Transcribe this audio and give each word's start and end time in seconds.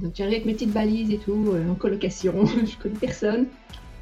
donc 0.00 0.14
j'arrive 0.16 0.34
avec 0.34 0.46
mes 0.46 0.54
petites 0.54 0.70
valises 0.70 1.10
et 1.10 1.18
tout, 1.18 1.52
euh, 1.52 1.68
en 1.68 1.74
colocation, 1.74 2.46
je 2.46 2.76
connais 2.76 2.98
personne. 2.98 3.46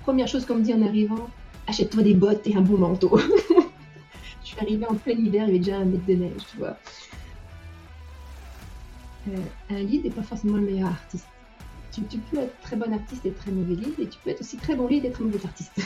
Première 0.03 0.29
chose 0.29 0.47
qu'on 0.47 0.55
me 0.57 0.62
dit 0.62 0.73
en 0.73 0.83
arrivant, 0.83 1.29
achète-toi 1.67 2.03
des 2.03 2.15
bottes 2.15 2.47
et 2.47 2.55
un 2.57 2.61
bon 2.61 2.79
manteau. 2.79 3.19
je 4.43 4.47
suis 4.47 4.59
arrivée 4.61 4.87
en 4.87 4.95
plein 4.95 5.15
hiver, 5.15 5.45
il 5.45 5.48
y 5.48 5.51
avait 5.51 5.59
déjà 5.59 5.79
un 5.79 5.84
mètre 5.84 6.07
de 6.07 6.15
neige, 6.15 6.43
tu 6.51 6.59
vois. 6.59 6.77
Euh, 9.29 9.37
un 9.71 9.80
lead 9.80 10.05
n'est 10.05 10.11
pas 10.11 10.23
forcément 10.23 10.57
le 10.57 10.62
meilleur 10.62 10.89
artiste. 10.89 11.27
Tu, 11.93 12.03
peux 12.19 12.39
être 12.39 12.61
très 12.61 12.77
bon 12.77 12.93
artiste 12.93 13.27
et 13.27 13.33
très 13.33 13.51
mauvais 13.51 13.75
lead, 13.75 13.99
et 13.99 14.07
tu 14.07 14.21
peux 14.23 14.30
être 14.30 14.41
aussi 14.41 14.57
très 14.57 14.77
bon 14.77 14.87
lead 14.87 15.05
et 15.05 15.11
très 15.11 15.25
mauvais 15.25 15.45
artiste. 15.45 15.73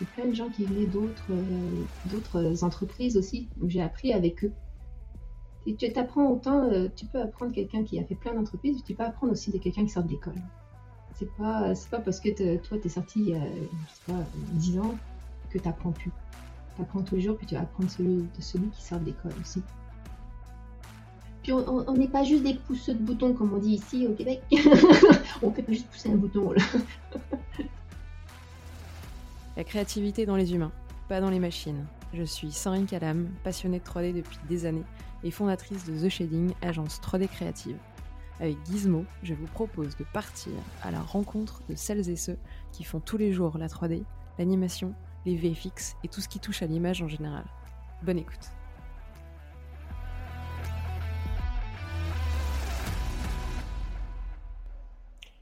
A 0.00 0.04
plein 0.16 0.24
de 0.24 0.34
gens 0.34 0.48
qui 0.48 0.64
venaient 0.64 0.86
d'autres 0.86 1.30
euh, 1.30 2.56
entreprises 2.62 3.18
aussi, 3.18 3.50
j'ai 3.66 3.82
appris 3.82 4.14
avec 4.14 4.44
eux. 4.44 4.52
Et 5.66 5.74
tu 5.76 5.86
apprends 5.96 6.30
autant, 6.30 6.64
euh, 6.64 6.88
tu 6.94 7.06
peux 7.06 7.20
apprendre 7.20 7.52
quelqu'un 7.52 7.84
qui 7.84 7.98
a 7.98 8.04
fait 8.04 8.14
plein 8.14 8.32
d'entreprises, 8.32 8.82
tu 8.84 8.94
peux 8.94 9.04
apprendre 9.04 9.32
aussi 9.32 9.50
de 9.50 9.58
quelqu'un 9.58 9.84
qui 9.84 9.90
sort 9.90 10.04
de 10.04 10.10
l'école. 10.10 10.34
C'est 11.14 11.30
pas, 11.36 11.74
c'est 11.74 11.90
pas 11.90 11.98
parce 12.00 12.18
que 12.18 12.56
toi, 12.56 12.78
tu 12.78 12.86
es 12.86 12.90
sorti 12.90 13.20
il 13.20 13.28
y 13.28 13.34
a, 13.34 13.42
pas, 14.06 14.24
10 14.52 14.78
ans 14.78 14.94
que 15.50 15.58
tu 15.58 15.68
apprends 15.68 15.92
plus. 15.92 16.10
Tu 16.76 16.82
apprends 16.82 17.02
tous 17.02 17.16
les 17.16 17.20
jours, 17.20 17.36
puis 17.36 17.46
tu 17.46 17.54
vas 17.54 17.60
apprendre 17.62 17.90
celui, 17.90 18.22
de 18.22 18.40
celui 18.40 18.68
qui 18.70 18.82
sort 18.82 19.00
de 19.00 19.06
l'école 19.06 19.32
aussi. 19.40 19.62
Puis 21.42 21.52
on 21.52 21.92
n'est 21.94 22.08
pas 22.08 22.22
juste 22.22 22.42
des 22.42 22.54
pousseux 22.54 22.94
de 22.94 23.02
boutons 23.02 23.32
comme 23.32 23.54
on 23.54 23.58
dit 23.58 23.74
ici 23.74 24.06
au 24.06 24.12
Québec. 24.12 24.42
on 25.42 25.50
fait 25.50 25.62
pas 25.62 25.72
juste 25.72 25.88
pousser 25.88 26.10
un 26.10 26.16
bouton. 26.16 26.52
La 29.56 29.64
créativité 29.64 30.26
dans 30.26 30.36
les 30.36 30.54
humains, 30.54 30.72
pas 31.08 31.20
dans 31.20 31.30
les 31.30 31.38
machines. 31.38 31.86
Je 32.12 32.22
suis 32.24 32.52
Sandrine 32.52 32.86
Calam, 32.86 33.28
passionnée 33.42 33.78
de 33.78 33.84
3D 33.84 34.14
depuis 34.14 34.38
des 34.48 34.66
années 34.66 34.84
et 35.24 35.30
fondatrice 35.30 35.84
de 35.84 35.98
The 35.98 36.08
Shading, 36.08 36.52
agence 36.62 37.00
3D 37.00 37.28
créative. 37.28 37.76
Avec 38.40 38.56
Gizmo, 38.64 39.04
je 39.22 39.34
vous 39.34 39.46
propose 39.46 39.96
de 39.96 40.04
partir 40.12 40.52
à 40.82 40.90
la 40.90 41.00
rencontre 41.00 41.60
de 41.68 41.74
celles 41.74 42.08
et 42.08 42.16
ceux 42.16 42.38
qui 42.72 42.84
font 42.84 43.00
tous 43.00 43.18
les 43.18 43.32
jours 43.32 43.58
la 43.58 43.68
3D, 43.68 44.02
l'animation, 44.38 44.94
les 45.26 45.36
VFX 45.36 45.96
et 46.04 46.08
tout 46.08 46.20
ce 46.20 46.28
qui 46.28 46.40
touche 46.40 46.62
à 46.62 46.66
l'image 46.66 47.02
en 47.02 47.08
général. 47.08 47.44
Bonne 48.02 48.18
écoute. 48.18 48.50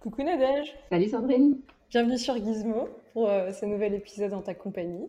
Coucou 0.00 0.22
Nadège 0.22 0.74
Salut 0.90 1.08
Sandrine 1.08 1.58
Bienvenue 1.90 2.18
sur 2.18 2.34
Gizmo 2.36 2.88
pour 3.12 3.30
euh, 3.30 3.50
ce 3.52 3.64
nouvel 3.64 3.94
épisode 3.94 4.34
en 4.34 4.42
ta 4.42 4.54
compagnie. 4.54 5.06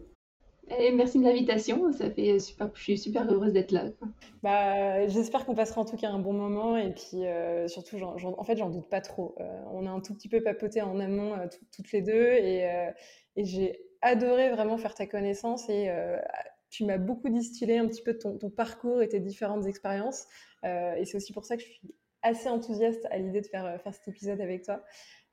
Merci 0.94 1.20
de 1.20 1.24
l'invitation, 1.24 1.92
ça 1.92 2.10
fait 2.12 2.40
super, 2.40 2.70
je 2.74 2.82
suis 2.82 2.98
super 2.98 3.32
heureuse 3.32 3.54
d'être 3.54 3.72
là. 3.72 3.86
Bah, 4.44 5.08
j'espère 5.08 5.46
qu'on 5.46 5.56
passera 5.56 5.82
en 5.82 5.86
tout 5.86 5.98
cas 5.98 6.10
un 6.10 6.20
bon 6.20 6.34
moment 6.34 6.78
et 6.78 6.92
puis 6.92 7.26
euh, 7.26 7.68
surtout, 7.68 7.98
en 8.02 8.44
fait, 8.44 8.58
j'en 8.58 8.70
doute 8.70 8.88
pas 8.88 9.02
trop. 9.02 9.36
Euh, 9.40 9.62
on 9.72 9.86
a 9.86 9.90
un 9.90 10.00
tout 10.00 10.14
petit 10.14 10.30
peu 10.30 10.42
papoté 10.42 10.82
en 10.82 11.00
amont 11.00 11.36
toutes 11.76 11.92
les 11.92 12.02
deux 12.02 12.34
et, 12.34 12.94
j'ai 13.38 13.80
adoré 14.02 14.50
vraiment 14.50 14.78
faire 14.78 14.94
ta 14.94 15.06
connaissance 15.06 15.70
et 15.70 15.90
tu 16.70 16.86
m'as 16.86 16.98
beaucoup 16.98 17.30
distillé 17.30 17.78
un 17.78 17.88
petit 17.88 18.04
peu 18.04 18.18
ton, 18.18 18.38
ton 18.38 18.50
parcours 18.50 19.02
et 19.02 19.10
tes 19.10 19.20
différentes 19.20 19.66
expériences 19.66 20.28
et 20.64 21.04
c'est 21.06 21.16
aussi 21.16 21.34
pour 21.34 21.46
ça 21.46 21.56
que 21.58 21.64
je 21.64 21.68
suis 21.68 21.96
assez 22.22 22.50
enthousiaste 22.50 23.08
à 23.12 23.18
l'idée 23.18 23.42
de 23.42 23.48
faire, 23.48 23.82
faire 23.82 23.94
cet 23.94 24.08
épisode 24.10 24.42
avec 24.42 24.64
toi. 24.64 24.84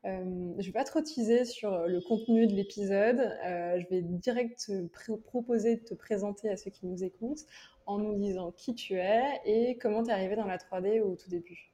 Euh, 0.07 0.53
je 0.59 0.61
ne 0.61 0.63
vais 0.63 0.73
pas 0.73 0.85
trop 0.85 1.01
teaser 1.01 1.45
sur 1.45 1.73
euh, 1.73 1.89
le 1.89 2.01
contenu 2.01 2.47
de 2.47 2.53
l'épisode. 2.53 3.19
Euh, 3.45 3.81
je 3.81 3.89
vais 3.89 4.03
direct 4.03 4.67
te 4.67 5.13
proposer 5.17 5.77
de 5.77 5.83
te 5.83 5.95
présenter 5.95 6.49
à 6.49 6.57
ceux 6.57 6.71
qui 6.71 6.87
nous 6.87 7.03
écoutent 7.03 7.45
en 7.87 7.99
nous 7.99 8.15
disant 8.15 8.53
qui 8.57 8.75
tu 8.75 8.95
es 8.95 9.23
et 9.45 9.77
comment 9.79 10.05
tu 10.05 10.11
es 10.11 10.13
arrivé 10.13 10.37
dans 10.37 10.47
la 10.47 10.59
3D 10.59 11.01
au 11.01 11.17
tout 11.17 11.29
début. 11.29 11.73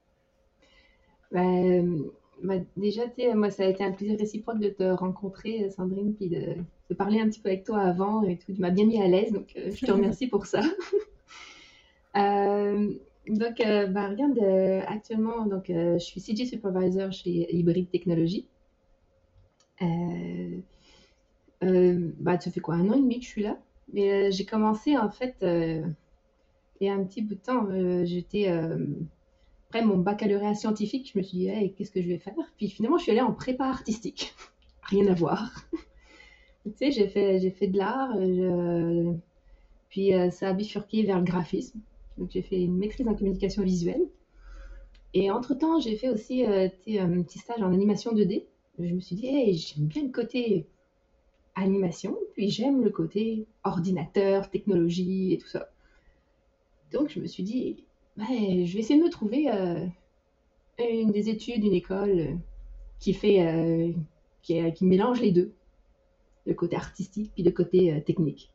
Bah, 1.30 1.42
bah, 2.42 2.54
déjà, 2.76 3.02
moi, 3.34 3.50
ça 3.50 3.64
a 3.64 3.66
été 3.66 3.84
un 3.84 3.92
plaisir 3.92 4.18
réciproque 4.18 4.60
de 4.60 4.68
te 4.70 4.82
rencontrer, 4.82 5.70
Sandrine, 5.70 6.14
puis 6.14 6.28
de, 6.28 6.56
parler 6.94 7.20
un 7.20 7.28
petit 7.28 7.40
peu 7.40 7.48
avec 7.48 7.64
toi 7.64 7.80
avant 7.80 8.22
et 8.22 8.36
tout. 8.36 8.52
Tu 8.52 8.60
m'as 8.60 8.70
bien 8.70 8.84
mis 8.84 9.00
à 9.00 9.08
l'aise, 9.08 9.32
donc 9.32 9.54
je 9.56 9.86
te 9.86 9.90
remercie 9.90 10.26
pour 10.26 10.46
ça. 10.46 10.60
Donc, 13.28 13.58
bah, 13.58 14.08
regarde, 14.08 14.38
euh, 14.38 14.80
actuellement, 14.86 15.46
donc, 15.46 15.70
euh, 15.70 15.94
je 15.98 16.04
suis 16.04 16.20
CG 16.20 16.44
Supervisor 16.44 17.12
chez 17.12 17.54
Hybrid 17.54 17.88
Technologies. 17.90 18.46
bah, 22.20 22.40
ça 22.40 22.50
fait 22.50 22.60
quoi, 22.60 22.74
un 22.74 22.88
an 22.90 22.94
et 22.94 23.00
demi 23.00 23.18
que 23.20 23.24
je 23.24 23.30
suis 23.30 23.42
là. 23.42 23.58
Mais 23.92 24.30
j'ai 24.32 24.44
commencé, 24.44 24.96
en 24.96 25.10
fait, 25.10 25.36
il 25.42 26.86
y 26.86 26.88
a 26.88 26.94
un 26.94 27.04
petit 27.04 27.22
bout 27.22 27.34
de 27.34 27.40
temps, 27.40 27.68
j'étais, 28.04 28.48
après 29.68 29.82
mon 29.84 29.98
baccalauréat 29.98 30.54
scientifique, 30.54 31.10
je 31.12 31.18
me 31.18 31.22
suis 31.22 31.38
dit, 31.38 31.48
hey, 31.48 31.72
qu'est-ce 31.74 31.90
que 31.90 32.02
je 32.02 32.08
vais 32.08 32.18
faire? 32.18 32.34
Puis 32.56 32.68
finalement, 32.68 32.98
je 32.98 33.04
suis 33.04 33.12
allée 33.12 33.20
en 33.20 33.32
prépa 33.32 33.64
artistique. 33.66 34.34
Rien 34.82 35.06
à 35.06 35.14
voir. 35.14 35.52
tu 36.64 36.72
sais, 36.76 36.90
j'ai 36.90 37.08
fait, 37.08 37.38
j'ai 37.38 37.50
fait 37.50 37.68
de 37.68 37.78
l'art, 37.78 38.16
puis 39.88 40.12
ça 40.32 40.48
a 40.48 40.52
bifurqué 40.52 41.04
vers 41.04 41.18
le 41.18 41.24
graphisme. 41.24 41.80
J'ai 42.30 42.42
fait 42.42 42.62
une 42.62 42.76
maîtrise 42.76 43.06
en 43.08 43.14
communication 43.14 43.62
visuelle. 43.62 44.06
Et 45.14 45.30
entre-temps, 45.30 45.78
j'ai 45.80 45.96
fait 45.96 46.08
aussi 46.08 46.44
euh, 46.46 46.68
un 46.88 47.22
petit 47.22 47.38
stage 47.38 47.62
en 47.62 47.72
animation 47.72 48.14
2D. 48.14 48.44
Je 48.78 48.94
me 48.94 49.00
suis 49.00 49.16
dit, 49.16 49.26
hey, 49.26 49.54
j'aime 49.54 49.86
bien 49.86 50.02
le 50.04 50.10
côté 50.10 50.66
animation, 51.54 52.16
puis 52.32 52.48
j'aime 52.48 52.82
le 52.82 52.90
côté 52.90 53.46
ordinateur, 53.62 54.48
technologie 54.48 55.34
et 55.34 55.38
tout 55.38 55.48
ça. 55.48 55.68
Donc 56.92 57.10
je 57.10 57.20
me 57.20 57.26
suis 57.26 57.42
dit, 57.42 57.84
je 58.16 58.72
vais 58.72 58.78
essayer 58.78 58.98
de 58.98 59.04
me 59.04 59.10
trouver 59.10 59.50
euh, 59.50 59.86
une 60.78 61.12
des 61.12 61.28
études, 61.28 61.62
une 61.62 61.74
école 61.74 62.38
qui 62.98 63.12
fait, 63.12 63.46
euh, 63.46 63.92
qui, 64.40 64.72
qui, 64.72 64.84
mélange 64.86 65.20
les 65.20 65.30
deux, 65.30 65.52
le 66.46 66.54
côté 66.54 66.76
artistique 66.76 67.32
puis 67.34 67.42
le 67.42 67.50
côté 67.50 68.02
technique. 68.06 68.50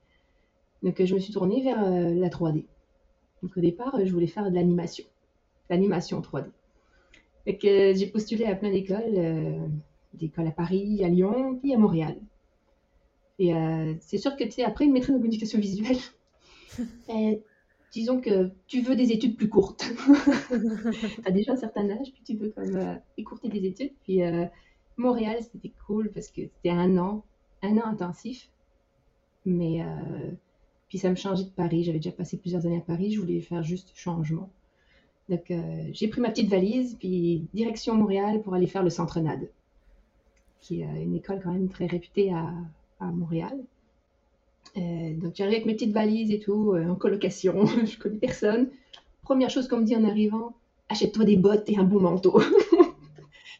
Donc 0.81 1.03
je 1.03 1.13
me 1.13 1.19
suis 1.19 1.33
tournée 1.33 1.61
vers 1.61 1.81
la 1.81 2.29
3D. 2.29 2.65
Donc 3.41 3.55
au 3.55 3.61
départ, 3.61 3.97
je 4.03 4.11
voulais 4.11 4.27
faire 4.27 4.49
de 4.49 4.55
l'animation, 4.55 5.05
l'animation 5.69 6.21
3D. 6.21 6.45
Et 7.45 7.57
que 7.57 7.93
j'ai 7.93 8.07
postulé 8.07 8.45
à 8.45 8.55
plein 8.55 8.71
d'écoles, 8.71 9.01
euh, 9.15 9.67
d'écoles 10.13 10.47
à 10.47 10.51
Paris, 10.51 11.03
à 11.03 11.07
Lyon, 11.07 11.57
puis 11.61 11.73
à 11.73 11.77
Montréal. 11.77 12.17
Et 13.39 13.53
euh, 13.53 13.93
c'est 14.01 14.17
sûr 14.17 14.35
que 14.35 14.43
tu 14.43 14.51
sais, 14.51 14.63
après 14.63 14.85
une 14.85 14.91
maîtrise 14.91 15.11
en 15.15 15.19
communication 15.19 15.59
visuelle, 15.59 15.97
disons 17.93 18.19
que 18.19 18.49
tu 18.67 18.81
veux 18.81 18.95
des 18.95 19.11
études 19.11 19.37
plus 19.37 19.49
courtes. 19.49 19.85
tu 20.49 21.21
as 21.25 21.31
déjà 21.31 21.53
un 21.53 21.57
certain 21.57 21.89
âge, 21.89 22.11
puis 22.11 22.23
tu 22.25 22.35
veux 22.35 22.49
quand 22.49 22.65
même 22.65 22.75
euh, 22.75 22.95
écourter 23.17 23.47
des 23.49 23.65
études. 23.65 23.93
Puis 24.03 24.19
Montréal, 24.97 25.37
c'était 25.41 25.71
cool 25.85 26.11
parce 26.11 26.29
que 26.29 26.41
c'était 26.41 26.71
un 26.71 26.97
an, 26.97 27.23
un 27.61 27.77
an 27.77 27.85
intensif. 27.85 28.49
Mais 29.45 29.81
puis 30.89 30.97
ça 30.97 31.09
me 31.09 31.15
changeait 31.15 31.45
de 31.45 31.49
Paris. 31.49 31.83
J'avais 31.83 31.99
déjà 31.99 32.11
passé 32.11 32.37
plusieurs 32.37 32.65
années 32.65 32.77
à 32.77 32.81
Paris. 32.81 33.11
Je 33.11 33.19
voulais 33.19 33.41
faire 33.41 33.63
juste 33.63 33.91
changement. 33.95 34.49
Donc 35.29 35.51
euh, 35.51 35.89
j'ai 35.91 36.07
pris 36.07 36.21
ma 36.21 36.29
petite 36.29 36.49
valise, 36.49 36.95
puis 36.97 37.47
direction 37.53 37.95
Montréal 37.95 38.41
pour 38.41 38.53
aller 38.53 38.67
faire 38.67 38.83
le 38.83 38.89
Centre 38.89 39.19
NAD, 39.19 39.49
qui 40.61 40.81
est 40.81 41.03
une 41.03 41.15
école 41.15 41.41
quand 41.43 41.51
même 41.51 41.69
très 41.69 41.85
réputée 41.85 42.31
à, 42.31 42.53
Montréal. 42.99 43.63
Euh, 44.75 45.13
donc 45.15 45.35
j'arrive 45.35 45.53
avec 45.53 45.65
mes 45.65 45.73
petites 45.73 45.93
valises 45.93 46.31
et 46.31 46.39
tout, 46.39 46.73
euh, 46.73 46.87
en 46.87 46.95
colocation. 46.95 47.65
je 47.85 47.97
connais 47.97 48.17
personne. 48.17 48.69
Première 49.21 49.49
chose 49.49 49.67
qu'on 49.67 49.77
me 49.77 49.83
dit 49.83 49.95
en 49.95 50.03
arrivant, 50.03 50.55
achète-toi 50.89 51.25
des 51.25 51.37
bottes 51.37 51.69
et 51.69 51.77
un 51.77 51.83
bon 51.83 51.99
manteau. 51.99 52.39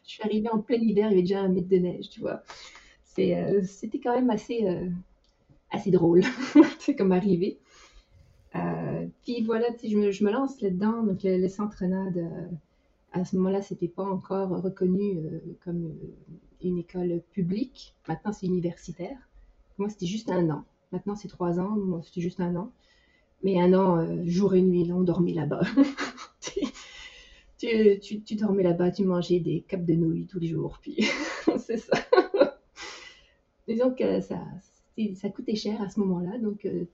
je 0.04 0.10
suis 0.10 0.22
arrivée 0.22 0.48
en 0.50 0.58
plein 0.58 0.78
hiver, 0.78 1.06
il 1.06 1.10
y 1.10 1.12
avait 1.12 1.22
déjà 1.22 1.40
un 1.40 1.48
mètre 1.48 1.68
de 1.68 1.76
neige, 1.76 2.08
tu 2.10 2.20
vois. 2.20 2.42
C'était 3.04 3.98
quand 4.02 4.14
même 4.14 4.30
assez 4.30 4.64
assez 5.70 5.90
drôle, 5.90 6.22
c'est 6.78 6.96
comme 6.96 7.12
arrivé. 7.12 7.58
Euh, 8.56 9.06
puis 9.22 9.42
voilà, 9.42 9.66
je 9.82 9.96
me, 9.96 10.10
je 10.10 10.24
me 10.24 10.30
lance 10.30 10.60
là-dedans. 10.60 11.02
Donc, 11.02 11.22
le 11.22 11.44
euh, 11.44 12.46
à 13.12 13.24
ce 13.24 13.36
moment-là, 13.36 13.62
c'était 13.62 13.88
pas 13.88 14.04
encore 14.04 14.50
reconnu 14.62 15.18
euh, 15.18 15.40
comme 15.64 15.94
une 16.62 16.78
école 16.78 17.22
publique. 17.32 17.94
Maintenant, 18.08 18.32
c'est 18.32 18.46
universitaire. 18.46 19.16
Moi, 19.76 19.88
c'était 19.88 20.06
juste 20.06 20.30
un 20.30 20.48
an. 20.50 20.64
Maintenant, 20.92 21.14
c'est 21.14 21.28
trois 21.28 21.60
ans. 21.60 21.76
Moi, 21.76 22.00
c'était 22.02 22.20
juste 22.20 22.40
un 22.40 22.56
an. 22.56 22.72
Mais 23.44 23.60
un 23.60 23.72
an, 23.72 24.24
jour 24.24 24.54
et 24.54 24.62
nuit, 24.62 24.90
on 24.92 25.02
dormait 25.02 25.34
là-bas. 25.34 25.60
tu, 27.58 28.00
tu, 28.00 28.22
tu, 28.22 28.34
dormais 28.34 28.64
là-bas, 28.64 28.90
tu 28.90 29.04
mangeais 29.04 29.38
des 29.38 29.60
capes 29.68 29.84
de 29.84 29.94
nouilles 29.94 30.26
tous 30.26 30.40
les 30.40 30.48
jours. 30.48 30.78
Puis, 30.82 31.06
c'est 31.58 31.76
ça. 31.76 31.96
Disons 33.68 33.94
que 33.94 34.20
ça, 34.20 34.40
ça 35.14 35.28
coûtait 35.28 35.54
cher 35.54 35.80
à 35.82 35.88
ce 35.88 36.00
moment-là, 36.00 36.38
donc 36.38 36.64
euh, 36.64 36.84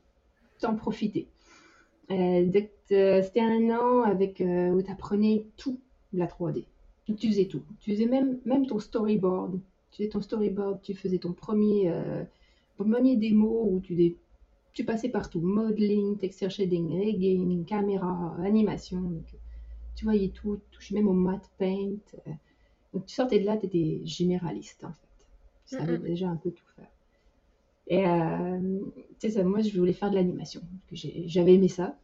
t'en 0.60 0.74
profitais. 0.76 1.26
Euh, 2.10 2.50
euh, 2.92 3.22
c'était 3.22 3.40
un 3.40 3.70
an 3.70 4.02
avec, 4.02 4.40
où 4.40 4.82
tu 4.82 4.90
apprenais 4.90 5.46
tout 5.56 5.78
de 6.12 6.18
la 6.18 6.26
3D. 6.26 6.64
tu 7.16 7.28
faisais 7.28 7.46
tout. 7.46 7.62
Tu 7.80 7.92
faisais 7.92 8.06
même, 8.06 8.38
même 8.44 8.66
ton 8.66 8.78
storyboard. 8.78 9.58
Tu 9.90 9.98
faisais 9.98 10.08
ton 10.10 10.20
storyboard, 10.20 10.82
tu 10.82 10.94
faisais 10.94 11.18
ton 11.18 11.32
premier, 11.32 11.92
premier 12.76 13.16
démo 13.16 13.68
où 13.70 13.80
tu, 13.80 14.16
tu 14.72 14.84
passais 14.84 15.08
partout. 15.08 15.40
Modeling, 15.40 16.18
texture 16.18 16.50
shading, 16.50 16.92
rigging, 16.98 17.64
caméra, 17.64 18.36
animation. 18.44 19.22
tu 19.96 20.04
voyais 20.04 20.28
tout, 20.28 20.60
touchais 20.72 20.94
même 20.94 21.08
au 21.08 21.12
matte 21.14 21.50
paint. 21.58 21.96
Donc 22.92 23.06
tu 23.06 23.14
sortais 23.14 23.40
de 23.40 23.46
là, 23.46 23.56
tu 23.56 23.66
étais 23.66 24.00
généraliste 24.04 24.84
en 24.84 24.92
fait. 24.92 25.26
Tu 25.66 25.76
savais 25.76 25.98
déjà 25.98 26.28
un 26.28 26.36
peu 26.36 26.50
tout 26.50 26.66
faire. 26.76 26.93
Et 27.86 28.06
euh, 28.06 28.80
tu 29.20 29.30
sais, 29.30 29.44
moi, 29.44 29.60
je 29.60 29.78
voulais 29.78 29.92
faire 29.92 30.10
de 30.10 30.16
l'animation. 30.16 30.62
J'avais 30.92 31.54
aimé 31.54 31.68
ça. 31.68 31.96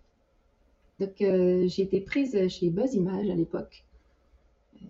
Donc 0.99 1.23
euh, 1.23 1.67
j'ai 1.67 1.83
été 1.83 2.01
prise 2.01 2.37
chez 2.49 2.69
Buzz 2.69 2.95
Image 2.95 3.31
à 3.31 3.35
l'époque. 3.35 3.85
Euh, 4.77 4.85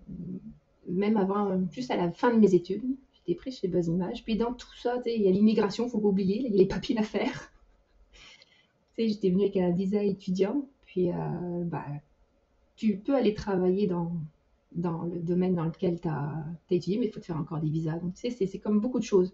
même 0.88 1.16
avant, 1.16 1.60
juste 1.70 1.92
à 1.92 1.96
la 1.96 2.10
fin 2.10 2.34
de 2.34 2.40
mes 2.40 2.52
études, 2.54 2.82
j'étais 3.12 3.38
prise 3.38 3.58
chez 3.58 3.68
Buzz 3.68 3.86
Image. 3.86 4.24
Puis 4.24 4.36
dans 4.36 4.52
tout 4.52 4.74
ça, 4.76 4.96
il 5.06 5.22
y 5.22 5.28
a 5.28 5.30
l'immigration, 5.30 5.88
faut 5.88 6.00
pas 6.00 6.08
oublier, 6.08 6.38
il 6.38 6.50
y 6.50 6.54
a 6.54 6.56
les 6.56 6.66
papiers 6.66 6.98
à 6.98 7.04
faire. 7.04 7.52
j'étais 8.98 9.30
venue 9.30 9.42
avec 9.42 9.56
un 9.56 9.70
visa 9.70 10.02
étudiant. 10.02 10.66
Puis, 10.86 11.10
bah, 11.66 11.84
tu 12.74 12.96
peux 12.96 13.14
aller 13.14 13.32
travailler 13.32 13.86
dans, 13.86 14.10
dans 14.72 15.02
le 15.02 15.20
domaine 15.20 15.54
dans 15.54 15.64
lequel 15.64 16.00
tu 16.00 16.08
as, 16.08 16.44
étudié, 16.70 16.98
mais 16.98 17.06
il 17.06 17.12
faut 17.12 17.20
te 17.20 17.26
faire 17.26 17.36
encore 17.36 17.60
des 17.60 17.68
visas. 17.68 17.98
Donc, 17.98 18.14
tu 18.14 18.30
sais, 18.30 18.46
c'est 18.46 18.58
comme 18.58 18.80
beaucoup 18.80 18.98
de 18.98 19.04
choses. 19.04 19.32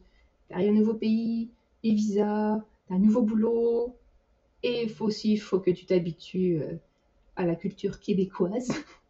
Tu 0.49 0.55
arrives 0.55 0.71
un 0.71 0.75
nouveau 0.75 0.95
pays, 0.95 1.51
les 1.83 1.93
visas, 1.93 2.61
tu 2.87 2.93
as 2.93 2.97
un 2.97 2.99
nouveau 2.99 3.23
boulot, 3.23 3.97
et 4.63 4.83
il 4.85 4.91
faut 4.91 5.07
aussi 5.07 5.37
faut 5.37 5.61
que 5.61 5.71
tu 5.71 5.87
t'habitues 5.87 6.61
euh, 6.63 6.75
à 7.37 7.45
la 7.45 7.55
culture 7.55 8.01
québécoise. 8.01 8.69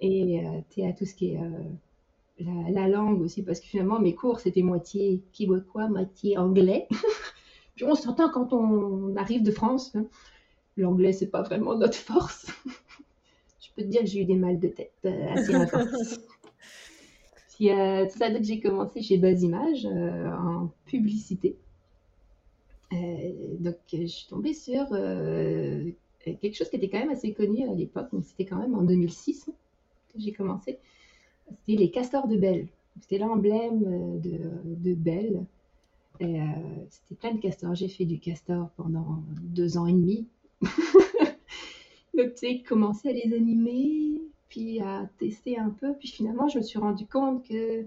Et 0.00 0.40
euh, 0.40 0.60
tu 0.70 0.80
es 0.80 0.88
à 0.88 0.92
tout 0.92 1.04
ce 1.04 1.14
qui 1.14 1.32
est 1.34 1.38
euh, 1.38 2.70
la, 2.70 2.88
langue 2.88 3.20
aussi, 3.20 3.42
parce 3.42 3.60
que 3.60 3.66
finalement, 3.66 3.98
mes 3.98 4.14
cours, 4.14 4.40
c'était 4.40 4.62
moitié 4.62 5.20
québécois, 5.32 5.88
moitié 5.88 6.38
anglais. 6.38 6.88
Puis 7.76 7.84
on 7.84 7.94
s'entend 7.94 8.30
quand 8.30 8.52
on 8.52 9.14
arrive 9.16 9.42
de 9.42 9.50
France. 9.50 9.94
Hein. 9.94 10.06
L'anglais, 10.76 11.12
c'est 11.12 11.26
pas 11.26 11.42
vraiment 11.42 11.76
notre 11.76 11.96
force. 11.96 12.46
je 13.60 13.68
peux 13.76 13.82
te 13.82 13.88
dire 13.88 14.00
que 14.00 14.06
j'ai 14.06 14.20
eu 14.20 14.24
des 14.24 14.36
mal 14.36 14.58
de 14.58 14.68
tête 14.68 14.92
euh, 15.04 15.34
assez 15.34 15.54
intenses. 15.54 16.20
C'est 17.60 17.72
euh, 17.72 18.08
ça 18.08 18.30
que 18.30 18.42
j'ai 18.42 18.58
commencé 18.58 19.02
chez 19.02 19.18
Buzz 19.18 19.42
Images 19.42 19.84
euh, 19.84 20.32
en 20.32 20.72
publicité. 20.86 21.56
donc, 22.90 23.76
je 23.92 24.06
suis 24.06 24.26
tombée 24.28 24.54
sur 24.54 24.88
quelque 26.24 26.54
chose 26.54 26.70
qui 26.70 26.76
était 26.76 26.88
quand 26.88 27.00
même 27.00 27.10
assez 27.10 27.34
connu 27.34 27.68
à 27.68 27.74
l'époque. 27.74 28.08
Donc, 28.12 28.24
c'était 28.24 28.46
quand 28.46 28.58
même 28.58 28.74
en 28.74 28.82
2006 28.82 29.50
que 30.12 30.18
j'ai 30.18 30.32
commencé. 30.32 30.78
C'était 31.48 31.78
les 31.78 31.90
castors 31.90 32.28
de 32.28 32.38
Belle. 32.38 32.66
C'était 33.02 33.18
l'emblème 33.18 34.20
de, 34.20 34.38
de 34.64 34.94
Belle. 34.94 35.44
c'était 36.18 37.14
plein 37.20 37.34
de 37.34 37.40
castors. 37.40 37.74
J'ai 37.74 37.88
fait 37.88 38.06
du 38.06 38.18
castor 38.18 38.70
pendant 38.78 39.22
deux 39.42 39.76
ans 39.76 39.86
et 39.86 39.92
demi. 39.92 40.26
Donc, 42.16 42.34
tu 42.34 42.36
sais, 42.36 42.62
commencer 42.66 43.10
à 43.10 43.12
les 43.12 43.34
animer, 43.34 44.20
puis 44.50 44.80
à 44.80 45.08
tester 45.18 45.58
un 45.58 45.70
peu. 45.70 45.94
Puis 45.94 46.08
finalement, 46.08 46.48
je 46.48 46.58
me 46.58 46.62
suis 46.62 46.78
rendu 46.78 47.06
compte 47.06 47.48
que 47.48 47.86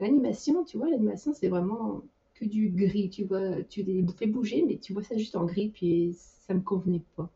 l'animation, 0.00 0.64
tu 0.64 0.78
vois, 0.78 0.88
l'animation, 0.88 1.34
c'est 1.34 1.48
vraiment 1.48 2.00
que 2.34 2.46
du 2.46 2.70
gris. 2.70 3.10
Tu 3.10 3.24
vois, 3.24 3.62
tu 3.64 3.82
les 3.82 4.02
fais 4.16 4.26
bouger, 4.26 4.64
mais 4.66 4.78
tu 4.78 4.94
vois 4.94 5.02
ça 5.02 5.18
juste 5.18 5.36
en 5.36 5.44
gris, 5.44 5.68
puis 5.68 6.14
ça 6.14 6.54
me 6.54 6.60
convenait 6.60 7.02
pas. 7.16 7.28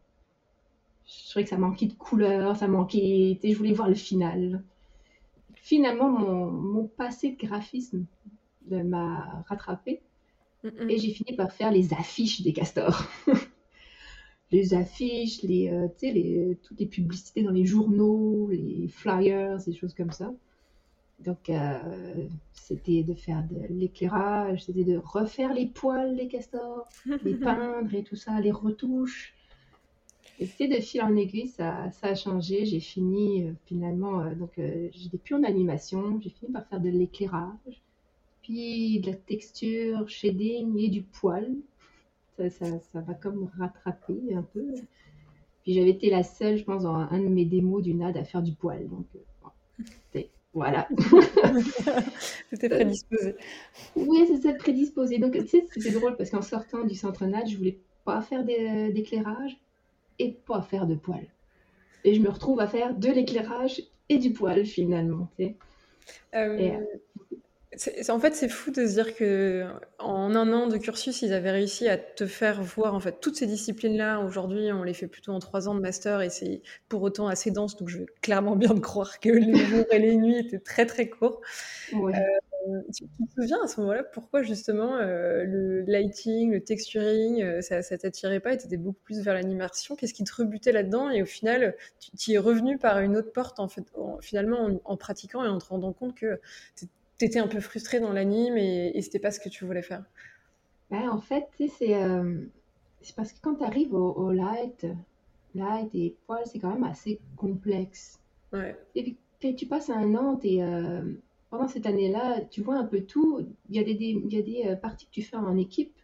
Je 1.07 1.31
trouvais 1.31 1.45
que 1.45 1.51
ça 1.51 1.59
manquait 1.59 1.87
de 1.87 1.95
couleur, 1.95 2.57
ça 2.57 2.69
manquait. 2.69 3.37
Sais, 3.43 3.51
je 3.51 3.59
voulais 3.59 3.73
voir 3.75 3.89
le 3.89 3.95
final. 3.95 4.63
Finalement, 5.57 6.09
mon, 6.09 6.51
mon 6.51 6.87
passé 6.87 7.33
de 7.33 7.47
graphisme 7.47 8.07
m'a 8.71 9.45
rattrapé. 9.49 10.01
Et 10.89 10.99
j'ai 10.99 11.11
fini 11.11 11.35
par 11.37 11.53
faire 11.53 11.73
les 11.73 11.93
affiches 11.95 12.43
des 12.43 12.53
castors. 12.53 13.05
les 14.53 14.75
affiches, 14.75 15.43
les, 15.43 15.69
euh, 15.69 15.89
les, 16.03 16.59
toutes 16.63 16.81
les 16.81 16.87
publicités 16.87 17.43
dans 17.43 17.53
les 17.53 17.65
journaux, 17.65 18.49
les 18.51 18.89
flyers, 18.89 19.59
des 19.65 19.75
choses 19.75 19.95
comme 19.95 20.11
ça. 20.11 20.33
Donc, 21.21 21.51
euh, 21.51 21.79
c'était 22.53 23.03
de 23.03 23.15
faire 23.15 23.45
de 23.49 23.61
l'éclairage, 23.69 24.65
c'était 24.65 24.85
de 24.85 24.97
refaire 24.97 25.53
les 25.53 25.67
poils 25.67 26.17
des 26.17 26.29
castors, 26.29 26.89
les 27.25 27.35
peindre 27.37 27.95
et 27.95 28.03
tout 28.03 28.17
ça, 28.17 28.41
les 28.41 28.51
retouches. 28.51 29.35
Et 30.39 30.47
c'était 30.47 30.75
de 30.75 30.81
fil 30.81 31.03
en 31.03 31.15
aiguille, 31.17 31.49
ça, 31.49 31.91
ça 31.91 32.09
a 32.09 32.15
changé. 32.15 32.65
J'ai 32.65 32.81
fini 32.81 33.45
euh, 33.45 33.53
finalement, 33.67 34.25
donc 34.35 34.53
j'étais 34.57 35.19
plus 35.19 35.35
en 35.35 35.45
animation, 35.45 36.19
j'ai 36.21 36.31
fini 36.31 36.51
par 36.51 36.67
faire 36.67 36.81
de 36.81 36.89
l'éclairage, 36.89 37.83
puis 38.43 39.01
de 39.01 39.11
la 39.11 39.17
texture, 39.17 40.09
shading 40.09 40.77
et 40.79 40.89
du 40.89 41.03
poil 41.03 41.55
ça, 42.49 42.67
va 42.95 43.15
comme 43.15 43.51
rattraper 43.59 44.35
un 44.35 44.43
peu. 44.43 44.75
Puis 45.63 45.75
j'avais 45.75 45.91
été 45.91 46.09
la 46.09 46.23
seule, 46.23 46.57
je 46.57 46.65
pense, 46.65 46.85
dans 46.85 46.95
un 46.95 47.19
de 47.19 47.29
mes 47.29 47.45
démos 47.45 47.83
du 47.83 47.93
NAD 47.93 48.17
à 48.17 48.25
faire 48.25 48.43
du 48.43 48.53
poil. 48.53 48.89
Donc, 48.89 49.07
euh, 49.15 49.19
voilà. 50.53 50.89
C'était 52.51 52.69
prédisposé. 52.69 53.37
Oui, 53.95 54.25
c'est 54.27 54.39
ça, 54.39 54.53
prédisposé. 54.55 55.19
Donc, 55.19 55.33
tu 55.33 55.47
sais, 55.47 55.65
c'était 55.71 55.93
drôle 55.93 56.17
parce 56.17 56.31
qu'en 56.31 56.43
sortant 56.43 56.85
du 56.85 56.95
centre 56.95 57.25
NAD, 57.25 57.49
je 57.49 57.57
voulais 57.57 57.79
pas 58.05 58.21
faire 58.21 58.45
d'éclairage 58.45 59.61
et 60.19 60.33
pas 60.33 60.63
faire 60.63 60.87
de 60.87 60.97
poil. 60.97 61.25
Et 62.03 62.15
je 62.15 62.21
me 62.21 62.31
retrouve 62.31 62.61
à 62.61 62.67
faire 62.67 62.95
de 62.95 63.09
l'éclairage 63.09 63.83
et 64.09 64.19
du 64.19 64.33
poil 64.33 64.65
finalement. 64.67 65.29
Tu 65.37 65.45
sais. 65.45 65.57
Euh, 66.35 66.57
et, 66.59 66.73
euh, 66.73 66.81
en 68.09 68.19
fait, 68.19 68.35
c'est 68.35 68.49
fou 68.49 68.73
de 68.73 68.87
se 68.87 68.95
dire 68.95 69.15
que 69.15 69.65
en 69.99 70.35
un 70.35 70.53
an 70.53 70.67
de 70.67 70.77
cursus, 70.77 71.23
ils 71.23 71.33
avaient 71.33 71.53
réussi 71.53 71.89
à 71.89 71.97
te 71.97 72.27
faire 72.27 72.63
voir 72.63 72.95
en 72.95 73.01
fait 73.01 73.21
toutes 73.21 73.37
ces 73.37 73.47
disciplines-là. 73.47 74.21
Aujourd'hui, 74.21 74.73
on 74.73 74.83
les 74.83 74.95
fait 74.95 75.07
plutôt 75.07 75.33
en 75.33 75.39
trois 75.39 75.69
ans 75.69 75.75
de 75.77 75.81
master 75.81 76.21
et 76.21 76.31
c'est 76.31 76.63
pour 76.89 77.03
autant 77.03 77.29
assez 77.29 77.53
dense. 77.53 77.77
Donc, 77.77 77.89
je 77.89 77.99
veux 77.99 78.07
clairement 78.23 78.57
bien 78.57 78.71
te 78.71 78.81
croire 78.81 79.21
que 79.21 79.29
les 79.29 79.55
jours 79.67 79.87
et 79.93 80.01
les 80.01 80.17
nuits 80.17 80.39
étaient 80.39 80.59
très 80.59 80.85
très 80.85 81.09
courts. 81.09 81.41
Euh, 82.69 82.83
tu, 82.95 83.05
te 83.05 83.33
souviens 83.35 83.63
à 83.63 83.69
ce 83.69 83.81
moment-là 83.81 84.03
pourquoi 84.05 84.43
justement 84.43 84.97
euh, 84.97 85.45
le 85.45 85.81
lighting, 85.83 86.53
le 86.53 86.63
texturing, 86.63 87.43
euh, 87.43 87.63
ça, 87.63 87.83
ça 87.83 87.97
t'attirait 87.97 88.41
pas 88.41 88.53
et 88.53 88.59
tu 88.59 88.67
étais 88.67 88.77
beaucoup 88.77 89.01
plus 89.05 89.21
vers 89.21 89.35
l'animation? 89.35 89.95
Qu'est-ce 89.97 90.13
qui 90.13 90.25
te 90.25 90.35
rebutait 90.35 90.73
là-dedans? 90.73 91.11
Et 91.11 91.23
au 91.23 91.27
final, 91.27 91.77
tu 92.19 92.33
y 92.33 92.35
es 92.35 92.39
revenu 92.39 92.79
par 92.79 92.99
une 92.99 93.17
autre 93.17 93.33
porte 93.33 93.61
en 93.61 93.69
fait, 93.69 93.85
finalement 94.21 94.67
en, 94.67 94.81
en, 94.85 94.97
pratiquant 94.97 95.45
et 95.45 95.49
en 95.49 95.59
te 95.59 95.67
rendant 95.67 95.93
compte 95.93 96.17
que 96.17 96.41
tu 96.77 96.87
étais 97.25 97.39
un 97.39 97.49
peu 97.49 97.61
frustrée 97.61 98.01
dans 98.01 98.13
l'anime 98.13 98.57
et, 98.57 98.93
et 98.95 99.03
c'était 99.03 99.19
pas 99.19 99.31
ce 99.31 99.41
que 99.41 99.49
tu 99.49 99.65
voulais 99.65 99.83
faire 99.83 100.05
ben, 100.91 101.09
En 101.11 101.21
fait, 101.21 101.49
euh, 101.61 102.45
c'est 103.01 103.17
parce 103.17 103.33
que 103.33 103.41
quand 103.41 103.57
tu 103.57 103.65
arrives 103.65 103.95
au, 103.95 104.31
light, 104.31 104.87
light 105.55 105.95
et 105.95 106.17
poil, 106.27 106.43
c'est 106.47 106.59
quand 106.59 106.73
même 106.73 106.85
assez 106.85 107.21
complexe. 107.37 108.19
Ouais. 108.53 108.77
Et 108.95 109.17
puis, 109.39 109.55
tu 109.55 109.67
passes 109.67 109.91
un 109.91 110.15
an, 110.15 110.39
et 110.43 110.63
euh, 110.63 111.03
pendant 111.51 111.69
cette 111.69 111.87
année-là, 111.87 112.43
tu 112.51 112.63
vois 112.63 112.77
un 112.77 112.85
peu 112.85 113.03
tout. 113.03 113.47
Il 113.69 113.77
y 113.77 113.79
a 113.79 113.85
des, 113.85 113.93
il 113.93 114.33
y 114.33 114.39
a 114.39 114.43
des 114.43 114.73
euh, 114.73 114.77
parties 114.77 115.07
que 115.07 115.13
tu 115.13 115.23
fais 115.23 115.37
en 115.37 115.57
équipe, 115.57 115.95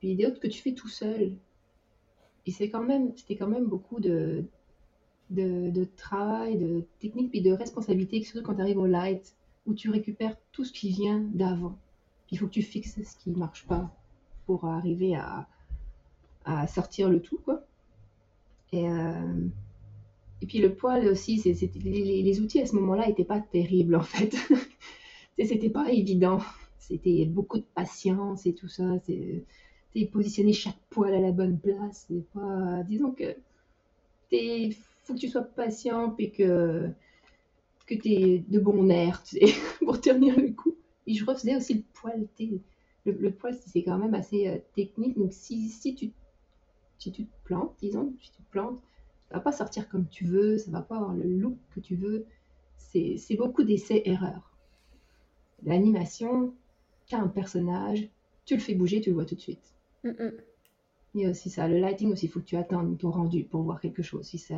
puis 0.00 0.14
des 0.14 0.26
autres 0.26 0.40
que 0.40 0.48
tu 0.48 0.60
fais 0.60 0.72
tout 0.72 0.88
seul. 0.88 1.32
Et 2.46 2.50
c'est 2.50 2.70
quand 2.70 2.82
même, 2.82 3.12
c'était 3.16 3.36
quand 3.36 3.48
même 3.48 3.66
beaucoup 3.66 4.00
de, 4.00 4.44
de, 5.30 5.70
de, 5.70 5.84
travail, 5.84 6.56
de 6.56 6.84
technique, 6.98 7.30
puis 7.30 7.42
de 7.42 7.52
responsabilité, 7.52 8.22
surtout 8.22 8.42
quand 8.44 8.54
tu 8.54 8.62
arrives 8.62 8.78
au 8.78 8.86
light 8.86 9.34
où 9.68 9.74
tu 9.74 9.90
récupères 9.90 10.36
tout 10.50 10.64
ce 10.64 10.72
qui 10.72 10.90
vient 10.90 11.20
d'avant. 11.20 11.78
Il 12.30 12.38
faut 12.38 12.46
que 12.46 12.52
tu 12.52 12.62
fixes 12.62 13.00
ce 13.02 13.16
qui 13.16 13.30
ne 13.30 13.36
marche 13.36 13.66
pas 13.66 13.94
pour 14.46 14.64
arriver 14.64 15.14
à, 15.14 15.46
sortir 16.66 17.10
le 17.10 17.20
tout. 17.20 17.38
Quoi. 17.44 17.62
Et, 18.72 18.88
euh, 18.88 19.46
puis 20.46 20.58
le 20.60 20.74
poil 20.74 21.06
aussi, 21.08 21.42
les, 21.44 22.40
outils 22.40 22.60
à 22.60 22.66
ce 22.66 22.74
moment-là 22.76 23.06
n'étaient 23.06 23.24
pas 23.24 23.40
terribles 23.40 23.94
en 23.94 24.02
fait. 24.02 24.34
c'était 25.38 25.68
pas 25.68 25.90
évident. 25.92 26.40
C'était 26.78 27.26
beaucoup 27.26 27.58
de 27.58 27.66
patience 27.74 28.46
et 28.46 28.54
tout 28.54 28.68
ça. 28.68 28.84
C'est, 29.06 29.44
positionner 30.12 30.52
chaque 30.52 30.78
poil 30.90 31.12
à 31.12 31.20
la 31.20 31.32
bonne 31.32 31.58
place. 31.58 32.06
Disons 32.86 33.10
que 33.10 33.36
il 34.30 34.74
faut 35.02 35.14
que 35.14 35.18
tu 35.18 35.28
sois 35.28 35.42
patient 35.42 36.14
et 36.18 36.30
que 36.30 36.88
que 37.88 37.94
tu 37.94 38.08
es 38.08 38.38
de 38.38 38.60
bon 38.60 38.88
air, 38.90 39.22
tu 39.24 39.38
sais, 39.38 39.54
pour 39.84 40.00
tenir 40.00 40.38
le 40.38 40.52
coup. 40.52 40.76
Et 41.06 41.14
je 41.14 41.24
refaisais 41.24 41.56
aussi 41.56 41.74
le 41.74 41.82
poil. 41.94 42.28
Le, 43.06 43.12
le 43.12 43.32
poil, 43.32 43.54
c'est 43.54 43.82
quand 43.82 43.98
même 43.98 44.14
assez 44.14 44.46
euh, 44.46 44.58
technique. 44.74 45.16
Donc, 45.16 45.32
si, 45.32 45.70
si, 45.70 45.94
tu, 45.94 46.12
si 46.98 47.10
tu 47.10 47.24
te 47.24 47.32
plantes, 47.44 47.74
disons, 47.80 48.14
si 48.20 48.30
tu 48.30 48.42
te 48.42 48.50
plantes, 48.50 48.80
ça 49.28 49.36
va 49.36 49.40
pas 49.40 49.52
sortir 49.52 49.88
comme 49.88 50.06
tu 50.08 50.26
veux, 50.26 50.58
ça 50.58 50.70
va 50.70 50.82
pas 50.82 50.96
avoir 50.96 51.14
le 51.14 51.24
look 51.24 51.56
que 51.74 51.80
tu 51.80 51.96
veux. 51.96 52.26
C'est 52.76 53.36
beaucoup 53.36 53.64
d'essais-erreurs. 53.64 54.56
L'animation, 55.62 56.54
tu 57.06 57.14
as 57.14 57.20
un 57.20 57.28
personnage, 57.28 58.08
tu 58.46 58.54
le 58.54 58.60
fais 58.60 58.74
bouger, 58.74 59.00
tu 59.00 59.10
le 59.10 59.14
vois 59.14 59.26
tout 59.26 59.34
de 59.34 59.40
suite. 59.40 59.74
Il 61.14 61.22
y 61.22 61.26
a 61.26 61.30
aussi 61.30 61.50
ça. 61.50 61.68
Le 61.68 61.78
lighting 61.78 62.12
aussi, 62.12 62.26
il 62.26 62.28
faut 62.30 62.40
que 62.40 62.46
tu 62.46 62.56
attendes 62.56 62.96
ton 62.96 63.10
rendu 63.10 63.44
pour 63.44 63.62
voir 63.62 63.80
quelque 63.80 64.02
chose. 64.02 64.26
Si 64.26 64.38
ça, 64.38 64.56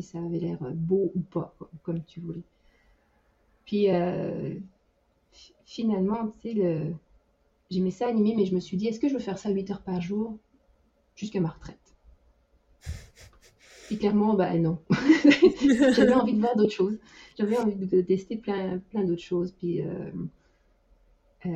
ça 0.00 0.18
avait 0.18 0.38
l'air 0.38 0.58
beau 0.72 1.12
ou 1.14 1.20
pas, 1.20 1.54
comme, 1.82 2.02
tu 2.04 2.20
voulais. 2.20 2.42
Puis 3.66 3.90
euh, 3.90 4.54
finalement, 5.64 6.28
tu 6.40 6.48
sais, 6.48 6.54
le... 6.54 6.94
j'aimais 7.70 7.90
ça 7.90 8.06
animer, 8.06 8.34
mais 8.36 8.46
je 8.46 8.54
me 8.54 8.60
suis 8.60 8.76
dit, 8.76 8.86
est-ce 8.86 9.00
que 9.00 9.08
je 9.08 9.14
veux 9.14 9.20
faire 9.20 9.38
ça 9.38 9.50
8 9.50 9.70
heures 9.70 9.82
par 9.82 10.00
jour 10.00 10.38
jusqu'à 11.14 11.40
ma 11.40 11.50
retraite? 11.50 11.78
Puis 13.86 13.98
clairement, 13.98 14.34
bah 14.34 14.56
non. 14.58 14.78
J'avais 15.94 16.14
envie 16.14 16.32
de 16.32 16.40
voir 16.40 16.56
d'autres 16.56 16.72
choses. 16.72 16.98
J'avais 17.38 17.58
envie 17.58 17.74
de 17.74 18.00
tester 18.00 18.36
plein, 18.36 18.78
plein 18.90 19.04
d'autres 19.04 19.22
choses. 19.22 19.52
Puis 19.52 19.82
euh, 19.82 20.10
euh, 21.46 21.50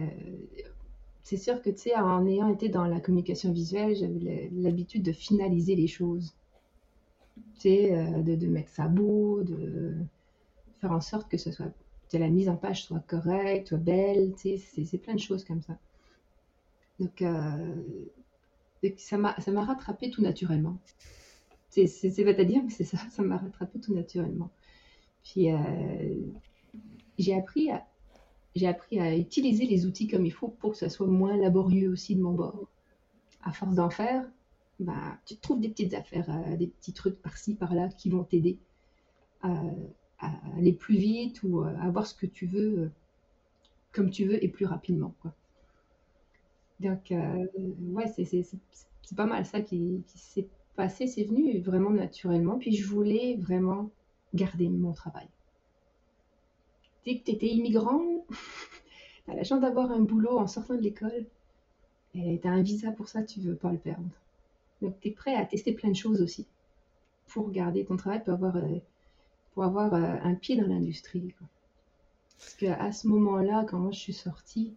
c'est 1.23 1.37
sûr 1.37 1.62
que, 1.62 1.71
tu 1.71 1.78
sais, 1.78 1.97
en 1.97 2.26
ayant 2.26 2.49
été 2.49 2.69
dans 2.69 2.85
la 2.87 3.00
communication 3.00 3.52
visuelle, 3.52 3.97
j'avais 3.97 4.50
l'habitude 4.52 5.02
de 5.02 5.12
finaliser 5.12 5.75
les 5.75 5.87
choses. 5.87 6.35
Euh, 7.64 8.23
de, 8.23 8.47
mettre 8.47 8.71
ça 8.71 8.87
beau, 8.87 9.43
de 9.43 9.95
faire 10.81 10.93
en 10.93 11.00
sorte 11.00 11.28
que 11.28 11.37
ce 11.37 11.50
soit, 11.50 11.73
que 12.12 12.16
la 12.16 12.28
mise 12.28 12.49
en 12.49 12.57
page 12.57 12.85
soit 12.85 13.00
correcte, 13.00 13.69
soit 13.69 13.78
belle, 13.78 14.35
c'est 14.37 14.99
plein 14.99 15.14
de 15.14 15.21
choses 15.21 15.45
comme 15.45 15.62
ça. 15.62 15.76
Donc, 17.00 17.25
ça 18.99 19.19
m'a 19.19 19.64
rattrapé 19.64 20.11
tout 20.11 20.23
naturellement. 20.23 20.78
C'est 21.71 22.25
pas 22.25 22.40
à 22.40 22.45
dire, 22.45 22.62
mais 22.62 22.71
c'est 22.71 22.85
ça, 22.85 22.99
ça 23.11 23.23
m'a 23.23 23.37
rattrapé 23.37 23.81
tout 23.81 23.95
naturellement. 23.95 24.50
Puis 25.25 25.50
euh, 25.50 25.59
j'ai 27.19 27.35
appris 27.35 27.71
appris 28.64 29.00
à 29.00 29.16
utiliser 29.16 29.66
les 29.66 29.87
outils 29.87 30.07
comme 30.07 30.25
il 30.25 30.33
faut 30.33 30.49
pour 30.49 30.73
que 30.73 30.78
ça 30.78 30.88
soit 30.88 31.09
moins 31.09 31.37
laborieux 31.37 31.90
aussi 31.90 32.14
de 32.14 32.23
mon 32.23 32.33
bord. 32.33 32.69
À 33.43 33.52
force 33.52 33.75
d'en 33.75 33.90
faire, 33.90 34.25
bah, 34.80 35.18
tu 35.25 35.37
trouves 35.37 35.61
des 35.61 35.68
petites 35.68 35.95
affaires, 35.95 36.28
euh, 36.30 36.56
des 36.56 36.66
petits 36.66 36.92
trucs 36.92 37.21
par-ci, 37.23 37.54
par-là 37.54 37.88
qui 37.88 38.11
vont 38.11 38.25
t'aider 38.25 38.59
à, 39.42 39.62
aller 40.56 40.73
plus 40.73 40.97
vite 40.97 41.42
ou 41.42 41.61
à 41.61 41.71
avoir 41.83 42.06
ce 42.06 42.14
que 42.14 42.26
tu 42.26 42.47
veux 42.47 42.78
euh, 42.78 42.90
comme 43.92 44.11
tu 44.11 44.26
veux 44.26 44.42
et 44.42 44.49
plus 44.49 44.66
rapidement. 44.66 45.14
Quoi. 45.23 45.35
Donc, 46.80 47.11
ouais, 47.11 48.06
c'est 48.09 49.16
pas 49.16 49.25
mal 49.25 49.47
ça 49.47 49.62
qui, 49.62 50.02
qui 50.06 50.18
s'est 50.18 50.49
passé, 50.76 51.06
c'est 51.06 51.25
venu 51.25 51.59
vraiment 51.61 51.90
naturellement. 51.90 52.59
Puis 52.59 52.76
je 52.76 52.87
voulais 52.87 53.37
vraiment 53.37 53.90
garder 54.35 54.68
mon 54.68 54.92
travail. 54.92 55.28
Dès 57.04 57.18
que 57.18 57.25
tu 57.25 57.30
étais 57.33 57.47
immigrant, 57.47 58.25
tu 59.25 59.30
as 59.30 59.35
la 59.35 59.45
chance 59.45 59.61
d'avoir 59.61 59.90
un 59.90 60.00
boulot 60.00 60.38
en 60.38 60.47
sortant 60.47 60.75
de 60.75 60.83
l'école. 60.83 61.26
Et 62.14 62.38
tu 62.40 62.49
as 62.49 62.50
un 62.50 62.62
visa 62.62 62.92
pour 62.92 63.09
ça, 63.09 63.23
tu 63.23 63.40
veux 63.40 63.56
pas 63.56 63.73
le 63.73 63.78
perdre. 63.78 64.09
Donc 64.87 65.00
tu 65.00 65.09
es 65.09 65.11
prêt 65.11 65.35
à 65.35 65.45
tester 65.45 65.73
plein 65.73 65.90
de 65.90 65.97
choses 65.97 66.23
aussi 66.23 66.47
pour 67.26 67.50
garder 67.50 67.85
ton 67.85 67.97
travail, 67.97 68.23
pour 68.23 68.35
avoir, 68.35 68.55
euh, 68.55 68.78
pour 69.52 69.64
avoir 69.64 69.93
euh, 69.93 70.16
un 70.23 70.35
pied 70.37 70.57
dans 70.57 70.69
l'industrie. 70.69 71.35
Parce 72.38 72.55
qu'à 72.55 72.93
ce 72.93 73.09
moment-là, 73.09 73.66
quand 73.69 73.81
moi 73.81 73.90
je 73.90 73.99
suis 73.99 74.12
sortie, 74.12 74.75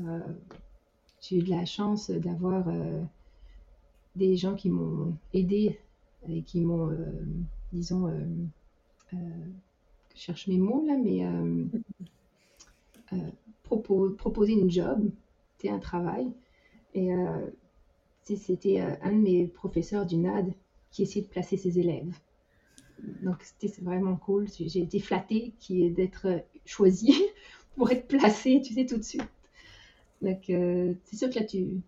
euh, 0.00 0.18
j'ai 1.20 1.38
eu 1.38 1.42
de 1.44 1.50
la 1.50 1.64
chance 1.64 2.10
d'avoir 2.10 2.64
des 4.16 4.36
gens 4.36 4.56
qui 4.56 4.68
m'ont 4.68 5.16
aidé 5.32 5.78
et 6.28 6.42
qui 6.42 6.62
m'ont, 6.62 6.90
disons, 7.72 8.10
je 9.12 9.16
cherche 10.14 10.48
mes 10.48 10.58
mots 10.58 10.84
là, 10.86 10.96
mais 10.96 11.24
proposer 13.62 14.54
une 14.54 14.70
job, 14.70 15.08
un 15.68 15.78
travail. 15.78 16.32
Et 16.94 17.10
c'était 18.34 18.80
un 18.80 19.12
de 19.12 19.18
mes 19.18 19.46
professeurs 19.46 20.06
du 20.06 20.16
NAD 20.16 20.52
qui 20.90 21.02
essayait 21.02 21.24
de 21.24 21.30
placer 21.30 21.56
ses 21.56 21.78
élèves. 21.78 22.18
Donc 23.22 23.42
c'était 23.42 23.72
vraiment 23.82 24.16
cool. 24.16 24.46
J'ai 24.58 24.80
été 24.80 24.98
flattée 24.98 25.54
d'être 25.68 26.42
choisie 26.64 27.22
pour 27.76 27.90
être 27.90 28.08
placée, 28.08 28.60
tu 28.64 28.74
sais, 28.74 28.86
tout 28.86 28.96
de 28.96 29.02
suite. 29.02 29.28
Donc 30.22 30.44
c'est 30.46 31.16
sûr 31.16 31.30
que 31.30 31.38
là, 31.38 31.44
tu, 31.44 31.82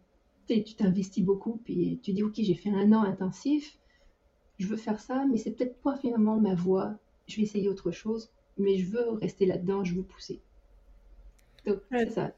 tu 0.46 0.74
t'investis 0.74 1.24
beaucoup, 1.24 1.60
puis 1.64 1.98
tu 2.02 2.12
dis, 2.12 2.22
ok, 2.22 2.34
j'ai 2.36 2.54
fait 2.54 2.70
un 2.70 2.92
an 2.92 3.02
intensif, 3.02 3.78
je 4.58 4.66
veux 4.66 4.76
faire 4.76 5.00
ça, 5.00 5.24
mais 5.26 5.36
c'est 5.36 5.52
peut-être 5.52 5.80
pas 5.80 5.96
finalement 5.96 6.38
ma 6.38 6.54
voie, 6.54 6.94
je 7.26 7.36
vais 7.36 7.42
essayer 7.42 7.68
autre 7.68 7.90
chose, 7.90 8.30
mais 8.56 8.78
je 8.78 8.86
veux 8.86 9.10
rester 9.10 9.46
là-dedans, 9.46 9.84
je 9.84 9.94
veux 9.94 10.02
pousser. 10.02 10.40
Donc, 11.66 11.80
c'est 11.90 12.10
ça. 12.10 12.32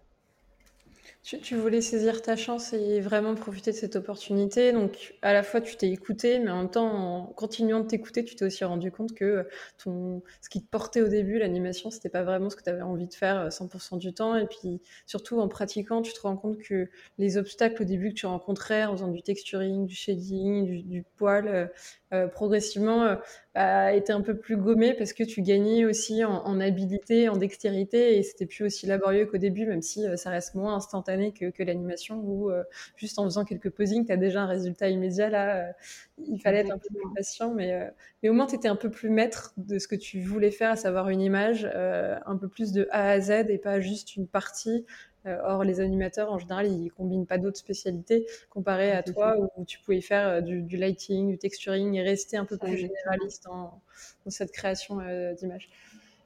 Tu, 1.22 1.54
voulais 1.54 1.82
saisir 1.82 2.22
ta 2.22 2.34
chance 2.34 2.72
et 2.72 3.00
vraiment 3.00 3.34
profiter 3.34 3.72
de 3.72 3.76
cette 3.76 3.94
opportunité. 3.94 4.72
Donc, 4.72 5.14
à 5.20 5.34
la 5.34 5.42
fois, 5.42 5.60
tu 5.60 5.76
t'es 5.76 5.90
écouté, 5.90 6.38
mais 6.38 6.50
en 6.50 6.62
même 6.62 6.70
temps, 6.70 6.90
en 6.90 7.26
continuant 7.26 7.80
de 7.80 7.86
t'écouter, 7.86 8.24
tu 8.24 8.36
t'es 8.36 8.46
aussi 8.46 8.64
rendu 8.64 8.90
compte 8.90 9.12
que 9.14 9.46
ce 9.76 10.48
qui 10.48 10.62
te 10.62 10.68
portait 10.70 11.02
au 11.02 11.08
début, 11.08 11.38
l'animation, 11.38 11.90
c'était 11.90 12.08
pas 12.08 12.22
vraiment 12.22 12.48
ce 12.48 12.56
que 12.56 12.62
tu 12.62 12.70
avais 12.70 12.80
envie 12.80 13.06
de 13.06 13.12
faire 13.12 13.48
100% 13.50 13.96
euh, 13.96 13.98
du 13.98 14.14
temps. 14.14 14.34
Et 14.34 14.46
puis, 14.46 14.80
surtout, 15.04 15.40
en 15.40 15.48
pratiquant, 15.48 16.00
tu 16.00 16.14
te 16.14 16.20
rends 16.22 16.38
compte 16.38 16.58
que 16.58 16.88
les 17.18 17.36
obstacles 17.36 17.82
au 17.82 17.84
début 17.84 18.08
que 18.08 18.14
tu 18.14 18.26
rencontrais 18.26 18.84
en 18.84 18.96
faisant 18.96 19.08
du 19.08 19.22
texturing, 19.22 19.86
du 19.86 19.94
shading, 19.94 20.82
du, 20.84 21.04
poil, 21.16 21.46
euh, 21.48 21.66
euh, 22.12 22.26
progressivement 22.26 23.04
euh, 23.04 23.14
a 23.54 23.92
été 23.92 24.12
un 24.12 24.20
peu 24.20 24.36
plus 24.36 24.56
gommé 24.56 24.94
parce 24.94 25.12
que 25.12 25.22
tu 25.22 25.42
gagnais 25.42 25.84
aussi 25.84 26.24
en, 26.24 26.44
en 26.44 26.58
habileté, 26.60 27.28
en 27.28 27.36
dextérité 27.36 28.18
et 28.18 28.22
c'était 28.24 28.46
plus 28.46 28.64
aussi 28.64 28.86
laborieux 28.86 29.26
qu'au 29.26 29.38
début, 29.38 29.66
même 29.66 29.82
si 29.82 30.04
ça 30.16 30.30
reste 30.30 30.56
moins 30.56 30.74
instantané 30.74 31.09
que, 31.32 31.50
que 31.50 31.62
l'animation 31.62 32.18
où 32.18 32.50
juste 32.96 33.18
en 33.18 33.24
faisant 33.24 33.44
quelques 33.44 33.70
posings, 33.70 34.06
tu 34.06 34.12
as 34.12 34.16
déjà 34.16 34.42
un 34.42 34.46
résultat 34.46 34.88
immédiat. 34.88 35.30
Là, 35.30 35.72
il 36.18 36.40
fallait 36.40 36.60
être 36.60 36.72
un 36.72 36.78
peu 36.78 36.88
plus 36.88 37.14
patient, 37.14 37.52
mais, 37.52 37.90
mais 38.22 38.28
au 38.28 38.32
moins 38.32 38.46
tu 38.46 38.54
étais 38.54 38.68
un 38.68 38.76
peu 38.76 38.90
plus 38.90 39.10
maître 39.10 39.52
de 39.56 39.78
ce 39.78 39.88
que 39.88 39.96
tu 39.96 40.20
voulais 40.20 40.50
faire, 40.50 40.72
à 40.72 40.76
savoir 40.76 41.08
une 41.08 41.20
image 41.20 41.64
un 41.74 42.36
peu 42.36 42.48
plus 42.48 42.72
de 42.72 42.88
A 42.90 43.10
à 43.10 43.20
Z 43.20 43.30
et 43.48 43.58
pas 43.58 43.80
juste 43.80 44.16
une 44.16 44.26
partie 44.26 44.84
euh, 45.26 45.38
or, 45.44 45.64
les 45.64 45.80
animateurs, 45.80 46.32
en 46.32 46.38
général, 46.38 46.66
ils 46.66 46.90
combinent 46.90 47.26
pas 47.26 47.36
d'autres 47.36 47.58
spécialités 47.58 48.26
comparé 48.48 48.92
à 48.92 49.02
toi 49.02 49.36
où 49.56 49.64
tu 49.66 49.78
pouvais 49.80 50.00
faire 50.00 50.28
euh, 50.28 50.40
du, 50.40 50.76
lighting, 50.76 51.28
du 51.28 51.38
texturing 51.38 51.94
et 51.94 52.02
rester 52.02 52.38
un 52.38 52.46
peu 52.46 52.56
plus 52.56 52.76
généraliste 52.78 53.44
dans, 53.44 53.80
cette 54.28 54.50
création 54.52 55.00
euh, 55.00 55.34
d'images. 55.34 55.68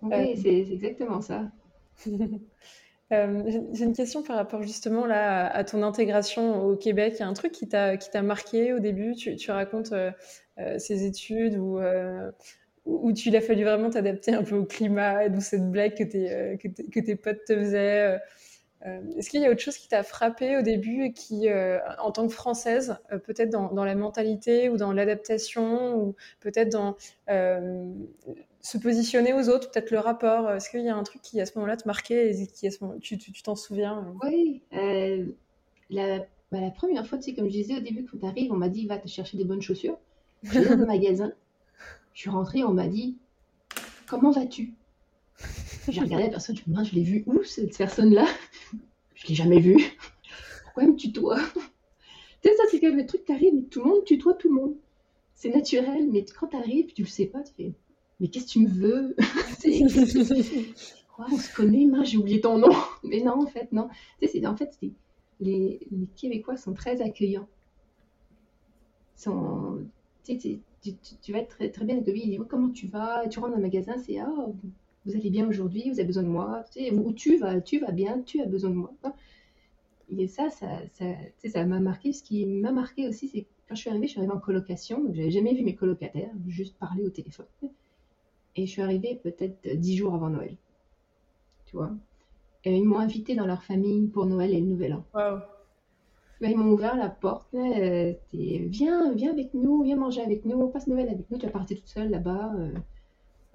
Oui, 0.02 0.38
c'est 0.40 0.72
exactement 0.72 1.20
ça. 1.20 1.50
J'ai 3.72 3.84
une 3.84 3.94
question 3.94 4.22
par 4.22 4.36
rapport 4.36 4.62
justement 4.62 5.06
là 5.06 5.46
à 5.46 5.64
ton 5.64 5.82
intégration 5.82 6.64
au 6.64 6.76
Québec. 6.76 7.14
Il 7.16 7.20
y 7.20 7.22
a 7.22 7.28
un 7.28 7.34
truc 7.34 7.52
qui 7.52 7.68
t'a 7.68 8.22
marqué 8.22 8.72
au 8.72 8.78
début. 8.78 9.14
Tu, 9.14 9.50
racontes 9.50 9.92
ces 10.78 11.04
études 11.04 11.56
où, 11.56 11.80
où 12.84 13.12
tu 13.12 13.34
a 13.34 13.40
fallu 13.40 13.64
vraiment 13.64 13.90
t'adapter 13.90 14.34
un 14.34 14.42
peu 14.42 14.56
au 14.56 14.64
climat, 14.64 15.28
d'où 15.28 15.40
cette 15.40 15.70
blague 15.70 15.94
que, 15.94 16.04
tes, 16.04 16.58
que, 16.58 17.00
tes 17.00 17.16
potes 17.16 17.44
te 17.46 17.54
faisaient. 17.54 18.18
Euh, 18.86 19.00
est-ce 19.16 19.30
qu'il 19.30 19.40
y 19.40 19.46
a 19.46 19.50
autre 19.50 19.60
chose 19.60 19.78
qui 19.78 19.88
t'a 19.88 20.02
frappé 20.02 20.58
au 20.58 20.62
début 20.62 21.04
et 21.04 21.12
qui, 21.12 21.48
euh, 21.48 21.78
en 21.98 22.10
tant 22.10 22.26
que 22.26 22.34
Française, 22.34 22.96
euh, 23.12 23.18
peut-être 23.18 23.50
dans, 23.50 23.84
la 23.84 23.94
mentalité 23.94 24.68
ou 24.68 24.76
dans 24.76 24.92
l'adaptation 24.92 25.96
ou 25.96 26.14
peut-être 26.40 26.70
dans 26.70 26.96
se 28.64 28.78
positionner 28.78 29.34
aux 29.34 29.50
autres, 29.50 29.70
peut-être 29.70 29.90
le 29.90 29.98
rapport 29.98 30.50
Est-ce 30.50 30.70
qu'il 30.70 30.82
y 30.82 30.88
a 30.88 30.96
un 30.96 31.02
truc 31.02 31.20
qui 31.20 31.38
à 31.38 31.44
ce 31.44 31.52
moment-là 31.56 31.76
te 31.76 31.86
marquait 31.86 32.30
et 32.30 32.46
qui 32.46 32.66
à 32.66 32.70
ce 32.70 32.82
moment 32.82 32.98
tu 32.98 33.18
t'en 33.42 33.56
souviens 33.56 34.10
Oui, 34.22 34.62
la, 35.90 36.18
bah, 36.50 36.60
la, 36.60 36.70
première 36.70 37.06
fois, 37.06 37.18
tu 37.18 37.24
sais, 37.24 37.34
comme 37.34 37.44
je 37.44 37.52
disais 37.52 37.76
au 37.76 37.80
début, 37.80 38.06
quand 38.06 38.18
tu 38.18 38.26
arrives, 38.26 38.52
on 38.52 38.56
m'a 38.56 38.70
dit 38.70 38.86
va 38.86 38.96
te 38.96 39.06
chercher 39.06 39.36
des 39.36 39.44
bonnes 39.44 39.60
chaussures. 39.60 39.98
Dans 40.44 40.78
le 40.78 40.86
magasin, 40.86 41.32
je 42.14 42.20
suis 42.20 42.30
rentrée, 42.30 42.64
on 42.64 42.72
m'a 42.72 42.88
dit 42.88 43.18
comment 44.06 44.30
vas-tu? 44.30 44.72
J'ai 45.88 46.00
regardé 46.00 46.24
la 46.24 46.30
personne, 46.30 46.56
je 46.56 46.62
me 46.66 46.82
dis, 46.82 46.90
je 46.90 46.94
l'ai 46.94 47.02
vue 47.02 47.22
où 47.26 47.44
cette 47.44 47.76
personne-là? 47.76 48.26
Je 49.14 49.26
l'ai 49.28 49.34
jamais 49.34 49.60
vue. 49.60 49.76
Pourquoi 50.64 50.84
elle 50.84 50.92
me 50.92 50.96
tutoie 50.96 51.38
Tu 52.42 52.48
sais, 52.48 52.56
ça, 52.56 52.62
c'est 52.70 52.80
quand 52.80 52.88
même 52.88 52.96
le 52.96 53.06
truc 53.06 53.24
qui 53.24 53.32
arrive, 53.32 53.54
mais 53.54 53.62
tout 53.62 53.84
le 53.84 53.90
monde 53.90 54.04
tutoie 54.04 54.34
tout 54.34 54.48
le 54.48 54.54
monde. 54.54 54.74
C'est 55.34 55.50
naturel, 55.50 56.08
mais 56.10 56.24
quand 56.24 56.48
tu 56.48 56.56
arrives, 56.56 56.94
tu 56.94 57.02
le 57.02 57.08
sais 57.08 57.26
pas, 57.26 57.42
tu 57.42 57.52
fais, 57.54 57.72
mais 58.20 58.28
qu'est-ce 58.28 58.46
que 58.46 58.50
tu 58.50 58.60
me 58.60 58.68
veux 58.68 59.16
On 61.18 61.36
se 61.36 61.54
connaît, 61.54 61.86
moi, 61.86 62.02
j'ai 62.04 62.16
oublié 62.16 62.40
ton 62.40 62.58
nom. 62.58 62.72
Mais 63.04 63.20
non, 63.20 63.42
en 63.42 63.46
fait, 63.46 63.70
non. 63.72 63.88
Tu 64.20 64.28
sais, 64.28 64.46
en 64.46 64.56
fait, 64.56 64.76
les, 64.80 64.92
les, 65.90 66.06
Québécois 66.16 66.56
sont 66.56 66.74
très 66.74 67.00
accueillants. 67.02 67.46
Sont, 69.14 69.86
tu, 70.24 70.40
sais, 70.40 70.58
tu, 71.22 71.32
vas 71.32 71.38
être 71.38 71.56
très, 71.56 71.70
très 71.70 71.84
bien 71.84 71.98
accueilli. 71.98 72.22
Ils 72.24 72.30
disent, 72.30 72.46
comment 72.48 72.70
tu 72.70 72.88
vas? 72.88 73.28
Tu 73.28 73.38
rentres 73.38 73.52
dans 73.52 73.58
le 73.58 73.62
magasin, 73.62 73.96
c'est, 73.98 74.18
ah, 74.18 74.46
vous 75.06 75.14
allez 75.14 75.30
bien 75.30 75.46
aujourd'hui, 75.46 75.84
vous 75.90 76.00
avez 76.00 76.06
besoin 76.06 76.22
de 76.24 76.28
moi, 76.28 76.64
tu 76.72 76.80
sais, 76.80 76.90
ou 76.92 77.12
tu 77.12 77.36
vas, 77.36 77.60
tu 77.60 77.78
vas 77.78 77.92
bien, 77.92 78.22
tu 78.22 78.40
as 78.40 78.46
besoin 78.46 78.70
de 78.70 78.76
moi. 78.76 78.92
Et 80.10 80.26
ça, 80.26 80.50
ça, 80.50 80.66
ça, 80.92 81.04
ça 81.48 81.64
m'a 81.64 81.78
marqué. 81.78 82.12
Ce 82.12 82.22
qui 82.22 82.44
m'a 82.46 82.72
marqué 82.72 83.06
aussi, 83.06 83.28
c'est 83.28 83.46
quand 83.68 83.74
je 83.74 83.82
suis 83.82 83.90
arrivée, 83.90 84.06
je 84.06 84.12
suis 84.12 84.20
arrivée 84.20 84.34
en 84.34 84.40
colocation, 84.40 85.02
donc 85.02 85.14
j'avais 85.14 85.30
jamais 85.30 85.54
vu 85.54 85.62
mes 85.62 85.74
colocataires, 85.74 86.32
juste 86.48 86.76
parler 86.76 87.04
au 87.04 87.10
téléphone. 87.10 87.46
Et 88.56 88.66
je 88.66 88.70
suis 88.70 88.82
arrivée 88.82 89.20
peut-être 89.22 89.68
dix 89.76 89.96
jours 89.96 90.14
avant 90.14 90.30
Noël, 90.30 90.56
tu 91.66 91.76
vois. 91.76 91.90
Et 92.64 92.76
ils 92.76 92.84
m'ont 92.84 92.98
invitée 92.98 93.34
dans 93.34 93.46
leur 93.46 93.62
famille 93.62 94.06
pour 94.06 94.26
Noël 94.26 94.52
et 94.52 94.60
le 94.60 94.66
Nouvel 94.66 94.94
An. 94.94 95.04
Wow. 95.14 95.40
ils 96.40 96.56
m'ont 96.56 96.72
ouvert 96.72 96.96
la 96.96 97.08
porte. 97.08 97.52
Euh, 97.54 98.14
viens, 98.32 99.12
viens 99.12 99.32
avec 99.32 99.52
nous, 99.54 99.82
viens 99.82 99.96
manger 99.96 100.22
avec 100.22 100.44
nous, 100.44 100.68
passe 100.68 100.86
Noël 100.86 101.08
avec 101.08 101.30
nous. 101.30 101.38
Tu 101.38 101.46
vas 101.46 101.52
partir 101.52 101.78
toute 101.78 101.88
seule 101.88 102.10
là-bas. 102.10 102.54
Euh, 102.56 102.72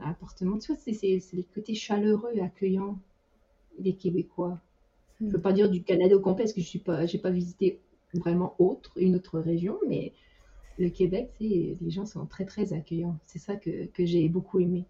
appartement. 0.04 0.58
Tu 0.58 0.74
vois, 0.74 0.82
c'est 0.82 1.22
le 1.34 1.44
côté 1.54 1.76
chaleureux 1.76 2.32
et 2.34 2.42
accueillant 2.42 2.98
des 3.78 3.94
Québécois. 3.94 4.60
Je 5.20 5.26
ne 5.26 5.32
veux 5.32 5.42
pas 5.42 5.52
dire 5.52 5.70
du 5.70 5.84
Canada 5.84 6.16
au 6.16 6.20
complet, 6.20 6.46
parce 6.46 6.54
que 6.54 6.62
je 6.62 6.78
n'ai 6.78 6.84
pas, 6.84 7.06
pas 7.22 7.30
visité 7.30 7.80
vraiment 8.14 8.56
autre, 8.58 8.92
une 8.96 9.16
autre 9.16 9.40
région, 9.40 9.78
mais 9.88 10.14
le 10.80 10.90
Québec, 10.90 11.30
les 11.40 11.78
gens 11.88 12.06
sont 12.06 12.26
très, 12.26 12.46
très 12.46 12.74
accueillants. 12.74 13.18
C'est 13.26 13.40
ça 13.40 13.56
que, 13.56 13.86
que 13.88 14.06
j'ai 14.06 14.30
beaucoup 14.30 14.60
aimé. 14.60 14.86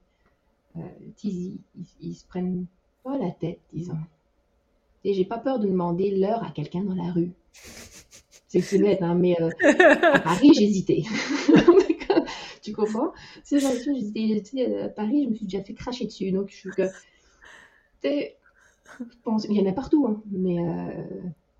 Euh, 0.77 0.81
ils, 1.23 1.57
ils, 1.99 2.13
se 2.13 2.25
prennent 2.25 2.67
pas 3.03 3.17
la 3.17 3.31
tête, 3.31 3.59
disons. 3.73 3.97
Et 5.03 5.13
j'ai 5.13 5.25
pas 5.25 5.39
peur 5.39 5.59
de 5.59 5.67
demander 5.67 6.15
l'heure 6.15 6.43
à 6.43 6.51
quelqu'un 6.51 6.83
dans 6.83 6.93
la 6.93 7.11
rue. 7.11 7.31
C'est 8.47 8.79
net, 8.79 9.01
hein, 9.01 9.15
mais 9.15 9.35
euh, 9.41 9.49
à 10.13 10.19
Paris, 10.19 10.51
j'hésitais. 10.53 11.03
tu 12.61 12.71
comprends? 12.71 13.11
C'est 13.43 13.59
genre 13.59 13.71
j'hésitais. 13.83 14.81
À 14.81 14.89
Paris, 14.89 15.23
je 15.25 15.29
me 15.29 15.35
suis 15.35 15.45
déjà 15.45 15.63
fait 15.63 15.73
cracher 15.73 16.05
dessus. 16.05 16.31
Donc, 16.31 16.49
je 16.49 16.55
suis. 16.55 16.69
Pense, 19.23 19.45
il 19.45 19.55
y 19.55 19.61
en 19.61 19.69
a 19.69 19.73
partout, 19.73 20.07
hein, 20.07 20.21
mais, 20.31 20.59
euh, 20.59 21.05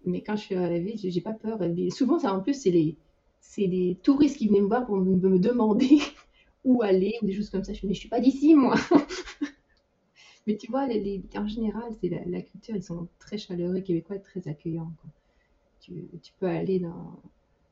mais 0.04 0.22
quand 0.22 0.36
je 0.36 0.42
suis 0.42 0.56
à 0.56 0.68
la 0.68 0.80
ville, 0.80 0.98
j'ai 0.98 1.22
pas 1.22 1.34
peur. 1.34 1.60
souvent, 1.92 2.20
ça 2.20 2.34
en 2.34 2.42
plus, 2.42 2.56
c'est 2.56 2.72
les, 2.72 2.96
c'est 3.40 3.68
des 3.68 3.98
touristes 4.04 4.38
qui 4.38 4.48
venaient 4.48 4.62
me 4.62 4.68
voir 4.68 4.86
pour 4.86 4.98
me, 4.98 5.40
demander 5.40 6.00
où 6.64 6.82
aller 6.82 7.16
ou 7.22 7.26
des 7.26 7.34
choses 7.34 7.50
comme 7.50 7.64
ça. 7.64 7.74
Je 7.74 7.86
me 7.86 7.90
mais 7.90 7.94
je 7.94 8.00
suis 8.00 8.10
pas 8.10 8.20
d'ici, 8.20 8.56
moi. 8.56 8.76
mais 10.48 10.58
tu 10.58 10.70
vois, 10.70 10.88
les, 10.88 11.24
en 11.36 11.48
général, 11.48 11.94
c'est 12.02 12.10
la, 12.10 12.42
culture, 12.42 12.76
ils 12.76 12.84
sont 12.84 13.08
très 13.20 13.38
chaleureux, 13.38 13.82
québécois, 13.82 14.20
très 14.20 14.48
accueillants. 14.48 14.92
Tu, 15.80 16.08
tu, 16.22 16.34
peux 16.40 16.48
aller 16.48 16.80
dans. 16.80 17.20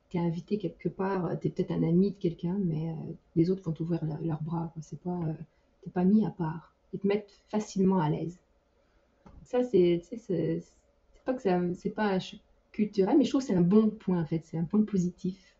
Tu 0.09 0.17
es 0.17 0.19
invité 0.19 0.57
quelque 0.57 0.89
part, 0.89 1.37
tu 1.39 1.47
es 1.47 1.51
peut-être 1.51 1.71
un 1.71 1.83
ami 1.83 2.11
de 2.11 2.17
quelqu'un, 2.17 2.57
mais 2.63 2.89
euh, 2.89 3.13
les 3.35 3.51
autres 3.51 3.63
vont 3.63 3.73
t'ouvrir 3.73 3.99
leurs 4.21 4.41
bras. 4.41 4.73
C'est 4.81 4.99
pas, 5.01 5.19
euh, 5.27 5.33
t'es 5.83 5.89
pas 5.89 6.05
mis 6.05 6.25
à 6.25 6.31
part. 6.31 6.73
Ils 6.93 6.99
te 6.99 7.07
mettent 7.07 7.41
facilement 7.49 7.99
à 7.99 8.09
l'aise. 8.09 8.39
Ça, 9.43 9.63
c'est, 9.63 10.01
c'est 10.01 10.63
pas 11.25 11.33
que 11.33 11.73
c'est 11.73 11.89
pas 11.89 12.17
culturel, 12.71 13.17
mais 13.17 13.25
je 13.25 13.29
trouve 13.29 13.41
que 13.41 13.47
c'est 13.47 13.55
un 13.55 13.61
bon 13.61 13.89
point 13.89 14.21
en 14.21 14.25
fait, 14.25 14.41
c'est 14.45 14.57
un 14.57 14.63
point 14.63 14.83
positif 14.83 15.56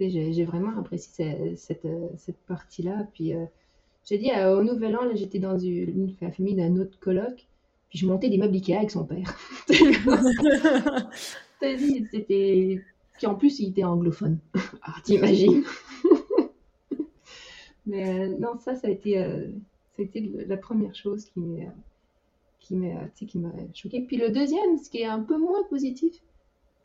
j'ai 0.00 0.44
vraiment 0.44 0.78
apprécié 0.78 1.56
cette, 1.56 1.86
cette, 2.16 2.38
partie-là. 2.46 3.06
Puis 3.14 3.34
euh, 3.34 3.44
j'ai 4.04 4.18
dit 4.18 4.30
euh, 4.30 4.58
au 4.58 4.64
Nouvel 4.64 4.96
An, 4.96 5.02
j'étais 5.14 5.38
dans 5.38 5.58
une, 5.58 6.14
famille 6.14 6.54
d'un 6.54 6.76
autre 6.76 6.98
coloc, 6.98 7.46
puis 7.90 7.98
je 7.98 8.06
montais 8.06 8.28
des 8.28 8.38
meubles 8.38 8.54
Ikea 8.54 8.76
avec 8.76 8.90
son 8.90 9.04
père. 9.04 9.36
C'était. 11.60 12.80
Puis 13.14 13.26
en 13.26 13.36
plus, 13.36 13.60
il 13.60 13.68
était 13.70 13.84
anglophone. 13.84 14.38
Ah, 14.86 14.96
t'imagines? 15.02 15.64
Mais 17.86 18.08
euh, 18.08 18.36
non, 18.38 18.58
ça, 18.58 18.74
ça 18.74 18.88
a 18.88 18.90
été, 18.90 19.14
ça 19.16 20.00
a 20.00 20.02
été 20.02 20.30
la 20.46 20.58
première 20.58 20.94
chose 20.94 21.24
qui 21.24 21.40
qui 22.60 22.76
m'a 22.76 23.50
choqué. 23.74 24.02
Puis 24.02 24.16
le 24.16 24.30
deuxième, 24.30 24.78
ce 24.78 24.90
qui 24.90 24.98
est 24.98 25.06
un 25.06 25.20
peu 25.20 25.38
moins 25.38 25.64
positif, 25.64 26.14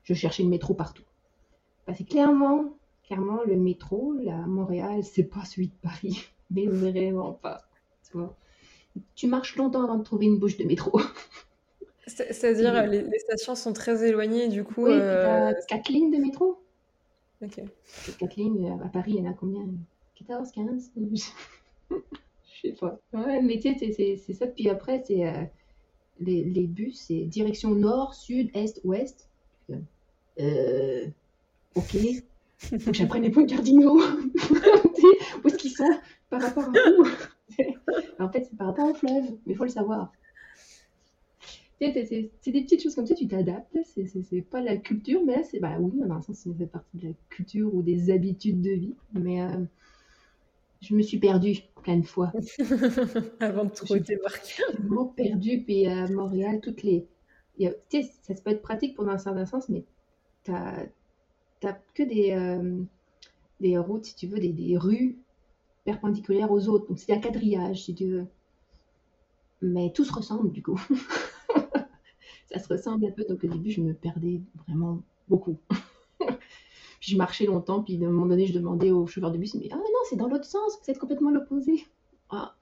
je 0.04 0.14
cherchais 0.14 0.44
le 0.44 0.50
métro 0.50 0.74
partout. 0.74 1.04
Parce 1.86 2.00
que 2.00 2.04
clairement, 2.04 2.74
clairement, 3.10 3.44
le 3.44 3.56
métro, 3.56 4.14
là, 4.14 4.36
à 4.36 4.48
Montréal, 4.48 5.04
c'est 5.04 5.24
pas 5.24 5.44
celui 5.44 5.68
de 5.68 5.74
Paris. 5.82 6.28
Mais 6.52 6.68
vraiment 6.68 7.34
pas. 7.34 7.64
Tu, 8.10 8.18
vois. 8.18 8.36
tu 9.16 9.28
marches 9.28 9.56
longtemps 9.56 9.84
avant 9.84 9.98
de 9.98 10.04
trouver 10.04 10.28
une 10.28 10.38
bouche 10.38 10.58
de 10.58 10.64
métro. 10.64 11.00
C'est-à-dire, 12.08 12.88
les, 12.88 13.02
les, 13.04 13.20
stations 13.20 13.56
sont 13.56 13.74
très 13.74 14.04
éloignées, 14.08 14.48
du 14.48 14.64
coup. 14.64 14.86
Oui, 14.86 14.94
euh... 14.94 15.54
quatre 15.68 15.90
lignes 15.90 16.12
de 16.12 16.18
métro. 16.18 16.60
Ok. 17.42 17.62
Quatre 18.18 18.36
lignes, 18.36 18.66
euh, 18.66 18.86
à 18.86 18.90
Paris, 18.90 19.14
il 19.16 19.24
y 19.24 19.28
en 19.28 19.32
a 19.32 19.34
combien? 19.34 19.68
14, 20.16 20.52
15 20.52 20.92
Je 21.92 21.98
sais 22.62 22.74
pas. 22.74 23.00
Ouais, 23.14 23.42
mais 23.42 23.60
tu 23.60 23.78
sais, 23.78 24.18
c'est 24.18 24.34
ça. 24.34 24.48
Puis 24.48 24.70
après, 24.70 25.04
c'est 25.06 25.28
euh, 25.28 25.44
les, 26.20 26.44
les, 26.44 26.68
bus, 26.68 27.00
c'est 27.08 27.26
direction 27.26 27.76
nord, 27.76 28.16
sud, 28.16 28.50
est, 28.56 28.82
ouest. 28.84 29.30
Euh, 30.40 31.08
ok. 31.76 31.96
Faut 32.60 32.78
que 32.78 32.94
j'apprenne 32.94 33.24
les 33.24 33.32
points 33.32 33.46
cardinaux. 33.46 34.00
où 34.00 35.48
est-ce 35.48 35.58
qu'ils 35.58 35.72
sont 35.72 35.86
par 36.30 36.42
rapport 36.42 36.66
à 36.66 36.72
où 36.72 37.08
En 38.20 38.30
fait, 38.30 38.46
c'est 38.46 38.58
par 38.58 38.68
rapport 38.68 38.90
au 38.90 38.94
fleuve, 38.94 39.32
mais 39.46 39.54
il 39.54 39.56
faut 39.56 39.64
le 39.64 39.70
savoir. 39.70 40.12
C'est 41.80 41.92
des 42.52 42.62
petites 42.62 42.84
choses 42.84 42.96
comme 42.96 43.06
ça, 43.06 43.16
tu 43.16 43.28
t'adaptes. 43.28 43.76
C'est 43.86 44.42
pas 44.42 44.62
la 44.62 44.76
culture, 44.76 45.24
mais 45.26 45.38
là, 45.38 45.44
c'est. 45.44 45.60
Bah 45.60 45.78
oui, 45.80 45.94
dans 45.96 46.14
un 46.14 46.22
sens, 46.22 46.40
ça 46.40 46.50
fait 46.58 46.68
partie 46.68 46.98
de 46.98 47.08
la 47.08 47.14
culture 47.30 47.74
ou 47.74 47.82
des 47.82 48.12
habitudes 48.12 48.62
de 48.62 48.72
vie. 48.72 48.96
Mais 49.14 49.42
euh, 49.42 49.64
je 50.82 50.94
me 50.94 51.02
suis 51.02 51.20
perdue 51.20 51.56
plein 51.82 51.98
de 51.98 52.06
fois. 52.06 52.34
Avant 53.40 53.64
de 53.64 53.70
trouver 53.70 54.04
tes 54.04 54.18
marques. 54.18 54.62
vraiment 54.78 55.06
perdue. 55.06 55.64
Puis 55.64 55.88
à 55.88 56.10
Montréal, 56.10 56.60
toutes 56.62 56.84
les. 56.84 57.08
Tu 57.58 57.68
sais, 57.90 58.12
ça 58.22 58.34
peut 58.34 58.52
être 58.52 58.62
pratique 58.62 58.96
pour 58.96 59.08
un 59.08 59.18
certain 59.18 59.46
sens, 59.46 59.70
mais 59.70 59.86
tu 60.44 60.52
as 60.52 60.86
t'as 61.60 61.78
que 61.94 62.04
des, 62.04 62.32
euh, 62.32 62.82
des 63.60 63.78
routes, 63.78 64.06
si 64.06 64.16
tu 64.16 64.28
veux, 64.28 64.40
des, 64.40 64.78
rues 64.78 65.18
perpendiculaires 65.86 66.52
aux 66.52 66.68
autres. 66.68 66.88
Donc 66.88 67.00
c'est 67.00 67.14
un 67.14 67.20
quadrillage, 67.20 67.84
si 67.84 67.96
tu 67.96 68.06
veux. 68.06 68.28
Mais 69.62 69.92
tout 69.92 70.06
se 70.06 70.14
ressemble, 70.14 70.52
du 70.52 70.64
coup. 70.64 70.82
ça 72.52 72.60
se 72.60 72.68
ressemble 72.68 73.06
un 73.06 73.12
peu. 73.12 73.26
Donc 73.26 73.44
au 73.44 73.48
début, 73.48 73.72
je 73.72 73.82
me 73.82 73.94
perdais 73.94 74.42
vraiment 74.68 75.02
beaucoup. 75.28 75.58
puis 76.20 77.12
je 77.12 77.18
marchais 77.18 77.46
longtemps, 77.46 77.84
puis 77.84 78.04
à 78.04 78.08
un 78.08 78.12
moment 78.12 78.28
donné, 78.28 78.48
je 78.48 78.54
demandais 78.54 78.92
au 78.92 79.08
chauffeur 79.08 79.32
de 79.32 79.38
bus, 79.38 79.56
mais 79.56 79.70
ah 79.72 79.76
non, 79.76 79.84
c'est 80.10 80.16
dans 80.16 80.28
l'autre 80.28 80.46
sens, 80.46 80.80
vous 80.82 80.92
êtes 80.92 81.00
complètement 81.00 81.32
l'opposé. 81.32 81.86
Ah, 82.30 82.56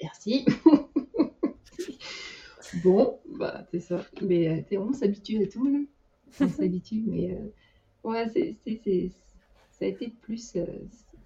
merci. 0.00 0.44
bon, 2.84 3.18
bah 3.38 3.66
c'est 3.70 3.80
ça. 3.80 4.04
Mais 4.22 4.66
euh, 4.72 4.80
on 4.80 4.92
s'habitue 4.92 5.42
à 5.42 5.46
tout. 5.46 5.86
On 6.40 6.48
s'habitue, 6.48 7.02
mais 7.06 7.32
euh, 7.32 7.52
Ouais, 8.04 8.28
c'est, 8.32 8.56
c'est, 8.64 9.10
ça 9.70 9.84
a 9.84 9.88
été 9.88 10.12
plus 10.22 10.56
euh, 10.56 10.66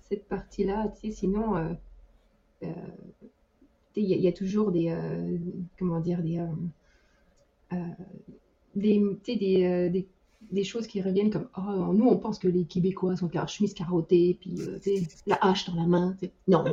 cette 0.09 0.27
partie-là. 0.29 0.93
Tu 1.01 1.09
sais, 1.09 1.17
sinon, 1.17 1.57
euh, 1.57 1.73
euh, 2.63 2.69
il 3.97 4.05
y, 4.05 4.19
y, 4.19 4.29
a 4.29 4.33
toujours 4.33 4.73
des, 4.73 4.95
comment 5.79 6.01
dire, 6.01 6.23
des, 6.23 6.45
des, 8.75 9.01
des, 9.27 9.37
des, 9.91 10.07
des, 10.51 10.65
choses 10.65 10.87
qui 10.87 11.01
reviennent 11.01 11.31
comme, 11.31 11.49
oh, 11.57 11.95
nous, 11.95 12.07
on 12.07 12.19
pense 12.19 12.39
que 12.39 12.49
les 12.49 12.65
Québécois 12.65 13.17
sont 13.17 13.31
la 13.33 13.47
chemise 13.47 13.73
carottée, 13.73 14.37
puis 14.39 14.55
la 15.27 15.39
hache 15.41 15.67
dans 15.67 15.77
la 15.77 15.87
main. 15.87 16.17
Non, 16.47 16.65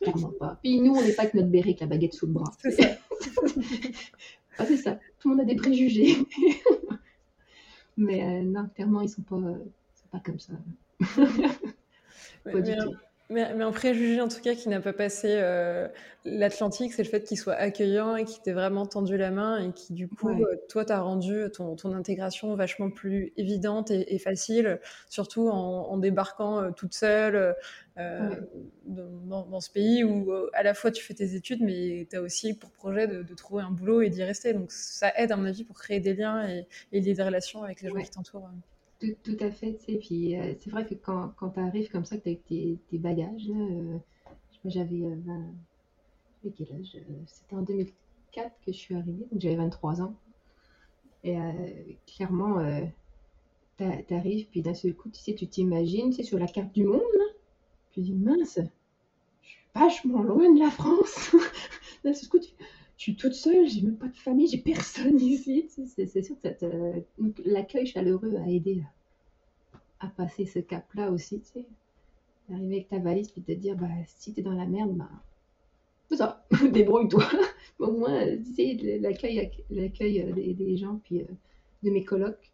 clairement 0.00 0.32
pas. 0.40 0.58
Puis 0.62 0.80
nous, 0.80 0.92
on 0.94 1.02
n'est 1.02 1.12
pas 1.12 1.22
avec 1.22 1.34
notre 1.34 1.48
béret 1.48 1.70
avec 1.70 1.80
la 1.80 1.86
baguette 1.86 2.14
sous 2.14 2.26
le 2.26 2.32
bras. 2.32 2.50
C'est 2.58 2.70
ça. 2.70 2.88
ah, 4.58 4.64
c'est 4.64 4.78
ça. 4.78 4.98
Tout 5.18 5.28
le 5.28 5.36
monde 5.36 5.44
a 5.44 5.44
des 5.44 5.56
préjugés. 5.56 6.16
Mais 7.96 8.22
euh, 8.22 8.42
non, 8.42 8.68
clairement, 8.74 9.00
ils 9.00 9.08
sont 9.08 9.22
pas, 9.22 9.36
euh, 9.36 9.58
sont 9.94 10.08
pas 10.10 10.20
comme 10.20 10.38
ça. 10.38 10.52
pas 12.44 12.60
du 12.60 12.76
tout. 12.76 12.94
Mais, 13.28 13.42
un 13.42 13.72
préjugé 13.72 14.20
en 14.20 14.28
tout 14.28 14.40
cas 14.40 14.54
qui 14.54 14.68
n'a 14.68 14.80
pas 14.80 14.92
passé 14.92 15.26
euh, 15.30 15.88
l'Atlantique, 16.24 16.92
c'est 16.92 17.02
le 17.02 17.08
fait 17.08 17.24
qu'il 17.24 17.36
soit 17.36 17.54
accueillant 17.54 18.14
et 18.14 18.24
qu'il 18.24 18.40
t'ait 18.40 18.52
vraiment 18.52 18.86
tendu 18.86 19.16
la 19.16 19.32
main 19.32 19.58
et 19.58 19.72
qui 19.72 19.94
du 19.94 20.06
coup, 20.06 20.28
euh, 20.28 20.56
toi, 20.68 20.84
t'as 20.84 21.00
rendu 21.00 21.50
ton, 21.52 21.74
ton, 21.74 21.92
intégration 21.92 22.54
vachement 22.54 22.88
plus 22.88 23.32
évidente 23.36 23.90
et, 23.90 24.18
facile, 24.20 24.78
surtout 25.10 25.48
en, 25.48 25.96
débarquant 25.98 26.62
euh, 26.62 26.70
toute 26.70 26.94
seule 26.94 27.56
dans, 27.96 29.46
dans, 29.46 29.60
ce 29.60 29.70
pays 29.70 30.04
où 30.04 30.30
à 30.52 30.62
la 30.62 30.74
fois 30.74 30.92
tu 30.92 31.02
fais 31.02 31.14
tes 31.14 31.34
études, 31.34 31.62
mais 31.62 32.06
tu 32.08 32.16
as 32.16 32.20
aussi 32.20 32.54
pour 32.54 32.70
projet 32.70 33.08
de, 33.08 33.22
de, 33.22 33.34
trouver 33.34 33.62
un 33.64 33.70
boulot 33.70 34.02
et 34.02 34.10
d'y 34.10 34.22
rester. 34.22 34.52
Donc 34.52 34.70
ça 34.70 35.12
aide 35.16 35.32
à 35.32 35.36
mon 35.36 35.46
avis 35.46 35.64
pour 35.64 35.76
créer 35.76 35.98
des 35.98 36.14
liens 36.14 36.46
et, 36.48 36.66
et 36.92 37.00
des 37.00 37.20
relations 37.20 37.64
avec 37.64 37.80
les 37.80 37.88
gens 37.88 37.96
qui 37.96 38.10
t'entourent. 38.10 38.50
Tout, 38.98 39.36
à 39.40 39.50
fait, 39.50 39.76
tu 39.76 39.84
sais. 39.84 39.98
Puis 39.98 40.36
euh, 40.36 40.54
c'est 40.58 40.70
vrai 40.70 40.86
que 40.86 40.94
quand, 40.94 41.32
quand 41.36 41.50
tu 41.50 41.60
arrives 41.60 41.90
comme 41.90 42.06
ça, 42.06 42.16
que 42.16 42.28
avec 42.28 42.44
tes, 42.46 42.78
tes, 42.88 42.98
bagages, 42.98 43.46
là, 43.48 43.56
euh, 43.56 43.98
j'avais 44.64 45.04
euh, 45.04 45.16
20... 46.44 46.52
quel 46.56 46.72
âge 46.72 46.96
euh, 46.96 47.14
C'était 47.26 47.56
en 47.56 47.62
2004 47.62 48.50
que 48.64 48.72
je 48.72 48.76
suis 48.76 48.94
arrivée, 48.94 49.26
donc 49.30 49.40
j'avais 49.40 49.56
23 49.56 50.00
ans. 50.00 50.14
Et 51.24 51.36
clairement, 52.06 52.64
tu 53.78 54.14
arrives, 54.14 54.46
puis 54.48 54.62
d'un 54.62 54.74
seul 54.74 54.94
coup, 54.94 55.10
tu 55.10 55.20
sais, 55.20 55.34
tu 55.34 55.48
t'imagines, 55.48 56.10
tu 56.10 56.16
sais, 56.18 56.22
sur 56.22 56.38
la 56.38 56.46
carte 56.46 56.72
du 56.72 56.84
monde, 56.84 57.00
là, 57.00 57.24
tu 57.90 58.00
dis, 58.00 58.14
mince, 58.14 58.60
je 59.42 59.48
suis 59.48 59.60
vachement 59.74 60.22
loin 60.22 60.54
de 60.54 60.60
la 60.60 60.70
France. 60.70 61.34
d'un 62.04 62.14
seul 62.14 62.28
coup, 62.28 62.38
tu 62.38 62.52
je 62.96 63.02
suis 63.02 63.16
toute 63.16 63.34
seule, 63.34 63.68
j'ai 63.68 63.82
même 63.82 63.96
pas 63.96 64.08
de 64.08 64.16
famille, 64.16 64.48
j'ai 64.48 64.58
personne 64.58 65.16
ici. 65.20 65.68
c'est 65.68 66.22
sûr 66.22 66.36
que 66.40 67.02
l'accueil 67.44 67.86
chaleureux 67.86 68.36
a 68.36 68.48
aidé 68.48 68.82
à, 70.00 70.08
passer 70.08 70.46
ce 70.46 70.58
cap-là 70.60 71.10
aussi. 71.10 71.42
D'arriver 72.48 72.76
avec 72.76 72.88
ta 72.88 72.98
valise 72.98 73.30
puis 73.30 73.42
te 73.42 73.52
dire, 73.52 73.76
bah, 73.76 73.88
si 74.06 74.32
t'es 74.32 74.42
dans 74.42 74.54
la 74.54 74.66
merde, 74.66 74.94
bah, 74.96 75.10
ça, 76.14 76.46
débrouille-toi. 76.72 77.24
Au 77.78 77.92
moins, 77.92 78.24
sais, 78.54 78.98
l'accueil, 79.00 79.50
euh, 79.72 80.32
des, 80.32 80.76
gens, 80.76 81.00
puis 81.04 81.20
euh, 81.20 81.26
de 81.82 81.90
mes 81.90 82.04
colocs. 82.04 82.52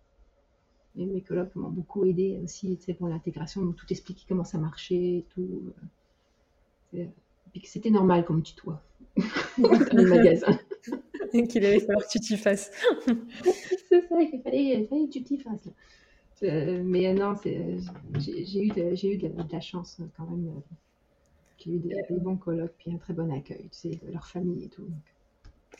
Mes 0.94 1.22
colocs 1.22 1.55
m'ont 1.55 1.70
beaucoup 1.70 2.05
aidé 2.05 2.38
aussi, 2.42 2.78
pour 2.98 3.09
l'intégration, 3.09 3.72
tout 3.72 3.87
expliquer 3.90 4.24
comment 4.28 4.44
ça 4.44 4.59
marchait, 4.59 5.24
tout. 5.35 5.72
Euh, 6.94 7.07
puis 7.52 7.60
que 7.60 7.68
c'était 7.68 7.90
normal 7.90 8.24
comme 8.24 8.42
tutoie 8.42 8.82
dans 9.58 9.70
les 9.92 10.04
magasins. 10.06 10.58
Qu'il 11.32 11.64
allait 11.64 11.80
falloir 11.80 12.04
que 12.04 12.10
tu 12.10 12.20
t'y 12.20 12.36
fasses. 12.36 12.70
c'est 13.88 14.06
ça, 14.08 14.24
qu'il 14.24 14.42
fallait, 14.42 14.86
fallait 14.88 15.06
que 15.06 15.12
tu 15.12 15.22
t'y 15.22 15.38
fasses. 15.38 15.68
mais 16.42 17.12
non, 17.14 17.34
j'ai 17.44 18.62
eu, 18.62 18.68
de, 18.68 19.06
eu 19.06 19.16
de, 19.16 19.52
la 19.52 19.60
chance 19.60 20.00
quand 20.16 20.26
même. 20.26 20.50
J'ai 21.58 21.70
eu 21.70 21.78
des, 21.78 22.02
bons 22.10 22.36
colloques, 22.36 22.74
puis 22.78 22.92
un 22.92 22.98
très 22.98 23.14
bon 23.14 23.32
accueil, 23.32 23.68
tu 23.70 23.90
sais, 23.90 24.00
de 24.04 24.12
leur 24.12 24.26
famille 24.26 24.64
et 24.64 24.68
tout. 24.68 24.86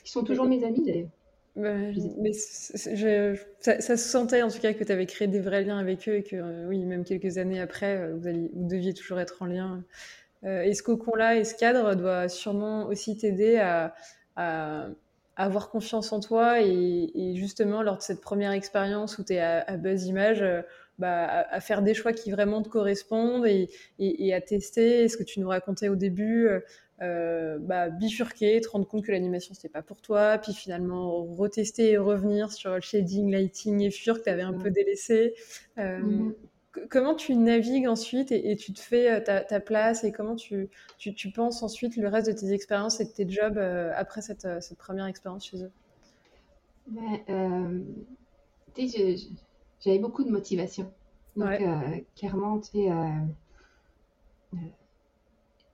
Ils 0.05 0.09
sont 0.09 0.23
toujours 0.23 0.47
mes 0.47 0.65
amis 0.65 0.83
d'ailleurs. 0.83 1.11
mais 1.57 2.33
ça, 2.33 3.79
se 3.79 3.97
sentait 3.97 4.43
en 4.43 4.49
tout 4.49 4.61
cas 4.61 4.73
que 4.73 4.85
tu 4.85 4.93
avais 4.93 5.07
créé 5.07 5.29
des 5.29 5.41
vrais 5.41 5.65
liens 5.65 5.79
avec 5.79 6.09
eux 6.09 6.17
et 6.17 6.23
que, 6.23 6.67
oui, 6.67 6.85
même 6.85 7.05
quelques 7.05 7.37
années 7.37 7.61
après, 7.61 8.11
vous, 8.13 8.27
alliez, 8.27 8.51
vous 8.55 8.69
deviez 8.69 8.95
toujours 8.95 9.19
être 9.21 9.43
en 9.43 9.47
lien. 9.47 9.85
Et 10.45 10.75
ce 10.75 10.83
cocon-là 10.83 11.37
et 11.37 11.45
ce 11.45 11.55
cadre 11.55 11.95
doit 11.95 12.29
sûrement 12.29 12.87
aussi 12.87 13.17
t'aider 13.17 13.59
à, 13.59 13.95
avoir 15.37 15.71
confiance 15.71 16.13
en 16.13 16.21
toi 16.21 16.61
et, 16.61 17.35
justement 17.35 17.83
lors 17.83 17.97
de 17.97 18.03
cette 18.03 18.21
première 18.21 18.53
expérience 18.53 19.19
où 19.19 19.25
tu 19.25 19.35
es 19.35 19.41
à, 19.41 19.77
Buzz 19.77 20.07
Image, 20.07 20.43
euh, 20.43 20.63
bah, 20.99 21.47
à, 21.51 21.61
faire 21.61 21.83
des 21.83 21.95
choix 21.95 22.13
qui 22.13 22.31
vraiment 22.31 22.63
te 22.63 22.69
correspondent 22.69 23.47
et, 23.47 24.35
à 24.35 24.41
tester. 24.41 25.09
Ce 25.09 25.17
que 25.17 25.23
tu 25.23 25.41
nous 25.41 25.49
racontais 25.49 25.89
au 25.89 25.97
début, 25.97 26.47
euh, 26.47 26.61
euh, 27.01 27.59
bah, 27.59 27.89
bifurquer, 27.89 28.61
te 28.61 28.69
rendre 28.69 28.87
compte 28.87 29.05
que 29.05 29.13
l'animation 29.13 29.55
c'était 29.55 29.69
pas 29.69 29.83
pour 29.83 30.01
toi, 30.01 30.39
puis 30.39 30.53
finalement 30.53 31.25
retester 31.25 31.93
et 31.93 31.99
revenir 31.99 32.53
sur 32.53 32.75
le 32.75 32.81
shading, 32.81 33.31
lighting 33.31 33.81
et 33.81 33.91
fur 33.91 34.19
que 34.19 34.25
tu 34.25 34.31
avais 34.31 34.43
un 34.43 34.53
peu 34.53 34.71
délaissé. 34.71 35.35
Mm-hmm 35.77 36.33
comment 36.91 37.15
tu 37.15 37.35
navigues 37.35 37.87
ensuite 37.87 38.33
et, 38.33 38.57
tu 38.57 38.73
te 38.73 38.81
fais 38.81 39.11
euh, 39.11 39.21
ta, 39.21 39.61
place 39.61 40.05
et 40.05 40.13
comment 40.13 40.37
tu, 40.37 40.69
tu, 40.99 41.31
penses 41.31 41.63
ensuite 41.63 41.97
le 41.97 42.09
reste 42.09 42.29
de 42.29 42.33
tes 42.33 42.53
expériences 42.53 43.01
et 43.01 43.05
de 43.05 43.11
tes 43.11 43.29
jobs 43.29 43.59
euh, 43.59 43.93
après 43.97 44.23
cette, 44.23 44.45
euh, 44.45 44.61
cette, 44.61 44.79
première 44.79 45.07
expérience 45.07 45.47
chez 45.47 45.63
eux? 45.63 45.71
Ben, 46.87 47.85
J'avais 48.77 49.99
beaucoup 49.99 50.25
de 50.25 50.31
motivation. 50.31 50.93
Donc, 51.37 51.61
clairement, 52.17 52.61
tu 52.61 52.89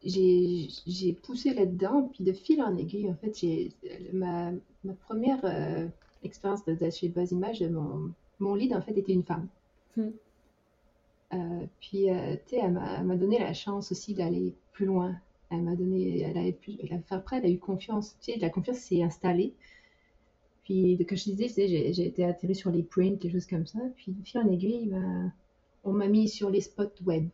sais, 0.04 0.68
j'ai 0.84 1.12
poussé 1.14 1.54
là-dedans, 1.54 2.11
puis 2.12 2.24
de 2.24 2.32
fil 2.32 2.62
en 2.62 2.76
aiguille, 2.76 3.11
en 3.11 3.14
fait, 3.16 3.37
j'ai 3.38 3.72
ma, 4.12 4.52
ma, 4.84 4.92
première 4.94 5.40
expérience 6.22 6.64
de, 6.64 6.90
chez 6.90 7.08
Buzz 7.08 7.32
Image, 7.32 7.62
mon, 7.62 8.12
mon 8.38 8.54
lead, 8.54 8.72
en 8.74 8.82
fait, 8.82 8.96
était 8.96 9.12
une 9.12 9.24
femme. 9.24 9.48
Hmm. 9.96 10.11
Euh, 11.34 11.66
puis, 11.80 12.10
euh, 12.10 12.36
tu 12.46 12.56
sais, 12.56 12.62
elle 12.62 12.72
m'a 12.72 13.16
donné 13.16 13.38
la 13.38 13.52
chance 13.52 13.92
aussi 13.92 14.14
d'aller 14.14 14.54
plus 14.72 14.86
loin. 14.86 15.16
Elle 15.50 15.62
m'a 15.62 15.76
donné, 15.76 16.20
elle 16.20 16.36
avait 16.36 16.52
plus, 16.52 16.76
après, 17.10 17.38
elle 17.38 17.46
a 17.46 17.50
eu 17.50 17.58
confiance. 17.58 18.16
Tu 18.20 18.32
sais, 18.32 18.38
la 18.38 18.50
confiance 18.50 18.78
s'est 18.78 19.02
installée. 19.02 19.54
Puis, 20.64 20.98
comme 21.08 21.16
je 21.16 21.30
disais, 21.32 21.48
j'ai 21.48 22.06
été 22.06 22.24
atterri 22.24 22.54
sur 22.54 22.70
les 22.70 22.82
prints, 22.82 23.18
des 23.20 23.30
choses 23.30 23.46
comme 23.46 23.66
ça. 23.66 23.78
Puis, 23.96 24.14
fil 24.24 24.40
en 24.40 24.48
aiguille, 24.50 24.88
ben, 24.88 25.32
on 25.84 25.92
m'a 25.92 26.08
mis 26.08 26.28
sur 26.28 26.50
les 26.50 26.60
spots 26.60 27.02
web. 27.06 27.28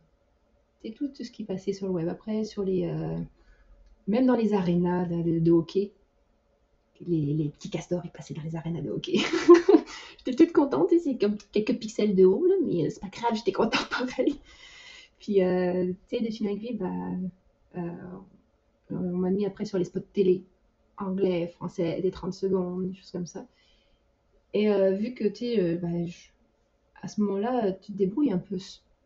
C'est 0.81 0.91
tout, 0.91 1.11
ce 1.13 1.29
qui 1.31 1.43
passait 1.43 1.73
sur 1.73 1.87
le 1.87 1.93
web. 1.93 2.07
Après, 2.07 2.45
sur 2.45 2.63
les, 2.63 2.85
euh, 2.85 3.19
même 4.07 4.25
dans 4.25 4.35
les 4.35 4.53
arénas 4.53 5.05
de, 5.05 5.51
hockey, 5.51 5.91
les, 7.05 7.33
les, 7.33 7.49
petits 7.49 7.69
castors, 7.69 8.01
ils 8.05 8.11
passaient 8.11 8.33
dans 8.33 8.43
les 8.43 8.55
arénas 8.55 8.81
de 8.81 8.89
hockey. 8.89 9.17
J'étais 10.25 10.45
toute 10.45 10.55
contente, 10.55 10.89
c'est 11.03 11.17
comme 11.17 11.37
quelques 11.51 11.77
pixels 11.77 12.15
de 12.15 12.25
haut, 12.25 12.45
là, 12.45 12.55
mais 12.65 12.85
euh, 12.85 12.89
c'est 12.89 12.99
pas 12.99 13.09
grave, 13.09 13.35
j'étais 13.35 13.51
contente 13.51 13.87
pareil. 13.89 14.39
Puis, 15.19 15.43
euh, 15.43 15.93
tu 16.09 16.17
sais, 16.17 16.23
de 16.23 16.31
fil 16.31 16.49
en 16.49 16.75
bah, 16.77 17.17
euh, 17.77 17.91
on 18.89 19.17
m'a 19.17 19.29
mis 19.29 19.45
après 19.45 19.65
sur 19.65 19.77
les 19.77 19.85
spots 19.85 19.99
télé, 20.13 20.43
anglais, 20.97 21.47
français, 21.47 22.01
des 22.01 22.11
30 22.11 22.33
secondes, 22.33 22.87
des 22.87 22.95
choses 22.95 23.11
comme 23.11 23.27
ça. 23.27 23.45
Et 24.53 24.69
vu 24.93 25.13
que, 25.13 25.25
tu 25.25 25.55
sais, 25.55 25.75
bah, 25.75 25.89
à 27.01 27.07
ce 27.07 27.21
moment-là, 27.21 27.73
tu 27.73 27.91
te 27.91 27.97
débrouilles 27.97 28.31
un 28.31 28.37
peu, 28.37 28.57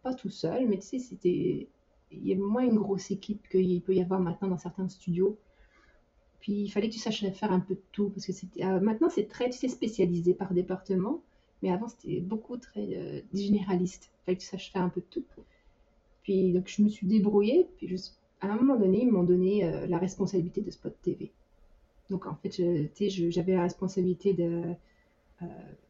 pas 0.04 0.14
tout 0.14 0.30
seul, 0.30 0.68
mais 0.68 0.78
tu 0.78 0.88
sais, 0.88 1.00
c'était. 1.00 1.68
Il 2.12 2.28
y 2.28 2.34
a 2.34 2.36
moins 2.36 2.64
une 2.64 2.80
grosse 2.80 3.12
équipe 3.12 3.48
qu'il 3.50 3.82
peut 3.82 3.94
y 3.94 4.02
avoir 4.02 4.20
maintenant 4.20 4.48
dans 4.50 4.58
certains 4.58 4.88
studios. 4.90 5.38
Puis 6.40 6.54
il 6.54 6.70
fallait 6.70 6.90
que 6.90 6.94
tu 6.94 7.00
saches 7.00 7.26
faire 7.32 7.52
un 7.52 7.60
peu 7.60 7.76
de 7.76 7.82
tout, 7.92 8.10
parce 8.10 8.26
que 8.26 8.32
c'était, 8.32 8.64
euh, 8.64 8.80
maintenant 8.80 9.10
c'est 9.10 9.28
très 9.28 9.52
spécialisé 9.52 10.34
par 10.34 10.54
département, 10.54 11.22
mais 11.62 11.72
avant 11.72 11.88
c'était 11.88 12.22
beaucoup 12.22 12.58
très 12.58 12.96
euh, 12.96 13.22
généraliste. 13.34 14.10
Il 14.12 14.26
fallait 14.26 14.38
que 14.38 14.42
tu 14.42 14.48
saches 14.48 14.72
faire 14.72 14.84
un 14.84 14.90
peu 14.90 15.02
de 15.02 15.06
tout. 15.10 15.26
Puis 16.24 16.54
donc 16.54 16.68
je 16.68 16.82
me 16.82 16.90
suis 16.90 17.08
débrouillée, 17.08 17.68
puis 17.78 17.94
à 18.42 18.48
un 18.48 18.56
moment 18.56 18.78
donné, 18.78 19.02
ils 19.02 19.12
m'ont 19.12 19.24
donné 19.24 19.66
euh, 19.66 19.86
la 19.88 19.98
responsabilité 19.98 20.62
de 20.62 20.72
Spot 20.72 20.96
TV. 21.02 21.32
Donc 22.10 22.26
en 22.26 22.36
fait, 22.36 22.62
j'avais 23.30 23.54
la 23.54 23.64
responsabilité 23.64 24.34
de, 24.34 24.64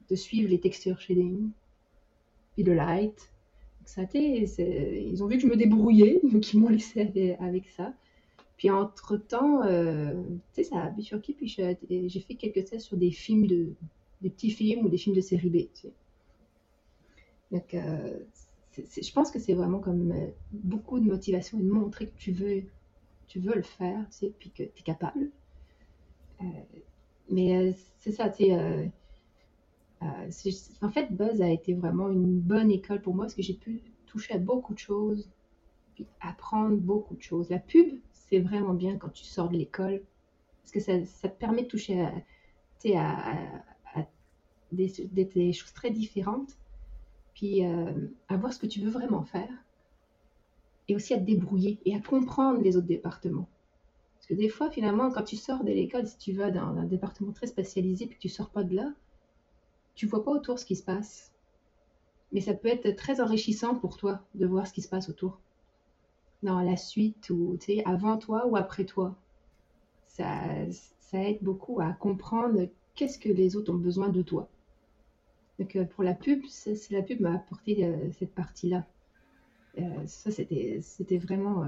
de 0.09 0.15
suivre 0.15 0.49
les 0.49 0.59
textures 0.59 0.99
shading, 0.99 1.49
puis 2.55 2.63
le 2.63 2.73
light. 2.73 3.31
Ça 3.85 4.03
été, 4.03 4.43
ils 5.07 5.23
ont 5.23 5.27
vu 5.27 5.37
que 5.37 5.43
je 5.43 5.47
me 5.47 5.55
débrouillais, 5.55 6.19
donc 6.23 6.53
ils 6.53 6.59
m'ont 6.59 6.69
laissé 6.69 7.37
avec 7.39 7.69
ça. 7.69 7.93
Puis 8.59 8.69
entre-temps, 8.69 9.63
euh, 9.63 10.21
tu 10.53 10.63
sais, 10.63 10.63
ça 10.65 10.83
a 10.83 10.89
bifurqué, 10.89 11.31
puis 11.31 11.47
j'ai 11.47 12.19
fait 12.19 12.35
quelques 12.35 12.65
tests 12.65 12.87
sur 12.87 12.97
des 12.97 13.09
films 13.09 13.47
de, 13.47 13.69
des 14.21 14.29
petits 14.29 14.51
films 14.51 14.85
ou 14.85 14.89
des 14.89 14.97
films 14.97 15.15
de 15.15 15.21
série 15.21 15.49
B, 15.49 15.57
tu 15.73 15.83
sais. 15.83 15.93
Donc, 17.53 17.73
euh, 17.73 18.19
je 18.75 19.13
pense 19.13 19.31
que 19.31 19.39
c'est 19.39 19.53
vraiment 19.53 19.79
comme 19.79 20.11
euh, 20.11 20.27
beaucoup 20.51 20.99
de 20.99 21.05
motivation 21.05 21.57
et 21.57 21.61
de 21.61 21.69
montrer 21.69 22.07
que 22.07 22.17
tu 22.17 22.33
veux, 22.33 22.63
tu 23.27 23.39
veux 23.39 23.55
le 23.55 23.61
faire, 23.61 24.05
tu 24.09 24.17
sais, 24.17 24.33
puis 24.37 24.49
que 24.49 24.63
tu 24.63 24.69
es 24.77 24.83
capable. 24.83 25.31
mais 27.29 27.73
c'est 27.99 28.11
ça, 28.11 28.29
tu 28.29 28.43
sais. 28.43 28.91
en 30.81 30.91
fait, 30.91 31.15
Buzz 31.15 31.41
a 31.41 31.49
été 31.49 31.75
vraiment 31.75 32.09
une 32.09 32.41
bonne 32.41 32.71
école 32.71 33.01
pour 33.01 33.15
moi 33.15 33.23
parce 33.23 33.35
que 33.35 33.41
j'ai 33.41 33.53
pu 33.53 33.81
toucher 34.05 34.33
à 34.33 34.37
beaucoup 34.37 34.73
de 34.73 34.79
choses, 34.79 35.29
puis 35.95 36.05
apprendre 36.19 36.75
beaucoup 36.75 37.15
de 37.15 37.21
choses. 37.21 37.49
La 37.49 37.59
pub, 37.59 37.99
c'est 38.29 38.39
vraiment 38.39 38.73
bien 38.73 38.97
quand 38.97 39.09
tu 39.09 39.23
sors 39.23 39.49
de 39.49 39.57
l'école, 39.57 40.01
parce 40.61 40.71
que 40.71 40.79
ça, 40.79 41.05
ça, 41.05 41.29
te 41.29 41.37
permet 41.37 41.63
de 41.63 41.67
toucher 41.67 42.01
à, 42.01 42.13
des, 44.71 45.53
choses 45.53 45.73
très 45.73 45.91
différentes, 45.91 46.57
puis 47.33 47.65
euh, 47.65 48.07
à 48.27 48.37
voir 48.37 48.53
ce 48.53 48.59
que 48.59 48.67
tu 48.67 48.81
veux 48.81 48.91
vraiment 48.91 49.23
faire, 49.23 49.49
et 50.87 50.95
aussi 50.95 51.13
à 51.13 51.17
te 51.17 51.23
débrouiller 51.23 51.79
et 51.85 51.95
à 51.95 51.99
comprendre 51.99 52.61
les 52.61 52.77
autres 52.77 52.87
départements. 52.87 53.47
Parce 54.15 54.27
que 54.27 54.33
des 54.33 54.49
fois, 54.49 54.69
finalement, 54.69 55.11
quand 55.11 55.23
tu 55.23 55.35
sors 55.35 55.63
de 55.63 55.71
l'école, 55.71 56.05
si 56.07 56.17
tu 56.17 56.33
vas 56.33 56.51
dans 56.51 56.77
un 56.77 56.85
département 56.85 57.31
très 57.31 57.47
spécialisé, 57.47 58.05
puis 58.05 58.15
que 58.15 58.21
tu 58.21 58.29
sors 58.29 58.49
pas 58.49 58.63
de 58.63 58.75
là, 58.75 58.93
tu 59.95 60.07
vois 60.07 60.23
pas 60.23 60.31
autour 60.31 60.59
ce 60.59 60.65
qui 60.65 60.75
se 60.75 60.83
passe. 60.83 61.31
Mais 62.31 62.41
ça 62.41 62.53
peut 62.53 62.67
être 62.67 62.95
très 62.95 63.21
enrichissant 63.21 63.75
pour 63.75 63.97
toi 63.97 64.23
de 64.35 64.45
voir 64.45 64.67
ce 64.67 64.73
qui 64.73 64.81
se 64.81 64.89
passe 64.89 65.09
autour 65.09 65.39
dans 66.43 66.61
la 66.61 66.77
suite 66.77 67.29
ou 67.29 67.57
tu 67.59 67.65
sais, 67.65 67.83
avant 67.85 68.17
toi 68.17 68.47
ou 68.47 68.55
après 68.55 68.85
toi. 68.85 69.15
Ça, 70.07 70.41
ça 70.99 71.23
aide 71.23 71.39
beaucoup 71.41 71.81
à 71.81 71.91
comprendre 71.93 72.67
qu'est-ce 72.95 73.19
que 73.19 73.29
les 73.29 73.55
autres 73.55 73.71
ont 73.73 73.77
besoin 73.77 74.09
de 74.09 74.21
toi. 74.21 74.49
Donc 75.59 75.75
euh, 75.75 75.85
pour 75.85 76.03
la 76.03 76.13
pub, 76.13 76.43
c'est 76.47 76.89
la 76.91 77.01
pub 77.01 77.19
m'a 77.19 77.35
apporté 77.35 77.85
euh, 77.85 78.11
cette 78.17 78.33
partie-là. 78.33 78.85
Euh, 79.77 80.07
ça, 80.07 80.31
c'était, 80.31 80.79
c'était 80.81 81.17
vraiment, 81.17 81.65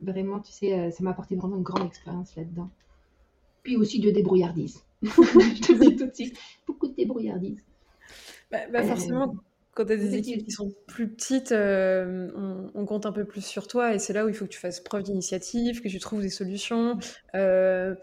vraiment, 0.00 0.40
tu 0.40 0.52
sais, 0.52 0.90
ça 0.90 1.04
m'a 1.04 1.10
apporté 1.10 1.36
vraiment 1.36 1.56
une 1.56 1.62
grande 1.62 1.86
expérience 1.86 2.34
là-dedans. 2.36 2.70
Puis 3.62 3.76
aussi 3.76 4.00
de 4.00 4.10
débrouillardise. 4.10 4.82
Je 5.02 5.60
te 5.60 5.72
dis 5.72 5.96
tout 5.96 6.06
de 6.06 6.14
suite, 6.14 6.38
beaucoup 6.66 6.88
de 6.88 6.94
débrouillardise. 6.94 7.62
Bah, 8.50 8.58
bah 8.72 8.82
forcément, 8.82 9.34
quand 9.74 9.86
tu 9.86 9.92
as 9.92 9.96
des 9.96 10.14
équipes 10.14 10.44
qui 10.44 10.50
sont 10.50 10.74
plus 10.86 11.08
petites, 11.08 11.52
euh, 11.52 12.28
on, 12.74 12.84
compte 12.84 13.06
un 13.06 13.12
peu 13.12 13.24
plus 13.24 13.44
sur 13.44 13.66
toi 13.66 13.94
et 13.94 13.98
c'est 13.98 14.12
là 14.12 14.24
où 14.24 14.28
il 14.28 14.34
faut 14.34 14.44
que 14.44 14.50
tu 14.50 14.58
fasses 14.58 14.80
preuve 14.80 15.04
d'initiative, 15.04 15.80
que 15.80 15.88
tu 15.88 15.98
trouves 15.98 16.20
des 16.20 16.28
solutions. 16.28 16.98
Euh, 17.34 17.94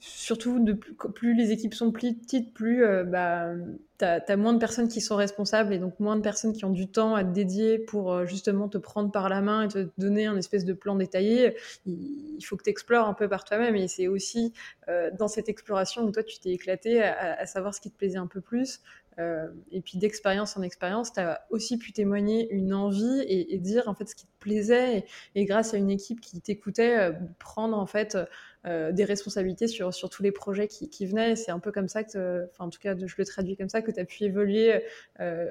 surtout, 0.00 0.58
de 0.58 0.72
plus, 0.72 1.34
les 1.36 1.52
équipes 1.52 1.74
sont 1.74 1.92
petites, 1.92 2.52
plus 2.52 2.84
euh, 2.84 3.04
bah, 3.04 3.52
tu 4.00 4.04
as, 4.04 4.36
moins 4.36 4.52
de 4.52 4.58
personnes 4.58 4.88
qui 4.88 5.00
sont 5.00 5.14
responsables 5.14 5.72
et 5.72 5.78
donc 5.78 6.00
moins 6.00 6.16
de 6.16 6.22
personnes 6.22 6.54
qui 6.54 6.64
ont 6.64 6.72
du 6.72 6.88
temps 6.88 7.14
à 7.14 7.22
te 7.22 7.30
dédier 7.30 7.78
pour 7.78 8.26
justement 8.26 8.68
te 8.68 8.78
prendre 8.78 9.12
par 9.12 9.28
la 9.28 9.42
main 9.42 9.62
et 9.62 9.68
te 9.68 9.88
donner 9.98 10.26
un 10.26 10.36
espèce 10.36 10.64
de 10.64 10.72
plan 10.72 10.96
détaillé. 10.96 11.54
Il, 11.86 12.42
faut 12.44 12.56
que 12.56 12.64
tu 12.64 12.70
explores 12.70 13.06
un 13.06 13.14
peu 13.14 13.28
par 13.28 13.44
toi-même 13.44 13.76
et 13.76 13.86
c'est 13.86 14.08
aussi 14.08 14.52
dans 14.88 15.28
cette 15.28 15.48
exploration 15.48 16.02
où 16.02 16.10
toi 16.10 16.24
tu 16.24 16.40
t'es 16.40 16.50
éclaté 16.50 17.00
à, 17.00 17.38
à, 17.38 17.46
savoir 17.46 17.72
ce 17.72 17.80
qui 17.80 17.92
te 17.92 17.96
plaisait 17.96 18.18
un 18.18 18.26
peu 18.26 18.40
plus, 18.40 18.80
euh, 19.18 19.48
et 19.70 19.80
puis 19.82 19.98
d'expérience 19.98 20.56
en 20.56 20.62
expérience, 20.62 21.12
tu 21.12 21.20
as 21.20 21.44
aussi 21.50 21.76
pu 21.76 21.92
témoigner 21.92 22.50
une 22.50 22.72
envie 22.72 23.22
et, 23.28 23.58
dire 23.58 23.86
en 23.86 23.94
fait 23.94 24.08
ce 24.08 24.14
qui 24.14 24.26
te 24.26 24.38
plaisait 24.38 25.04
et, 25.34 25.44
grâce 25.44 25.74
à 25.74 25.76
une 25.76 25.90
équipe 25.90 26.20
qui 26.20 26.40
t'écoutait, 26.40 26.98
euh, 26.98 27.12
prendre 27.38 27.76
en 27.76 27.86
fait 27.86 28.16
euh, 28.64 28.90
des 28.92 29.04
responsabilités 29.04 29.68
sur, 29.68 29.92
sur 29.92 30.08
tous 30.08 30.22
les 30.22 30.32
projets 30.32 30.66
qui, 30.66 30.88
qui 30.88 31.06
venaient. 31.06 31.36
C'est 31.36 31.50
un 31.50 31.58
peu 31.58 31.72
comme 31.72 31.88
ça 31.88 32.04
que, 32.04 32.48
enfin 32.50 32.64
en 32.64 32.70
tout 32.70 32.80
cas 32.80 32.96
je 32.96 33.14
le 33.16 33.24
traduis 33.24 33.56
comme 33.56 33.68
ça, 33.68 33.82
que 33.82 33.90
tu 33.90 34.00
as 34.00 34.04
pu 34.04 34.24
évoluer 34.24 34.82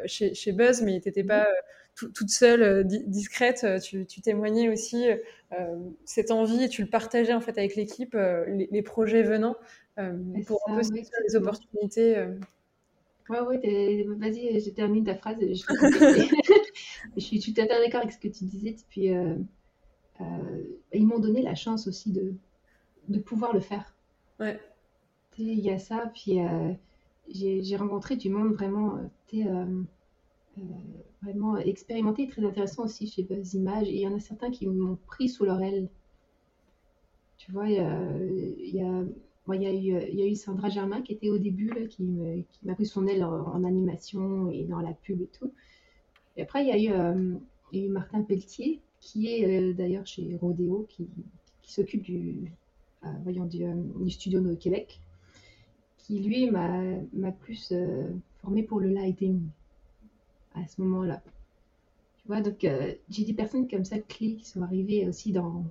chez, 0.05 0.33
chez, 0.33 0.51
Buzz, 0.51 0.81
mais 0.81 0.99
tu 0.99 1.07
n'étais 1.07 1.23
pas 1.23 1.47
toute 1.95 2.29
seule, 2.29 2.85
discrète. 2.87 3.65
Tu, 3.83 4.05
tu, 4.05 4.21
témoignais 4.21 4.69
aussi 4.69 5.05
cette 6.05 6.31
envie 6.31 6.63
et 6.63 6.69
tu 6.69 6.81
le 6.81 6.89
partageais 6.89 7.33
en 7.33 7.41
fait 7.41 7.57
avec 7.57 7.75
l'équipe, 7.75 8.17
les, 8.47 8.81
projets 8.81 9.23
venant 9.23 9.55
pour 10.47 10.61
un 10.67 10.77
peu 10.77 10.81
les 11.27 11.35
opportunités. 11.35 12.25
Ouais, 13.29 13.39
ouais, 13.39 14.05
vas-y, 14.17 14.59
je 14.59 14.69
termine 14.71 15.03
ta 15.03 15.15
phrase. 15.15 15.37
Je, 17.15 17.19
suis 17.19 17.39
tout 17.39 17.51
à 17.59 17.65
fait 17.65 17.67
d'accord 17.67 18.01
avec 18.01 18.11
ce 18.11 18.19
que 18.19 18.27
tu 18.27 18.45
disais. 18.45 18.75
Puis, 18.89 19.13
euh, 19.13 19.35
euh, 20.21 20.63
ils 20.93 21.05
m'ont 21.05 21.19
donné 21.19 21.41
la 21.41 21.55
chance 21.55 21.87
aussi 21.87 22.11
de, 22.11 22.33
de 23.07 23.19
pouvoir 23.19 23.53
le 23.53 23.59
faire. 23.59 23.95
Ouais. 24.39 24.59
Il 25.37 25.59
y 25.59 25.71
a 25.71 25.79
ça, 25.79 26.11
puis 26.13 26.41
euh, 26.41 26.73
j'ai 27.29 27.75
rencontré 27.75 28.15
du 28.17 28.29
monde 28.29 28.53
vraiment, 28.53 28.99
vraiment 31.23 31.57
expérimenté, 31.57 32.27
très 32.27 32.43
intéressant 32.45 32.83
aussi 32.83 33.07
chez 33.07 33.23
Buzz 33.23 33.53
Images. 33.53 33.87
Et 33.87 33.95
il 33.95 34.01
y 34.01 34.07
en 34.07 34.15
a 34.15 34.19
certains 34.19 34.51
qui 34.51 34.67
m'ont 34.67 34.97
pris 35.07 35.29
sous 35.29 35.45
leur 35.45 35.61
aile. 35.61 35.89
Tu 37.37 37.51
vois, 37.51 37.67
il 37.67 38.75
y 38.75 38.81
a 38.81 39.03
il 39.53 39.63
y, 39.63 39.65
a 39.65 39.73
eu, 39.73 40.07
il 40.11 40.19
y 40.19 40.23
a 40.23 40.27
eu 40.27 40.35
Sandra 40.35 40.69
Germain 40.69 41.01
qui 41.01 41.13
était 41.13 41.29
au 41.29 41.37
début, 41.37 41.69
là, 41.69 41.85
qui 41.87 42.03
m'a 42.63 42.75
pris 42.75 42.85
son 42.85 43.07
aile 43.07 43.23
en, 43.23 43.63
animation 43.63 44.49
et 44.49 44.63
dans 44.63 44.81
la 44.81 44.93
pub 44.93 45.21
et 45.21 45.27
tout. 45.27 45.53
Et 46.37 46.41
après, 46.41 46.65
il 46.65 46.67
y 46.67 46.71
a 46.71 46.77
eu, 46.77 46.97
euh, 46.97 47.35
eu 47.73 47.87
Martin 47.89 48.21
Pelletier, 48.21 48.79
qui 48.99 49.27
est 49.27 49.45
euh, 49.45 49.73
d'ailleurs 49.73 50.05
chez 50.05 50.37
Rodeo, 50.39 50.85
qui, 50.89 51.07
s'occupe 51.63 52.01
du, 52.01 52.51
euh, 53.05 53.07
voyons, 53.23 53.45
du, 53.45 54.09
studio 54.09 54.41
de 54.41 54.55
Québec, 54.55 54.99
qui 55.97 56.19
lui 56.19 56.51
m'a 56.51 57.31
plus 57.31 57.73
formé 58.41 58.63
pour 58.63 58.79
le 58.79 58.89
lighting 58.89 59.41
à 60.53 60.67
ce 60.67 60.81
moment-là. 60.81 61.21
Tu 62.17 62.27
vois, 62.27 62.41
donc 62.41 62.67
j'ai 63.09 63.23
des 63.23 63.33
personnes 63.33 63.69
comme 63.69 63.85
ça 63.85 63.99
clés 63.99 64.35
qui 64.35 64.45
sont 64.45 64.63
arrivées 64.63 65.07
aussi 65.07 65.31
dans, 65.31 65.63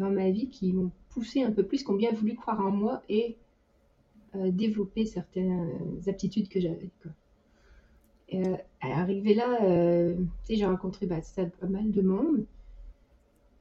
dans 0.00 0.10
ma 0.10 0.30
vie 0.30 0.48
qui 0.48 0.72
m'ont 0.72 0.90
poussé 1.10 1.42
un 1.42 1.52
peu 1.52 1.62
plus, 1.62 1.84
qui 1.84 1.90
ont 1.90 1.96
bien 1.96 2.12
voulu 2.12 2.34
croire 2.34 2.60
en 2.60 2.70
moi 2.70 3.02
et 3.08 3.36
euh, 4.34 4.50
développer 4.50 5.04
certaines 5.06 5.70
aptitudes 6.06 6.48
que 6.48 6.60
j'avais. 6.60 6.90
Euh, 8.32 8.56
arrivé 8.80 9.34
là, 9.34 9.62
euh, 9.62 10.16
j'ai 10.48 10.64
rencontré 10.64 11.06
bah, 11.06 11.20
pas 11.36 11.66
mal 11.66 11.90
de 11.90 12.02
monde. 12.02 12.44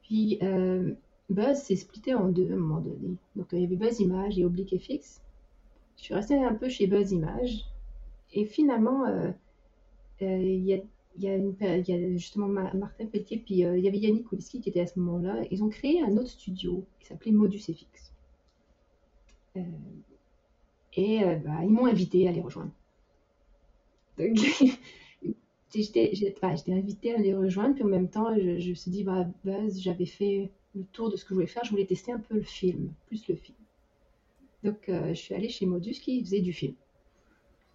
Puis 0.04 0.39
euh, 0.43 0.93
Buzz 1.30 1.58
s'est 1.58 1.75
splitté 1.75 2.13
en 2.13 2.30
deux 2.30 2.52
à 2.52 2.54
un 2.54 2.58
moment 2.58 2.82
donné. 2.82 3.17
Donc 3.36 3.47
il 3.52 3.62
y 3.62 3.63
avait 3.65 3.75
Buzz 3.75 3.99
Image 3.99 4.38
et 4.39 4.45
Oblique 4.45 4.75
FX. 4.80 5.21
Je 5.97 6.04
suis 6.04 6.13
restée 6.13 6.41
un 6.41 6.54
peu 6.54 6.69
chez 6.69 6.88
Buzz 6.88 7.12
Image. 7.12 7.65
Et 8.32 8.45
finalement, 8.45 9.06
il 10.21 10.63
y 10.63 10.73
a 10.75 10.78
il 11.17 11.24
y, 11.24 11.93
a 11.93 12.10
justement 12.12 12.48
Martin 12.48 13.06
Pelletier, 13.06 13.39
puis 13.39 13.65
euh, 13.65 13.78
il 13.78 13.84
y 13.84 13.88
avait 13.88 13.98
Yannick 13.98 14.28
Kuliski 14.28 14.62
qui 14.62 14.69
était 14.69 14.82
à 14.82 14.88
ce 14.88 15.00
moment-là. 15.00 15.43
Ils 15.52 15.63
ont 15.63 15.69
créé 15.69 16.02
un 16.02 16.15
autre 16.17 16.30
studio 16.30 16.86
qui 17.00 17.08
s'appelait 17.08 17.32
Modus 17.32 17.60
FX. 17.60 18.13
Euh, 19.58 19.62
et 20.93 21.24
euh, 21.24 21.36
bah, 21.36 21.60
ils 21.63 21.69
m'ont 21.69 21.88
invité 21.88 22.28
à 22.28 22.32
les 22.32 22.41
rejoindre. 22.41 22.72
Donc, 24.17 24.38
j'étais 25.74 26.13
invitée 26.69 27.13
à 27.13 27.17
les 27.17 27.34
rejoindre, 27.34 27.76
puis 27.76 27.84
en 27.84 27.88
même 27.88 28.10
temps, 28.10 28.34
je, 28.36 28.60
je 28.60 28.69
me 28.69 28.76
suis 28.76 28.91
dit, 28.91 29.04
bah, 29.04 29.28
buzz, 29.43 29.80
j'avais 29.82 30.06
fait 30.06 30.50
le 30.76 30.84
tour 30.93 31.10
de 31.10 31.17
ce 31.17 31.26
que 31.26 31.30
je 31.30 31.34
voulais 31.36 31.48
faire. 31.48 31.63
Je 31.65 31.72
voulais 31.72 31.86
tester 31.86 32.12
un 32.12 32.19
peu 32.19 32.36
le 32.36 32.43
film, 32.43 32.93
plus 33.08 33.28
le 33.28 33.36
film. 33.36 33.58
Donc, 34.63 34.84
je 34.88 35.13
suis 35.13 35.34
allée 35.34 35.50
chez 35.50 35.65
Modus 35.65 35.93
qui 35.93 36.22
faisait 36.22 36.41
du 36.41 36.54
film 36.54 36.76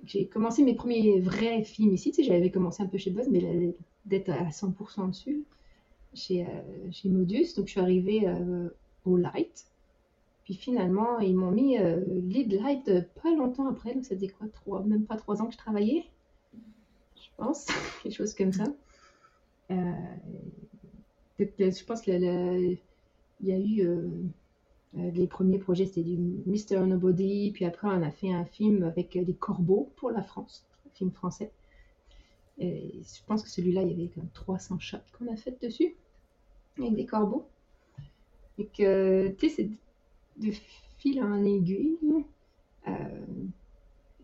j'ai 0.07 0.27
commencé 0.27 0.63
mes 0.63 0.75
premiers 0.75 1.21
vrais 1.21 1.63
films 1.63 1.95
ici. 1.95 2.13
J'avais 2.23 2.51
commencé 2.51 2.83
un 2.83 2.87
peu 2.87 2.99
chez 2.99 3.11
Buzz, 3.11 3.29
mais 3.31 3.75
d'être 4.05 4.31
à 4.31 4.51
100% 4.51 5.09
dessus, 5.09 5.45
chez, 6.15 6.45
euh, 6.45 6.91
chez 6.91 7.09
Modus. 7.09 7.55
Donc, 7.57 7.67
je 7.67 7.73
suis 7.73 7.81
arrivée 7.81 8.29
euh, 8.29 8.69
au 9.05 9.17
Light. 9.17 9.67
Puis 10.45 10.55
finalement, 10.55 11.19
ils 11.21 11.35
m'ont 11.35 11.51
mis 11.51 11.79
euh, 11.79 12.05
lead 12.07 12.53
Light 12.53 12.91
pas 13.23 13.35
longtemps 13.35 13.67
après. 13.67 13.95
Donc, 13.95 14.05
ça 14.05 14.15
faisait 14.15 14.29
quoi, 14.29 14.47
trois, 14.53 14.83
même 14.83 15.05
pas 15.05 15.17
trois 15.17 15.41
ans 15.41 15.47
que 15.47 15.53
je 15.53 15.59
travaillais, 15.59 16.05
je 17.17 17.29
pense, 17.37 17.67
quelque 18.03 18.15
chose 18.15 18.35
comme 18.35 18.53
ça. 18.53 18.65
je 19.71 21.85
pense 21.85 22.03
qu'il 22.03 22.79
y 23.41 23.53
a 23.53 23.59
eu 23.59 23.87
euh, 23.87 24.11
les 24.97 25.27
premiers 25.27 25.59
projets, 25.59 25.87
c'était 25.87 26.03
du 26.03 26.17
Mr. 26.47 26.87
Nobody. 26.87 27.51
Puis 27.53 27.65
après, 27.65 27.89
on 27.89 28.03
a 28.03 28.11
fait 28.11 28.33
un 28.33 28.45
film 28.45 28.85
avec 28.85 29.17
euh, 29.17 29.25
des 29.25 29.35
corbeaux 29.35 29.93
pour 29.97 30.11
la 30.11 30.23
France, 30.23 30.67
un 30.87 30.91
film 30.91 31.11
français. 31.11 31.51
Et 32.59 33.01
je 33.03 33.25
pense 33.27 33.43
que 33.43 33.49
celui-là, 33.49 33.83
il 33.83 33.91
y 33.91 33.93
avait 33.95 34.09
comme 34.09 34.29
300 34.33 34.79
shots 34.79 34.99
qu'on 35.19 35.33
a 35.33 35.37
fait 35.37 35.61
dessus, 35.61 35.97
avec 36.79 36.95
des 36.95 37.07
corbeaux. 37.07 37.47
Et 38.59 38.67
que, 38.67 39.35
tu 39.39 39.49
sais, 39.49 39.55
c'est 40.37 40.45
de 40.49 40.55
fil 40.99 41.21
en 41.21 41.45
aiguille. 41.45 41.99
Euh, 42.87 42.93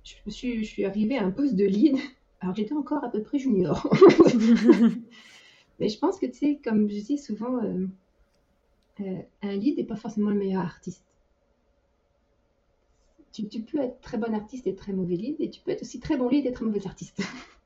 je, 0.05 0.31
suis, 0.31 0.63
je 0.63 0.69
suis 0.69 0.85
arrivée 0.85 1.19
à 1.19 1.25
un 1.25 1.33
poste 1.33 1.57
de 1.57 1.65
lead. 1.65 1.97
Alors, 2.41 2.55
j'étais 2.55 2.75
encore 2.75 3.03
à 3.03 3.11
peu 3.11 3.23
près 3.23 3.41
junior. 3.41 3.93
Mais 5.81 5.89
je 5.89 5.99
pense 5.99 6.19
que, 6.21 6.27
tu 6.27 6.35
sais, 6.35 6.61
comme 6.63 6.89
je 6.89 7.01
dis 7.01 7.19
souvent, 7.19 7.57
euh, 7.65 7.87
un 9.43 9.57
lead 9.57 9.79
n'est 9.79 9.85
pas 9.85 9.97
forcément 9.97 10.31
le 10.31 10.37
meilleur 10.37 10.63
artiste. 10.63 11.05
Tu, 13.33 13.45
peux 13.61 13.79
être 13.79 14.01
très 14.01 14.19
bon 14.19 14.35
artiste 14.35 14.67
et 14.67 14.75
très 14.75 14.93
mauvais 14.93 15.17
lead, 15.17 15.37
et 15.39 15.51
tu 15.51 15.61
peux 15.61 15.71
être 15.71 15.83
aussi 15.83 16.01
très 16.01 16.17
bon 16.17 16.29
lead 16.29 16.47
et 16.47 16.53
très 16.53 16.65
mauvais 16.65 16.85
artiste. 16.87 17.23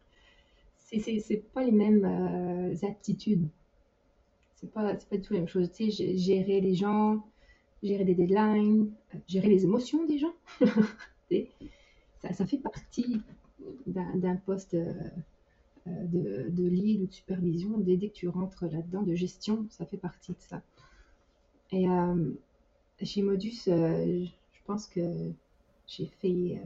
c'est 0.78 1.52
pas 1.52 1.64
les 1.64 1.72
mêmes 1.72 2.04
euh, 2.04 2.86
aptitudes. 2.86 3.48
C'est 4.56 4.70
pas, 4.70 4.94
pas 4.94 5.16
du 5.16 5.22
tout 5.22 5.32
la 5.32 5.40
même 5.40 5.48
chose. 5.48 5.70
Gérer 5.78 6.60
les 6.60 6.74
gens, 6.74 7.24
gérer 7.82 8.04
des 8.04 8.14
deadlines, 8.14 8.92
euh, 9.14 9.18
gérer 9.26 9.48
les 9.48 9.64
émotions 9.64 10.04
des 10.04 10.18
gens. 10.18 10.34
ça, 12.20 12.46
fait 12.46 12.58
partie 12.58 13.22
d'un 13.86 14.36
poste 14.36 14.76
de, 15.86 16.50
de, 16.50 16.68
lead 16.68 17.02
ou 17.02 17.06
de 17.06 17.12
supervision. 17.12 17.78
Dès 17.78 17.96
que 17.96 18.12
tu 18.12 18.28
rentres 18.28 18.66
là-dedans, 18.66 19.02
de 19.02 19.14
gestion, 19.14 19.66
ça 19.70 19.86
fait 19.86 19.96
partie 19.96 20.32
de 20.32 20.40
ça. 20.40 20.62
Et 21.72 21.88
euh, 21.88 22.30
chez 23.02 23.22
Modus, 23.22 23.62
euh, 23.68 24.24
je 24.24 24.60
pense 24.66 24.86
que 24.86 25.00
j'ai 25.86 26.06
fait 26.06 26.60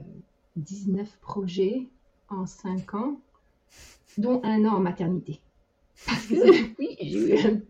19 0.55 1.01
euh, 1.01 1.11
projets 1.21 1.87
en 2.29 2.45
5 2.45 2.93
ans, 2.93 3.19
dont 4.17 4.41
un 4.43 4.65
an 4.65 4.75
en 4.75 4.79
maternité. 4.79 5.39
Parce 6.05 6.27
que 6.27 6.35
oui, 6.79 6.97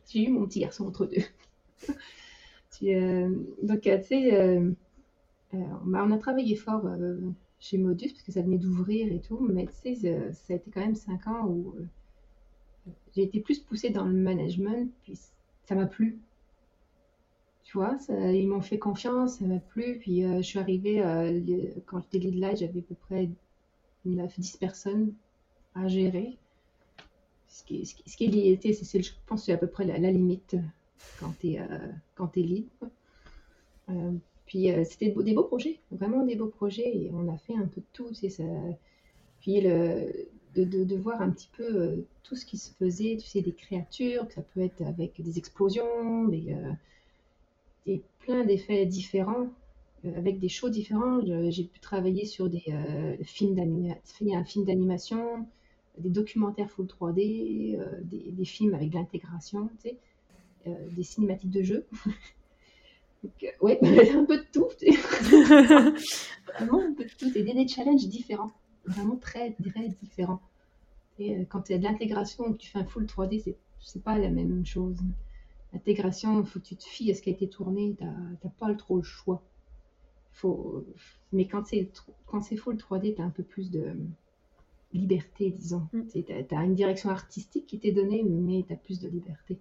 j'ai 0.04 0.24
eu, 0.26 0.30
mon 0.30 0.46
petit 0.46 0.60
garçon 0.62 0.88
entre 0.88 1.06
deux. 1.06 1.24
donc, 3.63 3.82
tu 3.82 4.04
sais, 4.04 4.60
bah, 5.52 6.04
on 6.06 6.12
a 6.12 6.18
travaillé 6.18 6.56
fort 6.56 6.88
chez 7.60 7.78
Modus 7.78 8.10
parce 8.10 8.24
que 8.24 8.32
ça 8.32 8.42
venait 8.42 8.58
d'ouvrir 8.58 9.12
et 9.12 9.20
tout, 9.20 9.39
mais 9.39 9.65
tu 9.65 9.96
sais, 9.96 10.32
ça 10.34 10.54
a 10.54 10.58
été 10.58 10.72
quand 10.72 10.82
même 10.82 10.96
5 10.96 11.28
ans 11.28 11.48
où 11.48 11.74
j'ai 13.15 13.24
été 13.24 13.39
plus 13.39 13.60
poussée 13.60 13.89
dans 13.89 14.06
le 14.06 14.13
management, 14.13 14.92
puis 15.04 15.18
ça 15.65 15.76
m'a 15.76 15.86
plu 15.86 16.20
tu 17.69 17.77
vois, 17.77 17.99
ils 18.10 18.47
m'ont 18.47 18.62
fait 18.62 18.79
confiance, 18.79 19.38
ça 19.38 19.45
m'a 19.45 19.60
plu. 19.60 19.99
Puis 19.99 20.25
euh, 20.25 20.38
je 20.38 20.41
suis 20.41 20.58
arrivée, 20.58 21.03
euh, 21.03 21.39
quand 21.86 22.01
j'étais 22.01 22.17
lead 22.17 22.39
light, 22.39 22.58
j'avais 22.58 22.79
à 22.79 22.82
peu 22.82 22.95
près 22.95 23.29
9-10 24.08 24.58
personnes 24.58 25.13
à 25.75 25.88
gérer. 25.88 26.36
Ce 27.47 27.63
qui, 27.63 27.86
ce 27.86 27.93
qui, 28.17 28.25
est, 28.25 28.73
c'est, 28.73 29.03
je 29.03 29.12
pense 29.27 29.45
c'est 29.45 29.53
à 29.53 29.58
peu 29.58 29.67
près 29.67 29.86
la, 29.86 29.99
limite 29.99 30.55
quand 31.19 31.32
tu 31.39 31.49
es, 31.49 31.60
euh, 31.60 32.25
es 32.36 32.41
lead. 32.41 32.65
puis 34.47 34.69
c'était 34.86 35.12
des 35.12 35.34
beaux 35.36 35.43
projets, 35.43 35.79
vraiment 35.91 36.25
des 36.25 36.36
beaux 36.36 36.47
projets. 36.47 36.89
Et 36.89 37.12
on 37.13 37.32
a 37.32 37.38
fait 37.38 37.55
un 37.55 37.67
peu 37.67 37.82
de 37.82 37.88
tout. 37.93 38.12
Ça... 38.15 38.43
Puis 39.41 39.62
de, 39.62 40.95
voir 40.95 41.21
un 41.21 41.29
petit 41.29 41.49
peu 41.55 42.03
tout 42.23 42.36
ce 42.36 42.47
qui 42.47 42.58
se 42.58 42.71
faisait, 42.73 43.15
tu 43.17 43.27
sais, 43.27 43.41
des 43.41 43.53
créatures, 43.53 44.25
ça 44.32 44.41
peut 44.41 44.62
être 44.62 44.82
avec 44.82 45.21
des 45.21 45.38
explosions, 45.38 46.27
des 46.27 46.55
plein 48.19 48.45
d'effets 48.45 48.86
différents, 48.86 49.47
euh, 50.06 50.17
avec 50.17 50.39
des 50.39 50.49
shows 50.49 50.69
différents. 50.69 51.19
J'ai 51.49 51.63
pu 51.63 51.80
travailler 51.80 52.25
sur 52.25 52.49
des 52.49 52.63
euh, 52.69 53.15
films 53.23 53.56
d'animation, 53.56 54.36
un 54.36 54.43
film 54.45 54.65
d'animation, 54.65 55.47
des 55.97 56.10
documentaires 56.10 56.69
full 56.69 56.86
3D, 56.86 57.78
euh, 57.78 57.86
des, 58.04 58.45
films 58.45 58.73
avec 58.73 58.91
de 58.91 58.95
l'intégration, 58.95 59.69
tu 59.82 59.89
sais, 59.89 59.97
des 60.91 61.04
cinématiques 61.04 61.52
de 61.52 61.63
jeu. 61.63 61.86
Donc, 63.23 63.56
ouais, 63.62 63.80
un 64.15 64.23
peu 64.23 64.38
de 64.38 64.45
tout. 64.54 64.69
vraiment 66.56 66.82
un 66.82 66.93
peu 66.93 67.04
de 67.04 67.12
tout. 67.17 67.38
Et 67.38 67.43
des, 67.43 67.54
des 67.54 67.67
challenges 67.67 68.08
différents, 68.08 68.52
vraiment 68.86 69.17
très, 69.17 69.52
très 69.52 69.89
différents. 70.02 70.39
Et 71.17 71.45
quand 71.49 71.63
tu 71.63 71.73
as 71.73 71.78
de 71.78 71.84
l'intégration, 71.84 72.54
tu 72.54 72.69
fais 72.69 72.80
un 72.80 72.86
full 72.86 73.04
3D, 73.04 73.56
c'est 73.82 74.04
pas 74.04 74.17
la 74.17 74.30
même 74.30 74.65
chose. 74.65 74.97
L'intégration, 75.73 76.39
il 76.41 76.45
faut 76.45 76.60
que 76.60 76.65
tu 76.65 76.75
te 76.75 76.84
fies 76.84 77.12
à 77.12 77.15
ce 77.15 77.21
qui 77.21 77.29
a 77.29 77.34
été 77.34 77.47
tourné, 77.47 77.95
tu 77.97 78.03
n'as 78.03 78.51
pas 78.58 78.73
trop 78.75 78.97
le 78.97 79.03
choix. 79.03 79.41
Faut... 80.32 80.86
Mais 81.32 81.47
quand 81.47 81.65
c'est 81.65 81.89
quand 82.25 82.41
c'est 82.41 82.55
full 82.55 82.75
3D, 82.75 83.15
tu 83.15 83.21
as 83.21 83.25
un 83.25 83.29
peu 83.29 83.43
plus 83.43 83.69
de 83.69 83.93
liberté, 84.93 85.51
disons. 85.51 85.88
Mm. 85.93 86.01
Tu 86.08 86.55
as, 86.55 86.63
une 86.63 86.75
direction 86.75 87.10
artistique 87.10 87.67
qui 87.67 87.79
t'est 87.79 87.91
donnée, 87.91 88.23
mais 88.23 88.63
tu 88.67 88.73
as 88.73 88.77
plus 88.77 88.99
de 88.99 89.08
liberté. 89.10 89.58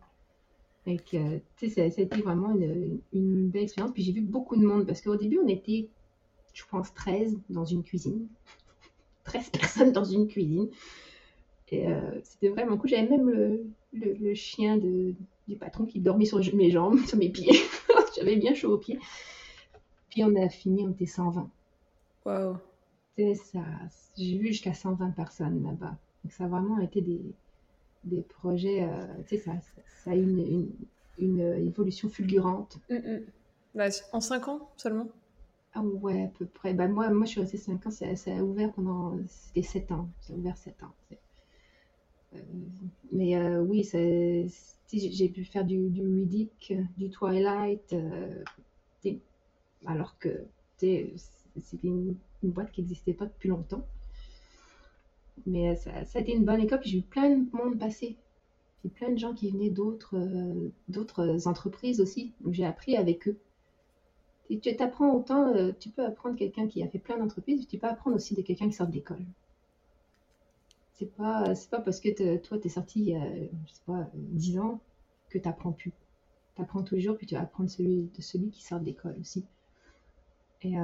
Et 0.87 0.99
que, 0.99 1.41
ça, 1.69 1.83
a 1.83 1.85
été 1.85 2.07
vraiment 2.23 2.55
une, 2.55 3.01
une 3.13 3.49
belle 3.51 3.65
expérience. 3.65 3.93
Puis 3.93 4.03
j'ai 4.03 4.13
vu 4.13 4.23
beaucoup 4.23 4.57
de 4.57 4.65
monde, 4.65 4.87
parce 4.87 5.03
qu'au 5.03 5.17
début, 5.17 5.39
on 5.39 5.49
était, 5.49 5.89
je 6.55 6.63
pense, 6.71 6.95
13 6.95 7.39
dans 7.51 7.67
une 7.67 7.83
cuisine. 7.83 8.27
13 9.25 9.51
personnes 9.51 9.93
dans 9.93 10.05
une 10.05 10.27
cuisine. 10.27 10.71
Et 11.71 11.87
euh, 11.87 12.19
c'était 12.23 12.49
vraiment 12.49 12.79
cool. 12.79 12.89
J'avais 12.89 13.09
même 13.09 13.29
le, 13.29 13.67
le, 13.93 14.35
chien 14.35 14.79
de, 14.79 15.15
du 15.49 15.57
patron 15.57 15.87
qui 15.87 16.01
dormait 16.01 16.27
sur 16.27 16.39
mes 16.55 16.71
jambes, 16.71 16.99
sur 17.07 17.19
mes 17.19 17.31
pieds. 17.31 17.59
J'avais 18.17 18.37
bien 18.37 18.55
chaud 18.55 18.75
aux 18.75 18.79
pieds. 18.79 18.99
Puis 20.11 20.23
on 20.25 20.35
a 20.37 20.49
fini, 20.49 20.87
on 20.87 20.91
était 20.91 21.07
120. 21.07 21.51
Waouh! 22.25 22.57
ça. 23.35 23.61
J'ai 24.17 24.39
vu 24.39 24.49
jusqu'à 24.49 24.75
120 24.75 25.11
personnes 25.11 25.63
là-bas. 25.65 25.97
Donc 26.23 26.33
ça 26.33 26.45
a 26.45 26.49
vraiment 26.49 26.79
été 26.79 27.01
des, 27.01 27.21
des 28.05 28.23
projets, 28.23 28.85
euh, 28.85 29.07
tu 29.27 29.37
sais, 29.37 29.39
ça, 29.39 29.53
ça, 30.05 30.13
a 30.13 30.15
une, 30.15 30.39
une, 30.39 30.71
une, 31.19 31.67
évolution 31.67 32.09
fulgurante. 32.09 32.79
Mm, 32.91 32.95
mm. 32.95 33.21
Bah, 33.75 33.87
en 34.13 34.21
5 34.21 34.49
ans 34.49 34.71
seulement? 34.77 35.09
Ah 35.75 35.83
ouais, 35.83 36.25
à 36.25 36.29
peu 36.29 36.47
près. 36.47 36.75
Bah, 36.75 36.89
moi, 36.89 37.11
moi, 37.11 37.25
je 37.27 37.31
suis 37.31 37.41
restée 37.41 37.59
5 37.59 37.87
ans, 37.87 37.91
ça, 37.91 38.15
ça 38.17 38.37
a 38.37 38.43
ouvert 38.43 38.73
pendant... 38.73 39.17
C'était 39.27 39.63
7 39.63 39.93
ans, 39.93 40.09
ça 40.21 40.33
a 40.33 40.37
ouvert 40.37 40.57
7 40.57 40.83
ans. 40.85 40.93
Euh, 42.35 42.39
mais 43.13 43.37
euh, 43.37 43.61
oui, 43.61 43.89
j'ai 44.93 45.29
pu 45.29 45.45
faire 45.45 45.65
du, 45.65 45.89
du 45.89 46.03
Riddick, 46.03 46.75
du 46.97 47.11
Twilight, 47.11 47.95
alors 49.87 50.19
que 50.19 50.45
c'était 50.77 51.13
une, 51.83 52.17
une, 52.43 52.51
boîte 52.51 52.71
qui 52.73 52.83
n'existait 52.83 53.15
pas 53.15 53.27
depuis 53.27 53.49
longtemps. 53.49 53.85
Mais 55.47 55.71
euh, 55.71 55.77
ça, 55.77 56.19
a 56.19 56.21
été 56.21 56.33
une 56.33 56.45
bonne 56.45 56.61
école, 56.61 56.81
puis 56.81 56.91
j'ai 56.91 56.99
eu 56.99 57.03
plein 57.03 57.31
de 57.31 57.47
monde 57.53 57.79
passer. 57.79 58.17
J'ai 58.85 58.91
plein 58.91 59.11
de 59.11 59.19
gens 59.19 59.35
qui 59.35 59.51
venaient 59.51 59.71
d'autres 59.71 60.17
euh, 60.17 61.39
entreprises 61.47 62.01
aussi. 62.01 62.33
J'ai 62.51 62.65
appris 62.65 62.97
avec 62.97 63.29
eux. 63.29 63.39
Tu 64.63 64.71
apprends 64.79 65.15
autant, 65.15 65.55
euh, 65.55 65.73
tu 65.79 65.91
peux 65.91 66.05
apprendre 66.05 66.37
quelqu'un 66.37 66.69
qui 66.69 66.83
a 66.83 66.89
fait 66.89 66.99
plein 66.99 67.19
d'entreprises, 67.19 67.67
tu 67.67 67.77
peux 67.77 67.87
apprendre 67.87 68.17
aussi 68.17 68.35
de 68.35 68.41
quelqu'un 68.41 68.69
qui 68.69 68.73
sort 68.73 68.87
de 68.87 68.95
l'école. 68.95 69.25
C'est 70.99 71.15
pas, 71.15 71.55
c'est 71.55 71.71
pas 71.71 71.81
parce 71.81 72.01
que 72.01 72.37
toi, 72.39 72.59
tu 72.59 72.67
es 72.67 72.71
sorti 72.71 73.01
il 73.01 73.09
y 73.11 73.15
a, 73.15 73.25
je 73.67 73.73
sais 73.73 73.83
pas, 73.87 74.11
10 74.15 74.59
ans 74.59 74.81
que 75.31 75.39
tu 75.39 75.49
apprends 75.49 75.73
plus. 75.73 75.93
Tu 76.57 76.63
apprends 76.63 76.83
toujours, 76.83 77.17
puis 77.17 77.27
tu 77.27 77.37
vas 77.37 77.43
apprendre 77.43 77.71
celui, 77.71 78.11
de 78.17 78.21
celui 78.21 78.51
qui 78.51 78.65
sort 78.65 78.81
de 78.81 78.87
l'école 78.87 79.17
aussi. 79.21 79.45
Et, 80.63 80.75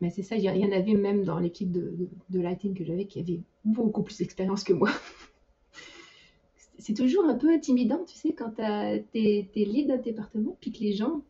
mais 0.00 0.10
c'est 0.10 0.22
ça, 0.22 0.36
il 0.36 0.42
y, 0.42 0.64
en 0.64 0.72
avait 0.72 0.94
même 0.94 1.24
dans 1.24 1.38
l'équipe 1.38 1.70
de, 1.70 2.08
de, 2.30 2.40
lighting 2.40 2.74
que 2.74 2.84
j'avais 2.84 3.06
qui 3.06 3.20
avait 3.20 3.40
beaucoup 3.64 4.02
plus 4.02 4.18
d'expérience 4.18 4.64
que 4.64 4.72
moi. 4.72 4.90
c'est 6.78 6.94
toujours 6.94 7.24
un 7.24 7.34
peu 7.34 7.52
intimidant, 7.52 8.04
tu 8.04 8.16
sais, 8.16 8.32
quand 8.32 8.52
tu 8.56 8.62
es, 8.62 9.48
lead 9.54 9.88
d'un 9.88 9.96
département, 9.96 10.56
puis 10.60 10.72
que 10.72 10.80
les 10.80 10.92
gens 10.92 11.22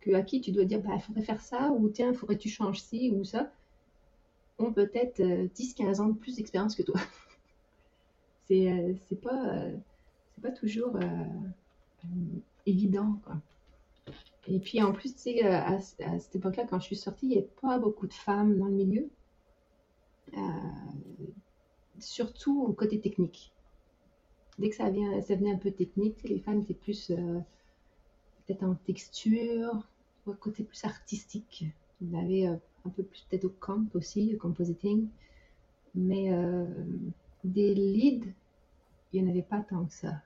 que, 0.00 0.12
à 0.12 0.22
qui 0.22 0.40
tu 0.40 0.52
dois 0.52 0.64
dire, 0.64 0.82
bah, 0.82 0.98
faudrait 0.98 1.22
faire 1.22 1.40
ça, 1.40 1.72
ou 1.72 1.88
tiens, 1.88 2.12
faudrait 2.12 2.36
que 2.36 2.42
tu 2.42 2.50
changes 2.50 2.80
ci 2.80 3.10
ou 3.10 3.24
ça, 3.24 3.50
ont 4.58 4.72
peut-être 4.72 5.20
10-15 5.20 6.00
euh, 6.00 6.02
ans 6.02 6.08
de 6.08 6.18
plus 6.18 6.36
d'expérience 6.36 6.74
que 6.74 6.82
toi. 6.82 7.00
c'est 8.48 8.70
euh, 8.70 8.94
pas, 9.22 9.54
euh, 9.54 9.76
pas 10.42 10.50
toujours 10.50 10.98
évident, 12.64 13.20
quoi. 13.24 13.36
Et 14.48 14.60
puis 14.60 14.80
en 14.80 14.92
plus, 14.92 15.16
tu 15.16 15.40
à, 15.40 15.80
cette 15.80 16.36
époque-là, 16.36 16.66
quand 16.68 16.78
je 16.78 16.86
suis 16.86 16.96
sortie, 16.96 17.26
il 17.26 17.30
n'y 17.30 17.38
avait 17.38 17.50
pas 17.60 17.78
beaucoup 17.78 18.06
de 18.06 18.12
femmes 18.14 18.56
dans 18.58 18.66
le 18.66 18.74
milieu. 18.74 19.10
Surtout 21.98 22.62
au 22.62 22.72
côté 22.72 23.00
technique. 23.00 23.52
Dès 24.58 24.70
que 24.70 24.76
ça, 24.76 24.88
vient, 24.90 25.20
ça 25.22 25.34
venait 25.34 25.52
un 25.52 25.58
peu 25.58 25.72
technique, 25.72 26.22
les 26.22 26.38
femmes 26.38 26.60
étaient 26.60 26.74
plus 26.74 27.08
peut-être 27.08 28.62
en 28.62 28.76
texture, 28.76 29.88
côté 30.38 30.62
plus 30.62 30.84
artistique. 30.84 31.64
Avait 32.14 32.48
un 32.86 32.90
peu 32.90 33.02
plus 33.02 33.26
peut-être 33.28 33.44
au 33.44 33.52
camp 33.60 33.84
aussi, 33.94 34.34
au 34.34 34.38
compositing. 34.38 35.08
Mais 35.94 36.30
des 37.44 37.74
leads, 37.74 38.26
il 39.12 39.22
n'y 39.22 39.28
en 39.28 39.30
avait 39.30 39.42
pas 39.42 39.60
tant 39.60 39.84
que 39.84 39.92
ça 39.92 40.22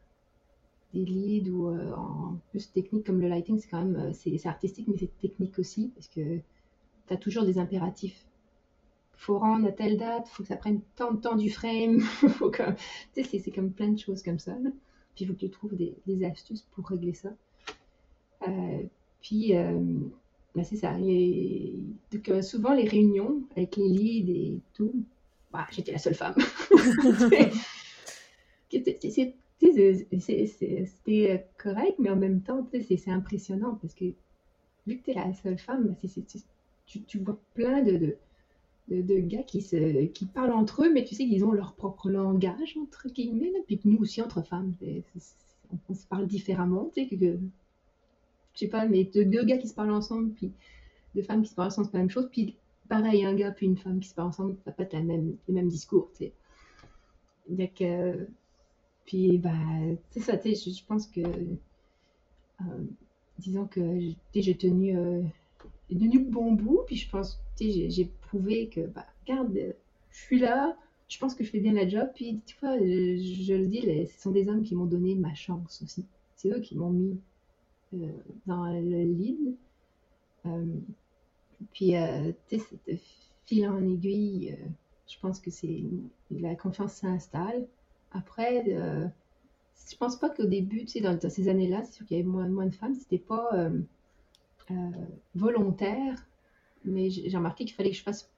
des 0.94 1.04
leads 1.04 1.50
ou 1.50 1.68
euh, 1.68 1.92
en 1.94 2.38
plus 2.50 2.70
technique 2.72 3.06
comme 3.06 3.20
le 3.20 3.28
lighting, 3.28 3.58
c'est 3.58 3.68
quand 3.68 3.84
même 3.84 3.96
euh, 3.96 4.12
c'est 4.12 4.46
artistique, 4.46 4.88
mais 4.88 4.96
c'est 4.98 5.18
technique 5.20 5.58
aussi 5.58 5.90
parce 5.94 6.08
que 6.08 6.38
tu 7.06 7.14
as 7.14 7.16
toujours 7.16 7.44
des 7.44 7.58
impératifs. 7.58 8.24
Faut 9.16 9.38
rendre 9.38 9.66
à 9.68 9.72
telle 9.72 9.98
date, 9.98 10.28
faut 10.28 10.42
que 10.42 10.48
ça 10.48 10.56
prenne 10.56 10.80
tant 10.96 11.12
de 11.12 11.20
temps 11.20 11.36
du 11.36 11.50
frame, 11.50 12.00
faut 12.38 12.50
que, 12.50 12.62
c'est 13.14 13.50
comme 13.50 13.70
plein 13.70 13.88
de 13.88 13.98
choses 13.98 14.22
comme 14.22 14.38
ça. 14.38 14.54
Puis 15.14 15.24
il 15.24 15.26
faut 15.26 15.34
que 15.34 15.40
tu 15.40 15.50
trouves 15.50 15.76
des, 15.76 16.24
astuces 16.24 16.62
pour 16.72 16.88
régler 16.88 17.14
ça. 17.14 17.28
Euh, 18.48 18.82
puis 19.20 19.52
bah, 20.54 20.64
c'est 20.64 20.76
ça. 20.76 20.96
donc, 20.98 22.30
souvent 22.42 22.74
les 22.74 22.88
réunions 22.88 23.42
avec 23.56 23.76
les 23.76 23.88
leads 23.88 24.30
et 24.30 24.60
tout, 24.74 24.92
bah, 25.52 25.66
j'étais 25.70 25.92
la 25.92 25.98
seule 25.98 26.14
femme. 26.14 26.34
c'était 28.70 29.34
euh, 31.30 31.38
correct, 31.58 31.96
mais 31.98 32.10
en 32.10 32.16
même 32.16 32.42
temps, 32.42 32.66
c'est 32.72 33.10
impressionnant 33.10 33.78
parce 33.80 33.94
que 33.94 34.06
vu 34.86 34.98
que 34.98 35.04
tu 35.04 35.10
es 35.10 35.14
la 35.14 35.32
seule 35.34 35.58
femme, 35.58 35.88
bah, 35.88 35.94
tu, 36.86 37.02
tu, 37.02 37.18
vois 37.18 37.38
plein 37.54 37.82
de, 37.82 38.16
de, 38.88 39.02
de, 39.02 39.18
gars 39.18 39.42
qui, 39.42 39.60
se, 39.60 40.06
qui 40.06 40.26
parlent 40.26 40.52
entre 40.52 40.84
eux, 40.84 40.92
mais 40.92 41.04
tu 41.04 41.14
sais 41.14 41.26
qu'ils 41.26 41.44
ont 41.44 41.52
leur 41.52 41.74
propre 41.74 42.10
langage, 42.10 42.76
entre 42.80 43.08
guillemets, 43.08 43.52
puis 43.66 43.78
que 43.78 43.88
nous 43.88 43.98
aussi, 43.98 44.22
entre 44.22 44.42
femmes, 44.42 44.74
on, 45.88 45.94
se 45.94 46.06
parle 46.06 46.26
différemment, 46.26 46.90
tu 46.94 47.08
sais, 47.08 47.16
que, 47.16 47.38
je 48.54 48.60
sais 48.60 48.68
pas, 48.68 48.86
mais 48.86 49.04
deux, 49.04 49.24
gars 49.24 49.58
qui 49.58 49.68
se 49.68 49.74
parlent 49.74 49.92
ensemble, 49.92 50.32
puis 50.32 50.52
deux 51.14 51.22
femmes 51.22 51.42
qui 51.42 51.50
se 51.50 51.54
parlent 51.54 51.68
ensemble, 51.68 51.86
c'est 51.86 51.92
pas 51.92 51.98
la 51.98 52.04
même 52.04 52.10
chose, 52.10 52.28
puis 52.30 52.56
pareil, 52.88 53.24
un 53.24 53.34
gars 53.34 53.52
puis 53.52 53.66
une 53.66 53.76
femme 53.76 54.00
qui 54.00 54.08
se 54.08 54.14
parlent 54.14 54.28
ensemble, 54.28 54.56
ça 54.64 54.72
pas 54.72 54.82
être 54.82 54.92
la 54.92 55.02
même, 55.02 55.36
le 55.48 55.54
même 55.54 55.68
discours, 55.68 56.10
tu 56.12 56.24
sais. 56.24 56.32
Donc, 57.48 57.80
euh, 57.80 58.26
puis, 59.06 59.38
bah, 59.38 59.52
c'est 60.10 60.20
ça, 60.20 60.36
tu 60.36 60.54
sais, 60.54 60.70
je, 60.70 60.84
pense 60.84 61.06
que, 61.06 61.20
euh, 61.20 62.84
disons 63.38 63.66
que 63.66 63.80
j'ai 64.34 64.56
tenu, 64.56 64.96
euh, 64.96 65.22
tenu 65.88 66.20
bon 66.20 66.52
bout, 66.52 66.82
puis 66.86 66.96
je 66.96 67.08
pense, 67.10 67.40
tu 67.56 67.72
sais, 67.72 67.90
j'ai 67.90 68.04
prouvé 68.28 68.68
que, 68.68 68.82
bah, 68.82 69.06
regarde, 69.26 69.74
je 70.10 70.18
suis 70.18 70.38
là, 70.38 70.76
je 71.08 71.18
pense 71.18 71.34
que 71.34 71.42
je 71.42 71.50
fais 71.50 71.58
bien 71.58 71.72
la 71.72 71.88
job, 71.88 72.08
puis 72.14 72.40
tu 72.46 72.56
vois, 72.60 72.78
je, 72.78 73.54
le 73.54 73.66
dis, 73.66 73.82
ce 73.82 74.20
sont 74.20 74.30
des 74.30 74.48
hommes 74.48 74.62
qui 74.62 74.76
m'ont 74.76 74.86
donné 74.86 75.16
ma 75.16 75.34
chance 75.34 75.82
aussi. 75.82 76.06
C'est 76.36 76.50
eux 76.50 76.60
qui 76.60 76.76
m'ont 76.76 76.90
mis 76.90 77.18
dans 78.46 78.66
le 78.66 79.05
lead. 79.05 79.57
puis, 81.72 81.94
tu 82.48 82.59
sais, 82.59 82.64
cette 82.87 83.00
fil 83.46 83.68
en 83.68 83.83
aiguille, 83.88 84.57
je 85.11 85.18
pense 85.20 85.40
que 85.40 85.50
c'est 85.50 85.83
la 86.31 86.55
confiance 86.55 86.94
s'installe. 86.94 87.66
Après, 88.12 88.64
euh, 88.68 89.07
je 89.90 89.96
pense 89.96 90.16
pas 90.16 90.31
qu'au 90.31 90.46
début, 90.46 90.85
tu 90.85 90.92
sais, 90.92 91.00
dans, 91.00 91.18
ces 91.29 91.48
années-là, 91.48 91.83
c'est 91.85 91.94
sûr 91.94 92.07
qu'il 92.07 92.16
y 92.16 92.20
avait 92.20 92.29
moins, 92.29 92.66
de 92.66 92.74
femmes, 92.74 92.94
c'était 92.94 93.18
pas 93.18 93.50
euh, 93.55 93.81
euh, 94.70 94.74
volontaire, 95.35 96.24
mais 96.85 97.11
j'ai 97.11 97.37
remarqué 97.37 97.64
qu'il 97.64 97.74
fallait 97.74 97.90
que 97.90 97.96
je 97.96 98.03
fasse 98.03 98.31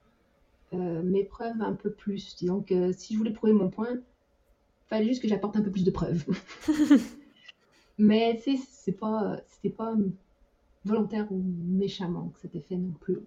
mes 0.71 1.23
preuves 1.23 1.61
un 1.61 1.73
peu 1.73 1.91
plus. 1.91 2.43
Donc, 2.43 2.73
si 2.93 3.13
je 3.13 3.19
voulais 3.19 3.31
prouver 3.31 3.53
mon 3.53 3.69
point, 3.69 3.93
il 3.93 4.87
fallait 4.87 5.05
juste 5.05 5.21
que 5.21 5.27
j'apporte 5.27 5.55
un 5.55 5.61
peu 5.61 5.69
plus 5.69 5.83
de 5.83 5.91
preuves. 5.91 6.25
mais 7.97 8.41
c'est 8.45 8.91
pas, 8.93 9.39
c'était 9.47 9.69
pas 9.69 9.95
volontaire 10.85 11.31
ou 11.31 11.41
méchamment 11.65 12.29
que 12.29 12.39
c'était 12.41 12.61
fait 12.61 12.77
non 12.77 12.93
plus. 12.99 13.19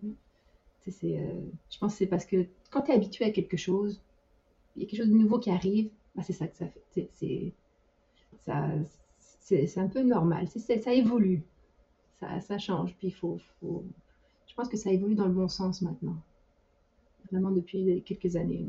C'est, 0.88 1.18
je 1.68 1.78
pense 1.78 1.92
que 1.92 1.98
c'est 1.98 2.06
parce 2.06 2.24
que 2.24 2.46
quand 2.70 2.82
tu 2.82 2.92
es 2.92 2.94
habitué 2.94 3.24
à 3.24 3.30
quelque 3.30 3.56
chose, 3.56 4.00
il 4.76 4.82
y 4.82 4.84
a 4.84 4.88
quelque 4.88 5.00
chose 5.00 5.10
de 5.10 5.16
nouveau 5.16 5.38
qui 5.38 5.50
arrive, 5.50 5.90
bah, 6.14 6.22
c'est 6.22 6.32
ça 6.32 6.46
que 6.46 6.56
ça 6.56 6.66
fait. 6.92 7.08
C'est, 7.12 7.52
ça, 8.44 8.68
c'est, 9.40 9.78
un 9.78 9.88
peu 9.88 10.02
normal. 10.02 10.46
C'est, 10.48 10.78
ça 10.78 10.92
évolue. 10.92 11.42
Ça, 12.20 12.40
ça 12.40 12.58
change. 12.58 12.94
Puis 12.96 13.10
faut, 13.10 13.38
faut, 13.60 13.84
Je 14.46 14.54
pense 14.54 14.68
que 14.68 14.76
ça 14.76 14.90
évolue 14.90 15.14
dans 15.14 15.26
le 15.26 15.34
bon 15.34 15.48
sens 15.48 15.82
maintenant. 15.82 16.16
Vraiment 17.30 17.50
depuis 17.50 18.02
quelques 18.02 18.36
années. 18.36 18.66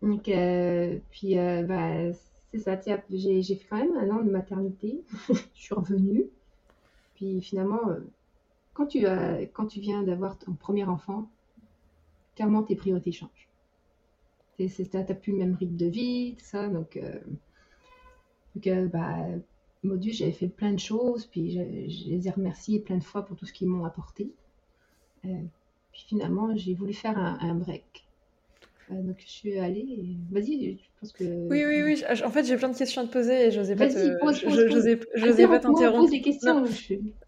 Donc, 0.00 0.28
euh, 0.28 0.98
puis, 1.10 1.38
euh, 1.38 1.64
bah, 1.64 2.12
c'est 2.52 2.58
ça. 2.58 2.78
J'ai, 3.10 3.42
fait 3.42 3.66
quand 3.68 3.78
même 3.78 3.96
un 3.96 4.10
an 4.16 4.22
de 4.22 4.30
maternité. 4.30 5.02
je 5.28 5.34
suis 5.54 5.74
revenue. 5.74 6.26
Puis 7.14 7.40
finalement, 7.40 7.88
euh, 7.88 8.00
quand 8.74 8.86
tu, 8.86 9.04
tu 9.68 9.80
viens 9.80 10.02
d'avoir 10.02 10.38
ton 10.38 10.52
premier 10.52 10.84
enfant, 10.84 11.28
clairement 12.34 12.62
tes 12.62 12.76
priorités 12.76 13.12
changent 13.12 13.52
t'as 14.68 15.14
plus 15.14 15.32
le 15.32 15.38
même 15.38 15.54
rythme 15.54 15.76
de 15.76 15.86
vie, 15.86 16.34
tout 16.38 16.44
ça. 16.44 16.68
Donc, 16.68 16.96
euh, 16.96 17.18
donc 18.54 18.90
bah, 18.90 19.16
Dieu, 19.84 20.12
j'avais 20.12 20.32
fait 20.32 20.48
plein 20.48 20.72
de 20.72 20.78
choses, 20.78 21.26
puis 21.26 21.52
je, 21.52 22.10
les 22.10 22.28
ai 22.28 22.30
remerciés 22.30 22.80
plein 22.80 22.98
de 22.98 23.04
fois 23.04 23.24
pour 23.24 23.36
tout 23.36 23.46
ce 23.46 23.52
qu'ils 23.52 23.68
m'ont 23.68 23.84
apporté. 23.84 24.32
Euh, 25.24 25.42
puis 25.92 26.04
finalement, 26.08 26.54
j'ai 26.56 26.74
voulu 26.74 26.92
faire 26.92 27.18
un, 27.18 27.54
break. 27.54 28.06
Donc 28.92 29.16
je 29.18 29.28
suis 29.30 29.58
allée. 29.58 30.16
Vas-y, 30.30 30.78
je 30.78 31.00
pense 31.00 31.12
que. 31.12 31.24
Oui, 31.24 31.64
oui, 31.64 31.82
oui. 31.82 32.04
En 32.24 32.30
fait, 32.30 32.44
j'ai 32.44 32.56
plein 32.56 32.68
de 32.68 32.76
questions 32.76 33.02
à 33.02 33.06
te 33.06 33.12
poser 33.12 33.46
et 33.46 33.50
je 33.50 33.60
n'osais 33.60 33.76
pas 33.76 33.88
je- 33.88 35.58
t'interrompre. 35.58 36.10
Des 36.10 36.20
questions. 36.20 36.64
je 36.66 36.72
suis- 36.72 37.00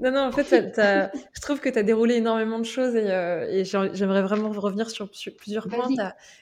Non, 0.00 0.10
non, 0.12 0.20
en 0.28 0.32
fait, 0.32 0.72
je 0.76 1.40
trouve 1.42 1.60
que 1.60 1.68
tu 1.68 1.78
as 1.78 1.82
déroulé 1.82 2.14
énormément 2.14 2.58
de 2.58 2.64
choses 2.64 2.96
et, 2.96 3.10
euh, 3.10 3.46
et 3.50 3.64
j'aimerais 3.66 4.22
vraiment 4.22 4.48
revenir 4.50 4.88
sur, 4.88 5.10
plusieurs 5.36 5.68
points. 5.68 5.88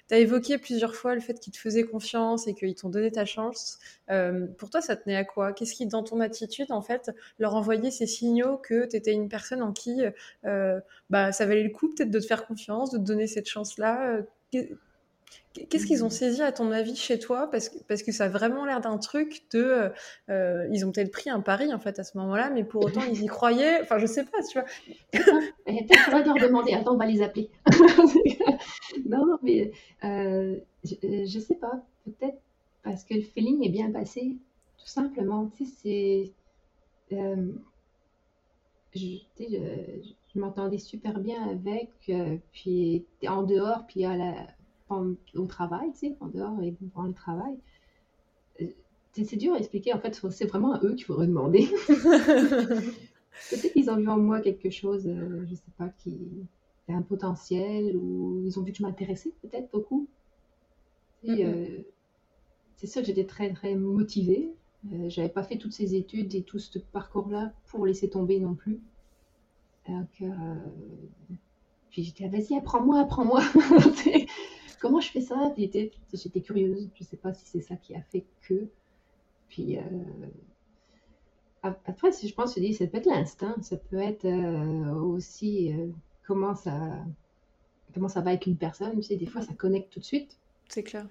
Tu 0.08 0.14
as, 0.14 0.18
évoqué 0.18 0.58
plusieurs 0.58 0.94
fois 0.94 1.16
le 1.16 1.20
fait 1.20 1.40
qu'ils 1.40 1.52
te 1.52 1.58
faisaient 1.58 1.82
confiance 1.82 2.46
et 2.46 2.54
qu'ils 2.54 2.76
t'ont 2.76 2.88
donné 2.88 3.10
ta 3.10 3.24
chance. 3.24 3.78
Euh, 4.10 4.46
pour 4.58 4.70
toi, 4.70 4.80
ça 4.80 4.94
tenait 4.94 5.16
à 5.16 5.24
quoi? 5.24 5.52
Qu'est-ce 5.52 5.74
qui, 5.74 5.86
dans 5.86 6.04
ton 6.04 6.20
attitude, 6.20 6.70
en 6.70 6.82
fait, 6.82 7.10
leur 7.40 7.56
envoyait 7.56 7.90
ces 7.90 8.06
signaux 8.06 8.58
que 8.58 8.86
tu 8.88 8.94
étais 8.96 9.12
une 9.12 9.28
personne 9.28 9.62
en 9.62 9.72
qui 9.72 10.02
euh, 10.46 10.78
bah, 11.10 11.32
ça 11.32 11.44
valait 11.44 11.64
le 11.64 11.70
coup 11.70 11.92
peut-être 11.92 12.10
de 12.12 12.20
te 12.20 12.26
faire 12.26 12.46
confiance, 12.46 12.92
de 12.92 12.98
te 12.98 13.02
donner 13.02 13.26
cette 13.26 13.48
chance-là 13.48 14.14
Euh, 14.18 14.22
Qu'est-ce 15.70 15.86
qu'ils 15.86 16.04
ont 16.04 16.10
saisi 16.10 16.42
à 16.42 16.52
ton 16.52 16.70
avis 16.70 16.94
chez 16.94 17.18
toi? 17.18 17.50
Parce 17.50 17.68
que, 17.68 17.78
parce 17.88 18.02
que 18.02 18.12
ça 18.12 18.26
a 18.26 18.28
vraiment 18.28 18.64
l'air 18.64 18.80
d'un 18.80 18.96
truc 18.98 19.44
de... 19.52 19.58
euh, 19.62 19.88
euh, 20.30 20.68
ils 20.72 20.86
ont 20.86 20.92
peut-être 20.92 21.10
pris 21.10 21.30
un 21.30 21.40
pari 21.40 21.72
en 21.74 21.78
fait 21.80 21.98
à 21.98 22.04
ce 22.04 22.16
moment-là, 22.18 22.50
mais 22.50 22.64
pour 22.64 22.84
autant 22.84 23.02
ils 23.02 23.22
y 23.22 23.26
croyaient. 23.26 23.80
Enfin 23.82 23.98
je 23.98 24.06
sais 24.06 24.24
pas, 24.24 24.38
tu 24.42 24.58
vois. 24.60 24.68
Peut-être 25.66 26.04
qu'on 26.04 26.10
va 26.12 26.24
leur 26.24 26.36
demander. 26.36 26.72
Attends, 26.74 26.94
on 26.94 26.98
va 26.98 27.06
les 27.06 27.22
appeler. 27.22 27.50
non, 29.06 29.26
non, 29.26 29.38
mais 29.42 29.72
euh, 30.04 30.56
je, 30.84 30.94
je 31.26 31.38
sais 31.38 31.56
pas. 31.56 31.82
Peut-être 32.04 32.38
parce 32.82 33.04
que 33.04 33.14
le 33.14 33.22
feeling 33.22 33.64
est 33.66 33.70
bien 33.70 33.90
passé. 33.90 34.36
Tout 34.78 34.86
simplement. 34.86 35.50
Tu 35.56 35.64
sais, 35.66 36.32
c'est. 37.10 37.16
euh, 37.16 37.52
je, 38.94 39.00
tu 39.00 39.20
sais, 39.36 39.48
je- 39.50 40.14
je 40.34 40.38
m'entendais 40.40 40.78
super 40.78 41.20
bien 41.20 41.42
avec. 41.48 41.92
euh, 42.10 42.38
puis 42.52 43.06
en 43.28 43.42
dehors, 43.44 43.86
puis 43.86 44.04
à 44.04 44.16
la, 44.16 44.34
en- 44.88 45.14
au 45.34 45.46
travail, 45.46 45.92
tu 45.92 45.98
sais, 46.10 46.16
en 46.20 46.28
dehors 46.28 46.60
et 46.62 46.72
pendant 46.94 47.08
le 47.08 47.14
travail. 47.14 47.56
Euh, 48.60 48.66
C'est 49.12 49.36
dur 49.36 49.54
à 49.54 49.58
expliquer. 49.58 49.92
En 49.94 50.00
fait, 50.00 50.14
c'est 50.30 50.46
vraiment 50.46 50.72
à 50.74 50.80
eux 50.84 50.94
qu'il 50.94 51.04
faudrait 51.04 51.26
demander. 51.26 51.66
Peut-être 53.50 53.72
qu'ils 53.72 53.90
ont 53.90 53.96
vu 53.96 54.08
en 54.08 54.18
moi 54.18 54.40
quelque 54.40 54.70
chose, 54.70 55.06
euh, 55.06 55.44
je 55.46 55.54
sais 55.54 55.72
pas, 55.76 55.88
qui 55.90 56.48
a 56.88 56.94
un 56.94 57.02
potentiel, 57.02 57.96
ou 57.96 58.42
ils 58.46 58.58
ont 58.58 58.62
vu 58.62 58.72
que 58.72 58.78
je 58.78 58.82
m'intéressais 58.82 59.32
peut-être 59.42 59.70
beaucoup. 59.72 60.08
Euh, 61.28 61.82
c'est 62.76 62.86
sûr 62.86 63.02
que 63.02 63.06
j'étais 63.08 63.26
très 63.26 63.52
très 63.52 63.74
motivée. 63.76 64.54
Euh, 64.92 65.08
j'avais 65.10 65.28
pas 65.28 65.42
fait 65.44 65.58
toutes 65.58 65.74
ces 65.74 65.94
études 65.96 66.34
et 66.34 66.44
tout 66.44 66.58
ce 66.58 66.78
parcours-là 66.78 67.54
pour 67.66 67.86
laisser 67.86 68.08
tomber 68.10 68.40
non 68.40 68.54
plus. 68.54 68.80
Donc, 69.88 70.08
euh, 70.22 70.54
puis 71.90 72.04
j'étais, 72.04 72.28
vas-y, 72.28 72.56
apprends-moi, 72.56 73.00
apprends-moi. 73.00 73.42
Comment 74.80 75.00
je 75.00 75.10
fais 75.10 75.20
ça? 75.22 75.52
J'étais 75.56 75.90
j'étais 76.12 76.40
curieuse. 76.40 76.88
Je 76.94 77.04
sais 77.04 77.16
pas 77.16 77.32
si 77.34 77.44
c'est 77.46 77.62
ça 77.62 77.74
qui 77.76 77.94
a 77.94 78.02
fait 78.02 78.24
que. 78.42 78.68
Puis 79.48 79.76
euh, 79.78 79.80
ap- 81.62 81.80
après, 81.86 82.12
si 82.12 82.28
je 82.28 82.34
pense, 82.34 82.54
je 82.54 82.60
dis, 82.60 82.74
ça 82.74 82.86
peut 82.86 82.98
être 82.98 83.06
l'instinct, 83.06 83.56
ça 83.62 83.76
peut 83.76 83.96
être 83.98 84.24
euh, 84.26 84.92
aussi 84.94 85.72
euh, 85.72 85.88
comment 86.26 86.54
ça, 86.54 87.04
comment 87.94 88.08
ça 88.08 88.20
va 88.20 88.30
avec 88.30 88.46
une 88.46 88.56
personne. 88.56 88.94
Tu 88.96 89.02
sais, 89.02 89.16
des 89.16 89.26
fois, 89.26 89.42
ça 89.42 89.54
connecte 89.54 89.92
tout 89.92 90.00
de 90.00 90.04
suite. 90.04 90.36
C'est 90.68 90.82
clair. 90.82 91.06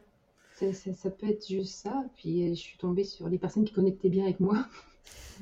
Ça 0.53 1.09
peut 1.11 1.27
être 1.27 1.47
juste 1.47 1.73
ça. 1.75 2.05
Puis 2.15 2.43
euh, 2.43 2.49
je 2.49 2.59
suis 2.59 2.77
tombée 2.77 3.03
sur 3.03 3.27
les 3.27 3.37
personnes 3.37 3.65
qui 3.65 3.73
connectaient 3.73 4.09
bien 4.09 4.23
avec 4.23 4.39
moi. 4.39 4.65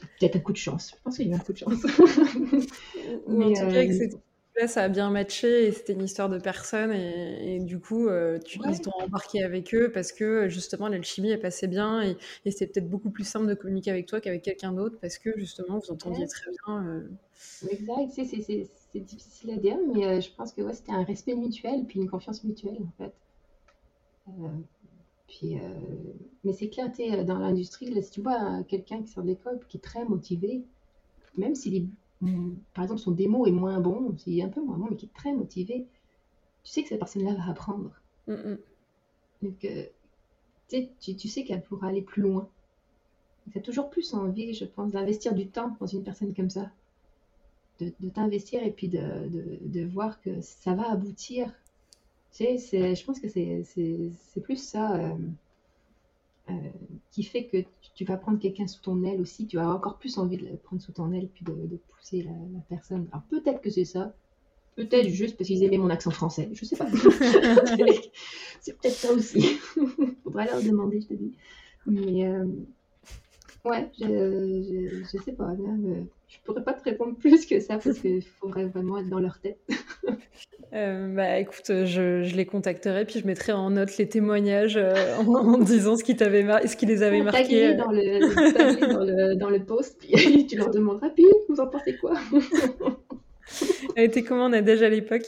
Ça, 0.00 0.06
Peut-être 0.18 0.36
un 0.36 0.40
coup 0.40 0.52
de 0.52 0.56
chance. 0.56 0.92
Je 0.96 1.02
pense 1.02 1.16
qu'il 1.16 1.26
y 1.28 1.30
a 1.30 1.32
eu 1.32 1.36
un 1.36 1.40
coup 1.40 1.52
de 1.52 1.58
chance. 1.58 1.82
Ou 3.26 3.42
en 3.42 3.50
Mais, 3.50 3.52
tout 3.52 3.66
cas, 3.66 3.84
que 3.86 3.92
euh, 3.92 4.20
là, 4.60 4.68
ça 4.68 4.82
a 4.84 4.88
bien 4.88 5.10
matché 5.10 5.66
et 5.66 5.72
c'était 5.72 5.92
une 5.94 6.02
histoire 6.04 6.28
de 6.28 6.38
personne 6.38 6.92
et, 6.92 7.56
et 7.56 7.60
du 7.60 7.80
coup, 7.80 8.08
euh, 8.08 8.38
tu, 8.40 8.58
Ouais. 8.58 8.70
ils 8.70 8.80
t'ont 8.80 8.92
embarqué 9.00 9.42
avec 9.44 9.74
eux 9.74 9.90
parce 9.92 10.12
que 10.12 10.48
justement 10.48 10.88
l'alchimie 10.88 11.30
elle 11.30 11.40
passait 11.40 11.68
bien 11.68 12.02
et, 12.02 12.16
et 12.44 12.50
c'était 12.50 12.66
peut-être 12.72 12.88
beaucoup 12.90 13.10
plus 13.10 13.24
simple 13.24 13.46
de 13.46 13.54
communiquer 13.54 13.90
avec 13.90 14.06
toi 14.06 14.20
qu'avec 14.20 14.42
quelqu'un 14.42 14.72
d'autre 14.72 14.98
parce 15.00 15.18
que 15.18 15.30
justement 15.38 15.78
vous 15.78 15.92
entendiez 15.92 16.26
Ouais. 16.26 16.28
très 16.28 16.50
bien. 16.66 16.86
euh, 16.86 17.08
Exact, 17.70 18.10
c'est 18.12 19.00
difficile 19.00 19.52
à 19.52 19.56
dire, 19.56 19.78
mais 19.94 20.04
euh, 20.04 20.20
je 20.20 20.30
pense 20.34 20.52
que 20.52 20.60
ouais, 20.60 20.74
c'était 20.74 20.92
un 20.92 21.04
respect 21.04 21.34
mutuel, 21.34 21.86
puis 21.86 21.98
une 21.98 22.10
confiance 22.10 22.44
mutuelle, 22.44 22.76
en 22.82 22.92
fait. 23.02 23.14
Euh, 25.30 25.36
puis, 25.38 25.58
euh, 25.58 26.12
mais 26.44 26.52
c'est 26.52 26.68
clair, 26.70 26.90
tu 26.92 27.04
sais, 27.04 27.24
dans 27.24 27.38
l'industrie, 27.38 27.90
là, 27.90 28.02
si 28.02 28.10
tu 28.12 28.20
vois 28.22 28.60
euh, 28.60 28.64
quelqu'un 28.64 29.02
qui 29.02 29.08
sort 29.08 29.22
de 29.24 29.28
l'école, 29.28 29.60
qui 29.68 29.76
est 29.78 29.80
très 29.80 30.04
motivé, 30.04 30.64
même 31.36 31.54
si, 31.54 31.70
les- 31.70 31.88
mm, 32.22 32.56
par 32.74 32.84
exemple, 32.84 33.00
son 33.02 33.12
démo 33.12 33.46
est 33.46 33.52
moins 33.52 33.80
bon, 33.80 34.16
s'il 34.18 34.38
est 34.38 34.42
un 34.44 34.50
peu 34.50 34.62
moins 34.62 34.78
bon, 34.78 34.88
mais 34.90 34.96
qui 34.96 35.06
est 35.06 35.14
très 35.14 35.32
motivé, 35.34 35.88
tu 36.64 36.72
sais 36.72 36.82
que 36.82 36.90
cette 36.90 37.00
personne-là 37.00 37.34
va 37.34 37.48
apprendre. 37.50 37.92
Donc, 39.42 39.64
euh, 39.66 39.84
tu 40.68 40.76
sais, 40.78 40.92
tu, 41.00 41.16
tu 41.16 41.28
sais 41.28 41.44
qu'elle 41.44 41.62
pourra 41.64 41.88
aller 41.88 42.02
plus 42.02 42.22
loin. 42.22 42.50
Tu 43.52 43.58
as 43.58 43.60
toujours 43.62 43.90
plus 43.90 44.14
envie, 44.14 44.54
je 44.54 44.64
pense, 44.64 44.92
d'investir 44.92 45.34
du 45.34 45.50
temps 45.50 45.76
dans 45.78 45.86
une 45.86 46.04
personne 46.04 46.34
comme 46.34 46.50
ça. 46.50 46.72
De, 47.80 47.92
de 47.98 48.10
t'investir 48.10 48.62
et 48.62 48.70
puis 48.70 48.88
de, 48.88 49.00
de- 49.28 49.58
de 49.62 49.84
voir 49.84 50.20
que 50.20 50.40
ça 50.40 50.74
va 50.74 50.90
aboutir. 50.90 51.52
Je 52.38 53.04
pense 53.04 53.20
que 53.20 53.28
c'est, 53.28 54.40
plus 54.42 54.56
ça 54.56 54.96
euh, 54.96 55.14
euh, 56.48 56.52
qui 57.10 57.22
fait 57.22 57.44
que 57.46 57.58
tu, 57.58 57.90
tu 57.94 58.04
vas 58.04 58.16
prendre 58.16 58.38
quelqu'un 58.38 58.66
sous 58.66 58.80
ton 58.80 59.02
aile 59.04 59.20
aussi. 59.20 59.46
Tu 59.46 59.58
as 59.58 59.68
encore 59.68 59.98
plus 59.98 60.18
envie 60.18 60.36
de 60.36 60.46
le 60.46 60.56
prendre 60.56 60.80
sous 60.80 60.92
ton 60.92 61.12
aile 61.12 61.28
puis 61.28 61.44
de, 61.44 61.52
de 61.52 61.76
pousser 61.76 62.22
la, 62.22 62.30
la 62.30 62.60
personne. 62.68 63.08
Alors 63.12 63.24
peut-être 63.24 63.60
que 63.60 63.70
c'est 63.70 63.84
ça. 63.84 64.14
Peut-être 64.76 65.08
juste 65.08 65.36
parce 65.36 65.48
qu'ils 65.48 65.62
aimaient 65.64 65.78
mon 65.78 65.90
accent 65.90 66.10
français. 66.10 66.48
Je 66.52 66.64
sais 66.64 66.76
pas. 66.76 66.88
c'est 68.60 68.78
peut-être 68.78 68.94
ça 68.94 69.12
aussi. 69.12 69.58
Faudrait 70.24 70.46
leur 70.46 70.62
demander, 70.62 71.00
je 71.00 71.08
te 71.08 71.14
dis. 71.14 71.32
Mais 71.86 72.26
euh, 72.26 72.46
ouais, 73.64 73.90
je, 73.98 74.06
je, 74.06 75.04
je 75.04 75.22
sais 75.22 75.32
pas. 75.32 75.48
Là, 75.54 76.04
je 76.30 76.38
pourrais 76.44 76.62
pas 76.64 76.72
te 76.72 76.82
répondre 76.84 77.16
plus 77.16 77.44
que 77.44 77.60
ça 77.60 77.78
parce 77.78 77.98
qu'il 77.98 78.22
faudrait 78.22 78.64
vraiment 78.66 78.98
être 78.98 79.08
dans 79.08 79.20
leur 79.20 79.38
tête. 79.40 79.58
Euh, 80.72 81.12
bah 81.12 81.40
écoute, 81.40 81.64
je, 81.66 82.22
je 82.22 82.36
les 82.36 82.46
contacterai 82.46 83.04
puis 83.04 83.18
je 83.18 83.26
mettrai 83.26 83.50
en 83.50 83.70
note 83.70 83.96
les 83.98 84.08
témoignages 84.08 84.76
euh, 84.76 85.16
en, 85.16 85.26
en 85.34 85.58
disant 85.58 85.96
ce 85.96 86.04
qui 86.04 86.14
t'avait 86.14 86.44
mar- 86.44 86.60
ce 86.64 86.76
qui 86.76 86.86
les 86.86 87.02
avait 87.02 87.22
marqués. 87.22 87.70
Euh. 87.70 87.74
dans 87.74 87.90
le, 87.90 88.92
dans 88.92 89.04
le, 89.04 89.34
dans 89.34 89.50
le 89.50 89.64
post, 89.64 89.98
puis 89.98 90.46
tu 90.48 90.56
leur 90.56 90.70
demanderas, 90.70 91.08
puis 91.10 91.24
vous 91.48 91.58
en 91.58 91.66
pensez 91.66 91.96
quoi? 91.96 92.14
Elle 93.96 94.04
était 94.04 94.22
comment 94.22 94.48
Nadège 94.48 94.82
à 94.82 94.88
l'époque? 94.88 95.24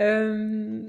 Euh, 0.00 0.80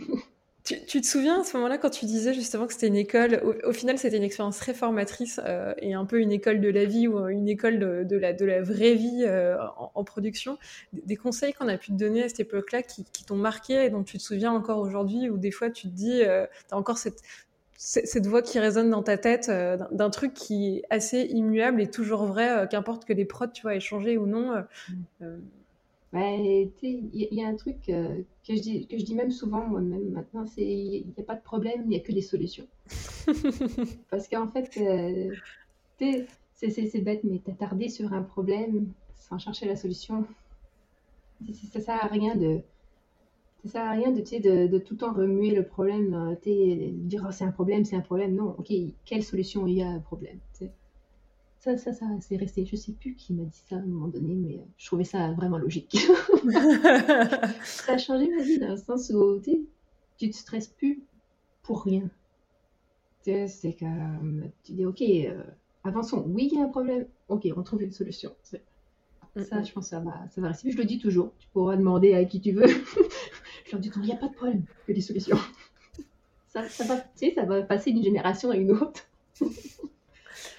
tu, 0.79 0.85
tu 0.85 1.01
te 1.01 1.05
souviens 1.07 1.41
à 1.41 1.43
ce 1.43 1.55
moment-là 1.57 1.77
quand 1.77 1.89
tu 1.89 2.05
disais 2.05 2.33
justement 2.33 2.67
que 2.67 2.73
c'était 2.73 2.87
une 2.87 2.95
école, 2.95 3.41
au, 3.43 3.69
au 3.69 3.73
final 3.73 3.97
c'était 3.97 4.17
une 4.17 4.23
expérience 4.23 4.57
très 4.57 4.73
formatrice 4.73 5.39
euh, 5.45 5.73
et 5.77 5.93
un 5.93 6.05
peu 6.05 6.19
une 6.19 6.31
école 6.31 6.61
de 6.61 6.69
la 6.69 6.85
vie 6.85 7.07
ou 7.07 7.27
une 7.27 7.47
école 7.49 7.79
de, 7.79 8.03
de 8.03 8.17
la, 8.17 8.33
de 8.33 8.45
la 8.45 8.61
vraie 8.61 8.95
vie 8.95 9.23
euh, 9.25 9.57
en, 9.77 9.91
en 9.95 10.03
production. 10.03 10.57
Des, 10.93 11.01
des 11.01 11.15
conseils 11.15 11.53
qu'on 11.53 11.67
a 11.67 11.77
pu 11.77 11.91
te 11.91 11.97
donner 11.97 12.23
à 12.23 12.29
cette 12.29 12.41
époque-là 12.41 12.81
qui, 12.83 13.05
qui 13.11 13.23
t'ont 13.25 13.35
marqué 13.35 13.85
et 13.85 13.89
dont 13.89 14.03
tu 14.03 14.17
te 14.17 14.23
souviens 14.23 14.51
encore 14.51 14.79
aujourd'hui 14.79 15.29
ou 15.29 15.37
des 15.37 15.51
fois 15.51 15.69
tu 15.69 15.83
te 15.89 15.93
dis, 15.93 16.23
euh, 16.23 16.45
tu 16.69 16.73
as 16.73 16.77
encore 16.77 16.97
cette, 16.97 17.21
voix 18.27 18.41
qui 18.41 18.59
résonne 18.59 18.89
dans 18.89 19.03
ta 19.03 19.17
tête 19.17 19.49
euh, 19.49 19.77
d'un- 19.91 20.09
truc 20.09 20.33
qui 20.33 20.77
est 20.77 20.83
assez 20.89 21.21
immuable 21.21 21.81
et 21.81 21.89
toujours 21.89 22.25
vrai, 22.25 22.49
euh, 22.49 22.67
qu'importe 22.67 23.05
que 23.05 23.13
les 23.13 23.25
prods 23.25 23.47
tu 23.47 23.63
vois 23.63 23.75
aient 23.75 23.79
changé 23.79 24.17
ou 24.17 24.27
non. 24.27 24.63
euh, 25.21 25.37
il 26.13 27.09
y, 27.13 27.27
il 27.31 27.37
y 27.37 27.43
a 27.43 27.47
un 27.47 27.55
truc 27.55 27.89
euh, 27.89 28.21
que, 28.47 28.55
je 28.55 28.61
dis, 28.61 28.87
que 28.87 28.97
je 28.97 29.05
dis 29.05 29.15
même 29.15 29.31
souvent 29.31 29.65
moi-même 29.67 30.09
maintenant, 30.11 30.45
c'est 30.45 30.61
il 30.63 31.07
n'y 31.07 31.13
a 31.19 31.23
pas 31.23 31.35
de 31.35 31.41
problème, 31.41 31.83
il 31.85 31.89
n'y 31.89 31.95
a 31.95 31.99
que 32.01 32.11
des 32.11 32.21
solutions. 32.21 32.67
Parce 34.09 34.27
qu'en 34.27 34.47
fait, 34.47 34.69
euh, 34.77 35.35
sais, 35.99 36.27
c'est 36.53 36.69
c'est- 36.69 36.87
c'est 36.87 37.01
bête, 37.01 37.23
mais 37.23 37.39
t'attarder 37.39 37.89
sur 37.89 38.13
un 38.13 38.23
problème 38.23 38.93
sans 39.15 39.39
chercher 39.39 39.67
la 39.67 39.75
solution, 39.75 40.25
ça 41.71 41.81
sert 41.81 42.03
à 42.03 42.07
rien 42.07 42.35
de, 42.35 42.61
ça 43.63 43.69
sert 43.71 43.83
à 43.85 43.91
rien 43.91 44.11
de, 44.11 44.19
de, 44.21 44.67
de 44.67 44.77
tout 44.77 44.93
le 44.93 44.99
temps 44.99 45.13
remuer 45.13 45.51
le 45.51 45.65
problème, 45.65 46.13
euh, 46.13 46.35
dire 46.91 47.25
oh, 47.27 47.31
c'est 47.31 47.43
un 47.45 47.51
problème, 47.51 47.85
c'est 47.85 47.95
un 47.95 48.01
problème. 48.01 48.35
Non, 48.35 48.55
ok, 48.57 48.71
quelle 49.05 49.23
solution 49.23 49.65
il 49.67 49.75
y 49.75 49.81
a 49.81 49.87
à 49.87 49.91
un 49.91 49.99
problème. 49.99 50.39
Ça, 51.61 51.77
ça, 51.77 51.93
ça, 51.93 52.07
c'est 52.21 52.37
resté. 52.37 52.65
Je 52.65 52.75
sais 52.75 52.91
plus 52.91 53.13
qui 53.13 53.33
m'a 53.33 53.43
dit 53.43 53.61
ça 53.69 53.75
à 53.75 53.77
un 53.77 53.83
moment 53.83 54.07
donné, 54.07 54.33
mais 54.33 54.55
euh, 54.55 54.65
je 54.77 54.87
trouvais 54.87 55.03
ça 55.03 55.31
vraiment 55.33 55.59
logique. 55.59 55.95
Ça 57.63 57.93
a 57.93 57.97
changé 57.99 58.27
ma 58.35 58.41
vie 58.41 58.57
dans 58.57 58.71
le 58.71 58.77
sens 58.77 59.11
où 59.11 59.39
tu 59.39 60.29
te 60.31 60.35
stresses 60.35 60.69
plus 60.69 61.03
pour 61.61 61.83
rien. 61.83 62.09
C'est 63.21 63.75
que 63.79 63.85
euh, 63.85 64.47
tu 64.63 64.71
dis, 64.71 64.87
ok, 64.87 65.03
euh, 65.03 65.43
avançons. 65.83 66.25
Oui, 66.29 66.49
il 66.51 66.57
y 66.57 66.61
a 66.61 66.65
un 66.65 66.69
problème. 66.69 67.05
Ok, 67.27 67.47
on 67.55 67.61
trouve 67.61 67.83
une 67.83 67.91
solution. 67.91 68.35
Ça, 68.41 68.57
je 69.61 69.71
pense 69.71 69.83
que 69.83 69.89
ça 69.91 69.99
va, 69.99 70.15
ça 70.31 70.41
va 70.41 70.47
rester. 70.47 70.71
Je 70.71 70.77
le 70.77 70.85
dis 70.85 70.97
toujours. 70.97 71.31
Tu 71.37 71.47
pourras 71.49 71.77
demander 71.77 72.15
à 72.15 72.25
qui 72.25 72.41
tu 72.41 72.53
veux. 72.53 72.65
je 73.65 73.71
leur 73.71 73.79
dis 73.79 73.89
toujours, 73.89 74.03
il 74.03 74.07
n'y 74.07 74.13
a 74.13 74.17
pas 74.17 74.29
de 74.29 74.33
problème, 74.33 74.63
que 74.87 74.93
des 74.93 75.01
solutions. 75.01 75.37
Ça, 76.47 76.67
ça 76.67 76.83
va, 76.83 76.97
tu 76.97 77.05
sais, 77.15 77.33
ça 77.33 77.45
va 77.45 77.61
passer 77.61 77.93
d'une 77.93 78.03
génération 78.03 78.49
à 78.49 78.57
une 78.57 78.71
autre. 78.71 79.07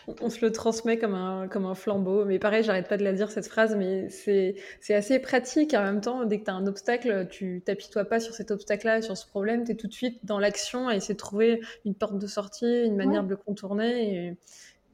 On, 0.06 0.30
se 0.30 0.44
le 0.44 0.52
transmet 0.52 0.98
comme 0.98 1.14
un, 1.14 1.48
comme 1.48 1.66
un 1.66 1.74
flambeau. 1.74 2.24
Mais 2.24 2.38
pareil, 2.38 2.62
j'arrête 2.62 2.88
pas 2.88 2.96
de 2.96 3.04
la 3.04 3.12
dire 3.12 3.30
cette 3.30 3.46
phrase, 3.46 3.76
mais 3.76 4.08
c'est 4.08 4.56
assez 4.90 5.18
pratique. 5.18 5.74
En 5.74 5.82
même 5.82 6.00
temps, 6.00 6.24
dès 6.24 6.40
que 6.40 6.44
tu 6.44 6.50
as 6.50 6.54
un 6.54 6.66
obstacle, 6.66 7.28
tu 7.30 7.62
t'apitoies 7.64 8.04
pas 8.04 8.20
sur 8.20 8.34
cet 8.34 8.50
obstacle-là, 8.50 9.02
sur 9.02 9.16
ce 9.16 9.26
problème, 9.26 9.64
tu 9.64 9.72
es 9.72 9.74
tout 9.74 9.88
de 9.88 9.92
suite 9.92 10.24
dans 10.24 10.38
l'action 10.38 10.88
à 10.88 10.96
essayer 10.96 11.14
de 11.14 11.18
trouver 11.18 11.60
une 11.84 11.94
porte 11.94 12.18
de 12.18 12.26
sortie, 12.26 12.84
une 12.84 12.96
manière 12.96 13.24
de 13.24 13.30
le 13.30 13.36
contourner. 13.36 14.36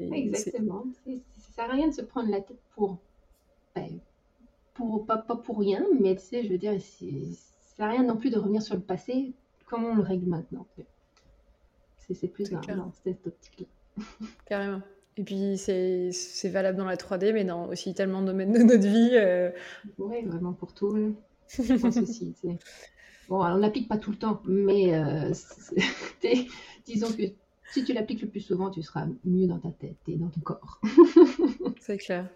Exactement. 0.01 0.85
Ça 1.05 1.53
sert 1.55 1.71
à 1.71 1.73
rien 1.73 1.89
de 1.89 1.95
se 1.95 2.03
prendre 2.03 2.31
la 2.31 2.41
tête 2.41 2.59
pour. 2.75 2.99
Ben, 3.75 3.99
pour 4.75 5.05
pas, 5.07 5.19
pas, 5.19 5.37
pour 5.37 5.59
rien, 5.59 5.85
mais 6.01 6.15
tu 6.15 6.23
sais, 6.23 6.45
je 6.45 6.51
veux 6.51 6.59
dire, 6.59 6.81
ça 6.81 7.77
sert 7.77 7.87
à 7.87 7.91
rien 7.91 8.05
non 8.05 8.17
plus 8.17 8.31
de 8.31 8.39
revenir 8.39 8.63
sur 8.63 8.77
le 8.77 8.81
passé. 8.81 9.33
Comment 9.67 9.89
on 9.89 9.97
le 9.97 10.03
règle 10.03 10.27
maintenant 10.27 10.67
C'est 12.09 12.29
plus 12.29 12.49
dans 12.51 12.93
cette 13.05 13.27
optique-là. 13.27 13.67
Carrément. 14.47 14.83
Et 15.19 15.25
puis, 15.25 15.59
c'est 15.59 16.49
valable 16.49 16.79
dans 16.79 16.85
la 16.85 16.97
3D, 16.97 17.33
mais 17.33 17.45
dans 17.45 17.67
aussi 17.67 17.93
tellement 17.93 18.23
de 18.23 18.29
domaines 18.29 18.53
de 18.53 18.61
notre 18.61 18.87
vie. 18.87 19.11
Euh. 19.15 19.51
Oui, 19.99 20.23
vraiment 20.25 20.53
pour 20.53 20.73
tout. 20.73 21.15
Je 21.49 21.75
pense 21.75 21.97
aussi. 21.97 22.35
Bon, 23.29 23.45
on 23.45 23.57
l'applique 23.59 23.89
pas 23.89 23.99
tout 23.99 24.11
le 24.11 24.17
temps, 24.17 24.41
mais 24.47 24.95
euh, 24.95 25.35
disons 26.87 27.13
que 27.13 27.25
si 27.71 27.85
tu 27.85 27.93
l'appliques 27.93 28.23
le 28.23 28.29
plus 28.29 28.41
souvent, 28.41 28.71
tu 28.71 28.83
seras 28.83 29.07
mieux 29.23 29.47
dans 29.47 29.59
ta 29.59 29.69
tête 29.69 29.99
et 30.07 30.17
dans 30.17 30.31
ton 30.31 30.41
corps. 30.41 30.81
c'est 31.79 31.99
clair. 31.99 32.27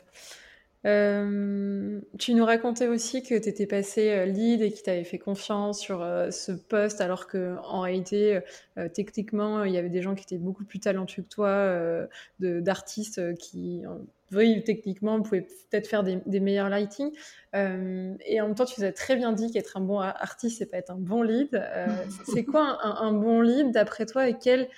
Euh, 0.84 2.00
tu 2.18 2.34
nous 2.34 2.44
racontais 2.44 2.88
aussi 2.88 3.22
que 3.22 3.38
tu 3.38 3.48
étais 3.48 3.66
passé 3.66 4.10
euh, 4.10 4.24
lead 4.24 4.62
et 4.62 4.72
qu'il 4.72 4.82
t'avait 4.82 5.04
fait 5.04 5.18
confiance 5.18 5.80
sur 5.80 6.02
euh, 6.02 6.30
ce 6.32 6.50
poste, 6.50 7.00
alors 7.00 7.28
qu'en 7.28 7.80
réalité, 7.80 8.40
techniquement, 8.94 9.64
il 9.64 9.72
y 9.72 9.78
avait 9.78 9.90
des 9.90 10.02
gens 10.02 10.14
qui 10.14 10.24
étaient 10.24 10.38
beaucoup 10.38 10.64
plus 10.64 10.80
talentueux 10.80 11.22
que 11.22 11.28
toi, 11.28 12.08
d'artistes 12.40 13.34
qui, 13.36 13.82
oui, 14.32 14.62
techniquement, 14.64 15.20
pouvaient 15.20 15.42
peut-être 15.42 15.86
faire 15.86 16.02
des, 16.02 16.40
meilleurs 16.40 16.68
lighting. 16.68 17.10
et 17.54 18.40
en 18.40 18.46
même 18.46 18.54
temps, 18.54 18.64
tu 18.64 18.80
nous 18.80 18.86
as 18.86 18.92
très 18.92 19.16
bien 19.16 19.32
dit 19.32 19.50
qu'être 19.50 19.76
un 19.76 19.80
bon 19.80 19.98
artiste, 20.00 20.58
c'est 20.58 20.66
pas 20.66 20.78
être 20.78 20.90
un 20.90 20.98
bon 20.98 21.22
lead. 21.22 21.62
c'est 22.32 22.44
quoi 22.44 22.78
un, 22.82 23.12
bon 23.12 23.42
lead 23.42 23.72
d'après 23.72 24.06
toi 24.06 24.28
et 24.28 24.38
quelle 24.38 24.68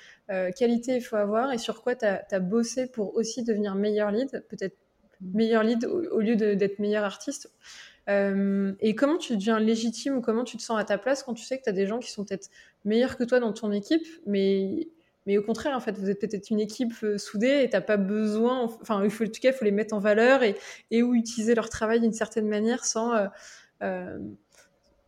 qualité 0.57 0.97
il 0.97 1.03
faut 1.03 1.17
avoir 1.17 1.53
et 1.53 1.59
sur 1.59 1.83
quoi 1.83 1.95
tu 1.95 2.05
as, 2.05 2.25
as, 2.31 2.41
bossé 2.41 2.87
pour 2.87 3.15
aussi 3.17 3.45
devenir 3.45 3.75
meilleur 3.75 4.11
lead 4.11 4.45
Peut-être 4.49 4.77
meilleur 5.21 5.63
lead 5.63 5.85
au, 5.85 6.21
lieu 6.21 6.37
d'être 6.37 6.79
meilleur 6.79 7.05
artiste. 7.05 7.51
Euh, 8.09 8.73
et 8.81 8.95
comment 8.95 9.17
tu 9.17 9.37
deviens 9.37 9.59
légitime 9.59 10.17
ou 10.17 10.21
comment 10.21 10.45
tu 10.45 10.57
te 10.57 10.63
sens 10.63 10.79
à 10.79 10.85
ta 10.85 10.99
place 10.99 11.23
quand 11.23 11.35
tu 11.35 11.45
sais 11.45 11.59
que 11.59 11.65
tu 11.65 11.71
as 11.71 11.73
des 11.73 11.87
gens 11.87 11.99
qui 11.99 12.11
sont 12.11 12.25
peut-être 12.25 12.51
meilleurs 12.85 13.17
que 13.17 13.25
toi 13.25 13.41
dans 13.41 13.53
ton 13.53 13.73
équipe, 13.73 14.07
mais, 14.27 14.89
mais 15.27 15.39
au 15.39 15.43
contraire, 15.43 15.75
en 15.75 15.81
fait, 15.81 15.99
vous 15.99 16.11
êtes 16.11 16.21
peut-être 16.21 16.51
une 16.51 16.61
équipe 16.61 16.93
euh, 17.03 17.17
soudée 17.17 17.63
et 17.63 17.71
tu 17.71 17.81
pas 17.81 17.97
besoin, 17.97 18.63
enfin, 18.63 19.03
il 19.05 19.11
faut, 19.11 19.25
en 19.25 19.29
tout 19.29 19.41
cas, 19.41 19.51
il 19.51 19.55
faut 19.55 19.65
les 19.65 19.71
mettre 19.71 19.95
en 19.95 20.01
valeur 20.01 20.43
et, 20.43 20.57
et 20.91 21.03
ou 21.03 21.15
utiliser 21.15 21.55
leur 21.55 21.71
travail 21.71 22.01
d'une 22.01 22.13
certaine 22.13 22.47
manière 22.47 22.85
sans, 22.85 23.15
euh, 23.83 24.19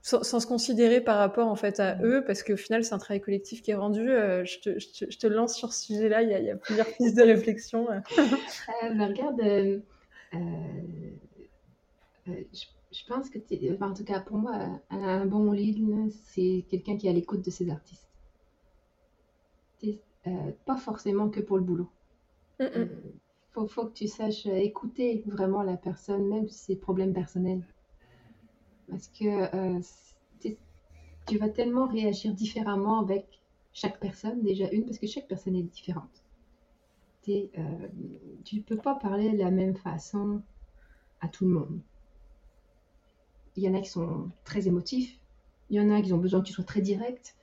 sans, 0.00 0.40
se 0.40 0.46
considérer 0.46 1.02
par 1.02 1.18
rapport 1.18 1.48
en 1.48 1.56
fait 1.56 1.80
à 1.80 1.98
eux, 2.02 2.24
parce 2.24 2.42
qu'au 2.42 2.56
final, 2.56 2.82
c'est 2.82 2.94
un 2.94 2.98
travail 2.98 3.20
collectif 3.20 3.60
qui 3.60 3.72
est 3.72 3.74
rendu. 3.74 4.06
je, 4.06 4.60
te, 4.60 4.78
je, 4.78 5.18
te, 5.18 5.26
lance 5.26 5.54
sur 5.54 5.74
ce 5.74 5.84
sujet-là, 5.84 6.22
il, 6.22 6.30
y 6.30 6.50
a 6.50 6.56
plusieurs 6.56 6.86
pistes 6.86 7.16
de 7.16 7.22
réflexion. 7.22 7.88
regarde 8.82 9.82
euh, 10.36 11.10
euh, 12.28 12.44
je, 12.52 13.04
pense 13.06 13.30
que, 13.30 13.38
en 13.82 13.94
tout 13.94 14.04
cas 14.04 14.20
pour 14.20 14.38
moi, 14.38 14.80
un, 14.90 15.26
bon 15.26 15.52
lead, 15.52 16.10
c'est 16.10 16.64
quelqu'un 16.68 16.96
qui 16.96 17.06
est 17.06 17.10
à 17.10 17.12
l'écoute 17.12 17.44
de 17.44 17.50
ses 17.50 17.70
artistes. 17.70 18.02
Euh, 20.26 20.50
pas 20.64 20.76
forcément 20.76 21.28
que 21.30 21.38
pour 21.38 21.56
le 21.56 21.62
boulot. 21.62 21.88
Il 22.58 22.90
faut, 23.52 23.68
faut, 23.68 23.86
que 23.86 23.92
tu 23.92 24.08
saches 24.08 24.46
écouter 24.46 25.22
vraiment 25.24 25.62
la 25.62 25.76
personne, 25.76 26.26
même 26.26 26.48
ses 26.48 26.74
problèmes 26.74 27.14
personnels. 27.14 27.64
Parce 28.88 29.06
que 29.06 29.80
tu 31.26 31.38
vas 31.38 31.48
tellement 31.48 31.86
réagir 31.86 32.34
différemment 32.34 32.98
avec 33.00 33.40
chaque 33.72 34.00
personne, 34.00 34.42
déjà 34.42 34.68
une, 34.70 34.84
parce 34.84 34.98
que 34.98 35.06
chaque 35.06 35.28
personne 35.28 35.54
est 35.54 35.62
différente. 35.62 36.25
Euh, 37.28 37.88
tu 38.44 38.56
ne 38.56 38.62
peux 38.62 38.76
pas 38.76 38.94
parler 38.94 39.30
de 39.32 39.38
la 39.38 39.50
même 39.50 39.74
façon 39.76 40.42
à 41.20 41.28
tout 41.28 41.44
le 41.44 41.54
monde. 41.54 41.80
Il 43.56 43.64
y 43.64 43.68
en 43.68 43.74
a 43.74 43.80
qui 43.80 43.88
sont 43.88 44.30
très 44.44 44.68
émotifs, 44.68 45.18
il 45.70 45.76
y 45.76 45.80
en 45.80 45.90
a 45.90 46.00
qui 46.02 46.12
ont 46.12 46.18
besoin 46.18 46.40
que 46.40 46.46
tu 46.46 46.52
sois 46.52 46.64
très 46.64 46.82
direct. 46.82 47.36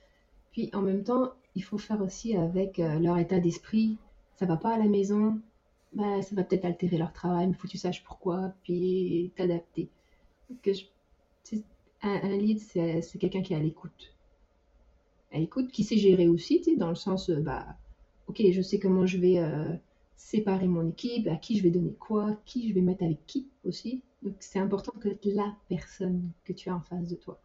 Puis 0.52 0.70
en 0.72 0.80
même 0.80 1.02
temps, 1.02 1.32
il 1.54 1.64
faut 1.64 1.78
faire 1.78 2.00
aussi 2.00 2.36
avec 2.36 2.78
euh, 2.78 2.98
leur 2.98 3.18
état 3.18 3.40
d'esprit. 3.40 3.98
Ça 4.36 4.46
va 4.46 4.56
pas 4.56 4.74
à 4.74 4.78
la 4.78 4.88
maison, 4.88 5.40
bah, 5.92 6.22
ça 6.22 6.34
va 6.34 6.44
peut-être 6.44 6.64
altérer 6.64 6.98
leur 6.98 7.12
travail, 7.12 7.46
mais 7.46 7.52
il 7.52 7.56
faut 7.56 7.66
que 7.66 7.72
tu 7.72 7.78
saches 7.78 8.02
pourquoi, 8.04 8.54
puis 8.62 9.32
t'adapter. 9.36 9.90
Un, 12.02 12.36
lead, 12.36 12.58
c'est 12.60 13.18
quelqu'un 13.18 13.42
qui 13.42 13.54
est 13.54 13.56
à 13.56 13.60
l'écoute. 13.60 14.14
À 15.32 15.38
l'écoute, 15.38 15.70
qui 15.72 15.84
sait 15.84 15.96
gérer 15.96 16.28
aussi, 16.28 16.62
dans 16.76 16.90
le 16.90 16.94
sens, 16.94 17.30
euh, 17.30 17.40
bah, 17.40 17.76
ok, 18.28 18.42
je 18.50 18.62
sais 18.62 18.78
comment 18.78 19.06
je 19.06 19.18
vais 19.18 19.38
euh, 19.38 19.74
séparer 20.16 20.66
mon 20.66 20.88
équipe, 20.88 21.28
à 21.28 21.36
qui 21.36 21.58
je 21.58 21.62
vais 21.62 21.70
donner 21.70 21.94
quoi, 21.94 22.36
qui 22.44 22.68
je 22.68 22.74
vais 22.74 22.80
mettre 22.80 23.04
avec 23.04 23.24
qui 23.26 23.48
aussi. 23.64 24.02
Donc 24.22 24.36
c'est 24.40 24.58
important 24.58 24.92
que 24.98 25.08
la 25.24 25.54
personne 25.68 26.30
que 26.44 26.52
tu 26.52 26.70
as 26.70 26.76
en 26.76 26.80
face 26.80 27.08
de 27.08 27.16
toi. 27.16 27.38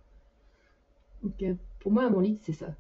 Donc 1.24 1.42
euh, 1.44 1.56
pour 1.80 1.92
moi, 1.92 2.10
mon 2.10 2.20
lead, 2.20 2.40
c'est 2.42 2.54
ça. 2.54 2.74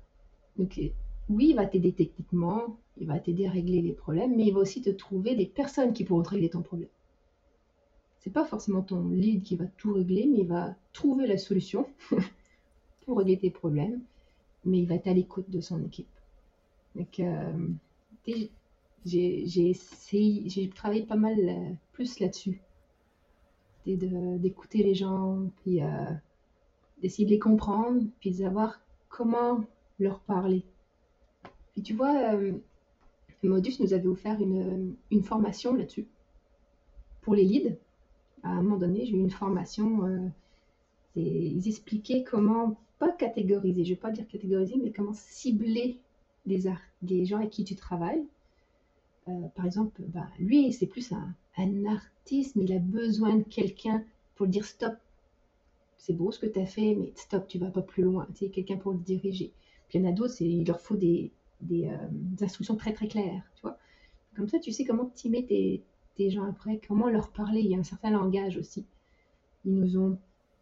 Donc 0.57 0.77
euh, 0.77 0.89
oui, 1.29 1.49
il 1.49 1.55
va 1.55 1.65
t'aider 1.65 1.91
techniquement, 1.91 2.77
il 2.97 3.07
va 3.07 3.19
t'aider 3.19 3.45
à 3.47 3.51
régler 3.51 3.81
les 3.81 3.93
problèmes, 3.93 4.35
mais 4.35 4.47
il 4.47 4.53
va 4.53 4.61
aussi 4.61 4.81
te 4.81 4.89
trouver 4.89 5.35
des 5.35 5.45
personnes 5.45 5.93
qui 5.93 6.05
pourront 6.05 6.23
régler 6.23 6.49
ton 6.49 6.61
problème. 6.61 6.89
C'est 8.19 8.33
pas 8.33 8.45
forcément 8.45 8.81
ton 8.81 9.09
lead 9.09 9.43
qui 9.43 9.55
va 9.55 9.65
tout 9.77 9.93
régler, 9.93 10.27
mais 10.27 10.39
il 10.39 10.47
va 10.47 10.75
trouver 10.91 11.27
la 11.27 11.37
solution 11.37 11.87
pour 13.05 13.17
régler 13.17 13.37
tes 13.37 13.49
problèmes, 13.49 14.01
mais 14.65 14.79
il 14.79 14.87
va 14.87 14.95
être 14.95 15.07
à 15.07 15.13
l'écoute 15.13 15.49
de 15.49 15.61
son 15.61 15.81
équipe. 15.83 16.07
Donc, 16.95 17.21
j'ai 19.05 19.69
essayé, 19.69 20.49
j'ai 20.49 20.69
travaillé 20.69 21.03
pas 21.03 21.15
mal 21.15 21.37
euh, 21.39 21.73
plus 21.93 22.19
là-dessus. 22.19 22.61
D'écouter 23.85 24.83
les 24.83 24.93
gens, 24.93 25.49
puis 25.61 25.81
euh, 25.81 26.11
d'essayer 27.01 27.25
de 27.25 27.31
les 27.31 27.39
comprendre, 27.39 28.03
puis 28.19 28.29
de 28.31 28.35
savoir 28.35 28.79
comment 29.07 29.63
leur 29.97 30.19
parler. 30.19 30.63
Puis 31.73 31.81
tu 31.81 31.93
vois, 31.95 32.35
euh, 32.35 32.53
Modus 33.41 33.77
nous 33.79 33.93
avait 33.93 34.07
offert 34.07 34.39
une, 34.39 34.95
une 35.09 35.23
formation 35.23 35.73
là-dessus 35.73 36.07
pour 37.21 37.33
les 37.33 37.45
leads. 37.45 37.77
À 38.43 38.49
un 38.49 38.61
moment 38.61 38.77
donné, 38.77 39.05
j'ai 39.05 39.13
eu 39.13 39.19
une 39.19 39.31
formation. 39.31 40.31
ils 41.15 41.67
expliquaient 41.67 42.23
comment, 42.23 42.79
pas 42.99 43.11
catégoriser, 43.11 43.83
je 43.83 43.93
vais 43.93 43.99
pas 43.99 44.11
dire 44.11 44.27
catégoriser, 44.27 44.75
mais 44.81 44.91
comment 44.91 45.13
cibler 45.13 45.99
les, 46.45 46.63
les 47.03 47.25
gens 47.25 47.37
avec 47.37 47.51
qui 47.51 47.63
tu 47.63 47.75
travailles 47.75 48.25
euh, 49.29 49.47
par 49.55 49.65
exemple, 49.65 50.01
bah, 50.07 50.27
lui, 50.39 50.71
c'est 50.73 50.87
plus 50.87 51.11
un, 51.11 51.35
artiste, 51.87 52.55
mais 52.55 52.63
il 52.63 52.73
a 52.73 52.79
besoin 52.79 53.35
de 53.35 53.43
quelqu'un 53.43 54.03
pour 54.35 54.47
dire 54.47 54.65
stop. 54.65 54.93
C'est 55.97 56.13
beau 56.13 56.31
ce 56.31 56.39
que 56.39 56.45
tu 56.45 56.59
as 56.59 56.65
fait, 56.65 56.95
mais 56.95 57.11
stop, 57.15 57.47
tu 57.47 57.57
vas 57.57 57.69
pas 57.69 57.81
plus 57.81 58.03
loin. 58.03 58.27
Tu 58.33 58.49
quelqu'un 58.49 58.77
pour 58.77 58.93
le 58.93 58.99
diriger. 58.99 59.51
Il 59.93 60.01
y 60.01 60.05
en 60.05 60.09
a 60.09 60.13
d'autres, 60.13 60.41
il 60.41 60.65
leur 60.65 60.79
faut 60.79 60.95
des, 60.95 61.31
des, 61.61 61.87
euh, 61.87 62.43
instructions 62.43 62.77
très 62.77 62.93
très 62.93 63.07
claires. 63.07 63.43
Tu 63.55 63.61
vois 63.61 63.77
Comme 64.35 64.47
ça, 64.47 64.59
tu 64.59 64.71
sais 64.71 64.85
comment 64.85 65.05
timer 65.07 65.45
tes, 65.45 65.83
tes 66.15 66.29
gens 66.29 66.45
après, 66.45 66.79
comment 66.87 67.09
leur 67.09 67.29
parler. 67.31 67.59
Il 67.59 67.67
y 67.69 67.75
a 67.75 67.79
un 67.79 67.83
certain 67.83 68.11
langage 68.11 68.57
aussi. 68.57 68.85
Ils 69.65 69.75
nous 69.75 69.97
ont. 69.97 70.17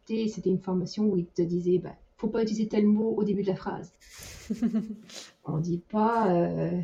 C'était 0.08 0.50
une 0.50 0.62
formation 0.62 1.04
où 1.04 1.18
ils 1.18 1.26
te 1.26 1.42
disaient 1.42 1.80
bah, 1.80 1.94
faut 2.16 2.30
pas 2.30 2.42
utiliser 2.42 2.68
tel 2.68 2.88
mot 2.88 3.14
au 3.16 3.24
début 3.24 3.44
de 3.44 3.48
la 3.48 3.56
phrase. 3.56 3.94
On 5.48 5.58
dit 5.58 5.82
pas. 5.90 6.32
Euh, 6.32 6.82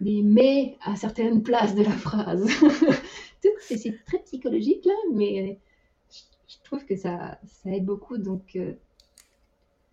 mais 0.00 0.76
à 0.82 0.96
certaines 0.96 1.42
places 1.42 1.74
de 1.74 1.82
la 1.82 1.90
phrase. 1.90 2.46
c'est 3.60 4.04
très 4.04 4.18
psychologique 4.20 4.84
là, 4.84 4.94
mais 5.12 5.58
je 6.46 6.56
trouve 6.64 6.84
que 6.84 6.96
ça, 6.96 7.38
ça 7.44 7.70
aide 7.70 7.84
beaucoup. 7.84 8.18
Donc, 8.18 8.56
euh, 8.56 8.74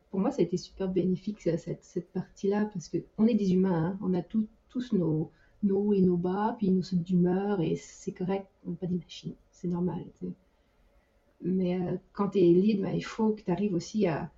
pour 0.10 0.20
moi, 0.20 0.32
ça 0.32 0.42
a 0.42 0.46
été 0.46 0.58
super 0.58 0.90
bénéfique 0.90 1.42
cette, 1.42 1.84
cette 1.84 2.12
partie-là 2.12 2.70
parce 2.74 2.90
qu'on 2.90 3.28
est 3.28 3.34
des 3.34 3.54
humains, 3.54 3.86
hein. 3.94 4.00
on 4.02 4.14
a 4.14 4.22
tous 4.22 4.94
nos, 4.94 5.32
nos 5.64 5.78
hauts 5.78 5.94
et 5.94 6.02
nos 6.02 6.18
bas, 6.18 6.56
puis 6.58 6.70
nos 6.70 6.84
sautes 6.84 7.04
d'humeur, 7.04 7.62
et 7.62 7.76
c'est 7.76 8.12
correct, 8.12 8.48
on 8.66 8.72
n'est 8.72 8.78
pas 8.78 8.88
des 8.88 8.98
machines, 8.98 9.36
c'est 9.52 9.68
normal. 9.68 10.04
Mais 11.42 11.80
euh, 11.80 11.98
quand 12.14 12.30
tu 12.30 12.40
es 12.40 12.42
lead, 12.42 12.82
ben, 12.82 12.94
il 12.94 13.06
faut 13.06 13.32
que 13.32 13.42
tu 13.42 13.52
arrives 13.52 13.74
aussi 13.74 14.08
à, 14.08 14.30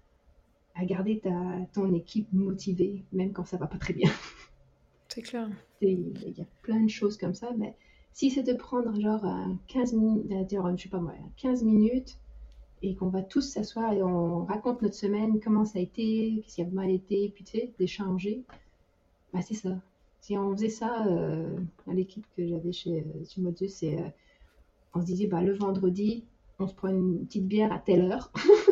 à 0.76 0.86
garder 0.86 1.20
ta, 1.20 1.32
ton 1.74 1.94
équipe 1.94 2.32
motivée, 2.34 3.04
même 3.12 3.32
quand 3.32 3.46
ça 3.46 3.58
va 3.58 3.68
pas 3.68 3.78
très 3.78 3.94
bien. 3.94 4.10
C'est 5.10 5.22
clair. 5.22 5.50
Il 5.82 6.34
y 6.36 6.42
a 6.42 6.46
plein 6.64 6.82
de 6.82 6.90
choses 6.90 7.18
comme 7.18 7.36
ça, 7.36 7.52
mais 7.56 7.76
si 8.14 8.32
c'est 8.32 8.44
de 8.44 8.54
prendre 8.54 9.00
genre 9.00 9.26
15 9.68 9.94
minutes, 9.94 10.26
je 10.78 10.84
sais 10.84 10.90
pas 10.90 11.00
moi, 11.00 11.14
15 11.38 11.64
minutes 11.64 12.18
et 12.82 12.96
qu'on 12.96 13.10
va 13.10 13.22
tous 13.22 13.42
s'asseoir 13.42 13.94
et 13.94 14.04
on 14.04 14.46
raconte 14.46 14.82
notre 14.82 14.96
semaine, 14.96 15.40
comment 15.40 15.66
ça 15.66 15.80
a 15.80 15.82
été, 15.82 16.42
qu'est-ce 16.44 16.56
qui 16.56 16.62
a 16.62 16.68
mal 16.68 16.90
été, 16.90 17.30
puis 17.30 17.44
tu 17.44 17.58
sais, 17.58 17.74
d'échanger, 17.80 18.44
bah 19.34 19.42
c'est 19.42 19.54
ça. 19.54 19.80
si 20.20 20.38
on 20.38 20.52
faisait 20.54 20.70
ça 20.70 21.08
euh, 21.08 21.58
à 21.88 21.94
l'équipe 21.94 22.26
que 22.36 22.46
j'avais 22.48 22.72
chez, 22.72 23.06
chez 23.28 23.68
c'est 23.68 24.14
on 24.94 25.02
se 25.02 25.06
disait 25.06 25.28
bah, 25.28 25.42
le 25.42 25.54
vendredi, 25.54 26.26
on 26.60 26.68
se 26.68 26.76
prend 26.76 26.90
une 26.90 27.26
petite 27.26 27.48
bière 27.48 27.72
à 27.72 27.80
telle 27.80 28.02
heure, 28.02 28.32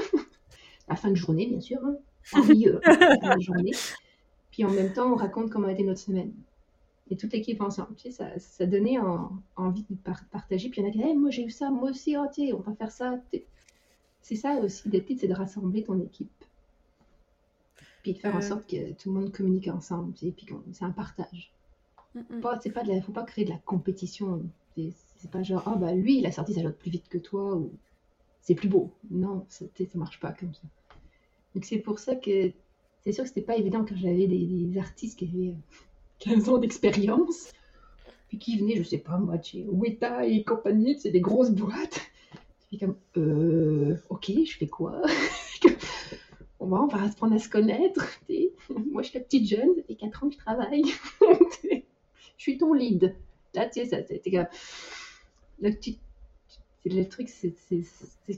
à 0.88 0.94
la 0.94 0.96
fin 0.96 1.10
de 1.10 1.16
journée 1.16 1.48
bien 1.48 1.60
sûr, 1.62 1.80
hein, 1.84 1.96
de 2.48 3.42
journée. 3.42 3.72
Puis 4.52 4.66
en 4.66 4.70
même 4.70 4.94
temps, 4.94 5.12
on 5.12 5.16
raconte 5.16 5.50
comment 5.50 5.68
a 5.68 5.72
été 5.72 5.84
notre 5.84 6.00
semaine. 6.00 6.34
Et 7.10 7.18
toute 7.18 7.34
l'équipe 7.34 7.62
ensemble. 7.62 7.96
Tu 7.96 8.04
sais, 8.04 8.12
ça, 8.12 8.40
ça 8.40 8.66
donnait 8.66 8.98
envie 9.56 9.86
de 9.90 9.96
partager. 10.32 10.70
Puis 10.70 10.82
il 10.82 10.84
y 10.84 10.88
en 10.88 10.90
a 10.90 10.92
qui 10.92 11.00
disent 11.00 11.18
moi 11.18 11.30
j'ai 11.30 11.46
eu 11.46 11.50
ça, 11.50 11.70
moi 11.70 11.90
aussi, 11.90 12.16
oh, 12.18 12.28
on 12.54 12.60
va 12.60 12.74
faire 12.76 12.92
ça. 12.92 13.20
C'est 14.22 14.36
ça 14.36 14.56
aussi, 14.60 14.88
d'être 14.88 15.12
c'est 15.18 15.28
de 15.28 15.34
rassembler 15.34 15.84
ton 15.84 16.00
équipe. 16.00 16.30
Puis 18.04 18.14
de 18.14 18.18
faire 18.20 18.36
en 18.36 18.40
euh. 18.40 18.42
sorte 18.42 18.68
que 18.68 18.94
tout 18.94 19.14
le 19.14 19.20
monde 19.20 19.32
communique 19.32 19.68
ensemble. 19.68 20.14
Puis 20.14 20.34
c'est 20.74 20.86
un 20.86 20.92
partage. 20.92 21.52
Mm 22.16 22.22
-mm. 22.22 22.40
Pas, 22.42 22.58
pas 22.58 22.84
de 22.84 23.02
faut 23.02 23.12
pas 23.14 23.24
créer 23.24 23.46
de 23.46 23.52
la 23.52 23.62
compétition. 23.66 24.42
C'est 24.76 25.32
pas 25.32 25.44
genre, 25.44 25.64
ah 25.66 25.76
bah 25.76 25.94
lui, 25.94 26.20
il 26.20 26.26
a 26.26 26.32
sorti 26.32 26.54
sa 26.54 26.64
note 26.64 26.78
plus 26.78 26.92
vite 26.92 27.08
que 27.10 27.20
toi, 27.20 27.56
ou 27.56 27.72
c'est 28.42 28.56
plus 28.56 28.70
beau. 28.70 28.92
Non, 29.10 29.46
ça, 29.50 29.66
ça 29.78 29.98
marche 29.98 30.20
pas 30.20 30.32
comme 30.32 30.54
ça. 30.54 30.64
Donc 31.54 31.66
c'est 31.66 31.80
pour 31.80 32.00
ça 32.00 32.16
que 32.16 32.52
c'est 33.04 33.12
sûr 33.12 33.24
que 33.24 33.30
c'était 33.30 33.42
pas 33.42 33.58
évident 33.58 33.84
quand 33.86 33.96
j'avais 33.96 34.28
des, 34.28 34.78
artistes 34.78 35.20
qui 35.20 35.26
avaient 35.26 35.56
15 36.20 36.50
ans 36.50 36.58
d'expérience, 36.58 37.52
puis 38.28 38.38
qui 38.38 38.60
venaient, 38.60 38.76
je 38.76 38.84
sais 38.84 39.00
pas 39.00 39.18
moi, 39.18 39.42
chez 39.42 39.66
Weta 39.68 40.26
et 40.26 40.44
compagnie, 40.44 41.00
c'est 41.00 41.12
des 41.12 41.22
grosses 41.22 41.52
boîtes. 41.52 42.02
Puis 42.68 42.78
comme, 42.78 42.96
euh, 43.18 43.98
ok, 44.10 44.32
je 44.46 44.58
fais 44.58 44.68
quoi? 44.68 45.02
On 46.64 46.68
va, 46.68 46.80
on 46.84 46.86
va 46.86 47.10
se 47.10 47.16
prendre 47.16 47.34
à 47.34 47.40
se 47.40 47.50
connaître. 47.50 48.08
Moi, 48.70 49.02
je 49.02 49.10
suis 49.10 49.18
la 49.18 49.26
petite 49.26 49.50
jeune, 49.50 49.74
ça 49.76 49.82
fait 49.82 49.96
4 49.96 50.24
ans 50.24 50.30
que 50.30 50.36
je 50.36 50.38
travaille. 50.38 50.84
je 51.64 51.82
suis 52.38 52.60
ton 52.60 52.74
lead. 52.74 53.16
Là, 53.56 53.66
tu 53.66 53.80
sais, 53.80 53.86
ça, 53.88 53.98
c'était 54.06 54.30
comme 54.30 54.46
le 56.86 57.04
truc, 57.04 57.30
c'est 57.30 57.54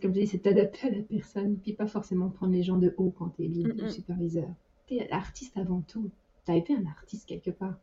comme 0.01 0.13
je 0.13 0.19
dis, 0.19 0.27
c'est 0.27 0.39
t'adapter 0.39 0.87
à 0.87 0.91
la 0.91 1.01
personne, 1.01 1.57
puis 1.57 1.73
pas 1.73 1.87
forcément 1.87 2.29
prendre 2.29 2.53
les 2.53 2.63
gens 2.63 2.77
de 2.77 2.93
haut 2.97 3.11
quand 3.17 3.29
t'es 3.29 3.43
lead 3.43 3.81
ou 3.81 3.89
superviseur. 3.89 4.49
T'es 4.87 5.09
artiste 5.11 5.57
avant 5.57 5.81
tout. 5.81 6.09
T'as 6.45 6.55
été 6.55 6.75
un 6.75 6.85
artiste 6.85 7.25
quelque 7.25 7.51
part. 7.51 7.75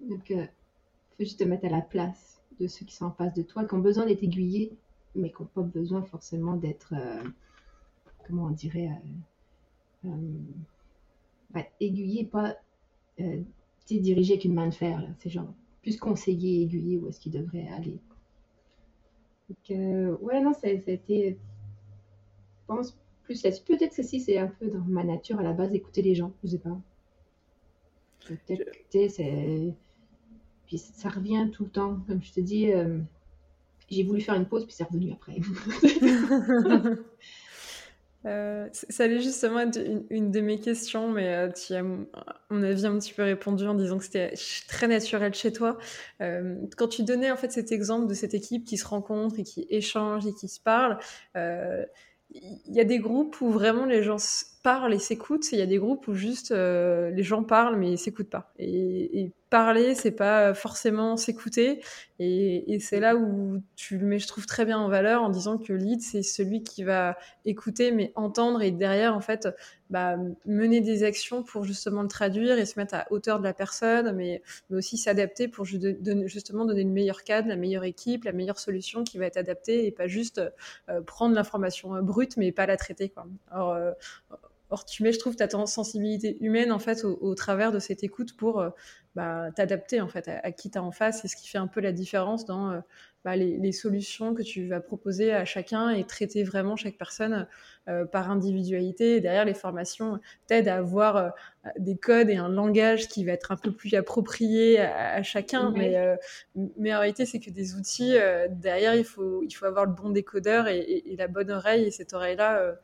Donc, 0.00 0.30
il 0.30 0.38
euh, 0.38 0.44
faut 0.44 1.24
juste 1.24 1.40
te 1.40 1.44
mettre 1.44 1.66
à 1.66 1.68
la 1.68 1.82
place 1.82 2.40
de 2.58 2.66
ceux 2.66 2.86
qui 2.86 2.94
sont 2.94 3.04
en 3.04 3.10
face 3.10 3.34
de 3.34 3.42
toi, 3.42 3.66
qui 3.66 3.74
ont 3.74 3.80
besoin 3.80 4.06
d'être 4.06 4.22
aiguillés, 4.22 4.72
mais 5.14 5.30
qui 5.30 5.42
n'ont 5.42 5.48
pas 5.48 5.62
besoin 5.62 6.02
forcément 6.02 6.56
d'être, 6.56 6.94
euh, 6.96 7.22
comment 8.26 8.46
on 8.46 8.50
dirait, 8.50 8.90
euh, 10.06 10.10
aiguillés, 11.80 12.24
pas 12.24 12.56
dirigés 13.90 14.34
avec 14.34 14.44
une 14.44 14.54
main 14.54 14.68
de 14.68 14.74
fer. 14.74 15.02
C'est 15.18 15.28
genre 15.28 15.52
plus 15.82 15.98
conseiller, 15.98 16.62
aiguiller 16.62 16.96
où 16.96 17.08
est-ce 17.08 17.20
qu'ils 17.20 17.32
devraient 17.32 17.68
aller. 17.68 17.98
Donc, 19.48 20.20
ouais, 20.20 20.40
non, 20.40 20.52
ça, 20.52 20.66
a 20.66 20.70
été, 20.70 21.38
je 22.50 22.66
pense, 22.66 22.96
plus. 23.22 23.42
Peut-être 23.42 23.96
que 23.96 24.02
si 24.02 24.20
c'est 24.20 24.38
un 24.38 24.48
peu 24.48 24.68
dans 24.68 24.84
ma 24.84 25.04
nature 25.04 25.38
à 25.38 25.42
la 25.42 25.52
base 25.52 25.70
d'écouter 25.70 26.02
les 26.02 26.14
gens, 26.14 26.32
je 26.42 26.48
sais 26.48 26.58
pas. 26.58 26.78
Peut-être 28.26 28.70
que 28.92 29.08
c'est. 29.08 29.74
Puis 30.66 30.78
ça 30.78 31.08
revient 31.08 31.48
tout 31.52 31.64
le 31.64 31.70
temps. 31.70 31.98
Comme 32.06 32.22
je 32.22 32.32
te 32.32 32.40
dis, 32.40 32.72
euh, 32.72 32.98
j'ai 33.90 34.02
voulu 34.02 34.20
faire 34.20 34.34
une 34.34 34.46
pause, 34.46 34.64
puis 34.64 34.74
c'est 34.74 34.84
revenu 34.84 35.12
après. 35.12 35.36
Euh, 38.26 38.68
ça 38.72 39.04
allait 39.04 39.20
justement 39.20 39.60
être 39.60 39.78
une, 40.10 40.30
de 40.30 40.40
mes 40.40 40.58
questions, 40.58 41.10
mais 41.10 41.34
euh, 41.34 41.52
tu 41.52 41.74
as, 41.74 41.80
à 41.80 41.82
mon 42.50 42.62
avis, 42.62 42.84
un 42.84 42.98
petit 42.98 43.14
peu 43.14 43.22
répondu 43.22 43.66
en 43.66 43.74
disant 43.74 43.98
que 43.98 44.04
c'était 44.04 44.34
très 44.66 44.88
naturel 44.88 45.34
chez 45.34 45.52
toi. 45.52 45.78
Euh, 46.20 46.56
quand 46.76 46.88
tu 46.88 47.04
donnais 47.04 47.30
en 47.30 47.36
fait 47.36 47.52
cet 47.52 47.70
exemple 47.70 48.08
de 48.08 48.14
cette 48.14 48.34
équipe 48.34 48.64
qui 48.64 48.76
se 48.76 48.86
rencontre 48.86 49.38
et 49.38 49.44
qui 49.44 49.66
échange 49.70 50.26
et 50.26 50.34
qui 50.34 50.48
se 50.48 50.60
parle, 50.60 50.98
il 51.36 52.74
y 52.74 52.80
a 52.80 52.84
des 52.84 52.98
groupes 52.98 53.40
où 53.40 53.50
vraiment 53.50 53.86
les 53.86 54.02
gens 54.02 54.18
parlent 54.68 54.92
et 54.92 54.98
s'écoutent, 54.98 55.50
il 55.52 55.58
y 55.58 55.62
a 55.62 55.66
des 55.66 55.78
groupes 55.78 56.08
où 56.08 56.14
juste 56.14 56.50
les 56.52 57.22
gens 57.22 57.42
parlent 57.42 57.76
mais 57.76 57.96
s'écoutent 57.96 58.30
pas. 58.30 58.52
Et, 58.58 59.30
parler, 59.50 59.94
c'est 59.94 60.10
pas 60.12 60.52
forcément 60.52 61.16
s'écouter. 61.16 61.82
Et, 62.18 62.78
c'est 62.80 63.00
là 63.00 63.16
où 63.16 63.62
tu 63.76 63.96
le 63.98 64.06
mets, 64.06 64.18
je 64.18 64.26
trouve, 64.26 64.46
très 64.46 64.64
bien 64.64 64.78
en 64.78 64.88
valeur 64.88 65.22
en 65.22 65.30
disant 65.30 65.58
que 65.58 65.72
le 65.72 65.78
lead, 65.78 66.02
c'est 66.02 66.22
celui 66.22 66.62
qui 66.62 66.84
va 66.84 67.16
écouter 67.44 67.92
mais 67.92 68.12
entendre 68.14 68.60
et 68.62 68.70
derrière, 68.70 69.14
en 69.14 69.20
fait, 69.20 69.48
bah, 69.90 70.16
mener 70.44 70.80
des 70.80 71.02
actions 71.02 71.42
pour 71.42 71.64
justement 71.64 72.02
le 72.02 72.08
traduire 72.08 72.58
et 72.58 72.66
se 72.66 72.78
mettre 72.78 72.94
à 72.94 73.06
hauteur 73.10 73.38
de 73.38 73.44
la 73.44 73.54
personne, 73.54 74.12
mais, 74.12 74.42
aussi 74.70 74.98
s'adapter 74.98 75.48
pour 75.48 75.64
justement 75.64 76.64
donner 76.66 76.84
le 76.84 76.90
meilleur 76.90 77.24
cadre, 77.24 77.48
la 77.48 77.56
meilleure 77.56 77.84
équipe, 77.84 78.24
la 78.24 78.32
meilleure 78.32 78.58
solution 78.58 79.04
qui 79.04 79.18
va 79.18 79.26
être 79.26 79.36
adaptée 79.38 79.86
et 79.86 79.92
pas 79.92 80.06
juste 80.06 80.40
euh, 80.88 81.00
prendre 81.02 81.34
l'information 81.34 81.94
euh, 81.94 82.02
brute 82.02 82.36
mais 82.36 82.52
pas 82.52 82.66
la 82.66 82.76
traiter. 82.76 83.12
Euh, 83.54 83.92
Or, 84.70 84.84
tu 84.84 85.02
mets, 85.02 85.12
je 85.12 85.18
trouve, 85.18 85.34
ta 85.34 85.48
sensibilité 85.66 86.36
humaine 86.40 86.72
en 86.72 86.78
fait 86.78 87.04
au, 87.04 87.34
travers 87.34 87.72
de 87.72 87.78
cette 87.78 88.04
écoute 88.04 88.36
pour 88.36 88.60
euh, 88.60 88.68
bah, 89.14 89.48
t'adapter 89.56 90.02
en 90.02 90.08
fait 90.08 90.28
à, 90.28 90.52
qui 90.52 90.70
tu 90.70 90.76
as 90.76 90.82
en 90.82 90.90
face. 90.90 91.22
C'est 91.22 91.28
ce 91.28 91.36
qui 91.36 91.48
fait 91.48 91.58
un 91.58 91.68
peu 91.68 91.80
la 91.80 91.92
différence 91.92 92.44
dans 92.44 92.72
euh, 92.72 92.80
bah, 93.24 93.34
les, 93.34 93.72
solutions 93.72 94.34
que 94.34 94.42
tu 94.42 94.68
vas 94.68 94.80
proposer 94.80 95.32
à 95.32 95.46
chacun 95.46 95.88
et 95.88 96.04
traiter 96.04 96.44
vraiment 96.44 96.76
chaque 96.76 96.98
personne 96.98 97.46
euh, 97.88 98.04
par 98.04 98.30
individualité. 98.30 99.16
Et 99.16 99.20
derrière, 99.22 99.46
les 99.46 99.54
formations 99.54 100.20
t'aident 100.46 100.68
à 100.68 100.76
avoir 100.76 101.32
des 101.78 101.96
codes 101.96 102.28
et 102.28 102.36
un 102.36 102.50
langage 102.50 103.08
qui 103.08 103.24
va 103.24 103.32
être 103.32 103.50
un 103.52 103.56
peu 103.56 103.72
plus 103.72 103.94
approprié 103.94 104.80
à, 104.80 105.22
chacun. 105.22 105.70
Mais, 105.70 105.96
mais 106.76 106.94
en 106.94 107.00
réalité, 107.00 107.24
c'est 107.24 107.40
que 107.40 107.50
des 107.50 107.74
outils. 107.74 108.16
derrière, 108.50 108.94
il 108.94 109.04
faut, 109.04 109.42
il 109.42 109.50
faut 109.50 109.64
avoir 109.64 109.86
le 109.86 109.92
bon 109.92 110.10
décodeur 110.10 110.68
et, 110.68 110.78
et 110.78 111.16
la 111.16 111.26
bonne 111.26 111.50
oreille. 111.50 111.84
Et 111.84 111.90
cette 111.90 112.12
oreille-là 112.12 112.76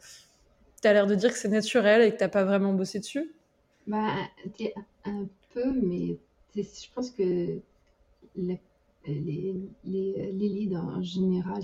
tu 0.84 0.88
as 0.88 0.92
l'air 0.92 1.06
de 1.06 1.14
dire 1.14 1.32
que 1.32 1.38
c'est 1.38 1.48
naturel 1.48 2.02
et 2.02 2.12
que 2.12 2.18
tu 2.18 2.24
n'as 2.24 2.28
pas 2.28 2.44
vraiment 2.44 2.74
bossé 2.74 2.98
dessus? 2.98 3.32
Bah, 3.86 4.14
Un 5.04 5.26
peu, 5.52 5.72
mais 5.72 6.18
je 6.54 6.86
pense 6.94 7.10
que 7.10 7.58
les, 8.36 8.60
les, 9.06 9.72
les, 9.84 10.48
leads 10.48 10.76
en 10.76 11.02
général, 11.02 11.62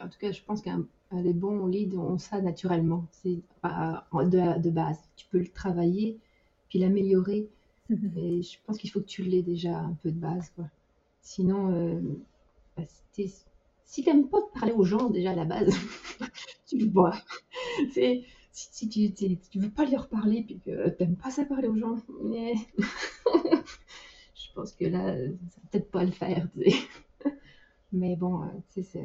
en 0.00 0.08
tout 0.08 0.18
cas, 0.18 0.32
je 0.32 0.42
pense 0.42 0.60
qu'un 0.60 0.84
les 1.12 1.32
bons 1.32 1.66
leads 1.66 1.96
ont 1.96 2.18
ça 2.18 2.40
naturellement. 2.40 3.06
C'est 3.10 3.40
de, 3.64 4.60
de, 4.60 4.70
base. 4.70 4.98
Tu 5.16 5.26
peux 5.30 5.38
le 5.38 5.48
travailler, 5.48 6.18
puis 6.68 6.78
l'améliorer. 6.78 7.48
Et 8.16 8.42
je 8.42 8.58
pense 8.64 8.78
qu'il 8.78 8.90
faut 8.90 9.00
que 9.00 9.06
tu 9.06 9.22
l'aies 9.22 9.42
déjà 9.42 9.76
un 9.76 9.96
peu 10.02 10.10
de 10.10 10.18
base. 10.18 10.50
Quoi. 10.54 10.66
Sinon, 11.22 11.72
euh, 11.74 12.00
bah, 12.76 12.84
si 13.12 14.02
tu 14.02 14.08
n'aimes 14.08 14.28
pas 14.28 14.38
parler 14.54 14.72
aux 14.72 14.84
gens 14.84 15.10
déjà 15.10 15.32
à 15.32 15.34
la 15.34 15.44
base, 15.44 15.74
tu 16.70 16.78
le 16.78 16.90
vois. 16.90 17.14
si, 17.92 18.24
si 18.52 18.88
tu 18.88 19.58
ne 19.58 19.62
veux 19.64 19.70
pas 19.70 19.84
leur 19.86 20.08
parler 20.08 20.42
puis 20.42 20.60
que 20.60 20.88
tu 20.90 21.02
n'aimes 21.02 21.16
pas 21.16 21.30
ça 21.30 21.44
parler 21.44 21.68
aux 21.68 21.76
gens, 21.76 21.96
mais 22.22 22.54
je 24.34 24.52
pense 24.54 24.72
que 24.72 24.84
là, 24.84 25.16
ça 25.48 25.60
peut-être 25.70 25.90
pas 25.90 26.04
le 26.04 26.12
faire. 26.12 26.48
Mais 27.92 28.14
bon, 28.14 28.48
c'est 28.68 28.84
ça. 28.84 29.00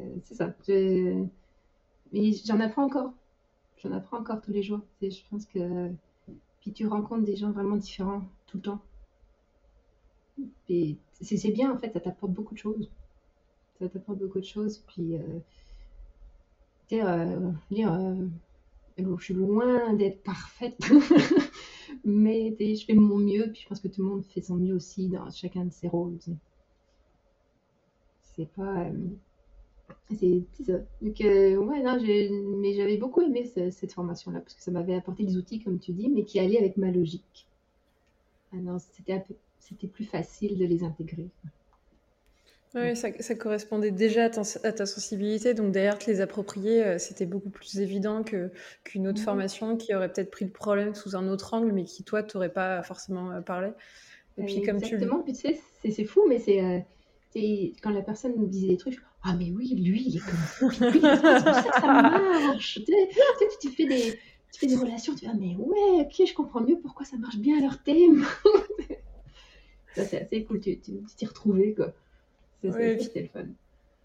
Mais 2.12 2.32
j'en 2.46 2.60
apprends 2.60 2.86
encore. 2.86 3.14
J'en 3.78 3.92
apprends 3.94 4.20
encore 4.20 4.42
tous 4.42 4.52
les 4.52 4.62
jours. 4.62 4.82
Je 5.02 5.22
pense 5.32 5.48
que. 5.48 5.92
Puis 6.62 6.72
tu 6.72 6.86
rencontres 6.86 7.26
des 7.26 7.36
gens 7.36 7.52
vraiment 7.52 7.78
différents 7.78 8.22
tout 8.46 8.58
le 8.58 8.64
temps. 8.64 8.82
C'est 10.68 11.52
bien 11.52 11.72
en 11.72 11.78
fait, 11.80 11.92
ça 11.94 12.00
t'apporte 12.00 12.32
beaucoup 12.32 12.54
de 12.54 12.60
choses. 12.60 12.92
Ça 13.80 13.90
t'apporte 13.90 14.20
beaucoup 14.20 14.40
de 14.40 14.46
choses. 14.46 14.84
Puis. 14.88 15.16
Euh, 15.16 15.40
euh, 16.94 17.52
euh, 17.72 18.28
je 18.98 19.24
suis 19.24 19.34
loin 19.34 19.94
d'être 19.94 20.24
parfaite, 20.24 20.80
mais 22.06 22.56
je 22.60 22.86
fais 22.86 22.94
mon 22.94 23.18
mieux, 23.18 23.52
puis 23.52 23.62
je 23.62 23.68
pense 23.68 23.80
que 23.80 23.88
tout 23.88 24.04
le 24.04 24.10
monde 24.10 24.26
fait 24.26 24.42
son 24.42 24.56
mieux 24.56 24.76
aussi 24.76 25.10
dans 25.10 25.30
chacun 25.32 25.66
de 25.66 25.72
ses 25.72 25.88
rôles. 25.88 26.18
C'est 28.24 28.50
pas. 28.54 28.86
Euh, 28.86 28.92
c'est 30.18 30.44
ça. 30.66 30.80
Donc, 31.02 31.16
ouais, 31.20 31.84
non, 31.84 32.00
mais 32.02 32.74
j'avais 32.74 32.98
beaucoup 32.98 33.22
aimé 33.22 33.46
cette 33.46 33.94
formation-là, 33.94 34.40
parce 34.40 34.56
que 34.56 34.62
ça 34.62 34.72
m'avait 34.72 34.96
apporté 34.96 35.24
des 35.24 35.38
outils, 35.38 35.62
comme 35.62 35.80
tu 35.80 35.94
dis, 35.94 36.10
mais 36.10 36.24
qui 36.24 36.40
allaient 36.40 36.60
avec 36.60 36.78
ma 36.78 36.92
logique. 36.92 37.48
Ah 38.54 38.78
c'était 38.80 39.24
c'était 39.60 39.88
plus 39.88 40.06
facile 40.06 40.58
de 40.58 40.66
les 40.66 40.84
intégrer. 40.84 41.30
Oui, 42.76 42.94
ça, 42.96 43.36
correspondait 43.36 43.92
déjà 43.92 44.26
à 44.26 44.30
ta, 44.30 44.86
sensibilité, 44.86 45.54
donc 45.54 45.72
derrière 45.72 45.98
te 45.98 46.12
les 46.12 46.20
approprier, 46.20 46.84
euh, 46.84 46.98
c'était 46.98 47.26
beaucoup 47.26 47.50
plus 47.50 47.80
évident 47.80 48.22
que 48.22 48.52
qu'une 48.84 49.08
autre 49.08 49.22
formation 49.22 49.78
qui 49.78 49.96
aurait 49.96 50.12
peut-être 50.12 50.30
pris 50.30 50.44
le 50.44 50.52
problème 50.52 50.94
sous 50.94 51.16
un 51.16 51.30
autre 51.30 51.54
angle, 51.54 51.72
mais 51.72 51.86
qui 51.86 52.04
toi 52.04 52.22
t'aurais 52.22 52.52
pas 52.52 52.84
forcément 52.84 53.32
euh, 53.32 53.40
parlé. 53.40 53.70
Et 54.38 54.44
puis 54.44 54.62
comme 54.62 54.76
Exactement, 54.76 55.22
puis 55.22 55.32
tu 55.32 55.54
sais, 55.54 55.62
c'est 55.90 56.04
fou, 56.04 56.26
mais 56.28 56.38
c'est 56.38 56.62
euh, 56.62 56.80
quand 57.82 57.92
la 57.92 58.02
personne 58.02 58.34
nous 58.36 58.48
disait 58.48 58.68
des 58.68 58.78
trucs, 58.78 59.00
ah 59.24 59.34
mais 59.40 59.52
oui, 59.52 59.74
lui, 59.76 60.04
il 60.08 60.18
est 60.18 60.20
comme 60.20 60.36
ça, 60.36 60.92
c'est 60.92 61.64
pour 61.64 61.74
ça 61.74 62.02
marche. 62.02 62.80
Tu, 62.86 62.92
sais, 62.92 63.48
tu, 63.62 63.70
fais 63.70 63.86
des, 63.86 64.20
tu 64.52 64.60
fais 64.60 64.68
des 64.68 64.76
relations, 64.76 65.14
tu 65.14 65.20
dis, 65.22 65.32
ah 65.32 65.38
mais 65.40 65.56
ouais, 65.56 66.02
ok, 66.02 66.28
je 66.28 66.34
comprends 66.34 66.60
mieux 66.60 66.78
pourquoi 66.78 67.06
ça 67.06 67.16
marche 67.16 67.38
bien 67.38 67.62
leur 67.62 67.82
thème. 67.84 68.26
ça, 69.96 70.04
c'est 70.04 70.22
assez 70.22 70.44
cool. 70.44 70.60
Tu 70.60 70.78
t'y 70.78 71.26
retrouvais, 71.26 71.74
quoi. 71.74 71.94
C'était. 72.72 73.32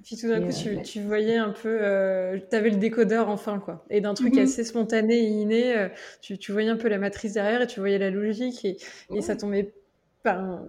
Puis 0.02 0.16
tout 0.16 0.28
d'un 0.28 0.40
coup, 0.40 0.52
tu, 0.52 0.80
tu, 0.82 1.02
voyais 1.02 1.36
un 1.36 1.50
peu, 1.50 1.78
euh, 1.80 2.38
tu 2.50 2.56
avais 2.56 2.70
le 2.70 2.76
décodeur 2.76 3.28
enfin, 3.28 3.58
quoi. 3.58 3.84
Et 3.90 4.00
d'un 4.00 4.14
truc 4.14 4.34
mhm. 4.34 4.44
assez 4.44 4.64
spontané 4.64 5.18
et 5.18 5.28
inné, 5.28 5.76
euh, 5.76 5.88
tu, 6.22 6.38
tu, 6.38 6.52
voyais 6.52 6.70
un 6.70 6.76
peu 6.76 6.88
la 6.88 6.98
matrice 6.98 7.34
derrière 7.34 7.62
et 7.62 7.66
tu 7.66 7.80
voyais 7.80 7.98
la 7.98 8.10
logique 8.10 8.64
et, 8.64 8.78
et 9.14 9.20
ça 9.20 9.36
tombait 9.36 9.74
pas. 10.22 10.62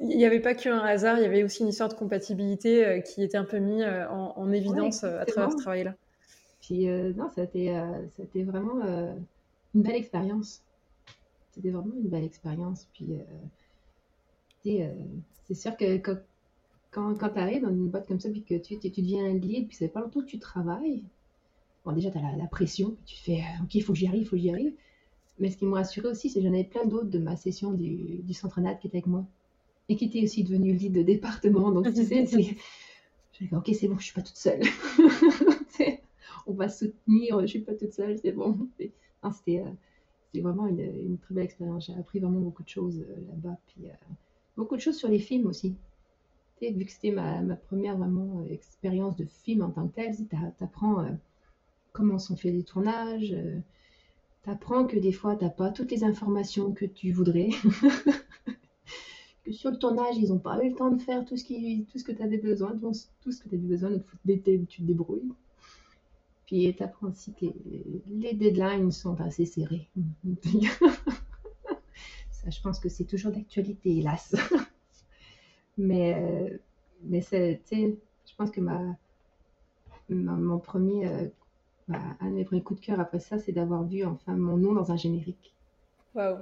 Il 0.00 0.16
n'y 0.16 0.24
avait 0.24 0.40
pas 0.40 0.54
qu'un 0.54 0.78
hasard, 0.78 1.18
il 1.18 1.22
y 1.22 1.26
avait 1.26 1.42
aussi 1.42 1.62
une 1.62 1.68
histoire 1.68 1.88
de 1.88 1.94
compatibilité 1.94 2.84
euh, 2.84 3.00
qui 3.00 3.22
était 3.22 3.38
un 3.38 3.44
peu 3.44 3.58
mis 3.58 3.84
en, 3.84 4.34
en, 4.36 4.52
évidence 4.52 5.04
à 5.04 5.24
travers 5.24 5.52
ce 5.52 5.56
travail-là. 5.56 5.94
Puis 6.60 6.86
non, 6.86 7.30
ça 7.34 7.42
a 7.42 7.44
été, 7.44 8.44
vraiment 8.44 8.80
une 9.74 9.82
belle 9.82 9.96
expérience. 9.96 10.62
C'était 11.52 11.70
vraiment 11.70 11.94
une 11.96 12.08
belle 12.08 12.24
expérience. 12.24 12.88
Puis 12.92 13.08
c'est 15.46 15.54
sûr 15.54 15.76
que 15.76 15.96
quand, 15.96 16.16
quand, 16.90 17.14
quand 17.14 17.30
tu 17.30 17.38
arrives 17.38 17.62
dans 17.62 17.70
une 17.70 17.88
boîte 17.88 18.06
comme 18.06 18.20
ça, 18.20 18.30
puis 18.30 18.42
que 18.42 18.54
tu, 18.54 18.78
tu, 18.78 18.88
deviens 18.88 19.24
un 19.24 19.34
lead, 19.34 19.68
puis 19.68 19.76
ça 19.76 19.86
fait 19.86 19.92
pas 19.92 20.00
longtemps 20.00 20.20
que 20.20 20.26
tu 20.26 20.38
travailles, 20.38 21.04
bon, 21.84 21.92
déjà, 21.92 22.10
tu 22.10 22.18
as 22.18 22.36
la, 22.36 22.46
pression, 22.46 22.90
puis 22.90 23.04
tu 23.04 23.16
fais 23.16 23.38
euh, 23.38 23.64
OK, 23.64 23.74
il 23.74 23.82
faut 23.82 23.92
que 23.92 23.98
j'y 23.98 24.06
arrive, 24.06 24.22
il 24.22 24.26
faut 24.26 24.36
que 24.36 24.42
j'y 24.42 24.50
arrive. 24.50 24.72
Mais 25.38 25.50
ce 25.50 25.56
qui 25.56 25.64
m'a 25.64 25.78
rassuré 25.78 26.08
aussi, 26.08 26.28
c'est 26.28 26.40
que 26.40 26.46
j'en 26.46 26.52
avais 26.52 26.64
plein 26.64 26.84
d'autres 26.84 27.08
de 27.08 27.18
ma 27.18 27.36
session 27.36 27.72
du, 27.72 28.18
du 28.22 28.34
centre 28.34 28.60
NAD 28.60 28.78
qui 28.78 28.88
étaient 28.88 28.98
avec 28.98 29.06
moi 29.06 29.24
et 29.88 29.96
qui 29.96 30.04
étaient 30.04 30.22
aussi 30.22 30.44
devenus 30.44 30.80
lead 30.80 30.92
de 30.92 31.02
département. 31.02 31.70
Donc, 31.70 31.92
tu 31.94 32.04
sais, 32.04 32.26
c'est. 32.26 32.56
OK, 33.52 33.70
c'est 33.72 33.88
bon, 33.88 33.96
je 33.96 34.04
suis 34.04 34.12
pas 34.12 34.20
toute 34.20 34.36
seule. 34.36 34.60
on 36.46 36.52
va 36.52 36.68
soutenir, 36.68 37.40
je 37.40 37.46
suis 37.46 37.60
pas 37.60 37.74
toute 37.74 37.92
seule, 37.92 38.18
c'est 38.18 38.32
bon. 38.32 38.68
C'était 38.78 39.60
euh, 39.60 40.40
vraiment 40.42 40.66
une, 40.66 40.80
une, 40.80 41.18
très 41.18 41.34
belle 41.34 41.44
expérience. 41.44 41.86
J'ai 41.86 41.94
appris 41.94 42.18
vraiment 42.18 42.40
beaucoup 42.40 42.62
de 42.62 42.68
choses 42.68 42.98
euh, 42.98 43.20
là-bas. 43.30 43.56
Puis 43.68 43.86
beaucoup 44.58 44.76
de 44.76 44.80
choses 44.82 44.98
sur 44.98 45.08
les 45.08 45.20
films 45.20 45.46
aussi 45.46 45.74
vu 46.68 46.84
que 46.84 46.92
c'était 46.92 47.10
ma, 47.12 47.56
première 47.56 47.96
vraiment 47.96 48.42
euh, 48.42 48.52
expérience 48.52 49.16
de 49.16 49.24
film 49.24 49.62
en 49.62 49.70
tant 49.70 49.88
que 49.88 49.94
tel, 49.94 50.14
tu 50.14 50.36
apprends 50.62 51.02
euh, 51.02 51.10
comment 51.92 52.18
sont 52.18 52.36
faits 52.36 52.52
les 52.52 52.62
tournages, 52.62 53.32
euh, 53.32 53.58
tu 54.44 54.50
apprends 54.50 54.86
que 54.86 54.98
des 54.98 55.12
fois, 55.12 55.36
tu 55.36 55.44
n'as 55.44 55.50
pas 55.50 55.70
toutes 55.70 55.90
les 55.90 56.04
informations 56.04 56.72
que 56.72 56.84
tu 56.84 57.12
voudrais. 57.12 57.48
que 59.44 59.52
sur 59.52 59.70
le 59.70 59.78
tournage, 59.78 60.16
ils 60.18 60.28
n'ont 60.28 60.38
pas 60.38 60.62
eu 60.62 60.70
le 60.70 60.76
temps 60.76 60.90
de 60.90 61.00
faire 61.00 61.24
tout 61.24 61.36
ce, 61.36 61.44
qui, 61.44 61.86
tout 61.90 61.98
ce 61.98 62.04
que 62.04 62.12
tu 62.12 62.22
avais 62.22 62.38
besoin, 62.38 62.78
tout 62.78 62.92
ce 63.32 63.42
que 63.42 63.48
tu 63.48 63.54
avais 63.54 63.66
besoin, 63.66 63.90
donc 63.90 64.04
tu 64.24 64.82
te 64.82 64.82
débrouilles. 64.82 65.32
Puis 66.46 66.74
tu 66.76 66.82
apprends 66.82 67.08
aussi 67.08 67.32
que 67.32 67.46
les, 68.06 68.34
deadlines 68.34 68.90
sont 68.90 69.18
assez 69.20 69.46
serrés. 69.46 69.88
Ça, 72.30 72.48
je 72.48 72.60
pense 72.62 72.80
que 72.80 72.88
c'est 72.88 73.04
toujours 73.04 73.32
d'actualité, 73.32 73.98
hélas. 73.98 74.34
Mais, 75.80 76.14
euh, 76.14 76.58
mais 77.04 77.22
c'est, 77.22 77.60
je 77.70 78.34
pense 78.36 78.50
que 78.50 78.60
ma, 78.60 78.80
mon 80.10 80.58
premier, 80.58 81.08
euh, 81.08 81.26
bah, 81.88 81.98
un 82.20 82.30
de 82.30 82.34
mes 82.34 82.44
premiers 82.44 82.62
coups 82.62 82.80
de 82.80 82.86
cœur 82.86 83.00
après 83.00 83.20
ça, 83.20 83.38
c'est 83.38 83.52
d'avoir 83.52 83.84
vu 83.84 84.04
enfin 84.04 84.36
mon 84.36 84.58
nom 84.58 84.72
dans 84.72 84.92
un 84.92 84.96
générique. 84.96 85.54
Waouh! 86.14 86.38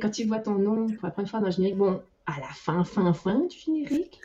quand 0.00 0.10
tu 0.10 0.24
vois 0.24 0.38
ton 0.38 0.58
nom 0.58 0.86
pour 0.86 1.04
la 1.04 1.10
première 1.10 1.30
fois 1.30 1.40
dans 1.40 1.46
un 1.46 1.50
générique, 1.50 1.78
bon, 1.78 2.02
à 2.26 2.38
la 2.40 2.48
fin, 2.48 2.84
fin, 2.84 3.12
fin 3.14 3.40
du 3.46 3.56
générique, 3.56 4.20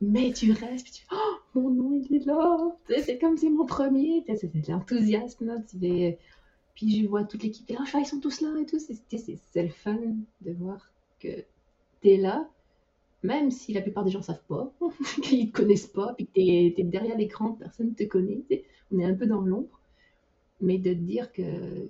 mais 0.00 0.32
tu 0.32 0.50
restes, 0.50 0.84
puis 0.84 0.92
tu 0.92 1.06
oh, 1.12 1.36
mon 1.54 1.70
nom, 1.70 2.02
il 2.02 2.16
est 2.16 2.26
là! 2.26 2.76
C'est 3.04 3.18
comme 3.18 3.36
c'est 3.36 3.50
mon 3.50 3.66
premier, 3.66 4.24
c'est 4.26 4.68
l'enthousiasme, 4.68 5.46
là. 5.46 5.56
Puis 6.74 7.02
je 7.02 7.06
vois 7.06 7.24
toute 7.24 7.42
l'équipe, 7.44 7.70
et 7.70 7.74
là, 7.74 7.84
ils 7.94 8.06
sont 8.06 8.20
tous 8.20 8.40
là 8.40 8.52
et 8.60 8.66
tout. 8.66 8.78
C'est 8.80 9.62
le 9.62 9.68
fun 9.68 9.98
de 10.40 10.52
voir 10.52 10.90
que 11.20 11.44
tu 12.02 12.08
es 12.08 12.16
là, 12.16 12.48
même 13.22 13.50
si 13.50 13.72
la 13.72 13.82
plupart 13.82 14.04
des 14.04 14.10
gens 14.10 14.22
savent 14.22 14.42
pas, 14.48 14.72
qu'ils 15.22 15.46
ne 15.46 15.50
te 15.50 15.52
connaissent 15.52 15.86
pas, 15.86 16.14
puis 16.14 16.26
que 16.26 16.32
tu 16.32 16.40
es, 16.40 16.84
derrière 16.84 17.16
l'écran, 17.16 17.52
personne 17.52 17.90
ne 17.90 17.94
te 17.94 18.04
connaît, 18.04 18.42
on 18.92 18.98
est 18.98 19.04
un 19.04 19.14
peu 19.14 19.26
dans 19.26 19.40
l'ombre, 19.40 19.80
mais 20.60 20.78
de 20.78 20.92
te 20.92 20.98
dire 20.98 21.32
que 21.32 21.88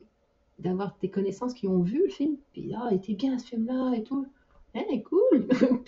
d'avoir 0.58 0.96
tes 0.98 1.08
connaissances 1.08 1.54
qui 1.54 1.66
ont 1.66 1.82
vu 1.82 2.04
le 2.04 2.10
film, 2.10 2.36
puis 2.52 2.72
ah, 2.76 2.92
était 2.92 3.14
bien 3.14 3.38
ce 3.38 3.46
film-là 3.46 3.94
et 3.96 4.02
tout, 4.02 4.26
eh, 4.74 5.02
cool, 5.02 5.48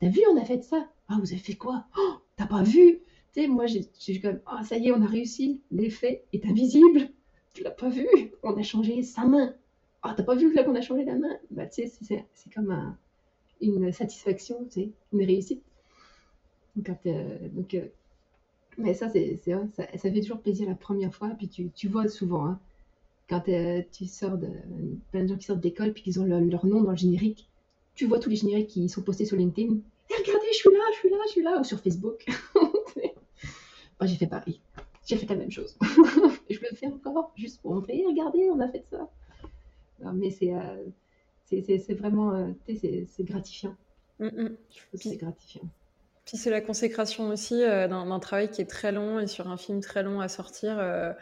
t'as 0.00 0.08
vu, 0.08 0.20
on 0.30 0.36
a 0.36 0.44
fait 0.44 0.62
ça, 0.62 0.88
ah, 1.08 1.16
vous 1.20 1.32
avez 1.32 1.40
fait 1.40 1.54
quoi, 1.54 1.84
oh, 1.98 2.14
t'as 2.36 2.46
pas 2.46 2.62
vu, 2.62 3.00
tu 3.32 3.42
sais, 3.42 3.46
moi 3.46 3.66
j'ai 3.66 4.20
comme, 4.20 4.40
ah, 4.46 4.64
ça 4.64 4.76
y 4.76 4.88
est, 4.88 4.92
on 4.92 5.02
a 5.02 5.06
réussi, 5.06 5.62
l'effet 5.70 6.24
est 6.32 6.44
invisible, 6.46 7.08
tu 7.54 7.62
l'as 7.62 7.70
pas 7.70 7.88
vu, 7.88 8.06
on 8.42 8.56
a 8.56 8.62
changé 8.62 9.02
sa 9.02 9.24
main, 9.24 9.54
ah, 10.02 10.14
t'as 10.16 10.24
pas 10.24 10.34
vu 10.34 10.52
là 10.52 10.64
qu'on 10.64 10.74
a 10.74 10.80
changé 10.80 11.04
la 11.04 11.16
main, 11.16 11.36
bah 11.50 11.66
tu 11.66 11.86
sais, 11.86 12.24
c'est 12.34 12.52
comme 12.52 12.70
un 12.70 12.98
une 13.60 13.92
satisfaction, 13.92 14.66
tu 14.70 14.92
une 15.12 15.24
réussite. 15.24 15.62
donc, 16.76 17.74
euh, 17.74 17.86
mais 18.78 18.94
ça, 18.94 19.08
c'est 19.08 19.36
ça, 19.36 19.62
ça, 19.74 19.86
fait 19.86 20.20
toujours 20.20 20.40
plaisir 20.40 20.68
la 20.68 20.74
première 20.74 21.14
fois. 21.14 21.30
Puis 21.30 21.48
tu, 21.48 21.70
tu 21.70 21.88
vois 21.88 22.08
souvent, 22.08 22.46
hein, 22.46 22.60
quand 23.28 23.48
euh, 23.48 23.82
tu 23.92 24.06
sors 24.06 24.36
de. 24.36 24.48
plein 25.10 25.22
de 25.22 25.28
gens 25.28 25.36
qui 25.36 25.46
sortent 25.46 25.60
d'école, 25.60 25.92
puis 25.92 26.02
qu'ils 26.02 26.20
ont 26.20 26.24
leur 26.24 26.66
nom 26.66 26.82
dans 26.82 26.90
le 26.90 26.96
générique, 26.96 27.48
tu 27.94 28.06
vois 28.06 28.18
tous 28.18 28.30
les 28.30 28.36
génériques 28.36 28.68
qui 28.68 28.88
sont 28.88 29.02
postés 29.02 29.24
sur 29.24 29.36
LinkedIn. 29.36 29.76
Eh, 30.10 30.14
regardez, 30.22 30.46
je 30.52 30.56
suis 30.56 30.70
là, 30.70 30.78
je 30.92 30.98
suis 30.98 31.10
là, 31.10 31.16
je 31.26 31.30
suis 31.30 31.42
là, 31.42 31.60
ou 31.60 31.64
sur 31.64 31.80
Facebook. 31.80 32.26
Moi, 33.98 34.06
j'ai 34.06 34.16
fait 34.16 34.26
pareil. 34.26 34.60
J'ai 35.06 35.16
fait 35.16 35.26
la 35.26 35.36
même 35.36 35.50
chose. 35.50 35.76
je 36.50 36.58
le 36.60 36.76
fais 36.76 36.88
encore, 36.88 37.32
juste 37.36 37.62
pour 37.62 37.74
montrer, 37.74 38.04
regardez, 38.06 38.50
on 38.50 38.60
a 38.60 38.68
fait 38.68 38.84
ça. 38.90 39.08
Mais 40.12 40.30
c'est. 40.30 40.52
Euh, 40.52 40.84
c'est 41.46 41.94
vraiment 41.94 42.34
euh, 42.34 42.50
c'est 42.66 43.24
gratifiant. 43.24 43.74
Mm, 44.18 44.26
mm. 44.26 44.56
c'est 44.94 45.16
gratifiant. 45.16 45.62
Puis 46.24 46.36
c'est 46.36 46.50
la 46.50 46.60
consécration 46.60 47.28
aussi 47.28 47.62
euh, 47.62 47.86
d'un 47.86 48.18
travail 48.18 48.50
qui 48.50 48.60
est 48.60 48.66
très 48.66 48.90
long 48.90 49.20
et 49.20 49.28
sur 49.28 49.48
un 49.48 49.56
film 49.56 49.80
très 49.80 50.02
long 50.02 50.20
à 50.20 50.28
sortir. 50.28 50.76
Euh, 50.78 51.12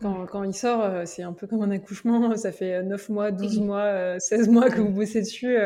quand, 0.00 0.26
quand, 0.26 0.44
il 0.44 0.54
sort, 0.54 1.06
c'est 1.06 1.22
un 1.22 1.32
peu 1.32 1.46
comme 1.46 1.62
un 1.62 1.70
accouchement. 1.70 2.36
Ça 2.36 2.52
fait 2.52 2.82
9 2.82 3.08
mois, 3.08 3.32
12 3.32 3.60
mois, 3.60 4.20
16 4.20 4.48
mois 4.48 4.70
que 4.70 4.80
vous 4.80 4.90
bossez 4.90 5.20
dessus. 5.20 5.56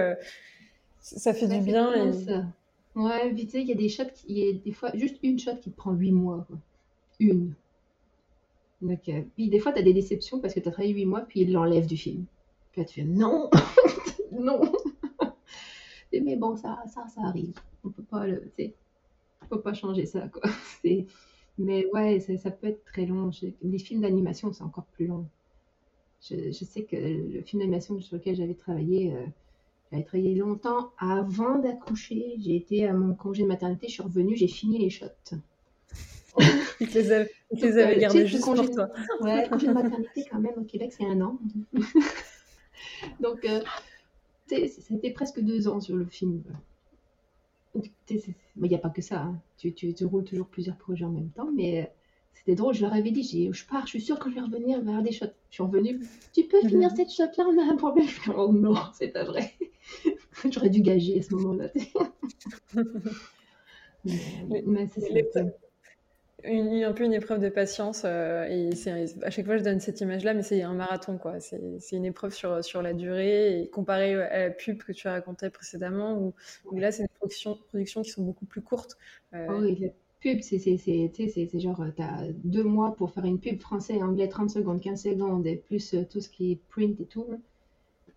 ça 1.01 1.35
fait 1.35 1.49
du 1.49 1.61
bien. 1.61 1.93
Et... 1.95 2.13
Ouais, 2.95 3.31
vite, 3.33 3.55
il 3.55 3.67
y 3.67 3.73
a 3.73 3.75
des 3.75 3.89
shots, 3.89 4.05
il 4.29 4.39
y 4.39 4.49
a 4.49 4.53
des 4.53 4.73
fois 4.73 4.91
juste 4.95 5.17
une 5.23 5.39
shot 5.39 5.57
qui 5.57 5.71
te 5.71 5.77
prend 5.77 5.93
8 5.93 6.13
mois. 6.13 6.47
Une. 7.19 7.53
Donc, 8.81 9.11
puis 9.35 9.49
des 9.49 9.59
fois, 9.59 9.73
tu 9.73 9.81
as 9.81 9.83
des 9.83 9.93
déceptions 9.93 10.41
parce 10.41 10.55
que 10.55 10.61
tu 10.61 10.69
as 10.69 10.73
travaillé 10.73 10.95
8 10.95 11.07
mois, 11.07 11.21
puis 11.23 11.41
ils 11.41 11.53
l'enlèvent 11.53 11.87
du 11.87 11.97
film. 11.97 12.25
Puis 12.73 12.85
tu 12.87 12.95
fais 12.95 13.05
non, 13.05 13.51
non. 14.33 14.61
mais 16.13 16.37
bon, 16.37 16.57
ça, 16.57 16.83
ça, 16.87 17.07
ça 17.09 17.23
arrive. 17.23 17.59
On 17.85 17.91
peut 17.91 18.03
pas 18.03 18.27
le, 18.27 18.53
on 19.43 19.47
peut 19.47 19.61
pas 19.61 19.75
changer 19.75 20.07
ça, 20.07 20.29
quoi. 20.29 20.51
Mais 21.59 21.87
ouais, 21.93 22.21
ça, 22.21 22.51
peut 22.51 22.69
être 22.69 22.85
très 22.85 23.05
long. 23.05 23.31
Les 23.63 23.79
films 23.79 24.01
d'animation, 24.01 24.51
c'est 24.53 24.63
encore 24.63 24.87
plus 24.87 25.07
long. 25.07 25.27
Je, 26.23 26.51
sais 26.53 26.85
que 26.85 26.97
le 26.97 27.43
film 27.43 27.61
d'animation 27.61 28.01
sur 28.01 28.17
lequel 28.17 28.35
j'avais 28.35 28.55
travaillé, 28.55 29.13
euh, 29.13 29.27
j'avais 29.91 30.05
travaillé 30.05 30.35
longtemps 30.35 30.91
avant 30.99 31.59
d'accoucher. 31.59 32.37
J'ai 32.39 32.57
été 32.57 32.87
à 32.87 32.95
mon 32.95 33.15
congé 33.15 33.43
de 33.43 33.49
maternité, 33.49 33.89
je 33.89 33.93
suis 33.95 34.03
revenue, 34.03 34.37
j'ai 34.37 34.49
fini 34.49 34.79
les 34.79 34.91
shots. 34.91 35.07
ils 36.81 36.89
te 36.89 36.99
les 36.99 37.13
avaient, 37.13 37.95
les 37.95 38.01
gardés 38.01 38.27
juste 38.27 38.45
pour 38.45 38.71
toi. 38.71 38.89
Ouais, 39.21 39.47
congé 39.51 39.67
de 39.67 39.73
maternité 39.73 40.25
quand 40.31 40.41
même 40.41 40.55
au 40.57 40.65
Québec, 40.65 40.95
c'est 40.97 41.05
un 41.05 41.21
an. 41.21 41.39
Donc, 43.21 43.45
euh, 43.45 43.63
c'était 44.47 45.11
presque 45.11 45.41
deux 45.41 45.69
ans 45.69 45.81
sur 45.81 45.97
le 45.97 46.07
film. 46.07 46.43
Il 47.75 47.83
n'y 48.57 48.75
a 48.75 48.79
pas 48.79 48.91
que 48.91 49.03
ça. 49.03 49.23
Hein. 49.23 49.41
Tu, 49.57 49.73
tu, 49.73 49.95
tu, 49.95 50.05
roules 50.05 50.25
toujours 50.25 50.49
plusieurs 50.49 50.77
projets 50.77 51.05
en 51.05 51.11
même 51.11 51.31
temps, 51.31 51.51
mais 51.55 51.83
euh, 51.83 51.87
c'était 52.35 52.55
drôle. 52.55 52.75
Je 52.75 52.83
leur 52.83 52.93
avais 52.93 53.11
dit, 53.11 53.51
je 53.53 53.67
pars, 53.67 53.87
je 53.87 53.91
suis 53.91 54.01
sûre 54.01 54.19
que 54.19 54.29
je 54.29 54.35
vais 54.35 54.41
revenir 54.41 54.83
vers 54.83 55.03
des 55.03 55.13
shots. 55.13 55.27
Je 55.51 55.55
suis 55.55 55.63
revenue. 55.63 56.01
Tu 56.33 56.45
peux 56.45 56.61
finir 56.67 56.91
cette 56.91 57.13
shot-là, 57.13 57.45
on 57.47 57.59
a 57.59 57.73
un 57.73 57.77
problème. 57.77 58.07
Oh 58.37 58.53
non, 58.53 58.75
c'est 58.95 59.09
pas 59.09 59.25
vrai. 59.25 59.55
J'aurais 60.51 60.71
dû 60.71 60.81
gager 60.81 61.21
à 61.21 61.23
ce 61.23 61.35
moment-là. 61.35 61.69
mais, 64.05 64.63
mais 64.67 64.87
c'est 64.89 65.31
une, 66.45 66.85
un 66.85 66.93
peu 66.93 67.05
une 67.05 67.13
épreuve 67.13 67.41
de 67.41 67.49
patience. 67.49 68.03
Euh, 68.05 68.45
et 68.49 68.71
à 69.23 69.31
chaque 69.31 69.47
fois, 69.47 69.57
je 69.57 69.63
donne 69.63 69.81
cette 69.81 70.01
image-là, 70.01 70.35
mais 70.35 70.43
c'est 70.43 70.63
un 70.63 70.75
marathon, 70.75 71.19
quoi. 71.19 71.41
C'est 71.41 71.61
une 71.93 72.05
épreuve 72.05 72.33
sur, 72.33 72.65
sur 72.65 72.83
la 72.83 72.93
durée. 72.93 73.61
Et 73.61 73.69
comparé 73.69 74.15
à 74.15 74.49
la 74.49 74.51
pub 74.51 74.83
que 74.83 74.93
tu 74.93 75.09
as 75.09 75.13
raconté 75.13 75.51
précédemment, 75.51 76.33
où, 76.71 76.79
là, 76.79 76.93
c'est 76.93 77.05
des 77.05 77.09
productions, 77.09 77.59
productions 77.69 78.03
qui 78.03 78.11
sont 78.11 78.23
beaucoup 78.23 78.47
plus 78.47 78.63
courtes. 78.63 78.97
Euh... 79.35 79.47
Oh 79.51 79.61
oui, 79.63 79.79
la 79.81 79.89
pub, 80.21 80.41
c'est 80.43 80.59
genre, 81.61 81.85
tu 81.97 82.03
as 82.03 82.27
deux 82.45 82.65
mois 82.65 82.95
pour 82.97 83.11
faire 83.13 83.25
une 83.25 83.41
pub 83.41 83.61
français, 83.61 84.03
anglais, 84.03 84.29
30 84.29 84.51
secondes, 84.51 84.81
15 84.81 85.03
secondes, 85.03 85.47
et 85.47 85.57
plus 85.57 85.95
euh, 85.95 86.05
tout 86.05 86.21
ce 86.21 86.29
qui 86.29 86.53
est 86.53 86.59
print 86.69 87.01
et 87.01 87.07
tout. 87.07 87.27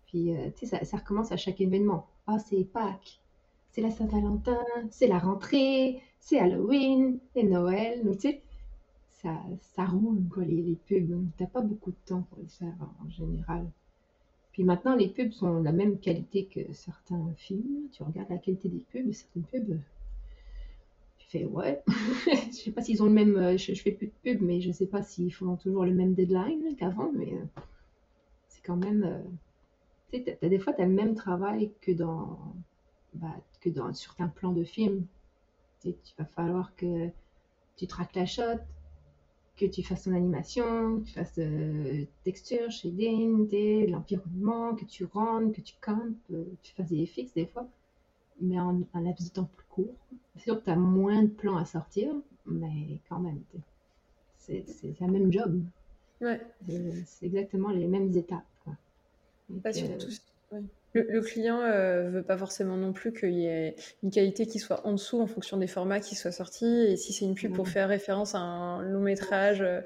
Puis, 0.06 0.34
euh, 0.34 0.50
tu 0.56 0.66
sais, 0.66 0.84
ça, 0.84 0.96
recommence 0.96 1.32
à 1.32 1.36
chaque 1.36 1.60
événement. 1.60 2.06
Ah, 2.26 2.38
c'est 2.38 2.64
Pâques, 2.64 3.20
c'est 3.74 3.82
la 3.82 3.90
Saint-Valentin, 3.90 4.58
c'est 4.90 5.08
la 5.08 5.18
rentrée, 5.18 6.00
c'est 6.20 6.38
Halloween, 6.38 7.18
c'est 7.34 7.42
Noël. 7.44 8.04
Donc, 8.04 8.16
tu 8.18 8.28
sais, 8.30 8.42
ça, 9.10 9.42
ça 9.60 9.86
roule, 9.86 10.22
quoi, 10.32 10.44
les, 10.44 10.62
les 10.62 10.76
pubs. 10.76 11.26
T'as 11.38 11.46
pas 11.48 11.62
beaucoup 11.62 11.92
de 11.92 11.96
temps 12.06 12.22
pour 12.30 12.38
le 12.40 12.48
faire 12.48 12.76
en 13.04 13.10
général. 13.10 13.66
Puis 14.52 14.64
maintenant, 14.64 14.96
les 14.96 15.08
pubs 15.08 15.32
sont 15.32 15.60
de 15.60 15.64
la 15.64 15.72
même 15.72 15.98
qualité 16.00 16.46
que 16.46 16.72
certains 16.74 17.34
films. 17.38 17.88
Tu 17.92 18.02
regardes 18.04 18.30
la 18.30 18.38
qualité 18.38 18.68
des 18.70 18.84
pubs, 18.92 19.12
certaines 19.12 19.44
pubs, 19.44 19.80
tu 21.18 21.26
fais 21.28 21.44
ouais. 21.44 21.82
je 22.50 22.52
sais 22.52 22.70
pas 22.72 22.82
s'ils 22.82 23.02
ont 23.02 23.06
le 23.06 23.12
même. 23.12 23.36
euh, 23.36 23.56
Je, 23.56 23.74
je 23.74 23.82
fais 23.82 23.92
plus 23.92 24.08
de 24.08 24.12
pubs, 24.22 24.42
mais 24.42 24.60
je 24.60 24.72
sais 24.72 24.86
pas 24.86 25.02
s'ils 25.02 25.32
font 25.32 25.56
toujours 25.56 25.84
le 25.84 25.94
même 25.94 26.14
deadline 26.14 26.76
qu'avant, 26.76 27.10
mais 27.12 27.32
euh, 27.34 27.44
c'est 28.48 28.62
quand 28.64 28.76
même. 28.76 29.04
euh, 29.04 29.22
tu 30.12 30.24
sais, 30.24 30.48
des 30.48 30.58
fois, 30.58 30.74
tu 30.74 30.82
le 30.82 30.88
même 30.88 31.14
travail 31.14 31.72
que 31.82 31.92
dans, 31.92 32.38
bah, 33.14 33.34
que 33.60 33.70
dans 33.70 33.92
certains 33.92 34.28
plans 34.28 34.52
de 34.52 34.64
film. 34.64 35.06
Tu 35.80 35.90
sais, 35.90 35.96
il 36.04 36.14
va 36.18 36.24
falloir 36.24 36.74
que 36.76 37.08
tu 37.76 37.86
traques 37.86 38.14
la 38.14 38.26
shot, 38.26 38.60
que 39.56 39.66
tu 39.66 39.82
fasses 39.82 40.04
ton 40.04 40.14
animation, 40.14 41.00
que 41.00 41.04
tu 41.06 41.12
fasses 41.12 41.38
euh, 41.38 42.04
texture, 42.24 42.70
shading, 42.70 43.48
l'environnement, 43.90 44.74
que 44.74 44.84
tu 44.84 45.04
rendes, 45.04 45.52
que 45.52 45.60
tu 45.60 45.74
campes, 45.80 46.16
euh, 46.32 46.44
tu 46.62 46.72
fasses 46.74 46.88
des 46.90 47.06
FX 47.06 47.32
des 47.34 47.46
fois, 47.46 47.68
mais 48.40 48.58
en 48.58 48.80
un 48.94 49.00
laps 49.02 49.28
de 49.28 49.32
temps 49.34 49.48
plus 49.56 49.66
court. 49.66 49.94
C'est 50.36 50.42
sûr 50.44 50.58
que 50.58 50.64
tu 50.64 50.70
as 50.70 50.76
moins 50.76 51.22
de 51.22 51.28
plans 51.28 51.56
à 51.56 51.64
sortir, 51.64 52.12
mais 52.46 52.98
quand 53.08 53.20
même, 53.20 53.42
c'est 54.38 54.64
la 55.00 55.06
même 55.06 55.32
job. 55.32 55.62
Ouais. 56.20 56.40
Euh, 56.70 57.02
C'est 57.06 57.26
exactement 57.26 57.70
les 57.70 57.86
mêmes 57.86 58.16
étapes. 58.16 58.44
quoi. 58.64 58.74
Donc, 59.48 59.62
Pas 59.62 59.76
euh, 59.78 59.98
ouais. 60.52 60.62
Le, 60.94 61.02
le 61.08 61.20
client 61.20 61.60
euh, 61.60 62.08
veut 62.08 62.22
pas 62.22 62.38
forcément 62.38 62.76
non 62.76 62.92
plus 62.92 63.12
qu'il 63.12 63.34
y 63.34 63.46
ait 63.46 63.74
une 64.02 64.10
qualité 64.10 64.46
qui 64.46 64.58
soit 64.60 64.86
en 64.86 64.92
dessous 64.92 65.20
en 65.20 65.26
fonction 65.26 65.56
des 65.56 65.66
formats 65.66 66.00
qui 66.00 66.14
soient 66.14 66.32
sortis. 66.32 66.64
Et 66.88 66.96
si 66.96 67.12
c'est 67.12 67.24
une 67.24 67.34
pub 67.34 67.52
pour 67.52 67.64
Ouais. 67.64 67.70
faire 67.70 67.88
référence 67.88 68.34
à 68.34 68.38
un 68.38 68.80
long 68.82 69.00
métrage, 69.00 69.60
euh, 69.60 69.80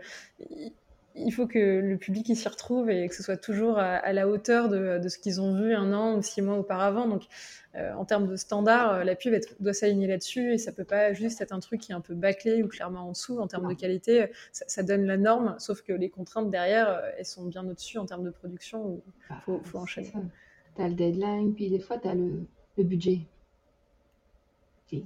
il- 0.50 0.72
il 1.20 1.32
faut 1.32 1.48
que 1.48 1.58
le 1.80 1.96
public 1.96 2.28
il 2.28 2.36
s'y 2.36 2.46
retrouve 2.46 2.90
et 2.90 3.08
que 3.08 3.14
ce 3.14 3.24
soit 3.24 3.36
toujours 3.38 3.78
à, 3.78 3.94
à 3.96 4.12
la 4.12 4.28
hauteur 4.28 4.68
de, 4.68 4.98
de 4.98 5.08
ce 5.08 5.18
qu'ils 5.18 5.40
ont 5.40 5.52
vu 5.60 5.74
un 5.74 5.92
an 5.92 6.14
ou 6.16 6.22
six 6.22 6.42
mois 6.42 6.56
auparavant. 6.58 7.08
Donc, 7.08 7.22
euh, 7.74 7.92
en 7.94 8.04
termes 8.04 8.28
de 8.28 8.36
standard, 8.36 9.04
la 9.04 9.16
pub 9.16 9.34
doit 9.58 9.72
s'aligner 9.72 10.06
là-dessus 10.06 10.52
et 10.52 10.58
ça 10.58 10.70
peut 10.70 10.84
pas 10.84 11.12
juste 11.14 11.40
être 11.40 11.52
un 11.52 11.58
truc 11.58 11.80
qui 11.80 11.90
est 11.90 11.94
un 11.94 12.00
peu 12.00 12.14
bâclé 12.14 12.62
ou 12.62 12.68
clairement 12.68 13.08
en 13.08 13.12
dessous. 13.12 13.40
En 13.40 13.48
termes 13.48 13.68
de 13.68 13.74
qualité, 13.74 14.26
ça, 14.52 14.64
ça 14.68 14.82
donne 14.84 15.06
la 15.06 15.16
norme, 15.16 15.56
sauf 15.58 15.82
que 15.82 15.92
les 15.92 16.08
contraintes 16.10 16.50
derrière, 16.50 17.02
elles 17.18 17.24
sont 17.26 17.46
bien 17.46 17.66
au-dessus 17.66 17.98
en 17.98 18.06
termes 18.06 18.24
de 18.24 18.30
production. 18.30 18.84
où 18.84 19.02
bah, 19.28 19.42
faut- 19.44 19.78
enchaîner. 19.78 20.12
T'as 20.78 20.86
le 20.86 20.94
deadline, 20.94 21.54
puis 21.54 21.70
des 21.70 21.80
fois, 21.80 21.98
tu 21.98 22.06
as 22.06 22.14
le, 22.14 22.46
le 22.76 22.84
budget. 22.84 23.22
Il 24.92 25.02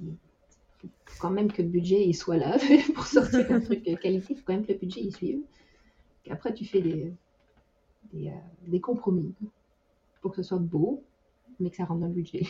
faut 0.79 0.87
quand 1.19 1.31
même 1.31 1.51
que 1.51 1.63
le 1.63 1.67
budget 1.67 2.05
il 2.05 2.13
soit 2.13 2.37
là 2.37 2.57
pour 2.95 3.07
sortir 3.07 3.51
un 3.51 3.59
truc 3.59 3.81
qualité. 3.83 4.31
Il 4.31 4.37
faut 4.37 4.43
quand 4.45 4.53
même 4.53 4.67
que 4.67 4.71
le 4.71 4.77
budget 4.77 5.01
il 5.01 5.11
suive. 5.15 5.39
Après, 6.29 6.53
tu 6.53 6.63
fais 6.63 6.79
des, 6.79 7.11
des, 8.13 8.27
euh, 8.27 8.31
des 8.67 8.79
compromis 8.79 9.33
pour 10.21 10.29
que 10.29 10.37
ce 10.37 10.43
soit 10.43 10.59
beau, 10.59 11.03
mais 11.59 11.71
que 11.71 11.77
ça 11.77 11.85
rentre 11.85 12.01
dans 12.01 12.07
le 12.07 12.13
budget. 12.13 12.43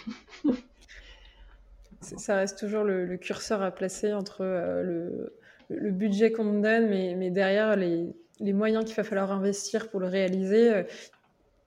Ça 2.02 2.36
reste 2.36 2.60
toujours 2.60 2.84
le, 2.84 3.16
curseur 3.16 3.62
à 3.62 3.72
placer 3.72 4.12
entre 4.12 4.42
euh, 4.42 4.84
le, 4.84 5.34
le 5.70 5.92
budget 5.92 6.34
qu'on 6.34 6.44
te 6.52 6.62
donne, 6.62 6.90
mais, 6.90 7.16
mais 7.16 7.30
derrière 7.32 7.78
les, 7.78 8.14
les 8.42 8.54
moyens 8.54 8.84
qu'il 8.84 8.96
va 8.96 9.06
falloir 9.06 9.32
investir 9.32 9.90
pour 9.90 10.02
le 10.02 10.08
réaliser. 10.08 10.74
euh, 10.74 10.84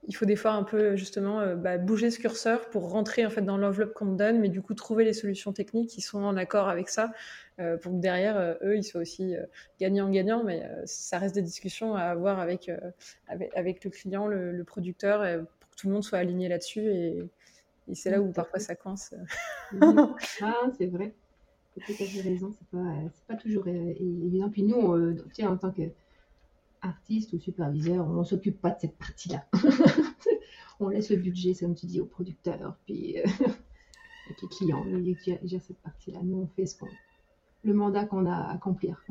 il 0.09 0.15
faut 0.15 0.25
des 0.25 0.37
fois 0.37 0.53
un 0.53 0.63
peu 0.63 0.97
justement 0.97 1.41
euh, 1.41 1.57
bah, 1.57 1.79
bouger 1.79 2.11
ce 2.11 2.19
curseur 2.19 2.69
pour 2.71 2.91
rentrer 2.91 3.27
en 3.27 3.31
fait 3.31 3.43
dans 3.43 3.57
l'enveloppe 3.57 3.93
qu'on 3.93 4.13
te 4.13 4.17
donne, 4.17 4.39
mais 4.39 4.49
du 4.49 4.63
coup 4.63 4.75
trouver 4.75 5.05
les 5.05 5.13
solutions 5.13 5.53
techniques 5.53 5.91
qui 5.91 6.01
sont 6.01 6.23
en 6.23 6.37
accord 6.37 6.69
avec 6.69 6.89
ça, 6.89 7.13
euh, 7.59 7.77
pour 7.77 7.93
que 7.93 7.99
derrière 7.99 8.37
euh, 8.37 8.55
eux 8.63 8.77
ils 8.77 8.85
soient 8.85 9.01
aussi 9.01 9.35
gagnants-gagnants. 9.81 10.45
Mais 10.45 10.69
ça 10.85 11.19
reste 11.19 11.35
des 11.35 11.43
discussions 11.43 11.95
à 11.97 12.03
avoir 12.03 12.39
avec, 12.39 12.71
avec, 13.29 13.51
avec 13.57 13.85
le 13.85 13.91
client, 13.91 14.27
le, 14.27 14.53
le 14.53 14.65
producteur, 14.65 15.21
pour 15.61 15.71
que 15.71 15.77
tout 15.77 15.89
le 15.89 15.93
monde 15.93 16.05
soit 16.05 16.19
aligné 16.19 16.49
là-dessus. 16.49 16.87
Et, 16.87 17.23
et 17.89 17.95
c'est 17.95 18.11
là 18.11 18.21
où 18.21 18.31
parfois 18.33 18.61
ça 18.61 18.75
coince. 18.75 19.15
Ah, 20.41 20.71
c'est 20.79 20.87
vrai. 20.87 21.13
Tu 21.75 21.83
as 21.83 21.87
tout 21.87 22.03
à 22.03 22.07
fait 22.07 22.21
raison. 22.21 22.55
C'est 22.57 22.69
pas, 22.69 22.95
c'est 23.13 23.27
pas 23.27 23.35
toujours 23.35 23.67
évident. 23.67 24.49
Puis 24.51 24.63
nous, 24.63 24.77
on, 24.77 25.45
en 25.45 25.57
tant 25.57 25.75
qu'artiste 26.87 27.33
ou 27.33 27.39
superviseur, 27.39 28.07
on 28.07 28.25
s'occupe 28.25 28.61
pas 28.61 28.71
de 28.71 28.81
cette 28.81 28.97
partie-là. 28.97 29.47
on 30.81 30.89
laisse 30.89 31.11
le 31.11 31.17
budget, 31.17 31.55
comme 31.55 31.75
tu 31.75 31.87
dis, 31.87 32.01
au 32.01 32.07
producteur, 32.07 32.77
puis 32.87 33.19
euh, 33.19 33.25
avec 34.27 34.43
les 34.43 34.49
clients, 34.49 34.85
ils 34.87 35.17
gèrent 35.45 35.63
cette 35.63 35.79
partie-là. 35.79 36.21
Nous, 36.23 36.39
on 36.39 36.47
fait 36.47 36.67
ce 36.67 36.79
qu'on, 36.79 36.89
le 37.65 37.75
mandat 37.75 38.05
qu'on 38.05 38.27
a 38.27 38.35
à 38.35 38.55
accomplir. 38.55 39.03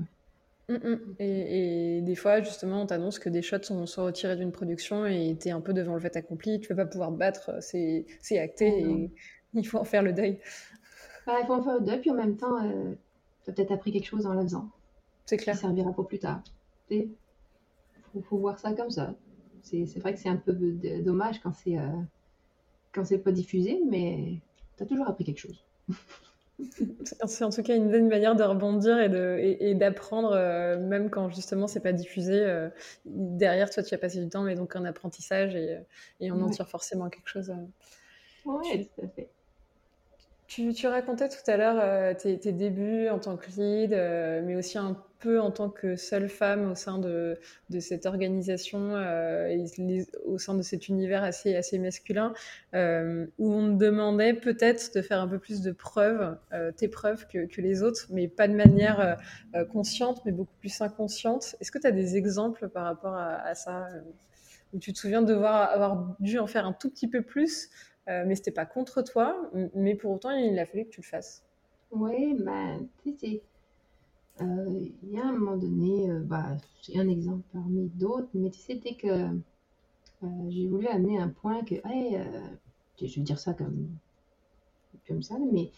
Mm, 0.69 0.73
mm. 0.73 1.15
Et, 1.19 1.97
et 1.97 2.01
des 2.01 2.15
fois, 2.15 2.41
justement, 2.41 2.81
on 2.81 2.85
t'annonce 2.85 3.19
que 3.19 3.29
des 3.29 3.41
shots 3.41 3.63
sont, 3.63 3.85
sont 3.85 4.05
retirés 4.05 4.35
d'une 4.35 4.51
production 4.51 5.05
et 5.05 5.35
t'es 5.39 5.51
un 5.51 5.61
peu 5.61 5.73
devant 5.73 5.93
le 5.93 5.99
fait 5.99 6.15
accompli. 6.15 6.59
Tu 6.59 6.73
vas 6.73 6.85
pas 6.85 6.89
pouvoir 6.89 7.11
battre, 7.11 7.51
c'est 7.59 8.05
acté 8.31 8.81
et 8.81 9.11
il 9.53 9.67
faut 9.67 9.77
en 9.77 9.83
faire 9.83 10.03
le 10.03 10.13
deuil. 10.13 10.39
Bah, 11.27 11.33
il 11.41 11.47
faut 11.47 11.53
en 11.53 11.63
faire 11.63 11.81
deux, 11.81 11.99
puis 11.99 12.11
en 12.11 12.15
même 12.15 12.37
temps, 12.37 12.59
tu 13.43 13.49
as 13.49 13.53
peut-être 13.53 13.71
appris 13.71 13.91
quelque 13.91 14.07
chose 14.07 14.25
en 14.25 14.33
le 14.33 14.41
faisant. 14.41 14.69
C'est 15.25 15.37
qui 15.37 15.43
clair. 15.43 15.57
servira 15.57 15.91
pour 15.91 16.07
plus 16.07 16.19
tard. 16.19 16.43
Faut, 18.15 18.21
faut 18.23 18.37
voir 18.39 18.59
ça 18.59 18.73
comme 18.73 18.91
ça. 18.91 19.15
C'est 19.61 19.85
c'est 19.87 19.99
vrai 19.99 20.13
que 20.13 20.19
c'est 20.19 20.29
un 20.29 20.37
peu 20.37 20.53
de- 20.53 21.01
dommage 21.01 21.39
quand 21.41 21.53
c'est 21.53 21.77
euh, 21.77 21.89
quand 22.93 23.05
c'est 23.05 23.19
pas 23.19 23.31
diffusé, 23.31 23.81
mais 23.89 24.41
tu 24.77 24.83
as 24.83 24.87
toujours 24.87 25.07
appris 25.07 25.23
quelque 25.25 25.39
chose. 25.39 25.63
C'est 27.25 27.43
en 27.43 27.49
tout 27.49 27.63
cas 27.63 27.75
une 27.75 27.89
bonne 27.91 28.07
manière 28.07 28.35
de 28.35 28.43
rebondir 28.43 28.99
et 28.99 29.09
de- 29.09 29.37
et- 29.39 29.69
et 29.71 29.75
d'apprendre, 29.75 30.31
euh, 30.33 30.77
même 30.79 31.09
quand 31.09 31.29
justement 31.29 31.67
c'est 31.67 31.81
pas 31.81 31.93
diffusé. 31.93 32.33
euh, 32.39 32.69
derrière, 33.05 33.69
toi, 33.69 33.83
tu 33.83 33.93
as 33.93 33.97
passé 33.97 34.19
du 34.23 34.29
temps, 34.29 34.43
mais 34.43 34.55
donc 34.55 34.75
un 34.75 34.85
apprentissage 34.85 35.55
et, 35.55 35.77
et 36.19 36.31
on 36.31 36.41
en 36.41 36.49
tire 36.49 36.67
forcément 36.69 37.09
quelque 37.09 37.29
chose. 37.29 37.51
Oui, 38.45 38.89
tout 38.95 39.01
à 39.01 39.07
fait. 39.09 39.29
Tu, 40.47 40.87
racontais 40.87 41.27
tout 41.27 41.49
à 41.49 41.57
l'heure 41.57 41.79
euh, 41.81 42.13
tes, 42.13 42.51
débuts 42.51 43.09
en 43.09 43.17
tant 43.17 43.35
que 43.35 43.49
lead, 43.57 43.93
euh, 43.93 44.43
mais 44.45 44.55
aussi 44.55 44.77
un 44.77 44.95
peu 45.17 45.39
en 45.39 45.49
tant 45.49 45.69
que 45.69 45.95
seule 45.95 46.29
femme 46.29 46.71
au 46.71 46.75
sein 46.75 46.99
de, 46.99 47.39
cette 47.79 48.05
organisation, 48.05 48.91
euh, 48.93 49.47
et 49.47 50.05
au 50.23 50.37
sein 50.37 50.53
de 50.53 50.61
cet 50.61 50.87
univers 50.87 51.23
assez, 51.23 51.55
assez 51.55 51.79
masculin, 51.79 52.31
où 52.73 53.53
on 53.53 53.75
te 53.75 53.83
demandait 53.83 54.35
peut-être 54.35 54.93
de 54.95 55.01
faire 55.01 55.19
un 55.19 55.27
peu 55.27 55.39
plus 55.39 55.61
de 55.61 55.71
preuves, 55.71 56.37
tes 56.77 56.89
preuves 56.89 57.25
que, 57.27 57.61
les 57.61 57.81
autres, 57.81 58.05
mais 58.11 58.27
pas 58.27 58.47
de 58.47 58.53
manière 58.53 59.17
consciente, 59.71 60.21
mais 60.25 60.31
beaucoup 60.31 60.55
plus 60.59 60.79
inconsciente. 60.79 61.55
Est-ce 61.59 61.71
que 61.71 61.79
tu 61.79 61.87
as 61.87 61.91
des 61.91 62.17
exemples 62.17 62.69
par 62.69 62.83
rapport 62.83 63.15
à, 63.15 63.55
ça, 63.55 63.87
où 64.73 64.79
tu 64.79 64.93
te 64.93 64.99
souviens 64.99 65.23
de 65.23 65.27
devoir 65.33 65.71
avoir 65.71 66.15
dû 66.19 66.37
en 66.37 66.45
faire 66.45 66.67
un 66.67 66.73
tout 66.73 66.91
petit 66.91 67.07
peu 67.07 67.23
plus 67.23 67.71
euh, 68.07 68.23
mais 68.25 68.35
c'était 68.35 68.51
pas 68.51 68.65
contre 68.65 69.01
toi, 69.01 69.49
mais 69.73 69.95
pour 69.95 70.11
autant, 70.11 70.31
il 70.31 70.57
a 70.59 70.65
fallu 70.65 70.85
que 70.85 70.89
tu 70.89 71.01
le 71.01 71.05
fasses. 71.05 71.43
Oui, 71.91 72.35
ben, 72.39 72.87
tu 73.03 73.41
euh, 74.41 74.89
il 75.03 75.11
y 75.11 75.17
a 75.17 75.25
un 75.25 75.31
moment 75.31 75.55
donné, 75.55 76.09
euh, 76.09 76.19
bah, 76.19 76.57
j'ai 76.81 76.99
un 76.99 77.07
exemple 77.07 77.43
parmi 77.53 77.87
d'autres, 77.89 78.27
mais 78.33 78.49
tu 78.49 78.59
sais, 78.59 78.75
dès 78.75 78.95
que 78.95 79.07
euh, 79.07 80.49
j'ai 80.49 80.67
voulu 80.67 80.87
amener 80.87 81.17
un 81.17 81.29
point 81.29 81.63
que, 81.63 81.75
hey, 81.85 82.19
je 83.01 83.15
vais 83.15 83.21
dire 83.21 83.39
ça 83.39 83.53
comme, 83.53 83.87
comme 85.07 85.23
ça, 85.23 85.35
mais 85.53 85.71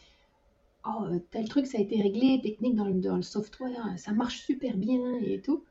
oh, 0.88 1.06
tel 1.32 1.48
truc, 1.50 1.68
ça 1.68 1.78
a 1.78 1.82
été 1.82 2.02
réglé, 2.02 2.42
technique 2.42 2.76
dans 2.76 3.16
le, 3.16 3.22
software, 3.22 3.94
ça 3.98 4.12
marche 4.14 4.42
super 4.42 4.76
bien 4.76 5.20
et 5.22 5.40
tout. 5.42 5.64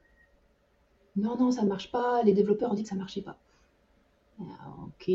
Non, 1.16 1.36
non, 1.36 1.50
ça 1.50 1.64
marche 1.64 1.90
pas, 1.90 2.22
les 2.22 2.34
développeurs 2.34 2.70
ont 2.70 2.74
dit 2.74 2.82
que 2.82 2.88
ça 2.88 2.94
marchait 2.94 3.22
pas. 3.22 3.38
Ok. 4.38 5.10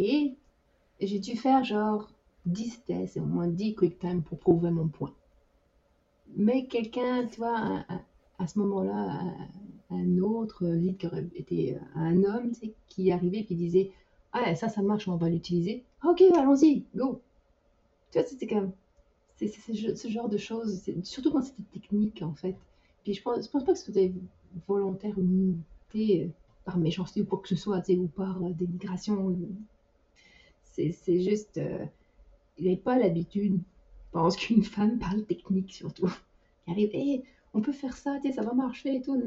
J'ai 1.02 1.20
dû 1.20 1.36
faire 1.36 1.64
genre 1.64 2.12
10 2.46 2.84
tests 2.86 3.18
et 3.18 3.20
au 3.20 3.26
moins 3.26 3.48
10 3.48 3.76
quick 3.76 4.00
time 4.00 4.22
pour 4.22 4.38
prouver 4.40 4.70
mon 4.70 4.88
point. 4.88 5.14
Mais 6.36 6.68
quelqu'un, 6.68 7.26
tu 7.26 7.38
vois, 7.38 7.84
à, 8.38 8.48
ce 8.48 8.60
moment-là, 8.60 9.34
un, 9.90 10.18
autre 10.20 10.68
lead 10.68 10.98
qui 10.98 11.08
aurait 11.08 11.28
été 11.36 11.78
un 11.96 12.24
homme, 12.24 12.52
tu 12.52 12.68
sais, 12.68 12.74
qui 12.88 13.12
arrivait 13.12 13.40
et 13.40 13.46
qui 13.46 13.56
disait 13.56 13.92
Ah, 14.32 14.56
ça, 14.56 14.70
ça 14.70 14.82
marche, 14.82 15.08
on 15.08 15.18
va 15.18 15.30
l'utiliser. 15.30 15.84
Ok, 16.04 16.22
allons-y, 16.36 16.86
go. 16.96 17.22
Tu 18.12 18.20
vois, 18.20 18.28
c'était. 18.28 18.56
C'est 19.36 19.48
c'est 19.48 19.96
ce, 19.96 20.08
genre 20.08 20.30
de 20.30 20.38
choses, 20.38 20.84
surtout 21.04 21.32
quand 21.32 21.42
c'était 21.42 21.64
technique 21.74 22.22
en 22.22 22.36
fait. 22.36 22.56
Puis 23.04 23.16
je 23.16 23.24
pense, 23.24 23.46
je 23.46 23.50
pense 23.50 23.64
pas 23.64 23.74
que 23.74 23.80
c'était 23.80 24.14
volontaire 24.68 25.18
ou 25.18 25.56
sais, 25.92 26.30
par 26.64 26.78
méchanceté 26.78 27.22
ou 27.22 27.26
quoi 27.26 27.40
que 27.40 27.48
ce 27.48 27.56
soit, 27.56 27.82
tu 27.82 27.94
sais, 27.94 28.00
ou 28.00 28.08
par 28.08 28.38
euh, 28.44 28.52
dénigration. 28.52 29.36
C'est 30.92 31.22
juste. 31.22 31.58
euh, 31.58 31.86
il 32.58 32.66
n'avait 32.66 32.78
pas 32.78 32.98
l'habitude, 32.98 33.58
je 33.58 34.12
pense, 34.12 34.36
qu'une 34.36 34.64
femme 34.64 35.00
parle 35.00 35.26
technique 35.26 35.74
surtout. 35.74 36.12
Il 36.68 36.74
arrive, 36.74 37.24
on 37.54 37.62
peut 37.62 37.72
faire 37.72 37.98
ça, 37.98 38.20
ça 38.34 38.42
va 38.42 38.54
marcher 38.54 38.96
et 38.96 39.02
tout, 39.02 39.22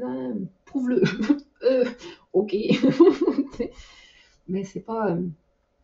prouve-le. 0.65 1.03
Euh, 1.63 1.85
ok. 2.33 2.53
Mais 4.47 4.63
c'est 4.65 4.81
pas. 4.81 5.13
euh, 5.13 5.27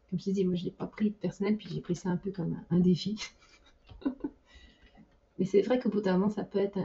comme 0.10 0.20
je 0.20 0.26
te 0.26 0.30
dis, 0.30 0.46
moi 0.46 0.54
je 0.54 0.66
l'ai 0.66 0.72
pas 0.72 0.86
pris 0.86 1.10
personnel, 1.10 1.58
puis 1.58 1.70
j'ai 1.74 1.82
pris 1.82 1.96
ça 1.96 2.10
un 2.10 2.18
peu 2.18 2.30
comme 2.30 2.62
un, 2.70 2.80
défi. 2.80 3.18
Mais 5.40 5.46
c'est 5.46 5.64
vrai 5.64 5.80
qu'au 5.80 5.90
bout 5.90 6.02
d'un 6.02 6.20
moment, 6.20 6.30
ça 6.30 6.44
peut 6.44 6.60
être. 6.60 6.78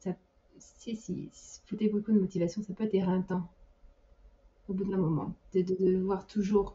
ça, 0.00 0.16
si, 0.58 0.96
si, 0.96 1.30
vous 1.70 1.76
avez 1.76 1.88
beaucoup 1.88 2.10
de 2.10 2.18
motivation, 2.18 2.62
ça 2.62 2.72
peut 2.72 2.82
être 2.82 2.94
éreintant. 2.94 3.48
Au 4.68 4.72
bout 4.72 4.86
d'un 4.86 4.96
moment. 4.96 5.32
De, 5.54 5.60
de 5.60 5.76
devoir 5.76 6.26
toujours 6.26 6.74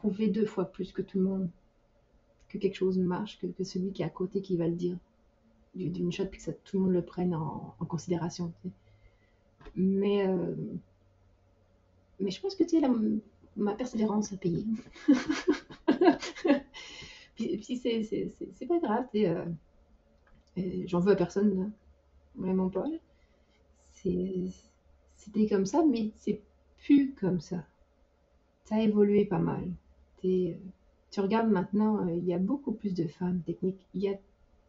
prouver 0.00 0.28
deux 0.28 0.46
fois 0.46 0.64
plus 0.64 0.92
que 0.92 1.02
tout 1.02 1.18
le 1.18 1.24
monde 1.24 1.50
que 2.48 2.58
quelque 2.58 2.74
chose 2.74 2.98
marche 2.98 3.38
que, 3.38 3.64
celui 3.64 3.92
qui 3.92 4.02
est 4.02 4.06
à 4.06 4.10
côté 4.10 4.40
qui 4.40 4.56
va 4.56 4.66
le 4.66 4.74
dire 4.74 4.96
d'une 5.74 6.10
shot, 6.10 6.26
puis 6.26 6.40
que 6.40 6.50
tout 6.50 6.78
le 6.78 6.84
monde 6.84 6.92
le 6.92 7.02
prenne 7.02 7.34
en, 7.34 7.76
considération. 7.86 8.52
Mais, 9.76 10.26
euh, 10.26 10.54
mais 12.18 12.30
je 12.30 12.40
pense 12.40 12.56
que 12.56 12.64
tu 12.64 12.80
sais, 12.80 12.88
ma 13.56 13.74
persévérance 13.74 14.32
a 14.32 14.36
payé. 14.36 14.64
puis, 17.36 17.58
puis 17.58 17.76
c'est 17.76 18.66
pas 18.66 18.80
grave, 18.80 19.04
sais, 19.12 19.28
euh, 19.28 19.44
j'en 20.86 20.98
veux 20.98 21.12
à 21.12 21.16
personne, 21.16 21.70
vraiment 22.34 22.68
pas. 22.68 22.86
C'était 23.92 25.46
comme 25.48 25.66
ça, 25.66 25.84
mais 25.84 26.10
c'est 26.16 26.40
plus 26.78 27.12
comme 27.12 27.40
ça. 27.40 27.64
Ça 28.64 28.76
a 28.76 28.80
évolué 28.80 29.24
pas 29.24 29.38
mal. 29.38 29.70
Tu 30.22 31.20
regardes 31.20 31.50
maintenant, 31.50 32.06
euh, 32.06 32.14
il 32.14 32.24
y 32.24 32.34
a 32.34 32.38
beaucoup 32.38 32.72
plus 32.72 32.94
de 32.94 33.06
femmes 33.06 33.42
techniques. 33.42 33.86
Il 33.94 34.02
y 34.02 34.08
a 34.08 34.18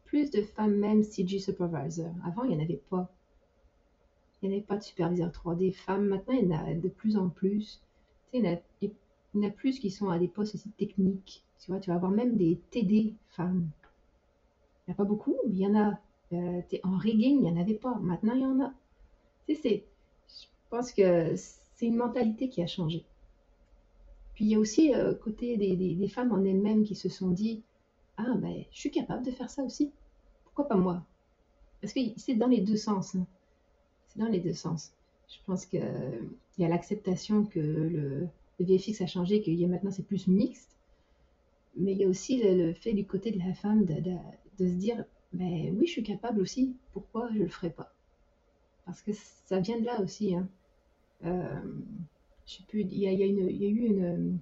plus 0.05 0.31
de 0.31 0.41
femmes 0.41 0.75
même 0.75 1.03
CG 1.03 1.39
supervisor. 1.39 2.11
Avant, 2.25 2.43
il 2.43 2.49
n'y 2.49 2.57
en 2.57 2.63
avait 2.63 2.81
pas. 2.89 3.09
Il 4.41 4.49
n'y 4.49 4.55
avait 4.55 4.63
pas 4.63 4.77
de 4.77 4.83
superviseur 4.83 5.29
3D 5.29 5.71
femmes. 5.71 6.07
Maintenant, 6.07 6.33
il 6.33 6.47
y 6.47 6.55
en 6.55 6.65
a 6.65 6.73
de 6.73 6.89
plus 6.89 7.15
en 7.15 7.29
plus. 7.29 7.81
Il 8.33 8.43
y 8.43 8.47
en 8.47 9.43
a, 9.43 9.49
plus 9.49 9.79
qui 9.79 9.91
sont 9.91 10.09
à 10.09 10.17
des 10.17 10.27
postes 10.27 10.55
aussi 10.55 10.69
techniques. 10.71 11.43
Tu 11.59 11.71
vois, 11.71 11.79
tu 11.79 11.91
vas 11.91 11.95
avoir 11.95 12.11
même 12.11 12.37
des 12.37 12.59
TD 12.71 13.13
femmes. 13.29 13.69
Il 14.87 14.91
n'y 14.91 14.93
a 14.93 14.95
pas 14.95 15.03
beaucoup, 15.03 15.37
mais 15.45 15.53
il 15.53 15.59
y 15.59 15.67
en 15.67 15.75
a. 15.75 15.99
Euh, 16.33 16.61
en 16.83 16.97
rigging, 16.97 17.37
il 17.37 17.41
n'y 17.41 17.51
en 17.51 17.61
avait 17.61 17.75
pas. 17.75 17.95
Maintenant, 17.99 18.33
il 18.33 18.41
y 18.41 18.45
en 18.45 18.59
a. 18.61 18.73
Je 19.47 19.81
pense 20.69 20.93
que 20.93 21.35
c'est 21.35 21.85
une 21.85 21.97
mentalité 21.97 22.49
qui 22.49 22.63
a 22.63 22.67
changé. 22.67 23.05
Il 24.41 24.47
y 24.47 24.55
a 24.55 24.59
aussi 24.59 24.93
euh, 24.93 25.13
côté 25.13 25.55
des, 25.55 26.07
femmes 26.07 26.31
en 26.31 26.43
elles-mêmes 26.43 26.83
qui 26.83 26.95
se 26.95 27.09
sont 27.09 27.29
dit 27.29 27.61
Ah, 28.17 28.33
ben, 28.35 28.63
je 28.71 28.79
suis 28.79 28.91
capable 28.91 29.23
de 29.23 29.31
faire 29.31 29.49
ça 29.49 29.63
aussi 29.63 29.91
pourquoi 30.43 30.67
pas 30.67 30.75
moi 30.75 31.05
Parce 31.79 31.93
que 31.93 31.99
c'est 32.17 32.35
dans 32.35 32.47
les 32.47 32.59
deux 32.59 32.75
sens. 32.75 33.15
Hein. 33.15 33.25
C'est 34.07 34.19
dans 34.19 34.27
les 34.27 34.39
deux 34.39 34.53
sens. 34.53 34.91
Je 35.29 35.37
pense 35.45 35.65
qu'il 35.65 35.81
y 36.57 36.65
a 36.65 36.67
l'acceptation 36.67 37.45
que 37.45 37.59
le, 37.59 38.27
VFX 38.59 39.01
a 39.01 39.07
changé, 39.07 39.41
que 39.41 39.65
maintenant 39.65 39.91
c'est 39.91 40.05
plus 40.05 40.27
mixte. 40.27 40.77
Mais 41.77 41.93
il 41.93 41.99
y 41.99 42.03
a 42.03 42.07
aussi 42.07 42.43
le, 42.43 42.73
fait 42.73 42.93
du 42.93 43.05
côté 43.05 43.31
de 43.31 43.39
la 43.39 43.53
femme 43.53 43.85
de, 43.85 44.17
se 44.57 44.63
dire 44.63 45.05
ben 45.31 45.73
oui, 45.77 45.87
je 45.87 45.91
suis 45.91 46.03
capable 46.03 46.41
aussi, 46.41 46.75
pourquoi 46.91 47.29
je 47.29 47.35
ne 47.35 47.43
le 47.43 47.47
ferais 47.47 47.69
pas 47.69 47.93
Parce 48.85 49.01
que 49.01 49.11
ça 49.45 49.61
vient 49.61 49.79
de 49.79 49.85
là 49.85 50.01
aussi. 50.01 50.35
Hein. 50.35 50.49
Euh, 51.23 51.61
je 52.51 52.57
sais 52.57 52.63
plus, 52.67 52.81
il 52.81 52.97
y 52.97 53.07
a, 53.07 53.13
eu 53.13 53.85
une. 53.85 54.39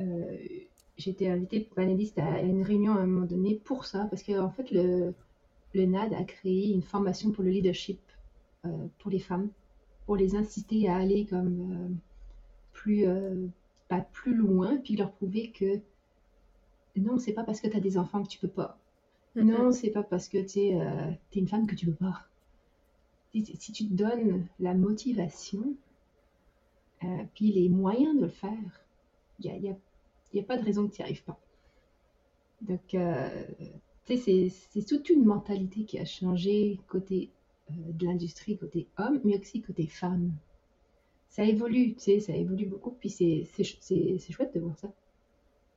Euh, 0.00 0.36
j'ai 0.96 1.10
été 1.10 1.28
invitée 1.28 1.68
panéliste 1.74 2.18
à 2.18 2.40
une 2.40 2.62
réunion 2.62 2.92
à 2.92 3.00
un 3.00 3.06
moment 3.06 3.26
donné 3.26 3.56
pour 3.56 3.84
ça, 3.84 4.06
parce 4.10 4.22
qu'en 4.22 4.44
en 4.44 4.50
fait, 4.50 4.70
le, 4.70 5.14
le, 5.74 5.86
NAD 5.86 6.14
a 6.14 6.24
créé 6.24 6.72
une 6.72 6.82
formation 6.82 7.32
pour 7.32 7.42
le 7.42 7.50
leadership 7.50 7.98
euh, 8.64 8.86
pour 8.98 9.10
les 9.10 9.18
femmes, 9.18 9.48
pour 10.06 10.16
les 10.16 10.36
inciter 10.36 10.88
à 10.88 10.96
aller 10.96 11.26
comme 11.26 11.72
euh, 11.72 11.94
plus, 12.72 13.06
euh, 13.06 13.46
pas 13.88 14.00
plus 14.00 14.34
loin, 14.34 14.76
puis 14.76 14.96
leur 14.96 15.10
prouver 15.12 15.50
que 15.50 15.80
non, 16.96 17.18
c'est 17.18 17.32
pas 17.32 17.44
parce 17.44 17.60
que 17.60 17.68
tu 17.68 17.76
as 17.76 17.80
des 17.80 17.96
enfants 17.98 18.22
que 18.22 18.28
tu 18.28 18.38
peux 18.38 18.48
pas. 18.48 18.78
Non, 19.36 19.72
c'est 19.72 19.90
pas 19.90 20.02
parce 20.02 20.28
que 20.28 20.38
tu 20.38 20.58
es, 20.58 20.70
es, 20.72 21.38
une 21.38 21.46
femme 21.46 21.66
que 21.66 21.76
tu 21.76 21.86
peux 21.86 21.92
pas. 21.92 22.26
Si, 23.32 23.72
tu 23.72 23.88
te 23.88 23.94
donnes 23.94 24.46
la 24.58 24.74
motivation, 24.74 25.76
puis 27.34 27.52
les 27.52 27.68
moyens 27.68 28.16
de 28.16 28.22
le 28.22 28.28
faire, 28.28 28.84
il 29.38 29.46
y 29.46 29.68
a, 29.68 29.72
a 29.72 29.76
n'y 30.34 30.42
pas 30.42 30.56
de 30.56 30.64
raison 30.64 30.86
que 30.86 30.94
tu 30.94 31.00
n'y 31.00 31.04
arrives 31.04 31.24
pas. 31.24 31.38
Donc, 32.62 32.94
euh, 32.94 33.28
c'est 34.04 34.86
toute 34.86 35.08
une 35.08 35.24
mentalité 35.24 35.84
qui 35.84 35.98
a 35.98 36.04
changé 36.04 36.80
côté 36.88 37.30
euh, 37.70 37.74
de 37.92 38.06
l'industrie, 38.06 38.56
côté 38.56 38.86
homme, 38.98 39.20
mais 39.24 39.38
aussi 39.38 39.62
côté 39.62 39.86
femme. 39.86 40.32
Ça 41.28 41.44
évolue, 41.44 41.94
tu 41.94 42.00
sais, 42.00 42.20
ça 42.20 42.34
évolue 42.34 42.66
beaucoup, 42.66 42.90
puis 42.90 43.08
c'est 43.08 43.46
chouette 44.30 44.54
de 44.54 44.60
voir 44.60 44.76
ça. 44.76 44.92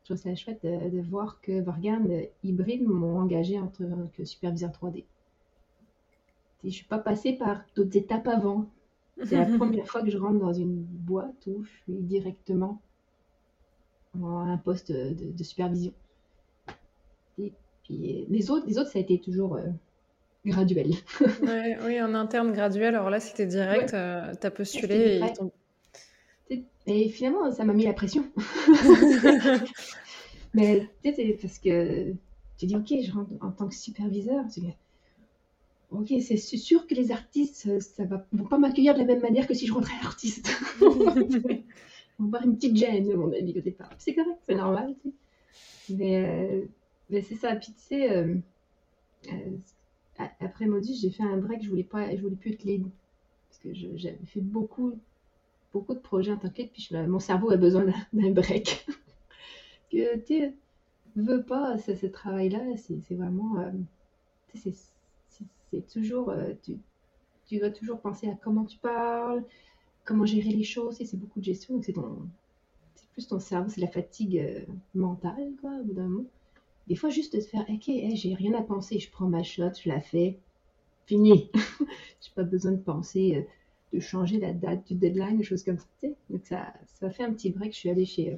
Je 0.01 0.13
trouve 0.13 0.17
ça 0.17 0.36
chouette 0.36 0.63
de, 0.63 1.01
voir 1.01 1.39
que 1.39 1.61
Vorgan 1.61 2.05
Hybride 2.43 2.84
m'ont 2.84 3.19
engagé 3.19 3.57
en 3.59 3.67
tant 3.67 4.09
que 4.17 4.26
superviseur 4.26 4.71
3D. 4.71 5.05
Je 6.63 6.67
ne 6.67 6.71
suis 6.71 6.86
pas 6.86 6.97
passée 6.97 7.34
par 7.34 7.63
d'autres 7.76 7.95
étapes 7.95 8.28
avant. 8.28 8.67
C'est 9.26 9.36
la 9.36 9.57
première 9.57 9.88
fois 9.88 10.01
que 10.01 10.09
je 10.09 10.17
rentre 10.17 10.39
dans 10.39 10.53
une 10.53 10.84
boîte 10.84 11.47
où 11.47 11.63
je 11.63 11.69
suis 11.84 12.01
directement 12.01 12.82
un 14.21 14.57
poste 14.57 14.91
de, 14.91 15.43
supervision. 15.43 15.93
Et 17.39 17.51
puis 17.84 18.26
les 18.30 18.51
autres, 18.51 18.67
les 18.67 18.78
autres, 18.78 18.91
ça 18.91 18.99
a 18.99 19.01
été 19.01 19.19
toujours 19.19 19.55
euh, 19.55 19.67
graduel. 20.45 20.91
oui, 21.86 22.01
en 22.01 22.13
interne 22.13 22.51
graduel. 22.51 22.95
Alors 22.95 23.09
là, 23.09 23.19
c'était 23.19 23.47
direct. 23.47 23.93
Euh, 23.93 24.34
tu 24.39 24.47
as 24.47 24.51
postulé 24.51 25.21
et, 26.49 26.65
et, 26.86 27.09
finalement, 27.09 27.51
ça 27.51 27.63
m'a 27.63 27.74
mis 27.74 27.86
la 27.86 27.93
pression. 27.93 28.26
Mais 30.53 30.88
sais, 31.03 31.38
parce 31.41 31.57
que 31.57 32.11
tu 32.57 32.65
dis, 32.65 32.76
ok, 32.76 32.93
je 33.03 33.11
rentre 33.11 33.32
en 33.41 33.51
tant 33.51 33.67
que 33.67 33.76
superviseur. 33.76 34.43
Ok, 35.94 36.12
c'est 36.22 36.38
sûr 36.38 36.88
que 36.88 36.96
les 36.96 37.12
artistes, 37.12 37.80
ça 37.80 38.06
va, 38.06 38.26
vont 38.32 38.46
pas 38.46 38.58
m'accueillir 38.58 38.96
de 38.96 39.00
la 39.00 39.06
même 39.06 39.22
manière 39.22 39.46
que 39.46 39.54
si 39.54 39.68
je 39.68 39.74
rentrais 39.74 39.94
artiste. 40.02 40.50
on 40.82 40.89
va 40.89 42.30
voir 42.30 42.44
une 42.44 42.56
petite 42.56 42.76
gêne, 42.76 43.14
mon 43.14 43.32
avis, 43.32 43.54
au 43.56 43.62
départ. 43.62 43.91
C'est 44.00 44.16
correct, 44.16 44.39
c'est 44.48 44.56
normal, 44.56 44.96
tu 45.02 45.10
sais. 45.10 45.94
Mais, 45.94 46.26
euh, 46.26 46.66
mais 47.12 47.22
c'est 47.22 47.36
ça. 47.36 47.56
Puis 47.56 47.74
tu 47.74 47.80
sais, 47.80 48.12
euh, 48.12 48.36
euh, 49.32 50.28
après 50.39 50.66
Modus, 50.66 50.96
j'ai 51.00 51.12
fait 51.12 51.24
un 51.24 51.38
break, 51.38 51.64
je 51.64 51.70
voulais 51.70 51.84
pas, 51.84 52.10
je 52.16 52.22
voulais 52.22 52.38
plus 52.38 52.54
être 52.54 52.64
lead. 52.64 52.88
Parce 53.50 53.60
que 53.60 53.74
j'avais 53.74 54.18
fait 54.26 54.41
beaucoup, 54.41 55.00
beaucoup 55.74 55.94
de 55.94 56.00
projets 56.00 56.32
en 56.32 56.38
tant 56.38 56.50
que 56.50 56.58
lead, 56.58 56.72
puis 56.72 56.89
mon 57.08 57.20
cerveau 57.20 57.52
a 57.52 57.58
besoin 57.58 57.86
d'un 58.14 58.32
break. 58.32 58.88
que 59.91 60.18
tu 60.26 60.56
veux 61.16 61.44
pas, 61.44 61.78
ce, 61.78 61.94
ce 61.94 62.08
travail-là, 62.08 62.62
c'est 62.78 63.16
vraiment. 63.16 63.72
c'est 64.56 64.74
toujours. 65.82 66.34
tu, 66.63 66.78
tu 67.45 67.59
dois 67.59 67.69
toujours 67.69 67.99
penser 67.99 68.30
à 68.30 68.36
comment 68.41 68.65
tu 68.65 68.78
parles, 68.78 69.43
comment 70.05 70.26
gérer 70.26 70.49
les 70.49 70.63
choses, 70.63 70.97
c'est 70.97 71.17
beaucoup 71.17 71.39
de 71.39 71.45
gestion, 71.45 71.82
c'est 71.82 71.93
plus 73.13 73.28
ton 73.28 73.39
cerveau, 73.39 73.69
c'est 73.69 73.82
la 73.82 73.88
fatigue 73.88 74.39
euh, 74.39 74.61
mentale, 74.95 75.53
d'un 75.63 76.07
moment. 76.07 76.26
Des 76.88 76.95
fois, 76.95 77.09
juste 77.09 77.36
de 77.36 77.39
se 77.39 77.47
faire, 77.47 77.65
ok, 77.69 77.89
j'ai 78.13 78.34
rien 78.34 78.53
à 78.53 78.61
penser, 78.61 78.99
je 78.99 79.09
prends 79.09 79.28
ma 79.28 79.43
shot, 79.43 79.71
je 79.82 79.89
la 79.89 80.01
fais, 80.01 80.38
fini. 81.05 81.49
j'ai 82.21 82.32
pas 82.36 82.43
besoin 82.43 82.74
de 82.74 82.78
penser, 82.78 83.36
euh, 83.38 83.41
de 83.95 83.99
changer 83.99 84.39
la 84.39 84.51
date 84.51 84.88
du 84.88 84.95
deadline, 84.95 85.38
des 85.38 85.43
choses 85.43 85.63
comme 85.63 85.78
ça. 85.78 86.07
Donc 86.30 86.41
ça, 86.45 86.74
ça 86.99 87.09
fait 87.09 87.24
un 87.24 87.32
petit 87.32 87.51
break. 87.51 87.74
Je 87.74 87.78
suis 87.78 87.89
allée 87.89 88.05
chez 88.05 88.34
euh, 88.34 88.38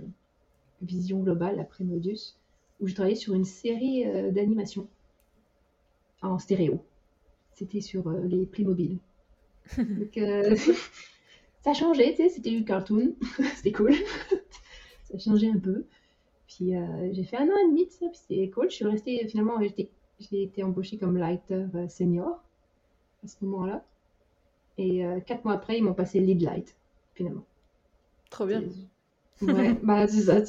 Vision 0.82 1.22
Global 1.22 1.60
après 1.60 1.84
Modus, 1.84 2.36
où 2.82 2.88
je 2.88 2.94
travaillais 2.94 3.16
sur 3.16 3.34
une 3.34 3.46
série 3.46 4.04
d'animations 4.34 4.88
en 6.22 6.38
stéréo. 6.38 6.84
C'était 7.56 7.82
sur 7.82 8.10
les 8.12 8.46
Playmobil. 8.46 9.00
Donc, 9.78 10.20
ça 11.66 11.72
a 11.72 11.74
changé, 11.74 12.12
tu 12.12 12.18
sais, 12.18 12.30
c'était 12.30 12.52
du 12.52 12.64
cartoon, 12.64 13.16
c'était 13.56 13.72
cool. 13.72 13.96
ça 15.04 15.16
a 15.16 15.18
changé 15.18 15.50
un 15.50 15.58
peu. 15.58 15.86
Puis 16.48 16.76
euh, 16.76 17.10
j'ai 17.12 17.24
fait 17.24 17.38
un 17.38 17.48
an 17.48 17.58
et 17.64 17.70
demi 17.70 17.86
de 17.86 17.92
ça, 17.92 18.08
puis 18.08 18.20
c'était 18.20 18.50
cool. 18.50 18.70
Je 18.70 18.76
suis 18.76 18.86
restée, 18.86 19.28
finalement, 19.28 19.60
j'ai 20.20 20.44
été 20.44 20.64
embauchée 20.64 20.98
comme 20.98 21.18
lighter 21.18 21.66
euh, 21.74 21.88
senior 21.88 22.44
à 23.24 23.28
ce 23.28 23.44
moment-là. 23.44 23.84
Et 24.78 25.06
euh, 25.06 25.20
quatre 25.22 25.44
mois 25.44 25.54
après, 25.54 25.78
ils 25.78 25.84
m'ont 25.84 25.94
passé 25.94 26.20
lead 26.20 26.42
light, 26.42 26.76
finalement. 27.16 27.46
Trop 28.30 28.46
bien. 28.46 28.64
Ouais, 29.42 29.74
bah 29.84 30.08
c'est 30.08 30.22
ça. 30.22 30.42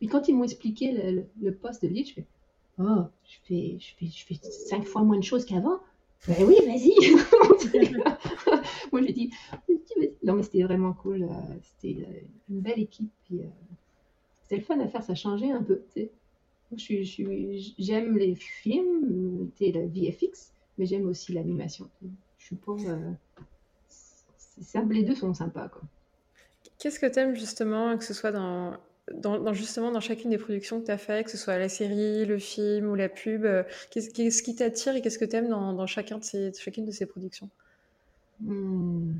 Mais 0.00 0.06
quand 0.08 0.28
ils 0.28 0.34
m'ont 0.34 0.44
expliqué 0.44 1.22
le, 1.40 1.50
poste 1.52 1.82
de 1.82 1.88
lead, 1.88 2.08
je 2.08 2.14
fais 2.14 2.26
Oh, 2.80 3.04
je 3.24 3.36
fais, 3.44 3.76
je 3.80 3.94
fais, 3.96 4.06
je 4.06 4.24
fais 4.24 4.34
cinq 4.50 4.84
fois 4.86 5.02
moins 5.02 5.18
de 5.18 5.24
choses 5.24 5.44
qu'avant. 5.44 5.80
Ben 6.26 6.44
oui, 6.44 6.56
vas-y. 6.66 6.94
Moi, 8.92 9.02
j'ai 9.02 9.12
dit, 9.12 9.30
non, 10.22 10.34
mais 10.34 10.42
c'était 10.42 10.62
vraiment 10.62 10.92
cool. 10.92 11.22
Euh, 11.22 11.28
c'était 11.62 12.00
euh, 12.02 12.20
une 12.50 12.60
belle 12.60 12.80
équipe. 12.80 13.10
Puis, 13.24 13.40
euh, 13.40 13.48
c'était 14.42 14.56
le 14.56 14.62
fun 14.62 14.78
à 14.80 14.88
faire, 14.88 15.02
ça 15.02 15.14
changeait 15.14 15.50
un 15.50 15.62
peu. 15.62 15.82
Je 16.76 16.76
suis, 16.76 17.74
j'aime 17.78 18.18
les 18.18 18.34
films, 18.34 19.50
le 19.60 19.86
VFX, 19.86 20.52
mais 20.76 20.86
j'aime 20.86 21.06
aussi 21.06 21.32
l'animation. 21.32 21.88
Je 22.38 22.46
suis 22.46 22.56
pas. 22.56 22.76
les 24.90 25.02
deux 25.02 25.14
sont 25.14 25.32
sympas. 25.32 25.68
Quoi. 25.68 25.82
Qu'est-ce 26.78 27.00
que 27.00 27.06
tu 27.06 27.18
aimes 27.18 27.34
justement, 27.34 27.96
que 27.96 28.04
ce 28.04 28.12
soit 28.12 28.32
dans, 28.32 28.76
dans, 29.14 29.52
justement 29.52 29.90
dans 29.90 30.00
chacune 30.00 30.30
des 30.30 30.38
productions 30.38 30.80
que 30.80 30.86
tu 30.86 30.90
as 30.90 30.98
fait, 30.98 31.24
que 31.24 31.30
ce 31.30 31.36
soit 31.36 31.58
la 31.58 31.68
série, 31.68 32.24
le 32.24 32.38
film 32.38 32.90
ou 32.90 32.94
la 32.94 33.08
pub, 33.08 33.46
qu'est-ce, 33.90 34.42
qui 34.42 34.54
t'attire 34.54 34.96
et 34.96 35.02
qu'est-ce 35.02 35.18
que 35.18 35.24
tu 35.24 35.36
aimes 35.36 35.48
dans, 35.48 35.72
dans 35.72 35.86
chacun 35.86 36.18
de 36.18 36.24
ces, 36.24 36.52
chacune 36.54 36.86
de 36.86 36.92
ces 36.92 37.06
productions? 37.06 37.48
Hmm. 38.40 39.14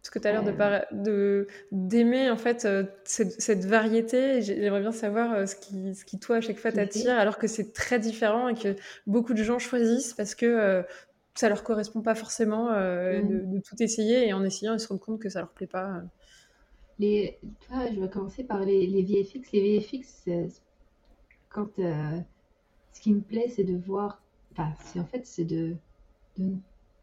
Parce 0.00 0.10
que 0.10 0.18
tu 0.18 0.28
as 0.28 0.32
l'air 0.32 0.86
de 0.92 1.46
d'aimer 1.72 2.30
en 2.30 2.38
fait 2.38 2.66
cette, 3.04 3.64
variété. 3.66 4.40
J'aimerais 4.40 4.80
bien 4.80 4.92
savoir 4.92 5.46
ce, 5.46 5.54
qui, 5.54 5.94
ce 5.94 6.06
qui, 6.06 6.18
toi, 6.18 6.36
à 6.36 6.40
chaque 6.40 6.56
fois, 6.56 6.72
t'attire, 6.72 7.18
alors 7.18 7.36
que 7.36 7.46
c'est 7.46 7.74
très 7.74 7.98
différent 7.98 8.48
et 8.48 8.54
que 8.54 8.76
beaucoup 9.06 9.34
de 9.34 9.42
gens 9.42 9.58
choisissent 9.58 10.14
parce 10.14 10.34
que 10.34 10.82
ça 11.34 11.48
leur 11.50 11.62
correspond 11.62 12.00
pas 12.00 12.14
forcément 12.14 12.70
mmh. 12.70 13.52
de, 13.52 13.60
tout 13.60 13.82
essayer 13.82 14.26
et 14.26 14.32
en 14.32 14.42
essayant, 14.42 14.72
ils 14.72 14.80
se 14.80 14.88
rendent 14.88 15.00
compte 15.00 15.20
que 15.20 15.28
ça 15.28 15.40
leur 15.40 15.50
plaît 15.50 15.66
pas. 15.66 16.02
Les, 17.00 17.38
je 17.70 17.98
vais 17.98 18.10
commencer 18.10 18.44
par 18.44 18.60
les, 18.60 18.86
les 18.86 19.02
VFX. 19.02 19.52
Les 19.52 19.78
VFX, 19.78 20.28
quand 21.48 21.70
ce 21.76 23.00
qui 23.00 23.12
me 23.14 23.20
plaît, 23.22 23.48
c'est 23.48 23.64
de 23.64 23.76
voir. 23.76 24.22
Enfin, 24.52 24.74
en 24.96 25.04
fait, 25.06 25.24
c'est 25.24 25.44
de, 25.44 25.76
de 26.36 26.44
ne 26.44 26.56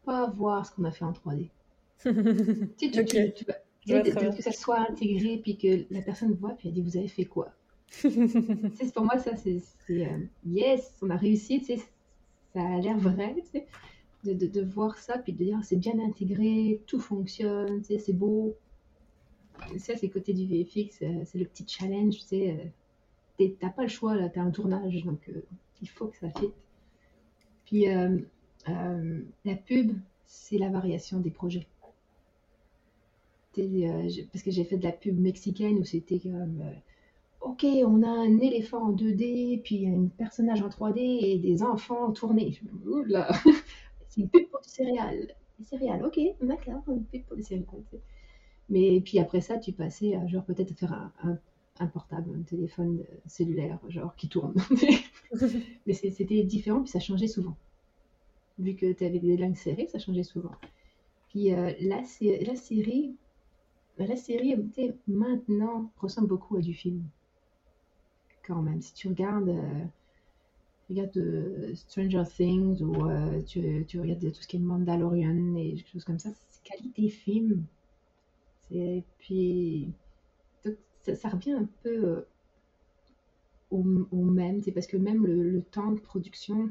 pas 0.04 0.28
voir 0.28 0.64
ce 0.66 0.72
qu'on 0.72 0.84
a 0.84 0.92
fait 0.92 1.04
en 1.04 1.12
3D. 1.12 1.50
tu, 2.78 2.90
tu, 2.92 3.04
tu, 3.04 3.44
que 3.88 4.42
ça 4.42 4.52
soit 4.52 4.78
intégré, 4.88 5.38
puis 5.38 5.56
que 5.56 5.92
la 5.92 6.02
personne 6.02 6.32
voit, 6.34 6.50
puis 6.50 6.68
elle 6.68 6.74
dit 6.74 6.82
Vous 6.82 6.96
avez 6.96 7.08
fait 7.08 7.24
quoi 7.24 7.52
Pour 8.94 9.04
moi, 9.04 9.18
ça, 9.18 9.34
c'est 9.36 9.60
euh, 9.90 10.18
yes, 10.46 10.94
on 11.02 11.10
a 11.10 11.16
réussi, 11.16 11.64
ça 12.54 12.62
a 12.62 12.78
l'air 12.78 12.98
vrai, 12.98 13.34
de, 14.24 14.32
de, 14.32 14.46
de, 14.46 14.62
voir 14.62 14.96
ça, 14.98 15.18
puis 15.18 15.32
de 15.32 15.44
dire 15.44 15.58
C'est 15.62 15.76
bien 15.76 15.98
intégré, 15.98 16.80
tout 16.86 17.00
fonctionne, 17.00 17.82
c'est 17.82 18.12
beau. 18.12 18.56
Ça, 19.78 19.96
c'est 19.96 20.08
côté 20.08 20.32
du 20.32 20.46
VFX, 20.46 21.02
euh, 21.02 21.22
c'est 21.24 21.38
le 21.38 21.44
petit 21.44 21.64
challenge, 21.66 22.16
tu 22.16 22.20
sais. 22.20 22.58
Euh, 23.40 23.48
t'as 23.60 23.70
pas 23.70 23.82
le 23.82 23.88
choix, 23.88 24.16
là, 24.16 24.28
t'as 24.28 24.42
un 24.42 24.50
tournage, 24.50 25.04
donc 25.04 25.30
il 25.80 25.88
faut 25.88 26.06
que 26.06 26.16
ça 26.16 26.30
fitte. 26.30 26.54
Puis 27.66 27.86
la 27.86 29.54
pub, 29.54 29.92
c'est 30.24 30.58
la 30.58 30.70
variation 30.70 31.20
des 31.20 31.30
projets. 31.30 31.66
Euh, 33.58 34.08
parce 34.32 34.44
que 34.44 34.50
j'ai 34.50 34.64
fait 34.64 34.76
de 34.76 34.84
la 34.84 34.92
pub 34.92 35.18
mexicaine 35.18 35.78
où 35.78 35.84
c'était 35.84 36.20
comme 36.20 36.62
euh, 36.62 36.72
Ok, 37.40 37.64
on 37.64 38.02
a 38.02 38.08
un 38.08 38.38
éléphant 38.38 38.88
en 38.88 38.92
2D, 38.92 39.62
puis 39.62 39.86
un 39.88 40.08
personnage 40.18 40.60
en 40.62 40.68
3D 40.68 40.98
et 40.98 41.38
des 41.38 41.62
enfants 41.62 42.10
tournés. 42.12 42.58
Oula, 42.84 43.30
c'est 44.08 44.22
une 44.22 44.28
pub 44.28 44.48
pour 44.48 44.60
du 44.60 44.68
céréales. 44.68 45.34
Des 45.58 45.64
céréales, 45.64 46.04
ok, 46.04 46.18
d'accord, 46.42 46.82
une 46.88 47.04
pub 47.04 47.22
pour 47.24 47.36
des 47.36 47.42
céréales. 47.42 47.66
Mais 48.68 49.00
puis 49.00 49.18
après 49.18 49.40
ça, 49.40 49.58
tu 49.58 49.72
passais 49.72 50.14
à 50.14 50.26
genre 50.26 50.44
peut-être 50.44 50.74
faire 50.74 51.10
un, 51.22 51.86
portable, 51.86 52.30
un 52.38 52.42
téléphone 52.42 53.04
cellulaire, 53.26 53.78
genre 53.88 54.14
qui 54.16 54.28
tourne. 54.28 54.54
Mais 55.86 55.92
c'était 55.92 56.42
différent, 56.42 56.80
puis 56.82 56.90
ça 56.90 57.00
changeait 57.00 57.28
souvent. 57.28 57.56
Vu 58.58 58.74
que 58.74 58.92
tu 58.92 59.04
avais 59.04 59.20
des 59.20 59.36
langues 59.36 59.56
serrées, 59.56 59.86
ça 59.86 59.98
changeait 59.98 60.24
souvent. 60.24 60.52
Puis 61.28 61.54
euh, 61.54 61.72
la 61.80 62.04
série, 62.04 63.16
bah, 63.98 64.06
la 64.06 64.16
série, 64.16 64.54
maintenant, 65.08 65.90
ressemble 65.98 66.28
beaucoup 66.28 66.56
à 66.56 66.60
du 66.60 66.72
film. 66.72 67.02
Quand 68.46 68.62
même. 68.62 68.80
Si 68.80 68.94
tu 68.94 69.08
regardes, 69.08 69.48
euh, 69.48 69.84
euh, 71.16 71.74
Stranger 71.74 72.22
Things 72.24 72.80
ou 72.80 73.06
euh, 73.06 73.42
tu, 73.42 73.84
tu, 73.86 74.00
regardes 74.00 74.32
tout 74.32 74.42
ce 74.42 74.46
qui 74.46 74.56
est 74.56 74.60
Mandalorian 74.60 75.56
et 75.56 75.72
des 75.72 75.84
choses 75.84 76.04
comme 76.04 76.20
ça, 76.20 76.30
c'est 76.48 76.62
qualité 76.62 77.08
film. 77.08 77.64
Et 78.70 79.02
puis, 79.18 79.88
ça, 81.00 81.28
revient 81.28 81.52
un 81.52 81.68
peu 81.82 82.24
au, 83.70 83.82
même, 83.82 84.62
parce 84.74 84.86
que 84.86 84.96
même 84.96 85.26
le 85.26 85.62
temps 85.62 85.92
de 85.92 86.00
production 86.00 86.70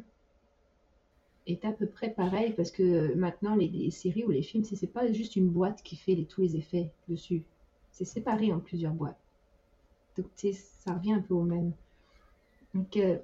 est 1.48 1.64
à 1.66 1.72
peu 1.72 1.88
près 1.88 2.10
pareil 2.10 2.54
parce 2.54 2.72
que 2.72 3.14
maintenant, 3.16 3.56
les, 3.56 3.89
séries 3.91 4.26
ou 4.26 4.30
les 4.30 4.41
films, 4.41 4.64
c'est 4.64 4.88
pas 4.88 5.12
juste 5.12 5.36
une 5.36 5.50
boîte 5.50 5.82
qui 5.82 5.95
fait 5.95 6.16
tous 6.26 6.41
les 6.41 6.58
effets 6.58 6.91
dessus. 7.08 7.43
C'est 7.91 8.06
séparé 8.06 8.52
en 8.52 8.60
plusieurs 8.60 8.93
boîtes. 8.93 9.20
Donc, 10.18 10.28
ça 10.36 10.93
revient 10.93 11.14
un 11.14 11.22
peu 11.22 11.34
au 11.34 11.43
même. 11.43 11.72
Donc, 12.74 12.98
euh, 12.98 13.18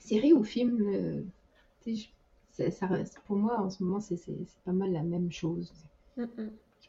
série 0.00 0.32
ou 0.32 0.44
film, 0.44 0.80
euh, 0.88 1.22
pour 3.26 3.36
moi, 3.36 3.60
en 3.60 3.70
ce 3.70 3.82
moment, 3.82 4.00
c'est 4.00 4.18
pas 4.64 4.72
mal 4.72 4.92
la 4.92 5.02
même 5.02 5.30
chose. 5.30 5.72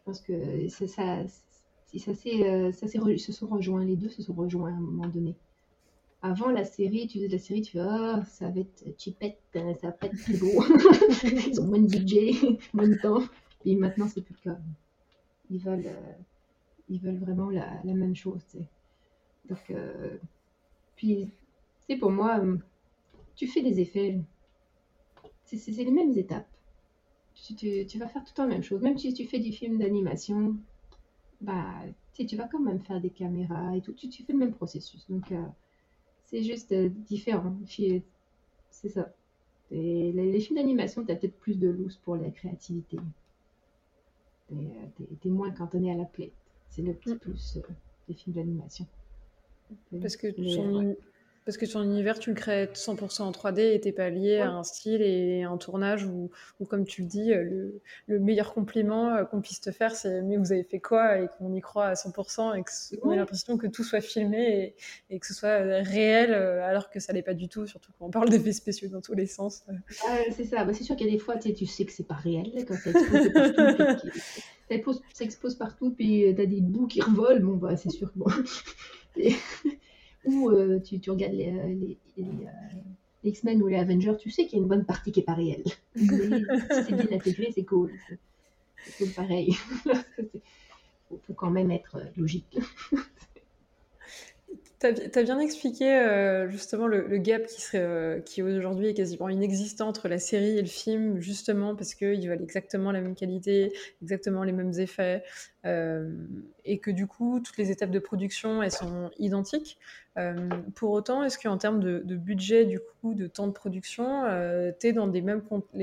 Pense 0.07 0.21
que 0.21 0.67
ça, 0.69 0.87
ça, 0.87 1.27
ça, 1.27 2.11
euh, 2.27 2.71
ça 2.71 2.87
se 2.87 3.31
sont 3.31 3.47
rejoints, 3.47 3.85
les 3.85 3.95
deux 3.95 4.09
se 4.09 4.23
sont 4.23 4.33
rejoints 4.33 4.71
à 4.71 4.75
un 4.75 4.79
moment 4.79 5.07
donné 5.07 5.35
avant 6.21 6.49
la 6.49 6.65
série, 6.65 7.07
tu 7.07 7.19
faisais 7.19 7.27
la 7.29 7.39
série, 7.39 7.61
tu 7.61 7.73
fais 7.73 7.83
oh, 7.83 8.21
ça 8.25 8.49
va 8.49 8.59
être 8.59 8.83
chipette, 8.97 9.39
euh, 9.55 9.73
ça 9.75 9.87
va 9.87 9.93
pas 9.93 10.07
être 10.07 10.17
très 10.17 10.37
beau. 10.37 10.63
Ils 11.47 11.61
ont 11.61 11.65
moins 11.65 11.79
de 11.79 11.87
budget, 11.87 12.31
moins 12.73 12.87
de 12.87 12.95
temps. 12.95 13.21
Et 13.65 13.75
maintenant, 13.75 14.07
c'est 14.07 14.21
plus 14.21 14.35
le 14.43 14.51
cas. 14.51 14.59
Ils 15.49 15.59
veulent, 15.59 15.85
euh, 15.85 16.13
ils 16.89 16.99
veulent 16.99 17.17
vraiment 17.17 17.49
la, 17.49 17.81
la 17.83 17.93
même 17.93 18.15
chose. 18.15 18.43
Donc, 19.47 19.59
euh, 19.69 20.17
puis, 20.95 21.29
c'est 21.87 21.97
pour 21.97 22.11
moi, 22.11 22.41
tu 23.35 23.47
fais 23.47 23.61
des 23.61 23.79
effets. 23.79 24.19
C'est 25.45 25.71
les 25.71 25.91
mêmes 25.91 26.17
étapes. 26.17 26.47
Tu, 27.45 27.55
tu, 27.55 27.85
tu, 27.85 27.99
vas 27.99 28.07
faire 28.07 28.23
tout 28.23 28.31
le 28.31 28.35
temps 28.35 28.43
la 28.47 28.53
même 28.55 28.63
chose. 28.63 28.81
Même 28.81 28.97
si 28.97 29.13
tu 29.13 29.25
fais 29.25 29.39
du 29.39 29.51
film 29.51 29.77
d'animation, 29.77 30.55
bah, 31.41 31.65
tu 32.13 32.35
vas 32.35 32.47
quand 32.47 32.59
même 32.59 32.79
faire 32.79 32.99
des 32.99 33.09
caméras 33.09 33.75
et 33.75 33.81
tout. 33.81 33.93
Tu, 33.93 34.09
tu 34.09 34.23
fais 34.23 34.33
le 34.33 34.39
même 34.39 34.53
processus. 34.53 35.05
Donc, 35.09 35.31
c'est 36.27 36.43
juste 36.43 36.71
euh, 36.71 36.89
différent. 36.89 37.55
C'est 38.69 38.89
ça. 38.89 39.13
Et 39.71 40.11
les, 40.11 40.39
films 40.39 40.59
d'animation, 40.59 41.03
tu 41.03 41.11
as 41.11 41.15
peut-être 41.15 41.37
plus 41.39 41.57
de 41.57 41.69
loose 41.69 41.97
pour 41.97 42.15
la 42.15 42.29
créativité. 42.29 42.97
Tu 44.49 44.55
es, 45.23 45.29
moins 45.29 45.51
cantonné 45.51 45.91
à 45.91 45.95
la 45.95 46.05
plaie. 46.05 46.31
C'est 46.69 46.81
le 46.81 46.93
petit 46.93 47.15
mm. 47.15 47.19
plus 47.19 47.57
euh, 47.57 47.61
des 48.07 48.13
films 48.13 48.35
d'animation. 48.35 48.85
Parce 50.01 50.15
que 50.15 50.27
parce 51.47 51.55
que 51.55 51.65
ton 51.65 51.81
univers, 51.81 52.19
tu 52.19 52.31
le 52.31 52.35
crées 52.35 52.65
100% 52.73 53.21
en 53.21 53.31
3D 53.31 53.73
et 53.73 53.79
t'es 53.79 53.93
pas 53.93 54.09
lié 54.09 54.39
à 54.39 54.51
un 54.51 54.63
style 54.63 55.01
et 55.01 55.43
un 55.43 55.55
tournage 55.55 56.03
où, 56.03 56.29
comme 56.67 56.85
tu 56.85 57.03
le 57.03 57.07
dis, 57.07 57.29
le, 57.29 57.79
le 58.07 58.19
meilleur 58.19 58.53
compliment 58.53 59.15
euh, 59.15 59.23
qu'on 59.23 59.39
puisse 59.39 59.61
te 59.61 59.71
faire, 59.71 59.95
c'est 59.95 60.21
mais 60.23 60.35
vous 60.35 60.51
avez 60.51 60.65
fait 60.65 60.81
quoi 60.81 61.19
et 61.19 61.29
qu'on 61.37 61.53
y 61.53 61.61
croit 61.61 61.85
à 61.85 61.93
100% 61.93 62.59
et 62.59 62.97
qu'on 62.97 63.13
ait 63.13 63.15
l'impression 63.15 63.57
que 63.57 63.65
tout 63.65 63.85
soit 63.85 64.01
filmé 64.01 64.75
et, 65.09 65.19
que 65.19 65.25
ce 65.25 65.33
soit 65.33 65.47
euh, 65.47 65.81
réel 65.83 66.33
euh, 66.33 66.67
alors 66.67 66.89
que 66.89 66.99
ça 66.99 67.13
l'est 67.13 67.21
pas 67.21 67.33
du 67.33 67.47
tout, 67.47 67.65
surtout 67.65 67.93
quand 67.97 68.07
on 68.07 68.11
parle 68.11 68.27
d'effets 68.27 68.51
spéciaux 68.51 68.89
dans 68.89 68.99
tous 68.99 69.15
les 69.15 69.25
sens. 69.25 69.63
Ah, 70.05 70.17
c'est 70.35 70.43
ça, 70.43 70.65
bah, 70.65 70.73
c'est 70.73 70.83
sûr 70.83 70.97
qu'il 70.97 71.07
y 71.07 71.09
a 71.09 71.13
des 71.13 71.19
fois, 71.19 71.37
tu 71.37 71.65
sais 71.65 71.85
que 71.85 71.93
c'est 71.93 72.07
pas 72.07 72.15
réel 72.15 72.65
quand 72.67 72.75
ça 72.75 72.89
expose 72.89 73.31
partout. 73.31 74.99
ça 75.13 75.23
expose 75.23 75.55
partout, 75.55 75.91
puis 75.91 76.25
t'as 76.35 76.45
des 76.45 76.59
bouts 76.59 76.87
qui 76.87 77.01
revolent, 77.01 77.39
bon, 77.39 77.55
bah, 77.55 77.77
c'est 77.77 77.89
sûr 77.89 78.11
que 78.11 78.19
bon. 78.19 78.25
ou 80.27 80.49
euh, 80.49 80.79
tu, 80.79 80.99
tu, 80.99 81.09
regardes 81.09 81.33
les, 81.33 81.47
euh, 81.47 81.67
les, 81.67 81.97
euh, 82.19 82.23
les, 83.23 83.29
X-Men 83.29 83.61
ou 83.63 83.67
les 83.67 83.77
Avengers, 83.77 84.15
tu 84.19 84.29
sais 84.29 84.45
qu'il 84.45 84.59
y 84.59 84.61
a 84.61 84.63
une 84.63 84.67
bonne 84.67 84.85
partie 84.85 85.11
qui 85.11 85.19
n'est 85.19 85.25
pas 85.25 85.33
réelle. 85.33 85.63
Mais 85.95 86.05
c'est 86.69 86.93
bien 86.93 87.17
intégré, 87.17 87.51
c'est 87.53 87.63
cool. 87.63 87.91
C'est 88.77 89.13
pareil. 89.15 89.55
Il 91.09 91.19
faut, 91.25 91.33
quand 91.33 91.49
même 91.49 91.71
être 91.71 91.99
logique. 92.17 92.59
Tu 94.79 94.85
as, 94.85 95.23
bien 95.23 95.39
expliqué 95.39 95.91
euh, 95.91 96.49
justement 96.49 96.85
le, 96.85 97.17
gap 97.17 97.47
qui, 97.47 97.77
euh, 97.77 98.21
aujourd'hui 98.37 98.89
est 98.89 98.93
quasiment 98.93 99.27
inexistant 99.27 99.87
entre 99.87 100.07
la 100.07 100.19
série 100.19 100.59
et 100.59 100.61
le 100.61 100.67
film, 100.67 101.19
justement 101.19 101.75
parce 101.75 101.95
qu'ils 101.95 102.29
veulent 102.29 102.43
exactement 102.43 102.91
la 102.91 103.01
même 103.01 103.15
qualité, 103.15 103.73
exactement 104.03 104.43
les 104.43 104.51
mêmes 104.51 104.73
effets, 104.77 105.23
euh, 105.65 106.11
et 106.63 106.77
que 106.77 106.91
du 106.91 107.07
coup, 107.07 107.39
toutes 107.43 107.57
les 107.57 107.71
étapes 107.71 107.89
de 107.89 107.97
production, 107.97 108.61
elles 108.61 108.71
sont 108.71 109.09
identiques. 109.17 109.79
pour 110.75 110.91
autant, 110.91 111.23
est-ce 111.23 111.39
qu'en 111.39 111.57
termes 111.57 111.79
de, 111.79 112.15
budget, 112.15 112.65
du 112.65 112.79
coup, 112.79 113.15
de 113.15 113.25
temps 113.25 113.47
de 113.47 113.53
production, 113.53 114.25
tu 114.79 114.87
es 114.87 114.93
dans 114.93 115.07
les 115.07 115.21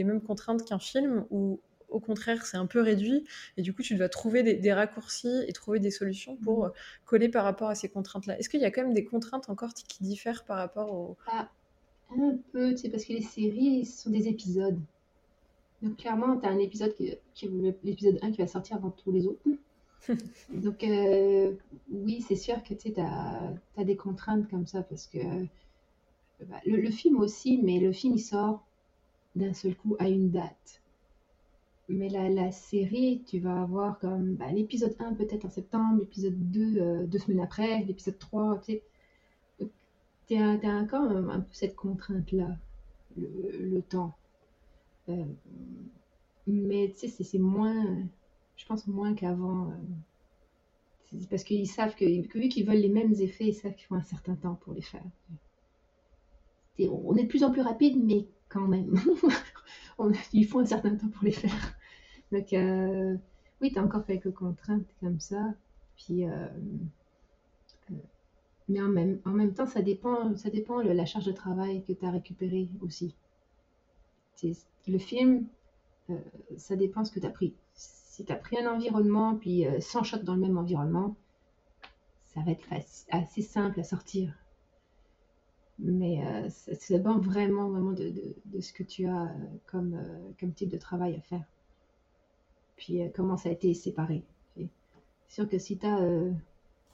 mêmes 0.04 0.20
contraintes 0.20 0.64
qu'un 0.64 0.78
film 0.78 1.24
ou 1.30 1.58
au 1.94 2.00
contraire, 2.00 2.44
c'est 2.44 2.56
un 2.56 2.66
peu 2.66 2.80
réduit. 2.80 3.24
Et 3.56 3.62
du 3.62 3.72
coup, 3.72 3.82
tu 3.82 3.94
dois 3.94 4.08
trouver 4.08 4.42
des, 4.42 4.72
raccourcis 4.72 5.44
et 5.46 5.52
trouver 5.52 5.80
des 5.80 5.90
solutions 5.90 6.36
pour 6.36 6.66
mmh. 6.66 6.72
coller 7.06 7.28
par 7.28 7.44
rapport 7.44 7.68
à 7.68 7.74
ces 7.74 7.88
contraintes-là. 7.88 8.38
Est-ce 8.38 8.48
qu'il 8.48 8.60
y 8.60 8.64
a 8.64 8.70
quand 8.70 8.82
même 8.82 8.94
des 8.94 9.04
contraintes 9.04 9.48
encore 9.48 9.72
qui 9.74 10.02
diffèrent 10.02 10.44
par 10.44 10.58
rapport 10.58 10.92
au... 10.92 11.16
Ah, 11.26 11.48
un 12.10 12.36
peu, 12.52 12.76
c'est 12.76 12.90
parce 12.90 13.04
que 13.04 13.12
les 13.12 13.22
séries 13.22 13.86
sont 13.86 14.10
des 14.10 14.28
épisodes. 14.28 14.78
Donc 15.82 15.96
clairement, 15.98 16.38
tu 16.38 16.46
as 16.46 16.50
un 16.50 16.58
épisode 16.58 16.94
qui, 16.94 17.14
qui 17.34 17.48
l'épisode 17.82 18.18
1 18.22 18.32
qui 18.32 18.38
va 18.38 18.46
sortir 18.46 18.76
avant 18.76 18.90
tous 18.90 19.12
les 19.12 19.26
autres. 19.26 19.42
Donc 20.52 20.84
euh, 20.84 21.52
oui, 21.90 22.24
c'est 22.26 22.36
sûr 22.36 22.62
que 22.62 22.74
tu 22.74 22.92
as, 22.98 23.52
as, 23.76 23.84
des 23.84 23.96
contraintes 23.96 24.48
comme 24.48 24.66
ça 24.66 24.82
parce 24.82 25.06
que 25.06 25.18
bah, 26.46 26.60
le, 26.66 26.76
le, 26.76 26.90
film 26.90 27.18
aussi, 27.18 27.58
mais 27.62 27.80
le 27.80 27.92
film 27.92 28.14
il 28.14 28.20
sort 28.20 28.64
d'un 29.34 29.54
seul 29.54 29.74
coup 29.74 29.96
à 29.98 30.08
une 30.08 30.30
date. 30.30 30.82
Mais 31.88 32.08
la, 32.08 32.30
la, 32.30 32.50
série, 32.50 33.22
tu 33.26 33.40
vas 33.40 33.62
avoir 33.62 33.98
comme 33.98 34.36
bah, 34.36 34.50
l'épisode 34.50 34.96
1 34.98 35.14
peut-être 35.14 35.44
en 35.44 35.50
septembre, 35.50 36.00
l'épisode 36.00 36.50
2 36.50 36.78
euh, 36.78 37.06
deux 37.06 37.18
semaines 37.18 37.40
après, 37.40 37.84
l'épisode 37.84 38.18
3, 38.18 38.60
tu 38.64 38.72
sais. 38.72 38.82
Tu 40.26 40.36
as, 40.36 40.76
encore 40.76 41.02
un, 41.02 41.40
peu 41.40 41.52
cette 41.52 41.76
contrainte-là, 41.76 42.56
le, 43.18 43.28
le, 43.68 43.82
temps. 43.82 44.14
Euh, 45.10 45.24
mais 46.46 46.90
tu 46.98 47.08
sais, 47.08 47.24
c'est 47.24 47.38
moins, 47.38 47.98
je 48.56 48.64
pense 48.64 48.86
moins 48.86 49.14
qu'avant. 49.14 49.70
parce 51.28 51.44
qu'ils 51.44 51.68
savent 51.68 51.94
que, 51.94 52.06
vu 52.06 52.48
qu'ils 52.48 52.66
veulent 52.66 52.78
les 52.78 52.88
mêmes 52.88 53.12
effets, 53.20 53.48
ils 53.48 53.54
savent 53.54 53.74
qu'il 53.74 53.86
faut 53.86 53.94
un 53.94 54.02
certain 54.02 54.34
temps 54.36 54.54
pour 54.54 54.72
les 54.72 54.80
faire. 54.80 55.04
on 56.78 57.16
est 57.16 57.24
de 57.24 57.28
plus 57.28 57.44
en 57.44 57.52
plus 57.52 57.60
rapide, 57.60 58.02
mais 58.02 58.26
quand 58.54 58.66
même, 58.68 58.94
il 60.32 60.46
faut 60.46 60.60
un 60.60 60.66
certain 60.66 60.96
temps 60.96 61.08
pour 61.08 61.24
les 61.24 61.32
faire. 61.32 61.76
Donc, 62.32 62.54
oui, 63.60 63.72
tu 63.72 63.78
as 63.78 63.82
encore 63.82 64.06
quelques 64.06 64.32
contraintes 64.32 64.88
comme 65.00 65.20
ça. 65.20 65.54
Puis, 65.96 66.24
mais 68.68 68.80
en 68.80 68.88
même, 68.88 69.20
en 69.24 69.30
même 69.30 69.52
temps, 69.52 69.66
ça 69.66 69.82
dépend, 69.82 70.36
ça 70.36 70.50
dépend 70.50 70.82
de 70.82 70.90
la 70.90 71.04
charge 71.04 71.26
de 71.26 71.32
travail 71.32 71.84
que 71.84 71.92
tu 71.92 72.04
as 72.04 72.10
récupérée 72.10 72.68
aussi. 72.80 73.14
Le 74.86 74.98
film, 74.98 75.46
euh, 76.10 76.18
ça 76.56 76.76
dépend 76.76 77.04
ce 77.04 77.12
que 77.12 77.20
tu 77.20 77.26
as 77.26 77.30
pris. 77.30 77.54
Si 77.74 78.24
tu 78.24 78.32
as 78.32 78.36
pris 78.36 78.58
un 78.58 78.72
environnement, 78.72 79.36
puis 79.36 79.66
euh, 79.66 79.80
100 79.80 80.02
shots 80.02 80.18
dans 80.18 80.34
le 80.34 80.40
même 80.40 80.58
environnement, 80.58 81.16
ça 82.34 82.40
va 82.40 82.52
être 82.52 82.66
assez 83.10 83.42
simple 83.42 83.80
à 83.80 83.84
sortir. 83.84 84.34
Mais 85.78 86.24
euh, 86.24 86.48
ça, 86.48 86.72
dépend 86.96 87.18
vraiment, 87.18 87.68
vraiment 87.68 87.92
de, 87.92 88.12
de, 88.44 88.60
ce 88.60 88.72
que 88.72 88.82
tu 88.84 89.06
as 89.06 89.24
euh, 89.24 89.28
comme, 89.66 90.00
comme 90.38 90.52
type 90.52 90.70
de 90.70 90.78
travail 90.78 91.16
à 91.16 91.20
faire. 91.20 91.44
Puis 92.76 93.00
comment 93.14 93.36
ça 93.36 93.48
a 93.48 93.52
été 93.52 93.72
séparé. 93.74 94.24
C'est 94.56 94.68
sûr 95.28 95.48
que 95.48 95.58
si 95.58 95.78
tu 95.78 95.86
as 95.86 96.00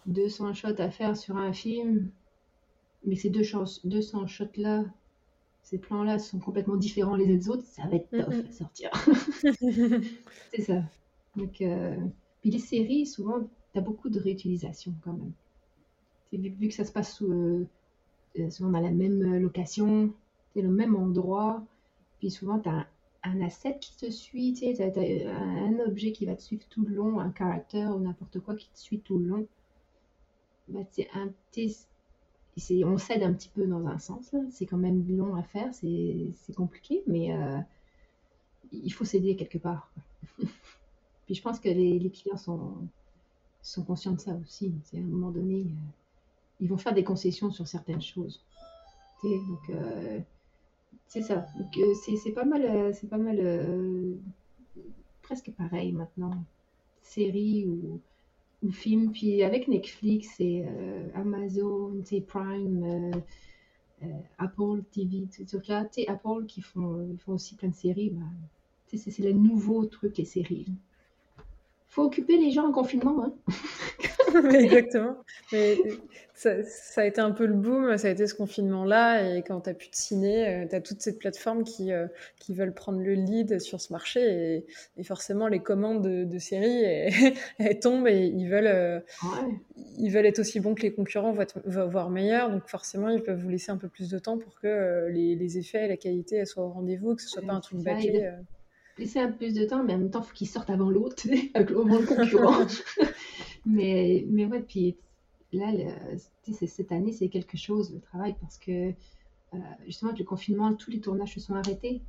200 0.07 0.55
shots 0.55 0.69
à 0.79 0.91
faire 0.91 1.17
sur 1.17 1.37
un 1.37 1.53
film, 1.53 2.11
mais 3.05 3.17
ces 3.17 3.31
200 3.31 4.27
shots-là, 4.27 4.85
ces 5.63 5.79
plans-là 5.79 6.19
sont 6.19 6.39
complètement 6.39 6.77
différents 6.77 7.17
les 7.17 7.27
uns 7.27 7.37
des 7.37 7.49
autres, 7.49 7.65
ça 7.65 7.87
va 7.87 7.97
être 7.97 8.11
tough 8.11 8.47
à 8.49 8.53
sortir. 8.53 8.91
c'est 10.51 10.63
ça. 10.63 10.83
Donc, 11.37 11.61
euh, 11.61 11.97
Puis 12.41 12.51
les 12.51 12.59
séries, 12.59 13.07
souvent, 13.07 13.41
tu 13.73 13.79
as 13.79 13.83
beaucoup 13.83 14.09
de 14.09 14.19
réutilisation 14.19 14.95
quand 15.03 15.13
même. 15.13 15.33
Vu, 16.33 16.51
vu, 16.51 16.69
que 16.69 16.75
ça 16.75 16.85
se 16.85 16.93
passe 16.93 17.15
sous, 17.15 17.31
euh, 17.31 17.67
euh, 18.39 18.51
souvent 18.51 18.71
dans 18.71 18.81
la 18.81 18.91
même 18.91 19.23
location, 19.39 20.13
c'est 20.55 20.63
le 20.63 20.71
même 20.71 20.97
endroit, 20.97 21.63
puis 22.19 22.31
souvent 22.31 22.59
tu 22.59 22.69
as 22.69 22.87
un, 23.23 23.41
asset 23.43 23.79
qui 23.81 23.97
te 23.97 24.11
suit, 24.11 24.55
tu 24.55 24.83
as, 24.83 24.87
un 24.87 25.79
objet 25.81 26.13
qui 26.13 26.27
va 26.27 26.35
te 26.37 26.43
suivre 26.43 26.65
tout 26.69 26.85
le 26.85 26.95
long, 26.95 27.19
un 27.21 27.31
caractère 27.31 27.95
ou 27.97 28.01
n'importe 28.01 28.41
quoi 28.41 28.55
qui 28.55 28.71
te 28.71 28.79
suit 28.79 29.01
tout 29.01 29.19
le 29.19 29.27
long 29.27 29.47
bah, 30.69 30.81
un, 31.15 31.31
on 32.85 32.99
cède 32.99 33.23
un 33.23 33.33
petit 33.33 33.49
peu 33.49 33.67
dans 33.67 33.87
un 33.87 33.99
sens. 33.99 34.35
C'est 34.51 34.67
quand 34.67 34.77
même 34.77 35.05
long 35.17 35.35
à 35.35 35.43
faire, 35.43 35.73
c'est 35.75 36.55
compliqué, 36.57 37.03
mais 37.07 37.33
euh, 37.33 37.59
il 38.73 38.93
faut 38.93 39.05
céder 39.05 39.37
quelque 39.37 39.59
part. 39.59 39.93
Puis 41.27 41.35
je 41.35 41.43
pense 41.43 41.61
que 41.61 41.69
les, 41.69 42.11
clients 42.11 42.37
sont, 42.37 42.75
sont 43.63 43.85
conscients 43.85 44.13
de 44.13 44.21
ça 44.21 44.35
aussi. 44.35 44.73
À 44.95 44.97
un 44.99 45.01
moment 45.01 45.31
donné, 45.31 45.61
euh, 45.61 46.00
ils 46.61 46.69
vont 46.69 46.77
faire 46.77 46.95
des 46.95 47.05
concessions 47.05 47.51
sur 47.51 47.67
certaines 47.67 48.03
choses. 48.03 48.45
donc, 49.23 49.71
euh, 49.71 50.21
c'est 51.07 51.23
ça. 51.23 51.47
c'est 52.23 52.33
pas 52.33 52.45
mal, 52.45 52.95
c'est 52.95 53.09
pas 53.09 53.19
mal 53.19 54.19
presque 55.23 55.51
pareil 55.53 55.93
maintenant. 55.93 56.45
Série 57.03 57.67
ou 57.67 58.01
ou 58.63 58.71
film. 58.71 59.13
Puis 59.13 59.43
avec 59.43 59.69
Netflix 59.69 60.41
et 60.41 60.65
euh, 60.67 61.09
Amazon, 61.15 62.03
Prime, 62.27 62.85
euh, 62.85 63.19
euh, 64.05 64.21
Apple 64.39 64.83
TV, 64.93 65.27
tout 65.35 65.61
ça, 65.65 65.87
Apple 66.09 66.47
qui 66.47 66.61
font, 66.61 67.17
font 67.19 67.33
aussi 67.33 67.55
plein 67.55 67.69
de 67.69 67.75
séries, 67.75 68.11
bah, 68.11 68.27
c'est 68.87 69.19
le 69.21 69.33
nouveau 69.33 69.87
truc, 69.87 70.19
les 70.19 70.25
séries 70.25 70.67
faut 71.91 72.05
occuper 72.05 72.39
les 72.39 72.53
gens 72.53 72.69
en 72.69 72.73
confinement. 72.73 73.25
Hein. 73.25 73.33
Exactement. 74.55 75.17
Mais 75.53 75.77
ça, 76.35 77.03
a 77.03 77.05
été 77.05 77.21
un 77.21 77.33
peu 77.33 77.45
le 77.45 77.53
boom, 77.55 77.99
ça 77.99 78.09
a 78.09 78.11
été 78.11 78.27
ce 78.27 78.35
confinement-là. 78.35 79.37
Et 79.37 79.43
quand 79.43 79.61
tu 79.61 79.71
n'as 79.71 79.75
plus 79.75 79.91
de 79.91 79.95
ciné, 79.95 80.49
euh, 80.49 80.67
tu 80.67 80.75
as 80.75 80.81
toutes 80.81 81.03
ces 81.03 81.19
plateformes 81.19 81.65
qui, 81.65 81.93
euh, 81.93 82.07
qui 82.39 82.55
veulent 82.55 82.73
prendre 82.73 83.01
le 83.01 83.13
lead 83.13 83.61
sur 83.61 83.81
ce 83.81 83.93
marché. 83.93 84.65
Et, 84.97 85.05
forcément, 85.05 85.49
les 85.49 85.61
commandes 85.61 86.03
de, 86.03 86.39
séries, 86.39 86.85
elles, 87.59 87.79
tombent 87.81 88.09
et 88.09 88.27
ils 88.27 88.49
veulent, 88.49 88.67
euh, 88.67 89.01
ils 89.99 90.11
veulent 90.11 90.27
être 90.27 90.39
aussi 90.39 90.61
bons 90.61 90.75
que 90.75 90.83
les 90.83 90.93
concurrents, 90.93 91.37
voire 91.67 92.11
meilleurs. 92.11 92.51
Donc 92.51 92.67
forcément, 92.69 93.09
ils 93.09 93.23
peuvent 93.23 93.41
vous 93.41 93.51
laisser 93.51 93.71
un 93.71 93.77
peu 93.77 93.89
plus 93.89 94.09
de 94.09 94.19
temps 94.19 94.39
pour 94.39 94.59
que 94.61 95.09
les, 95.11 95.59
effets 95.59 95.85
et 95.85 95.89
la 95.89 95.97
qualité 95.97 96.45
soient 96.47 96.65
au 96.65 96.71
rendez-vous, 96.71 97.17
que 97.17 97.23
ce 97.23 97.29
soit 97.29 97.43
pas 97.43 97.53
un 97.53 97.61
truc 97.61 97.81
bâclé 97.83 98.31
laisser 99.01 99.21
un 99.21 99.29
peu 99.29 99.37
plus 99.37 99.55
de 99.55 99.65
temps, 99.65 99.83
mais 99.83 99.95
en 99.95 99.99
même 99.99 100.11
temps, 100.11 100.21
il 100.21 100.27
faut 100.27 100.35
qu'il 100.35 100.49
sorte 100.49 100.71
avant 100.71 100.91
l'autre, 100.91 101.27
avec 101.55 101.71
le 101.71 102.07
concurrent. 102.07 102.67
mais, 103.67 104.25
mais 104.29 104.47
ouais, 104.47 104.61
puis 104.61 104.97
là, 105.53 105.73
cette 106.53 106.93
année, 106.93 107.13
c'est 107.13 107.29
quelque 107.29 107.57
chose, 107.57 107.93
le 107.93 108.01
travail, 108.01 108.35
parce 108.41 108.59
que 108.59 108.93
euh, 109.55 109.59
justement, 109.87 110.11
avec 110.11 110.21
le 110.21 110.25
confinement, 110.25 110.75
tous 110.75 110.91
les 110.91 111.01
tournages 111.01 111.35
se 111.35 111.41
sont 111.41 111.55
arrêtés. 111.55 112.03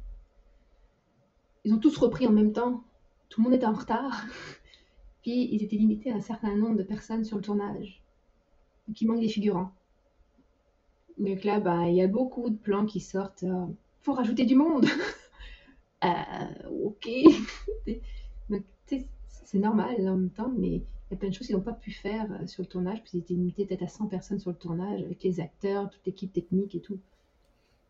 Ils 1.63 1.73
ont 1.73 1.79
tous 1.79 1.97
repris 1.97 2.27
en 2.27 2.31
même 2.31 2.53
temps. 2.53 2.83
Tout 3.29 3.41
le 3.41 3.45
monde 3.45 3.53
était 3.55 3.65
en 3.65 3.73
retard. 3.73 4.25
Puis 5.21 5.49
ils 5.51 5.63
étaient 5.63 5.75
limités 5.75 6.11
à 6.11 6.15
un 6.15 6.21
certain 6.21 6.55
nombre 6.55 6.77
de 6.77 6.83
personnes 6.83 7.23
sur 7.23 7.37
le 7.37 7.43
tournage. 7.43 8.01
Donc 8.87 8.99
il 9.01 9.07
manque 9.07 9.19
des 9.19 9.29
figurants. 9.29 9.71
Donc 11.17 11.43
là, 11.43 11.59
bah, 11.59 11.87
il 11.87 11.95
y 11.95 12.01
a 12.01 12.07
beaucoup 12.07 12.49
de 12.49 12.57
plans 12.57 12.85
qui 12.85 12.99
sortent. 12.99 13.43
Il 13.43 13.49
euh, 13.49 13.65
faut 14.01 14.13
rajouter 14.13 14.45
du 14.45 14.55
monde. 14.55 14.85
Euh, 16.03 16.69
ok. 16.85 17.09
c'est 19.45 19.59
normal 19.59 19.95
en 20.07 20.17
même 20.17 20.29
temps, 20.29 20.51
mais 20.57 20.69
il 20.69 21.11
y 21.11 21.13
a 21.13 21.17
plein 21.17 21.29
de 21.29 21.33
choses 21.33 21.47
qu'ils 21.47 21.55
n'ont 21.55 21.61
pas 21.61 21.73
pu 21.73 21.91
faire 21.91 22.31
euh, 22.31 22.47
sur 22.47 22.63
le 22.63 22.67
tournage, 22.67 23.01
puis 23.03 23.11
ils 23.15 23.19
étaient 23.19 23.33
limités 23.33 23.65
peut-être 23.65 23.83
à 23.83 23.87
100 23.87 24.07
personnes 24.07 24.39
sur 24.39 24.49
le 24.51 24.55
tournage, 24.55 25.01
avec 25.01 25.23
les 25.23 25.39
acteurs, 25.39 25.89
toute 25.89 26.05
l'équipe 26.05 26.31
technique 26.31 26.75
et 26.75 26.79
tout. 26.79 26.99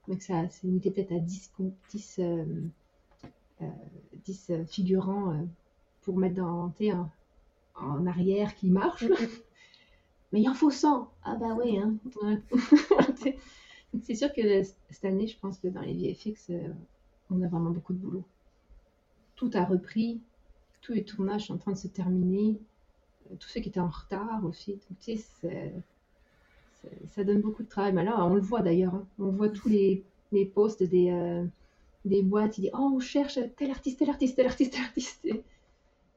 Donc 0.07 0.21
ça, 0.21 0.49
c'est 0.49 0.65
limité 0.67 0.91
peut-être 0.91 1.11
à 1.11 1.19
10, 1.19 1.51
10, 1.89 2.19
euh, 2.19 3.65
10 4.25 4.51
figurants 4.67 5.45
pour 6.01 6.17
mettre 6.17 6.35
dans, 6.35 6.73
en, 6.81 7.09
en 7.75 8.07
arrière 8.07 8.55
qui 8.55 8.71
marche. 8.71 9.05
mais 10.31 10.41
il 10.41 10.49
en 10.49 10.55
faut 10.55 10.71
100. 10.71 11.11
Ah 11.23 11.35
bah 11.35 11.55
oui, 11.57 11.77
hein. 11.77 11.95
c'est 14.01 14.15
sûr 14.15 14.33
que 14.33 14.63
cette 14.63 15.05
année, 15.05 15.27
je 15.27 15.37
pense 15.37 15.59
que 15.59 15.67
dans 15.67 15.81
les 15.81 15.93
VFX, 15.93 16.49
on 17.31 17.41
a 17.41 17.47
vraiment 17.47 17.71
beaucoup 17.71 17.93
de 17.93 17.99
boulot. 17.99 18.23
Tout 19.35 19.51
a 19.53 19.63
repris, 19.63 20.19
tous 20.81 20.93
les 20.93 21.03
tournages 21.03 21.47
sont 21.47 21.55
en 21.55 21.57
train 21.57 21.71
de 21.71 21.77
se 21.77 21.87
terminer, 21.87 22.59
euh, 23.31 23.35
tous 23.39 23.49
ceux 23.49 23.61
qui 23.61 23.69
étaient 23.69 23.79
en 23.79 23.89
retard 23.89 24.43
aussi. 24.45 24.77
tu 24.99 25.17
sais, 25.17 25.73
ça 27.09 27.23
donne 27.23 27.41
beaucoup 27.41 27.63
de 27.63 27.69
travail. 27.69 27.93
Mais 27.93 28.03
là, 28.03 28.25
on 28.25 28.33
le 28.33 28.41
voit 28.41 28.61
d'ailleurs. 28.61 28.95
Hein. 28.95 29.05
On 29.19 29.29
voit 29.29 29.49
tous 29.49 29.69
les, 29.69 30.03
les 30.31 30.45
posts 30.45 30.83
des, 30.83 31.11
euh, 31.11 31.45
boîtes. 32.23 32.57
Ils 32.57 32.61
disent 32.61 32.71
Oh, 32.73 32.93
on 32.95 32.99
cherche 32.99 33.39
tel 33.57 33.71
artiste, 33.71 33.99
tel 33.99 34.09
artiste, 34.09 34.35
tel 34.35 34.47
artiste, 34.47 34.73
tel 34.73 34.83
artiste. 34.83 35.27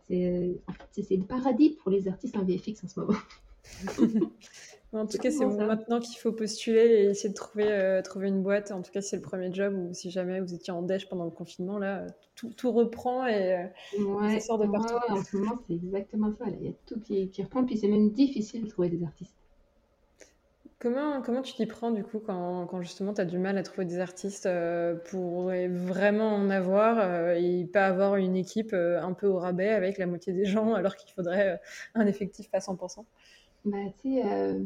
C'est 0.09 1.03
c'est 1.03 1.17
le 1.17 1.25
paradis 1.25 1.71
pour 1.71 1.91
les 1.91 2.09
artistes 2.09 2.37
en 2.37 2.45
VFX 2.45 2.85
en 2.85 2.89
ce 2.89 3.01
moment. 3.01 3.19
En 4.95 5.07
tout 5.07 5.19
cas, 5.19 5.31
c'est 5.31 5.45
maintenant 5.45 5.99
qu'il 5.99 6.19
faut 6.19 6.31
postuler 6.31 6.81
et 6.81 7.05
essayer 7.07 7.29
de 7.29 7.35
trouver, 7.35 7.67
euh, 7.69 8.01
trouver 8.01 8.29
une 8.29 8.43
boîte. 8.43 8.71
En 8.71 8.81
tout 8.81 8.93
cas, 8.93 9.01
si 9.01 9.11
c'est 9.11 9.17
le 9.17 9.23
premier 9.23 9.53
job 9.53 9.75
ou 9.75 9.93
si 9.93 10.11
jamais 10.11 10.41
vous 10.41 10.55
étiez 10.55 10.73
en 10.73 10.83
déche 10.83 11.09
pendant 11.09 11.25
le 11.25 11.33
confinement, 11.33 11.79
là, 11.79 12.07
tout, 12.37 12.53
tout 12.57 12.71
reprend 12.71 13.27
et, 13.27 13.71
euh, 13.99 14.31
ça 14.31 14.41
sort 14.41 14.59
de 14.59 14.67
partout. 14.67 14.95
en 15.09 15.23
ce 15.23 15.37
moment, 15.37 15.59
c'est 15.67 15.75
exactement 15.75 16.33
ça. 16.39 16.45
Il 16.61 16.67
y 16.67 16.69
a 16.69 16.73
tout 16.87 17.01
qui, 17.01 17.29
qui 17.29 17.43
reprend, 17.43 17.65
puis 17.65 17.77
c'est 17.77 17.89
même 17.89 18.11
difficile 18.11 18.65
de 18.65 18.69
trouver 18.69 18.89
des 18.89 19.03
artistes. 19.03 19.35
Comment, 20.79 21.23
comment 21.23 21.43
tu 21.43 21.55
t'y 21.55 21.67
prends 21.67 21.91
du 21.91 22.05
coup 22.05 22.19
quand, 22.19 22.67
quand 22.67 22.83
justement 22.83 23.15
tu 23.15 23.21
as 23.21 23.25
du 23.25 23.39
mal 23.39 23.57
à 23.57 23.63
trouver 23.63 23.87
des 23.87 24.01
artistes 24.01 24.45
euh, 24.45 24.95
pour 24.95 25.45
vraiment 25.47 26.35
en 26.35 26.51
avoir 26.51 27.31
et 27.37 27.65
pas 27.73 27.87
avoir 27.87 28.17
une 28.17 28.37
équipe 28.37 28.75
un 28.75 29.13
peu 29.15 29.27
au 29.27 29.39
rabais 29.39 29.71
avec 29.71 29.97
la 29.97 30.07
moitié 30.07 30.35
des 30.35 30.45
gens 30.45 30.75
alors 30.75 30.97
qu'il 30.97 31.11
faudrait 31.15 31.59
un 31.95 32.07
effectif 32.07 32.49
à 32.53 32.59
100% 32.59 33.07
bah, 33.65 33.79
tu 34.03 34.15
sais, 34.15 34.23
euh, 34.25 34.65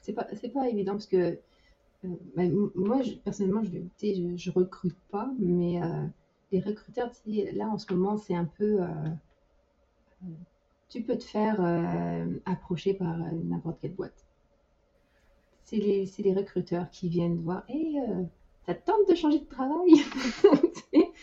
c'est 0.00 0.12
pas, 0.12 0.24
pas 0.24 0.68
évident 0.68 0.92
parce 0.92 1.06
que 1.06 1.16
euh, 1.16 2.08
bah, 2.36 2.42
moi, 2.74 3.00
personnellement, 3.24 3.62
je, 3.62 3.78
je, 4.02 4.36
je 4.36 4.50
recrute 4.50 4.98
pas, 5.10 5.30
mais 5.38 5.82
euh, 5.82 6.06
les 6.52 6.60
recruteurs, 6.60 7.10
là 7.26 7.68
en 7.68 7.78
ce 7.78 7.92
moment, 7.92 8.16
c'est 8.16 8.34
un 8.34 8.44
peu. 8.44 8.80
tu 10.88 11.02
peux 11.02 11.16
te 11.16 11.24
faire 11.24 11.60
approcher 12.44 12.94
par 12.94 13.16
n'importe 13.16 13.80
quelle 13.80 13.94
boîte. 13.94 14.26
C'est 15.64 15.78
les, 15.78 16.04
les 16.18 16.34
recruteurs 16.34 16.90
qui 16.90 17.08
viennent 17.08 17.40
voir. 17.42 17.64
Et 17.68 17.96
ça 18.66 18.74
tente 18.74 19.08
de 19.08 19.14
changer 19.14 19.40
de 19.40 19.46
travail 19.46 19.94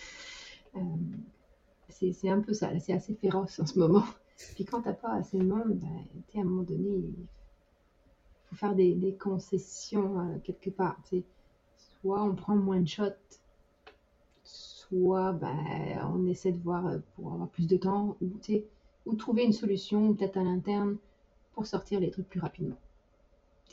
c'est 2.11 2.29
un 2.29 2.41
peu 2.41 2.53
ça, 2.53 2.71
c'est 2.79 2.93
assez 2.93 3.13
féroce 3.15 3.59
en 3.59 3.65
ce 3.65 3.77
moment. 3.77 4.03
Puis 4.55 4.65
quand 4.65 4.81
t'as 4.81 4.93
pas 4.93 5.13
assez 5.13 5.37
de 5.37 5.43
monde, 5.43 5.79
bah, 5.79 5.87
à 6.35 6.39
un 6.39 6.43
moment 6.43 6.63
donné, 6.63 6.89
il 6.89 7.27
faut 8.49 8.55
faire 8.55 8.75
des, 8.75 9.17
concessions 9.19 10.19
euh, 10.19 10.39
quelque 10.43 10.69
part. 10.69 10.97
Soit 12.01 12.23
on 12.23 12.35
prend 12.35 12.55
moins 12.55 12.79
de 12.79 12.87
shots, 12.87 13.39
soit 14.43 15.33
ben, 15.33 16.11
on 16.13 16.27
essaie 16.27 16.51
de 16.51 16.59
voir 16.59 16.87
euh, 16.87 16.99
pour 17.15 17.33
avoir 17.33 17.49
plus 17.49 17.67
de 17.67 17.77
temps 17.77 18.17
ou, 18.21 18.31
ou 19.05 19.15
trouver 19.15 19.43
une 19.45 19.53
solution 19.53 20.13
peut-être 20.13 20.37
à 20.37 20.43
l'interne 20.43 20.97
pour 21.53 21.65
sortir 21.65 21.99
les 21.99 22.11
trucs 22.11 22.29
plus 22.29 22.39
rapidement. 22.39 22.77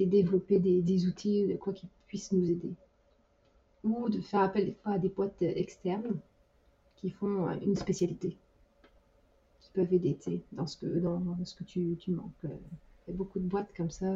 Et 0.00 0.06
développer 0.06 0.60
des, 0.60 0.80
des 0.80 1.06
outils, 1.08 1.48
de 1.48 1.56
quoi 1.56 1.72
qui 1.72 1.88
puissent 2.06 2.30
nous 2.30 2.48
aider. 2.48 2.72
Ou 3.82 4.08
de 4.08 4.20
faire 4.20 4.42
appel 4.42 4.66
des 4.66 4.74
fois 4.74 4.92
à 4.92 4.98
des 4.98 5.08
boîtes 5.08 5.42
externes 5.42 6.20
qui 6.94 7.10
font 7.10 7.48
une 7.60 7.74
spécialité, 7.74 8.36
qui 9.68 9.74
peuvent 9.74 9.92
aider 9.92 10.18
dans 10.52 10.66
ce 10.66 10.76
que, 10.76 10.86
dans 10.86 11.44
ce 11.44 11.54
que 11.54 11.64
tu, 11.64 11.96
tu 11.98 12.12
manques. 12.12 12.32
Il 12.44 13.12
y 13.12 13.14
a 13.14 13.16
beaucoup 13.16 13.38
de 13.38 13.46
boîtes 13.46 13.72
comme 13.76 13.90
ça. 13.90 14.06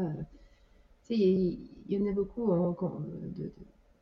Il 1.11 1.59
y, 1.89 1.99
en 1.99 2.07
a 2.07 2.13
beaucoup 2.13 2.51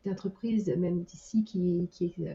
d'entreprises, 0.04 0.68
même 0.68 1.02
d'ici, 1.02 1.44
qui, 1.44 1.88
qui, 1.90 2.14
euh, 2.20 2.34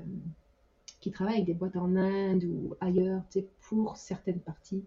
qui 1.00 1.12
travaillent 1.12 1.36
avec 1.36 1.46
des 1.46 1.54
boîtes 1.54 1.78
en 1.78 1.96
Inde 1.96 2.44
ou 2.44 2.76
ailleurs 2.82 3.22
pour 3.62 3.96
certaines 3.96 4.40
parties. 4.40 4.84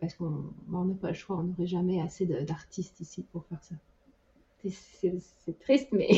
Parce 0.00 0.14
qu'on 0.14 0.52
n'a 0.68 0.94
pas 1.00 1.08
le 1.08 1.14
choix, 1.14 1.38
on 1.38 1.42
n'aurait 1.42 1.66
jamais 1.66 2.00
assez 2.00 2.26
d'artistes 2.26 3.00
ici 3.00 3.24
pour 3.32 3.44
faire 3.46 3.62
ça. 3.64 3.74
C'est 4.64 5.58
triste, 5.60 5.88
mais 5.92 6.10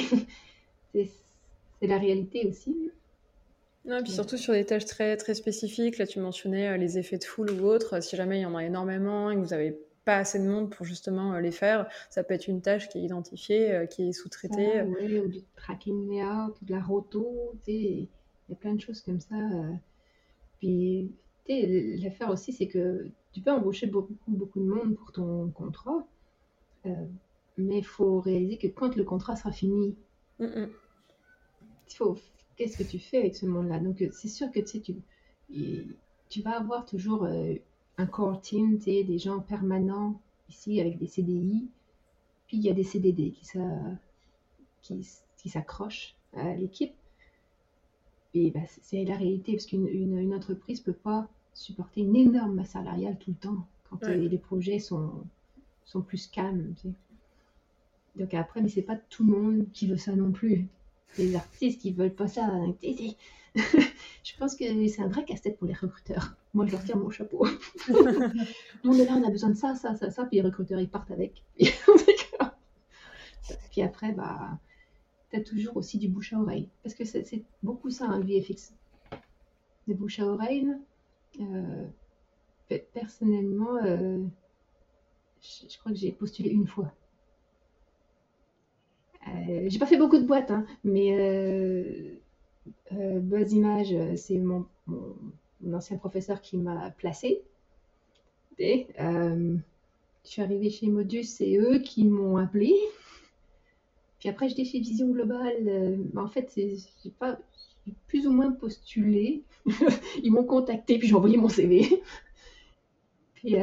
c'est 0.93 1.87
la 1.87 1.99
réalité 1.99 2.47
aussi. 2.47 2.91
Non, 3.85 3.98
et 3.98 4.02
puis 4.02 4.12
surtout 4.12 4.36
sur 4.36 4.52
des 4.52 4.65
tâches 4.65 4.85
très, 4.85 5.16
très 5.16 5.35
spécifiques, 5.35 5.98
là 5.98 6.07
tu 6.07 6.20
mentionnais 6.20 6.69
euh, 6.69 6.77
les 6.77 6.98
effets 6.98 7.19
de 7.19 7.24
foule 7.24 7.51
ou 7.51 7.65
autres, 7.65 8.02
si 8.02 8.15
jamais 8.15 8.39
il 8.39 8.43
y 8.43 8.47
en 8.47 8.55
a 8.55 8.65
énormément 8.65 9.31
et 9.31 9.36
que 9.36 9.40
vous 9.40 9.48
n'avez 9.48 9.78
pas 10.05 10.19
assez 10.19 10.39
de 10.39 10.47
monde 10.47 10.70
pour 10.70 10.85
justement 10.85 11.32
euh, 11.32 11.40
les 11.40 11.51
faire, 11.51 11.89
ça 12.11 12.23
peut 12.23 12.35
être 12.35 12.47
une 12.47 12.61
tâche 12.61 12.89
qui 12.90 12.98
est 12.98 13.02
identifiée, 13.02 13.73
euh, 13.73 13.86
qui 13.86 14.09
est 14.09 14.12
sous-traitée. 14.12 14.82
oui, 14.82 15.19
ou 15.19 15.28
du 15.28 15.40
tracking 15.57 16.11
layout, 16.11 16.55
ou 16.61 16.65
de 16.65 16.73
la 16.73 16.82
roto, 16.82 17.55
il 17.66 18.07
y 18.48 18.52
a 18.52 18.57
plein 18.57 18.74
de 18.74 18.81
choses 18.81 19.01
comme 19.01 19.20
ça. 19.20 19.36
Puis 20.59 21.11
l'affaire 21.48 22.31
aussi, 22.31 22.52
c'est 22.52 22.69
que 22.69 23.09
tu 23.32 23.40
peux 23.40 23.51
embaucher 23.51 23.86
beaucoup, 23.86 24.15
beaucoup 24.28 24.61
de 24.61 24.66
monde 24.66 24.94
pour 24.97 25.11
ton 25.12 25.48
contrat, 25.48 26.07
mais 27.57 27.78
il 27.78 27.85
faut 27.85 28.20
réaliser 28.20 28.59
que 28.59 28.66
quand 28.66 28.94
le 28.94 29.05
contrat 29.05 29.36
sera 29.36 29.52
fini, 29.52 29.97
il 30.39 30.69
faut 31.97 32.16
qu'est-ce 32.61 32.77
que 32.77 32.82
tu 32.82 32.99
fais 32.99 33.16
avec 33.16 33.35
ce 33.35 33.47
monde-là? 33.47 33.81
Donc, 33.81 34.03
euh, 34.03 34.11
c'est 34.12 34.28
sûr 34.28 34.53
que 34.53 34.61
tu, 34.61 34.82
tu 36.28 36.43
vas 36.43 36.59
avoir 36.59 36.85
toujours 36.85 37.24
euh, 37.24 37.55
un 37.97 38.05
core 38.05 38.39
team, 38.43 38.77
des 38.77 39.19
gens 39.19 39.41
permanents 39.41 40.20
ici 40.51 40.78
avec 40.78 40.99
des 40.99 41.07
CDI, 41.07 41.70
puis 42.47 42.59
il 42.59 42.62
y 42.62 42.69
a 42.69 42.74
des 42.74 42.85
CDD 42.85 43.32
qui, 43.32 43.47
qui, 45.39 45.49
s'accrochent 45.49 46.15
à 46.35 46.55
l'équipe. 46.55 46.93
Et 48.35 48.51
bah, 48.51 48.61
c'est 48.82 49.05
la 49.05 49.16
réalité, 49.16 49.53
parce 49.53 49.65
qu'une 49.65 49.89
une, 49.89 50.35
entreprise 50.35 50.81
ne 50.81 50.93
peut 50.93 50.99
pas 50.99 51.28
supporter 51.55 52.03
une 52.03 52.15
énorme 52.15 52.57
masse 52.57 52.73
salariale 52.73 53.16
tout 53.19 53.31
le 53.31 53.37
temps 53.37 53.66
quand 53.89 54.03
euh, 54.03 54.16
les 54.16 54.39
projets 54.39 54.81
sont, 54.81 55.24
sont 55.87 56.03
plus 56.03 56.27
calmes. 56.27 56.74
Donc 58.16 58.35
après, 58.35 58.61
mais 58.61 58.69
c'est 58.69 58.82
pas 58.82 58.97
tout 58.97 59.24
le 59.24 59.32
monde 59.32 59.66
qui 59.73 59.87
veut 59.87 59.97
ça 59.97 60.15
non 60.15 60.31
plus 60.31 60.69
les 61.19 61.35
artistes 61.37 61.81
qui 61.81 61.93
veulent 61.93 62.15
pas 62.15 62.28
ça. 62.28 62.49
je 63.55 64.37
pense 64.39 64.55
que 64.55 64.65
c'est 64.89 65.03
un 65.03 65.09
vrai 65.09 65.24
casse-tête 65.24 65.59
pour 65.59 65.66
les 65.66 65.74
recruteurs. 65.74 66.37
Moi, 66.55 66.66
je 66.66 66.73
leur 66.73 66.85
tire 66.85 66.97
mon 66.97 67.11
chapeau. 67.11 67.47
est 67.89 69.05
là, 69.05 69.16
on 69.16 69.24
a 69.24 69.31
besoin 69.31 69.51
de 69.51 69.57
ça, 69.57 69.74
ça, 69.74 69.95
ça, 69.97 70.11
ça. 70.11 70.24
Puis 70.24 70.37
les 70.37 70.43
recruteurs, 70.43 70.81
ils 70.81 70.89
partent 70.89 71.11
avec. 71.11 71.43
Puis 73.70 73.82
après, 73.82 74.12
bah, 74.12 74.59
tu 75.31 75.37
as 75.37 75.41
toujours 75.43 75.77
aussi 75.77 75.99
du 75.99 76.09
bouche 76.09 76.32
à 76.32 76.39
oreille. 76.39 76.69
Parce 76.82 76.95
que 76.95 77.05
c'est 77.05 77.45
beaucoup 77.62 77.91
ça, 77.91 78.07
un 78.07 78.20
VFX. 78.20 78.73
Des 79.87 79.95
bouche 79.95 80.20
à 80.20 80.27
oreille. 80.27 80.69
Euh, 81.41 81.87
personnellement, 82.93 83.77
euh, 83.77 84.24
je 85.43 85.78
crois 85.78 85.93
que 85.93 85.99
j'ai 85.99 86.12
postulé 86.12 86.51
une 86.51 86.66
fois. 86.66 86.93
Euh, 89.49 89.67
j'ai 89.69 89.79
pas 89.79 89.87
fait 89.87 89.97
beaucoup 89.97 90.19
de 90.19 90.27
boîtes, 90.27 90.51
hein, 90.51 90.67
mais 90.85 91.17
euh, 91.19 92.15
euh, 92.93 93.21
Buzz 93.21 93.53
Image, 93.53 93.95
c'est 94.17 94.39
mon, 94.39 94.67
ancien 95.73 95.97
professeur 95.97 96.41
qui 96.41 96.57
m'a 96.57 96.91
placé. 96.91 97.43
Je 98.59 99.57
suis 100.25 100.43
arrivée 100.43 100.71
chez 100.71 100.89
Modus, 100.89 101.25
c'est 101.25 101.57
eux 101.57 101.79
qui 101.79 102.05
m'ont 102.05 102.37
appelé. 102.37 102.75
Puis 104.19 104.29
après, 104.29 104.51
j'étais 104.51 104.65
chez 104.65 104.81
Vision 104.81 105.09
Globale. 105.09 105.99
en 106.15 106.29
fait, 106.29 106.53
j'ai 106.57 107.11
pas 107.19 107.39
plus 108.07 108.27
ou 108.27 108.33
moins 108.33 108.53
postulé. 108.53 109.45
Ils 110.23 110.31
m'ont 110.31 110.45
contacté, 110.45 110.99
puis 110.99 111.09
j'ai 111.09 111.15
envoyé 111.15 111.39
mon 111.39 111.49
CV. 111.49 112.03
puis 113.35 113.57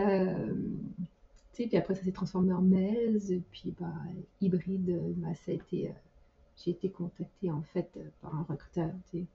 puis 1.66 1.78
après, 1.78 1.96
ça 1.96 2.04
s'est 2.04 2.12
transformé 2.12 2.54
en 2.54 2.62
mails. 2.62 3.42
Puis, 3.52 3.74
bah, 3.80 3.94
hybride, 4.42 5.02
bah, 5.18 5.34
ça 5.34 5.52
a 5.52 5.56
été. 5.56 5.90
Euh, 5.90 5.94
j'ai 6.64 6.72
été 6.72 6.90
contactée, 6.90 7.52
en 7.52 7.62
fait, 7.62 7.90
euh, 7.98 8.10
par 8.22 8.36
un 8.36 8.44
recruteur. 8.44 8.92
C'est 9.06 9.26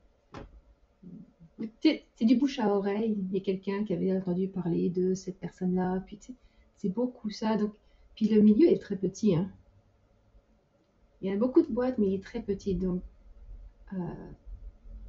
du 2.24 2.36
bouche 2.36 2.58
à 2.58 2.68
oreille. 2.68 3.16
Il 3.18 3.34
y 3.34 3.38
a 3.38 3.40
quelqu'un 3.40 3.84
qui 3.84 3.92
avait 3.92 4.16
entendu 4.16 4.48
parler 4.48 4.88
de 4.90 5.14
cette 5.14 5.38
personne-là. 5.38 6.02
Puis, 6.06 6.18
c'est 6.76 6.88
beaucoup 6.88 7.30
ça. 7.30 7.56
Donc, 7.56 7.72
puis, 8.14 8.28
le 8.28 8.40
milieu 8.40 8.68
est 8.68 8.80
très 8.80 8.96
petit. 8.96 9.34
Hein. 9.34 9.50
Il 11.20 11.30
y 11.30 11.32
a 11.32 11.36
beaucoup 11.36 11.62
de 11.62 11.72
boîtes, 11.72 11.98
mais 11.98 12.08
il 12.08 12.14
est 12.14 12.22
très 12.22 12.42
petit. 12.42 12.74
Donc, 12.74 13.02
euh, 13.94 13.96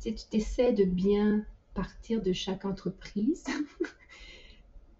tu 0.02 0.14
essaies 0.31 0.73
de 0.73 0.84
bien 0.84 1.45
partir 1.73 2.22
de 2.22 2.34
chaque 2.34 2.65
entreprise. 2.65 3.45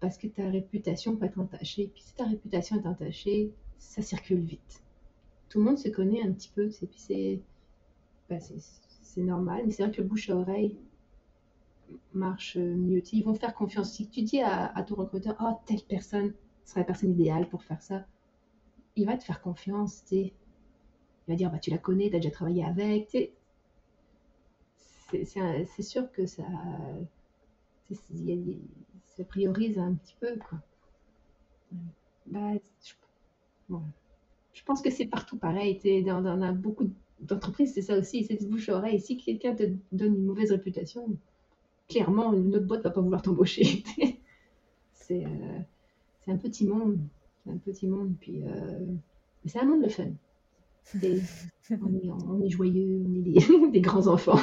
parce 0.04 0.18
que 0.18 0.26
ta 0.26 0.50
réputation 0.50 1.16
peut 1.16 1.24
être 1.24 1.40
entachée. 1.40 1.90
Puis 1.94 2.02
si 2.02 2.14
ta 2.14 2.24
réputation 2.24 2.76
est 2.76 2.86
entachée, 2.86 3.50
ça 3.78 4.02
circule 4.02 4.40
vite. 4.40 4.82
Tout 5.48 5.60
le 5.60 5.64
monde 5.64 5.78
se 5.78 5.88
connaît 5.88 6.22
un 6.22 6.30
petit 6.30 6.50
peu, 6.54 6.70
c'est 6.70 7.40
ben, 8.28 8.40
normal, 9.16 9.62
mais 9.64 9.72
c'est 9.72 9.82
vrai 9.82 9.92
que 9.92 10.02
le 10.02 10.06
bouche 10.06 10.28
à 10.28 10.36
oreille 10.36 10.76
marche 12.12 12.58
mieux. 12.58 13.02
Ils 13.14 13.24
vont 13.24 13.32
faire 13.32 13.54
confiance. 13.54 13.92
Si 13.92 14.06
tu 14.10 14.20
dis 14.20 14.42
à, 14.42 14.74
ton 14.86 14.94
recruteur, 14.96 15.36
oh, 15.40 15.54
telle 15.64 15.80
personne 15.88 16.34
serait 16.66 16.80
la 16.80 16.86
personne 16.86 17.12
idéale 17.12 17.48
pour 17.48 17.62
faire 17.62 17.80
ça, 17.80 18.04
il 18.96 19.06
va 19.06 19.16
te 19.16 19.24
faire 19.24 19.40
confiance. 19.40 20.04
Il 20.12 20.32
va 21.28 21.34
dire, 21.34 21.50
bah, 21.50 21.58
tu 21.58 21.70
la 21.70 21.78
connais, 21.78 22.10
tu 22.10 22.16
as 22.16 22.18
déjà 22.18 22.30
travaillé 22.30 22.62
avec. 22.62 23.32
C'est 25.08 25.82
sûr 25.82 26.12
que 26.12 26.26
ça, 26.26 26.42
se 29.16 29.22
priorise 29.22 29.78
un 29.78 29.94
petit 29.94 30.16
peu. 30.20 30.36
Quoi. 30.48 30.58
Bah, 32.26 32.52
je, 34.52 34.62
pense 34.64 34.82
que 34.82 34.90
c'est 34.90 35.06
partout 35.06 35.36
pareil. 35.36 35.80
Dans, 36.04 36.22
dans, 36.22 36.54
beaucoup 36.54 36.90
d'entreprises, 37.20 37.74
c'est 37.74 37.82
ça 37.82 37.98
aussi, 37.98 38.24
c'est 38.24 38.42
bouche 38.48 38.68
à 38.68 38.76
oreille. 38.76 39.00
Si 39.00 39.16
quelqu'un 39.16 39.54
te 39.54 39.64
donne 39.92 40.14
une 40.14 40.24
mauvaise 40.24 40.50
réputation, 40.52 41.16
clairement, 41.88 42.32
une 42.32 42.54
autre 42.56 42.66
boîte 42.66 42.82
va 42.82 42.90
pas 42.90 43.00
vouloir 43.00 43.22
t'embaucher. 43.22 43.84
c'est 44.92 45.24
euh, 45.24 45.58
c'est 46.24 46.32
un 46.32 46.36
petit 46.36 46.66
monde. 46.66 46.98
C'est 47.44 47.50
un 47.50 47.58
petit 47.58 47.86
monde. 47.86 48.14
Puis, 48.20 48.42
euh, 48.44 48.86
c'est 49.44 49.58
un 49.58 49.64
monde 49.64 49.84
de 49.84 49.88
fun. 49.88 50.10
on, 50.94 50.96
est, 50.96 52.10
on, 52.10 52.40
est, 52.42 52.48
joyeux, 52.48 53.02
on 53.06 53.14
est 53.14 53.20
des, 53.20 53.68
des 53.72 53.80
grands 53.80 54.06
enfants. 54.06 54.38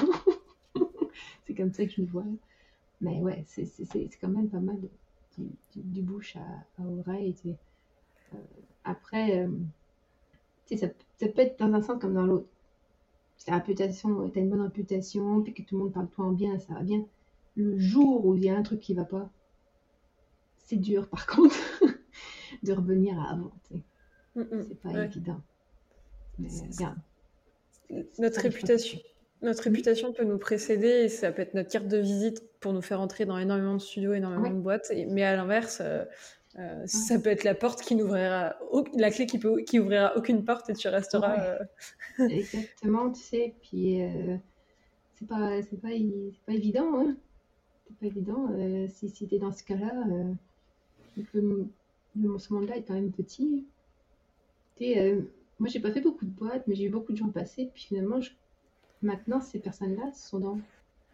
c'est 1.47 1.53
comme 1.55 1.73
ça 1.73 1.85
que 1.85 1.91
je 1.91 2.01
me 2.01 2.07
vois. 2.07 2.25
Mais 3.01 3.19
ouais, 3.19 3.43
c'est 3.47 3.65
quand 4.19 4.29
même 4.29 4.49
pas 4.49 4.59
mal 4.59 4.77
du, 5.75 6.01
bouche 6.01 6.35
à, 6.35 6.83
oreille. 6.83 7.35
Euh, 8.33 8.37
après, 8.83 9.39
euh, 9.39 9.49
ça, 10.69 10.87
ça, 11.19 11.27
peut 11.27 11.41
être 11.41 11.59
dans 11.59 11.73
un 11.73 11.81
sens 11.81 11.99
comme 11.99 12.13
dans 12.13 12.25
l'autre. 12.25 12.47
Si 13.37 13.45
ta 13.47 13.55
réputation, 13.55 14.29
tu 14.29 14.37
as 14.37 14.41
une 14.41 14.49
bonne 14.49 14.61
réputation, 14.61 15.41
puis 15.41 15.53
que 15.53 15.63
tout 15.63 15.75
le 15.77 15.83
monde 15.83 15.93
parle 15.93 16.07
de 16.07 16.11
toi 16.11 16.25
en 16.25 16.31
bien, 16.31 16.59
ça 16.59 16.75
va 16.75 16.81
bien. 16.81 17.03
Le 17.55 17.77
jour 17.79 18.25
où 18.25 18.35
il 18.35 18.43
y 18.43 18.49
a 18.49 18.55
un 18.55 18.61
truc 18.61 18.79
qui 18.79 18.93
va 18.93 19.03
pas, 19.03 19.29
c'est 20.57 20.77
dur 20.77 21.09
par 21.09 21.25
contre 21.27 21.55
de 22.63 22.73
revenir 22.73 23.19
à 23.19 23.31
avant. 23.31 23.51
Mm, 24.35 24.41
mm. 24.41 24.63
c'est 24.67 24.79
pas 24.79 25.03
évident. 25.03 25.41
Mais, 26.37 26.49
bien. 26.77 26.95
Notre 28.19 28.41
réputation, 28.41 28.99
notre 29.41 29.63
réputation 29.63 30.13
peut 30.13 30.23
nous 30.23 30.37
précéder 30.37 30.87
et 30.87 31.09
ça 31.09 31.31
peut 31.31 31.41
être 31.41 31.53
notre 31.53 31.69
carte 31.69 31.87
de 31.87 31.97
visite 31.97 32.43
pour 32.59 32.73
nous 32.73 32.81
faire 32.81 33.01
entrer 33.01 33.25
dans 33.25 33.37
énormément 33.37 33.73
de 33.73 33.81
studios, 33.81 34.13
énormément 34.13 34.51
de 34.51 34.61
boîtes. 34.61 34.91
mais 35.09 35.23
à 35.23 35.35
l'inverse, 35.35 35.79
euh, 35.81 36.05
euh, 36.59 36.85
ça 36.85 37.17
peut 37.17 37.29
être 37.29 37.43
la 37.43 37.55
porte 37.55 37.81
qui 37.81 37.95
n'ouvrira, 37.95 38.55
la 38.95 39.09
clé 39.09 39.25
qui, 39.25 39.39
peut, 39.39 39.61
qui 39.61 39.79
ouvrira 39.79 40.15
aucune 40.15 40.45
porte 40.45 40.69
et 40.69 40.73
tu 40.73 40.87
resteras. 40.87 41.39
Euh, 41.39 41.59
Exactement, 42.29 43.11
tu 43.11 43.21
sais. 43.21 43.55
Puis 43.61 44.01
c'est 45.15 45.27
pas, 45.27 45.61
c'est 45.63 45.81
pas, 45.81 45.89
pas 46.45 46.53
évident. 46.53 46.99
Hein. 46.99 47.15
C'est 47.87 47.97
pas 47.97 48.05
évident. 48.05 48.47
si 48.89 49.09
si 49.09 49.27
tu 49.27 49.35
es 49.35 49.39
dans 49.39 49.51
ce 49.51 49.63
cas-là, 49.63 49.91
le, 51.33 51.67
ce 52.37 52.53
monde-là 52.53 52.77
est 52.77 52.83
quand 52.83 52.93
même 52.93 53.11
petit. 53.11 53.65
moi, 54.79 55.69
j'ai 55.69 55.79
pas 55.79 55.91
fait 55.91 56.01
beaucoup 56.01 56.25
de 56.25 56.31
boîtes, 56.31 56.67
mais 56.67 56.75
j'ai 56.75 56.83
eu 56.83 56.89
beaucoup 56.89 57.13
de 57.13 57.17
gens 57.17 57.29
passer. 57.29 57.71
Puis 57.73 57.85
finalement, 57.85 58.21
je 58.21 58.31
maintenant, 59.01 59.41
ces 59.41 59.59
personnes-là 59.59 60.11
sont 60.13 60.39
dans 60.39 60.59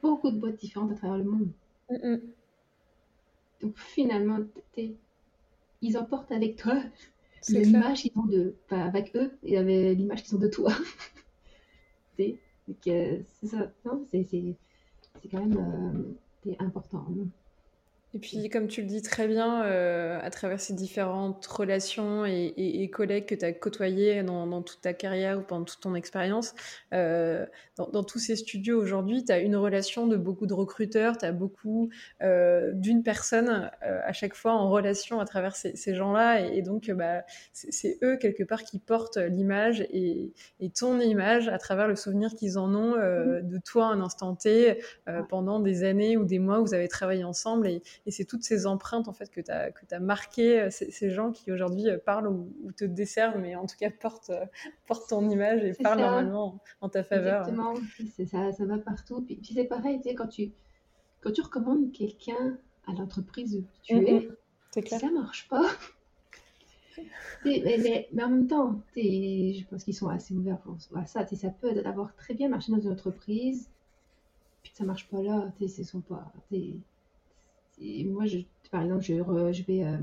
beaucoup 0.01 0.31
de 0.31 0.37
boîtes 0.37 0.57
différentes 0.57 0.91
à 0.91 0.95
travers 0.95 1.17
le 1.17 1.23
monde. 1.23 1.51
Donc 3.61 3.77
finalement, 3.77 4.39
ils 5.81 5.97
emportent 5.97 6.31
avec 6.31 6.57
toi 6.57 6.75
l'image 7.49 8.01
qu'ils 8.01 8.17
ont 8.17 8.25
de, 8.25 8.55
enfin, 8.65 8.81
avec 8.81 9.15
eux 9.15 9.31
et 9.43 9.57
avec 9.57 9.97
l'image 9.97 10.23
qu'ils 10.23 10.35
ont 10.35 10.39
de 10.39 10.47
toi. 10.47 10.73
c'est 12.17 12.39
ça, 13.43 13.71
c'est 14.11 15.29
quand 15.31 15.45
même 15.45 16.15
euh, 16.45 16.53
important. 16.59 17.05
Et 18.13 18.19
puis, 18.19 18.49
comme 18.49 18.67
tu 18.67 18.81
le 18.81 18.87
dis 18.87 19.01
très 19.01 19.27
bien, 19.27 19.65
euh, 19.65 20.17
à 20.21 20.29
travers 20.29 20.61
ces 20.61 20.73
différentes 20.73 21.45
relations 21.45 22.25
et, 22.25 22.89
collègues 22.91 23.25
que 23.25 23.35
tu 23.35 23.43
as 23.43 23.51
côtoyés 23.51 24.23
dans, 24.23 24.61
toute 24.61 24.81
ta 24.81 24.93
carrière 24.93 25.39
ou 25.39 25.41
pendant 25.41 25.65
toute 25.65 25.81
ton 25.81 25.93
expérience, 25.93 26.55
euh, 26.93 27.45
dans, 27.75 28.03
tous 28.03 28.19
ces 28.19 28.37
studios 28.37 28.81
aujourd'hui, 28.81 29.25
tu 29.25 29.31
as 29.33 29.39
une 29.39 29.57
relation 29.57 30.07
de 30.07 30.15
beaucoup 30.15 30.47
de 30.47 30.53
recruteurs, 30.53 31.17
tu 31.17 31.25
as 31.25 31.33
beaucoup 31.33 31.89
euh, 32.23 32.71
d'une 32.73 33.03
personne 33.03 33.69
à 33.81 34.13
chaque 34.13 34.35
fois 34.35 34.53
en 34.53 34.69
relation 34.69 35.19
à 35.19 35.25
travers 35.25 35.55
ces, 35.55 35.93
gens-là. 35.93 36.39
Et, 36.39 36.61
donc, 36.61 36.89
bah, 36.91 37.23
c'est 37.51 37.99
eux, 38.03 38.15
quelque 38.15 38.43
part, 38.43 38.63
qui 38.63 38.79
portent 38.79 39.17
l'image 39.17 39.81
et, 39.91 40.31
ton 40.79 40.99
image 40.99 41.49
à 41.49 41.57
travers 41.57 41.87
le 41.87 41.95
souvenir 41.95 42.33
qu'ils 42.35 42.57
en 42.57 42.73
ont 42.73 42.95
mmh. 42.95 43.41
de 43.41 43.57
toi 43.57 43.87
un 43.87 43.99
instant 43.99 44.35
T 44.35 44.79
pendant 45.27 45.59
des 45.59 45.83
années 45.83 46.17
ou 46.17 46.23
des 46.23 46.39
mois 46.39 46.59
où 46.59 46.65
vous 46.65 46.73
avez 46.73 46.87
travaillé 46.87 47.23
ensemble. 47.23 47.67
Et, 47.67 47.81
et 48.07 48.11
c'est 48.11 48.23
toutes 48.23 48.43
ces 48.43 48.65
empreintes 48.65 49.09
en 49.09 49.13
fait 49.13 49.29
que 49.29 49.41
tu 49.41 49.51
as, 49.51 49.69
que 49.71 49.83
as 49.91 49.99
marquées, 49.99 50.61
euh, 50.61 50.69
ces, 50.71 51.09
gens 51.09 51.33
qui 51.33 51.51
aujourd'hui 51.51 51.89
euh, 51.89 51.97
parlent 51.97 52.29
ou, 52.29 52.71
te 52.71 52.85
desservent, 52.85 53.37
mais 53.37 53.55
en 53.55 53.65
tout 53.65 53.75
cas 53.77 53.91
portent, 53.91 54.29
euh, 54.29 54.45
portent 54.87 55.09
ton 55.09 55.29
image 55.29 55.63
et 55.65 55.73
parlent 55.73 55.99
normalement 55.99 56.57
en 56.79 56.87
ta 56.87 57.03
faveur. 57.03 57.41
Exactement, 57.41 57.75
ça, 58.25 58.53
ça 58.53 58.65
va 58.65 58.77
partout. 58.77 59.21
Puis, 59.21 59.39
c'est 59.53 59.65
pareil, 59.65 59.99
tu 60.01 60.09
sais, 60.09 60.15
quand 60.15 60.27
tu, 60.27 60.51
quand 61.19 61.31
tu 61.31 61.41
recommandes 61.41 61.91
quelqu'un 61.91 62.57
à 62.87 62.93
l'entreprise 62.93 63.57
où 63.57 63.65
tu 63.83 63.93
es, 63.93 63.99
mm. 63.99 64.81
clair. 64.83 64.99
ça 65.01 65.11
marche 65.11 65.49
pas. 65.49 65.65
mais, 67.45 68.07
mais, 68.13 68.23
en 68.23 68.29
même 68.29 68.47
temps, 68.47 68.81
je 68.95 69.65
pense 69.65 69.83
qu'ils 69.83 69.95
sont 69.95 70.07
assez 70.07 70.33
ouverts 70.33 70.59
pour 70.59 70.77
ça. 70.79 71.25
Ça 71.25 71.49
peut 71.49 71.73
avoir 71.83 72.15
très 72.15 72.35
bien 72.35 72.47
marché 72.47 72.71
dans 72.71 72.79
une 72.79 72.91
entreprise, 72.91 73.69
puis 74.63 74.71
ça 74.73 74.85
marche 74.85 75.09
pas 75.09 75.21
là. 75.21 75.51
Ils 75.59 75.69
sont 75.85 75.99
pas 75.99 76.31
moi, 77.79 78.25
je, 78.25 78.39
par 78.71 78.83
exemple, 78.83 79.03
je, 79.03 79.13
je 79.53 79.63
vais 79.63 79.83
euh, 79.83 79.97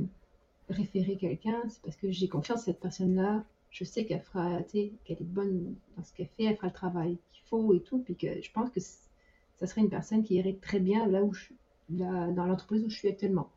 référer 0.69 1.17
quelqu'un, 1.17 1.63
c'est 1.69 1.83
parce 1.83 1.97
que 1.97 2.11
j'ai 2.11 2.29
confiance 2.29 2.61
en 2.61 2.65
cette 2.65 2.81
personne-là. 2.81 3.45
Je 3.71 3.85
sais 3.85 4.05
qu'elle 4.05 4.23
fera, 4.23 4.63
qu'elle 4.63 4.93
est 5.09 5.23
bonne 5.23 5.75
dans 5.97 6.05
ce 6.05 6.13
qu'elle 6.13 6.29
fait, 6.37 6.45
elle 6.45 6.57
fera 6.57 6.69
le 6.69 6.73
travail 6.73 7.19
qu'il 7.33 7.43
faut 7.47 7.75
et 7.75 7.81
tout. 7.81 7.99
Puis 7.99 8.15
que 8.15 8.41
je 8.41 8.51
pense 8.53 8.71
que 8.71 8.81
ça 8.81 9.67
serait 9.67 9.81
une 9.81 9.91
personne 9.91 10.23
qui 10.23 10.37
irait 10.37 10.57
très 10.61 10.79
bien 10.79 11.07
là 11.09 11.25
où 11.25 11.33
je 11.33 11.45
suis, 11.45 11.57
dans 11.89 12.47
l'entreprise 12.47 12.85
où 12.85 12.91
je 12.91 12.97
suis 12.97 13.09
actuellement. 13.09 13.51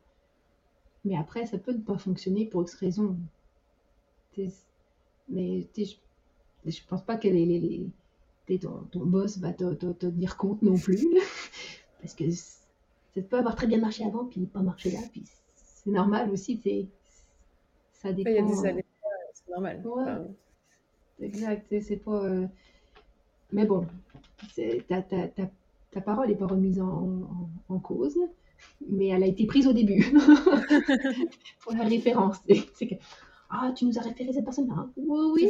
Mais 1.05 1.15
après, 1.15 1.45
ça 1.45 1.57
peut 1.57 1.73
ne 1.73 1.81
pas 1.81 1.97
fonctionner 1.97 2.45
pour 2.45 2.63
X 2.63 2.73
raisons. 2.75 3.15
Mais 5.29 5.67
je, 5.77 5.95
je 6.65 6.79
pense 6.87 7.03
pas 7.03 7.17
que 7.17 7.27
les, 7.27 7.89
ton, 8.59 9.05
boss 9.05 9.37
va 9.37 9.53
te, 9.53 9.73
te, 9.73 9.91
tenir 9.93 10.37
compte 10.37 10.61
non 10.61 10.77
plus. 10.77 11.05
parce 12.01 12.13
que 12.13 12.25
ça 13.17 13.27
peut 13.27 13.37
avoir 13.37 13.55
très 13.55 13.67
bien 13.67 13.79
marché 13.79 14.03
avant, 14.05 14.25
puis 14.25 14.45
pas 14.45 14.61
marché 14.61 14.91
là, 14.91 14.99
puis 15.11 15.23
c'est 15.55 15.89
normal 15.89 16.29
aussi, 16.29 16.59
c'est 16.63 16.87
ça 17.93 18.11
dépend. 18.11 18.29
Il 18.29 18.35
y 18.35 18.39
a 18.39 18.43
des 18.43 18.65
années, 18.65 18.85
c'est 19.33 19.49
normal. 19.49 19.81
Exact, 21.19 21.65
c'est 21.81 21.97
pas. 21.97 22.23
Euh, 22.25 22.45
mais 23.51 23.65
bon, 23.65 23.87
ta, 24.87 25.01
ta, 25.01 25.27
ta, 25.29 25.49
ta, 25.91 26.01
parole 26.01 26.27
n'est 26.27 26.35
pas 26.35 26.45
remise 26.45 26.79
en, 26.79 27.27
en, 27.69 27.79
cause, 27.79 28.19
mais 28.87 29.07
elle 29.07 29.23
a 29.23 29.27
été 29.27 29.47
prise 29.47 29.67
au 29.67 29.73
début 29.73 30.05
pour 31.61 31.73
la 31.73 31.85
référence. 31.85 32.37
C'est 32.75 32.87
que 32.87 32.95
ah, 33.49 33.71
tu 33.75 33.85
nous 33.85 33.97
as 33.97 34.01
référé 34.01 34.31
cette 34.31 34.43
personne-là. 34.43 34.75
Hein? 34.77 34.91
Oui, 34.97 35.31
oui. 35.33 35.49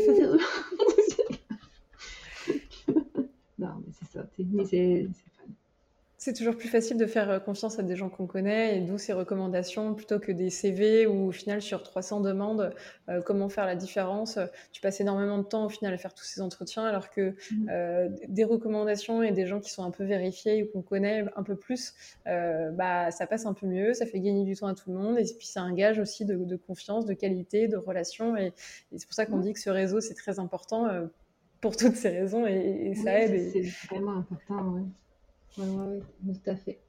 non, 3.59 3.83
mais 3.85 3.91
c'est 3.91 4.05
ça. 4.05 4.25
Mais 4.37 4.63
c'est 4.63 5.09
c'est 6.27 6.33
toujours 6.33 6.57
plus 6.57 6.67
facile 6.67 6.97
de 6.97 7.05
faire 7.05 7.29
euh, 7.29 7.39
confiance 7.39 7.79
à 7.79 7.83
des 7.83 7.95
gens 7.95 8.09
qu'on 8.09 8.27
connaît 8.27 8.77
et 8.77 8.81
d'où 8.81 8.97
ces 8.97 9.13
recommandations 9.13 9.93
plutôt 9.93 10.19
que 10.19 10.33
des 10.33 10.49
CV 10.49 11.07
où 11.07 11.29
au 11.29 11.31
final 11.31 11.61
sur 11.61 11.83
300 11.83 12.19
demandes, 12.19 12.75
euh, 13.07 13.21
comment 13.21 13.47
faire 13.47 13.65
la 13.65 13.77
différence. 13.77 14.37
Tu 14.73 14.81
passes 14.81 14.99
énormément 14.99 15.37
de 15.37 15.45
temps 15.45 15.67
au 15.67 15.69
final 15.69 15.93
à 15.93 15.97
faire 15.97 16.13
tous 16.13 16.25
ces 16.25 16.41
entretiens 16.41 16.83
alors 16.83 17.11
que 17.11 17.29
mmh. 17.29 17.69
euh, 17.69 18.09
des 18.27 18.43
recommandations 18.43 19.23
et 19.23 19.31
des 19.31 19.45
gens 19.45 19.61
qui 19.61 19.71
sont 19.71 19.85
un 19.85 19.91
peu 19.91 20.03
vérifiés 20.03 20.63
ou 20.63 20.67
qu'on 20.67 20.81
connaît 20.81 21.23
un 21.37 21.43
peu 21.43 21.55
plus, 21.55 21.93
bah, 22.25 23.09
ça 23.11 23.25
passe 23.25 23.45
un 23.45 23.53
peu 23.53 23.65
mieux, 23.65 23.93
ça 23.93 24.05
fait 24.05 24.19
gagner 24.19 24.43
du 24.43 24.57
temps 24.57 24.67
à 24.67 24.75
tout 24.75 24.91
le 24.91 24.97
monde 24.97 25.17
et 25.17 25.23
puis 25.23 25.47
c'est 25.47 25.59
un 25.59 25.73
gage 25.73 25.97
aussi 25.97 26.25
de, 26.25 26.57
confiance, 26.57 27.05
de 27.05 27.13
qualité, 27.13 27.69
de 27.69 27.77
relation 27.77 28.35
et, 28.35 28.51
c'est 28.97 29.05
pour 29.05 29.13
ça 29.13 29.25
qu'on 29.25 29.37
mmh. 29.37 29.43
dit 29.43 29.53
que 29.53 29.61
ce 29.61 29.69
réseau 29.69 30.01
c'est 30.01 30.15
très 30.15 30.39
important 30.39 30.89
pour 31.61 31.77
toutes 31.77 31.95
ces 31.95 32.09
raisons 32.09 32.45
et, 32.45 32.93
ça 33.01 33.17
aide. 33.17 33.49
C'est 33.53 33.87
vraiment 33.87 34.17
important, 34.17 34.73
oui. 34.75 34.81
Oui, 35.57 36.33
tout 36.33 36.49
à 36.49 36.55
fait. 36.55 36.79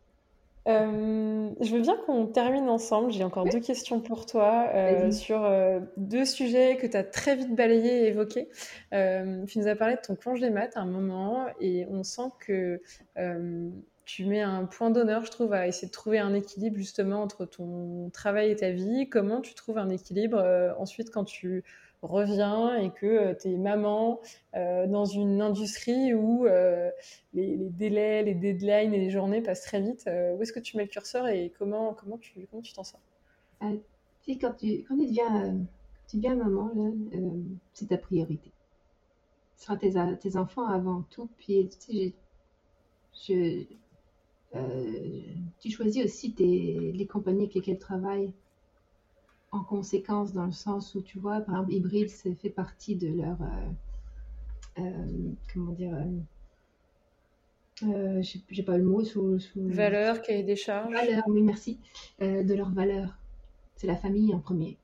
Euh, 0.69 1.51
je 1.61 1.75
veux 1.75 1.81
bien 1.81 1.97
qu'on 2.05 2.27
termine 2.27 2.69
ensemble. 2.69 3.11
J'ai 3.11 3.25
encore 3.25 3.45
deux 3.45 3.61
questions 3.61 4.01
pour 4.01 4.27
toi 4.27 4.69
euh, 4.75 5.11
sur 5.11 5.43
euh, 5.45 5.81
deux 5.97 6.27
sujets 6.27 6.77
que 6.77 6.87
tu 6.87 6.97
as 6.97 7.05
très 7.05 7.37
vite 7.37 7.55
balayés 7.55 8.05
et 8.05 8.09
évoqués. 8.09 8.49
tu 8.93 9.59
nous 9.59 9.67
as 9.67 9.77
parlé 9.77 9.95
de 9.95 10.01
ton 10.01 10.15
congé 10.15 10.51
mat 10.51 10.77
à 10.77 10.81
un 10.81 10.87
moment 10.87 11.47
et 11.61 11.87
on 11.91 12.05
sent 12.05 12.31
que 12.41 12.83
tu 14.05 14.25
mets 14.25 14.41
un 14.41 14.65
point 14.65 14.91
d'honneur, 14.91 15.25
je 15.25 15.31
trouve, 15.31 15.53
à 15.53 15.67
essayer 15.67 15.89
de 15.89 15.93
trouver 15.93 16.19
un 16.19 16.33
équilibre 16.35 16.77
justement 16.79 17.23
entre 17.23 17.45
ton 17.45 18.11
travail 18.11 18.51
et 18.51 18.57
ta 18.57 18.71
vie. 18.71 19.09
Comment 19.09 19.41
tu 19.41 19.55
trouves 19.55 19.79
un 19.79 19.91
équilibre 19.91 20.43
ensuite 20.79 21.11
quand 21.11 21.25
tu 21.25 21.65
revient 22.03 22.85
et 22.85 22.91
que 22.91 23.07
euh, 23.07 23.35
tu 23.35 23.49
es 23.49 23.57
maman 23.57 24.21
euh, 24.55 24.87
dans 24.87 25.05
une 25.05 25.41
industrie 25.41 26.15
où 26.15 26.47
euh, 26.47 26.91
les, 27.35 27.57
délais, 27.57 28.23
les 28.23 28.35
deadlines 28.35 28.95
et 28.95 28.99
les 28.99 29.11
journées 29.11 29.43
passent 29.43 29.63
très 29.63 29.81
vite. 29.81 30.05
où 30.07 30.43
est-ce 30.43 30.53
que 30.53 30.61
tu 30.61 30.77
mets 30.77 30.85
le 30.85 30.89
curseur 30.89 31.27
et 31.27 31.53
comment, 31.59 31.95
comment 31.95 32.19
tu 32.19 32.47
comment 32.51 32.63
tu 32.63 32.73
t'en 32.73 32.85
sors? 32.85 33.01
Quand 33.61 33.77
tu, 34.23 34.39
quand 34.39 34.53
tu, 34.53 34.85
deviens, 34.91 35.57
tu 36.09 36.17
deviens 36.19 36.37
maman, 36.37 36.71
c'est 37.73 37.89
ta 37.89 37.99
priorité. 37.99 38.53
Ce 39.57 39.65
sera 39.65 39.77
tes, 39.77 39.95
tes, 40.21 40.37
enfants 40.37 40.67
avant 40.67 41.03
tout. 41.11 41.29
Puis, 41.39 41.69
tu 41.69 42.15
tu 45.61 45.71
choisis 45.71 46.05
aussi 46.05 46.33
tes, 46.33 46.93
les 46.93 47.07
compagnies 47.07 47.45
avec 47.45 47.55
lesquelles 47.55 47.79
tu 47.79 47.81
travailles 47.81 48.33
en 49.51 49.65
conséquence 49.65 50.33
dans 50.33 50.47
le 50.47 50.53
sens 50.53 50.95
où 50.95 51.01
tu 51.01 51.19
vois, 51.19 51.41
par 51.41 51.57
exemple, 51.57 51.73
hybride, 51.73 52.11
ça 52.11 52.35
fait 52.35 52.51
partie 52.51 52.97
de 52.97 53.09
leur, 53.09 53.41
euh, 53.41 54.81
euh, 54.81 55.33
comment 55.53 55.73
dire, 55.73 55.97
euh, 57.85 58.23
j'ai 58.51 58.63
pas 58.63 58.77
le 58.77 58.85
mot 58.85 59.05
sous, 59.05 59.39
sous... 59.39 59.69
valeur, 59.69 60.21
cahier 60.23 60.43
des 60.43 60.57
charges. 60.57 60.93
Valeur, 60.93 61.23
oui, 61.29 61.43
merci, 61.43 61.79
de 62.21 62.55
leur 62.55 62.71
valeur. 62.71 63.19
C'est 63.77 63.87
la 63.87 63.97
famille 63.97 64.35
en 64.35 64.41
premier. 64.41 64.77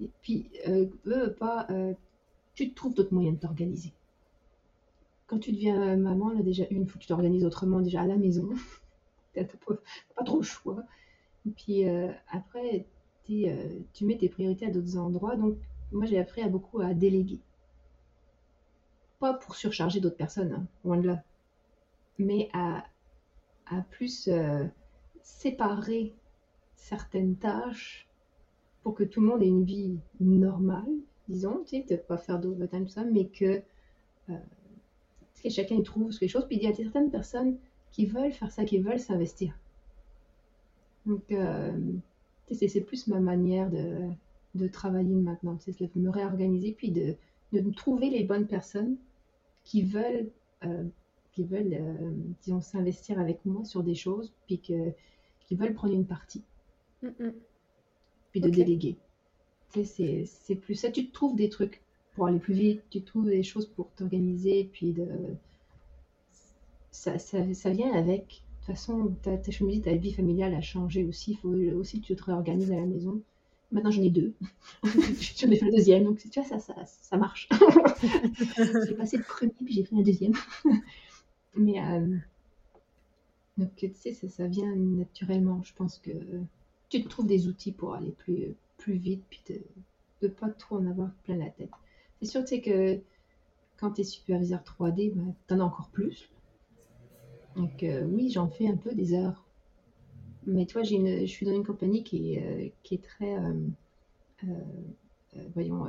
Et 0.00 0.10
puis, 0.22 0.50
eux, 0.66 1.36
pas, 1.38 1.68
tu 2.54 2.70
te 2.70 2.74
trouves 2.74 2.94
d'autres 2.94 3.12
moyens 3.12 3.36
de 3.36 3.40
t'organiser. 3.40 3.92
Quand 5.26 5.38
tu 5.38 5.52
deviens 5.52 5.96
maman, 5.96 6.30
là, 6.30 6.42
déjà, 6.42 6.64
une, 6.70 6.86
faut 6.86 6.94
que 6.94 7.02
tu 7.04 7.08
t'organises 7.08 7.44
autrement, 7.44 7.80
déjà 7.80 8.00
à 8.00 8.06
la 8.06 8.16
maison. 8.16 8.48
T'as 9.34 9.44
pas, 9.44 9.74
pas 10.16 10.24
trop 10.24 10.38
le 10.38 10.42
choix. 10.42 10.82
Et 11.46 11.50
puis 11.50 11.84
après, 12.30 12.86
euh, 13.30 13.80
tu 13.92 14.04
mets 14.04 14.16
tes 14.16 14.28
priorités 14.28 14.66
à 14.66 14.70
d'autres 14.70 14.96
endroits. 14.96 15.36
Donc, 15.36 15.56
moi, 15.92 16.06
j'ai 16.06 16.18
appris 16.18 16.42
à 16.42 16.48
beaucoup 16.48 16.80
à 16.80 16.94
déléguer. 16.94 17.40
Pas 19.18 19.34
pour 19.34 19.54
surcharger 19.54 20.00
d'autres 20.00 20.16
personnes, 20.16 20.52
hein, 20.52 20.66
loin 20.84 20.96
de 20.96 21.06
là, 21.06 21.22
mais 22.18 22.48
à, 22.52 22.84
plus 23.90 24.28
euh, 24.28 24.66
séparer 25.22 26.12
certaines 26.74 27.36
tâches 27.36 28.06
pour 28.82 28.94
que 28.94 29.04
tout 29.04 29.22
le 29.22 29.28
monde 29.28 29.42
ait 29.42 29.46
une 29.46 29.64
vie 29.64 29.98
normale, 30.20 30.92
disons, 31.28 31.62
tu 31.64 31.82
sais, 31.86 31.96
pas 31.96 32.18
faire 32.18 32.38
d'overtime, 32.38 32.84
tout 32.84 32.90
ça, 32.90 33.04
mais 33.04 33.28
que, 33.28 33.62
euh, 34.28 35.48
chacun 35.48 35.76
y 35.76 35.82
trouve 35.82 36.10
quelque 36.18 36.28
chose. 36.28 36.46
Puis 36.46 36.56
il 36.56 36.64
y 36.64 36.66
a 36.66 36.74
certaines 36.74 37.10
personnes 37.10 37.56
qui 37.92 38.04
veulent 38.04 38.32
faire 38.32 38.50
ça, 38.50 38.64
qui 38.64 38.78
veulent 38.78 38.98
s'investir. 38.98 39.56
Donc, 41.06 41.32
c'est 42.54 42.80
plus 42.80 43.06
ma 43.06 43.20
manière 43.20 43.70
de, 43.70 44.08
de 44.54 44.68
travailler 44.68 45.14
maintenant, 45.14 45.56
c'est 45.58 45.78
de 45.80 46.00
me 46.00 46.10
réorganiser, 46.10 46.72
puis 46.72 46.90
de, 46.90 47.14
de 47.52 47.70
trouver 47.70 48.10
les 48.10 48.24
bonnes 48.24 48.46
personnes 48.46 48.96
qui 49.64 49.82
veulent, 49.82 50.30
euh, 50.64 50.84
qui 51.32 51.44
veulent 51.44 51.72
euh, 51.72 52.10
disons, 52.42 52.60
s'investir 52.60 53.18
avec 53.18 53.44
moi 53.44 53.64
sur 53.64 53.82
des 53.82 53.94
choses, 53.94 54.32
puis 54.46 54.58
que, 54.58 54.92
qui 55.46 55.54
veulent 55.54 55.74
prendre 55.74 55.94
une 55.94 56.06
partie. 56.06 56.42
Puis 58.32 58.40
de 58.40 58.48
déléguer. 58.48 58.96
C'est 59.70 60.54
plus 60.60 60.74
ça. 60.74 60.90
Tu 60.90 61.08
te 61.08 61.12
trouves 61.12 61.36
des 61.36 61.48
trucs 61.48 61.82
pour 62.14 62.26
aller 62.26 62.38
plus 62.38 62.54
vite, 62.54 62.82
tu 62.90 63.02
trouves 63.02 63.26
des 63.26 63.42
choses 63.42 63.66
pour 63.66 63.90
t'organiser, 63.92 64.68
puis 64.72 64.92
de, 64.92 65.06
ça, 66.90 67.18
ça, 67.18 67.38
ça, 67.54 67.70
vient 67.70 67.92
avec. 67.94 68.42
De 68.62 68.66
toute 68.66 68.76
façon, 68.76 69.16
ta, 69.22 69.36
ta, 69.36 69.50
ta 69.50 69.92
vie 69.96 70.12
familiale 70.12 70.54
a 70.54 70.60
changé 70.60 71.04
aussi. 71.04 71.32
Il 71.32 71.36
faut 71.38 71.48
aussi 71.76 72.00
que 72.00 72.06
tu 72.06 72.14
te 72.14 72.22
réorganises 72.22 72.70
à 72.70 72.76
la 72.76 72.86
maison. 72.86 73.20
Maintenant, 73.72 73.90
j'en 73.90 74.02
ai 74.02 74.10
deux. 74.10 74.34
j'en 74.84 75.50
ai 75.50 75.56
fait 75.56 75.66
le 75.66 75.72
deuxième. 75.72 76.04
Donc, 76.04 76.18
tu 76.18 76.28
vois, 76.28 76.44
ça, 76.44 76.60
ça, 76.60 76.74
ça 76.84 77.16
marche. 77.16 77.48
j'ai 78.86 78.94
passé 78.94 79.16
le 79.16 79.24
premier, 79.24 79.52
puis 79.64 79.74
j'ai 79.74 79.84
fait 79.84 79.96
un 79.96 80.02
deuxième. 80.02 80.34
Mais, 81.56 81.82
euh, 81.82 82.16
donc, 83.58 83.74
tu 83.74 83.90
sais, 83.94 84.12
ça, 84.12 84.28
ça, 84.28 84.46
vient 84.46 84.76
naturellement. 84.76 85.60
Je 85.64 85.72
pense 85.74 85.98
que 85.98 86.10
tu 86.88 87.02
te 87.02 87.08
trouves 87.08 87.26
des 87.26 87.48
outils 87.48 87.72
pour 87.72 87.94
aller 87.94 88.12
plus, 88.12 88.54
plus 88.78 88.94
vite, 88.94 89.24
puis 89.28 89.40
de 89.48 89.60
ne 90.22 90.28
pas 90.28 90.50
trop 90.50 90.76
en 90.76 90.86
avoir 90.86 91.10
plein 91.24 91.36
la 91.36 91.50
tête. 91.50 91.70
C'est 92.20 92.28
sûr, 92.28 92.42
tu 92.42 92.48
sais, 92.48 92.60
que 92.60 93.00
quand 93.78 93.90
tu 93.90 94.02
es 94.02 94.04
superviseur 94.04 94.62
3D, 94.62 95.12
ben, 95.12 95.34
tu 95.48 95.54
en 95.54 95.60
as 95.60 95.64
encore 95.64 95.88
plus. 95.88 96.28
Donc, 97.56 97.82
euh, 97.82 98.02
oui, 98.04 98.30
j'en 98.30 98.48
fais 98.48 98.66
un 98.66 98.76
peu 98.76 98.94
des 98.94 99.14
heures. 99.14 99.44
Mais 100.46 100.66
toi, 100.66 100.82
je 100.82 101.24
suis 101.26 101.46
dans 101.46 101.54
une 101.54 101.64
compagnie 101.64 102.02
qui 102.02 102.34
est, 102.34 102.42
euh, 102.42 102.96
très, 103.02 103.36
euh, 104.44 105.44
voyons, 105.54 105.86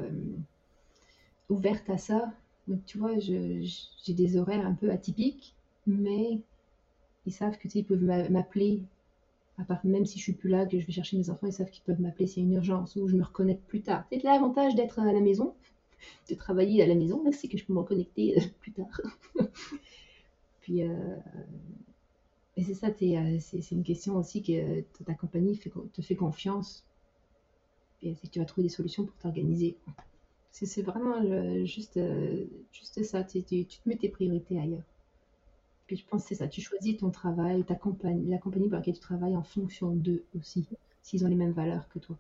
ouverte 1.50 1.90
à 1.90 1.98
ça. 1.98 2.32
Donc, 2.68 2.86
tu 2.86 2.98
vois, 2.98 3.18
j'ai 3.20 3.64
des 4.10 4.38
horaires 4.38 4.66
un 4.66 4.74
peu 4.74 4.92
atypiques, 4.92 5.56
mais 5.88 6.42
ils 7.26 7.34
savent 7.34 7.58
que 7.58 7.64
tu 7.64 7.70
sais, 7.72 7.80
ils 7.80 7.86
peuvent 7.86 8.04
m'appeler, 8.32 8.84
à 9.58 9.64
part, 9.64 9.86
même 9.86 10.06
si 10.06 10.20
je 10.20 10.24
suis 10.24 10.34
plus 10.34 10.50
là, 10.50 10.66
que 10.66 10.80
je 10.80 10.86
vais 10.86 10.94
chercher 10.94 11.18
mes 11.18 11.30
enfants, 11.30 11.48
ils 11.48 11.54
savent 11.54 11.70
qu'ils 11.70 11.84
peuvent 11.84 12.02
m'appeler 12.02 12.28
s'il 12.28 12.44
y 12.44 12.46
a 12.46 12.50
une 12.50 12.56
urgence 12.56 12.96
ou 12.96 13.08
je 13.08 13.16
me 13.16 13.24
reconnecte 13.24 13.66
plus 13.68 13.82
tard. 13.82 14.06
C'est 14.12 14.24
l'avantage 14.24 14.76
d'être 14.76 15.00
à 15.00 15.12
la 15.12 15.22
maison, 15.22 15.56
de 16.30 16.36
travailler 16.36 16.84
à 16.84 16.88
la 16.88 16.96
maison, 16.96 17.24
c'est 17.32 17.48
que 17.48 17.58
je 17.58 17.66
peux 17.66 17.74
me 17.74 17.80
reconnecter 17.80 18.36
plus 18.62 18.72
tard. 18.74 19.02
Puis, 20.64 20.82
et 22.56 22.64
c'est 22.64 22.76
ça, 22.76 22.88
euh, 22.88 23.38
c'est 23.40 23.72
une 23.72 23.84
question 23.84 24.16
aussi 24.16 24.44
que 24.44 24.82
ta 25.04 25.14
compagnie 25.16 25.58
te 25.58 26.02
fait 26.02 26.16
confiance. 26.16 26.86
Et 28.02 28.16
que 28.16 28.28
tu 28.28 28.40
vas 28.40 28.46
trouver 28.46 28.64
des 28.64 28.74
solutions 28.74 29.06
pour 29.06 29.16
t'organiser. 29.18 29.78
C'est 30.52 30.82
vraiment 30.82 31.22
juste, 31.66 31.98
euh, 31.98 32.46
juste 32.72 33.02
ça, 33.04 33.24
tu, 33.24 33.44
tu, 33.44 33.66
te 33.66 33.90
mets 33.90 33.96
tes 33.96 34.10
priorités 34.10 34.60
ailleurs. 34.60 34.84
Puis 35.88 35.98
je 35.98 36.06
pense 36.06 36.24
que 36.24 36.30
c'est 36.30 36.36
ça, 36.36 36.48
tu 36.48 36.62
choisis 36.62 36.98
ton 36.98 37.12
travail, 37.12 37.64
ta 37.64 37.76
compagnie, 37.76 38.30
la 38.30 38.38
compagnie 38.38 38.68
pour 38.68 38.78
laquelle 38.78 38.94
tu 38.94 39.00
travailles 39.00 39.36
en 39.36 39.44
fonction 39.44 39.92
d'eux 39.92 40.24
aussi, 40.38 40.68
s'ils 41.02 41.26
ont 41.26 41.30
les 41.30 41.36
mêmes 41.36 41.54
valeurs 41.54 41.90
que 41.90 42.00
toi. 42.00 42.18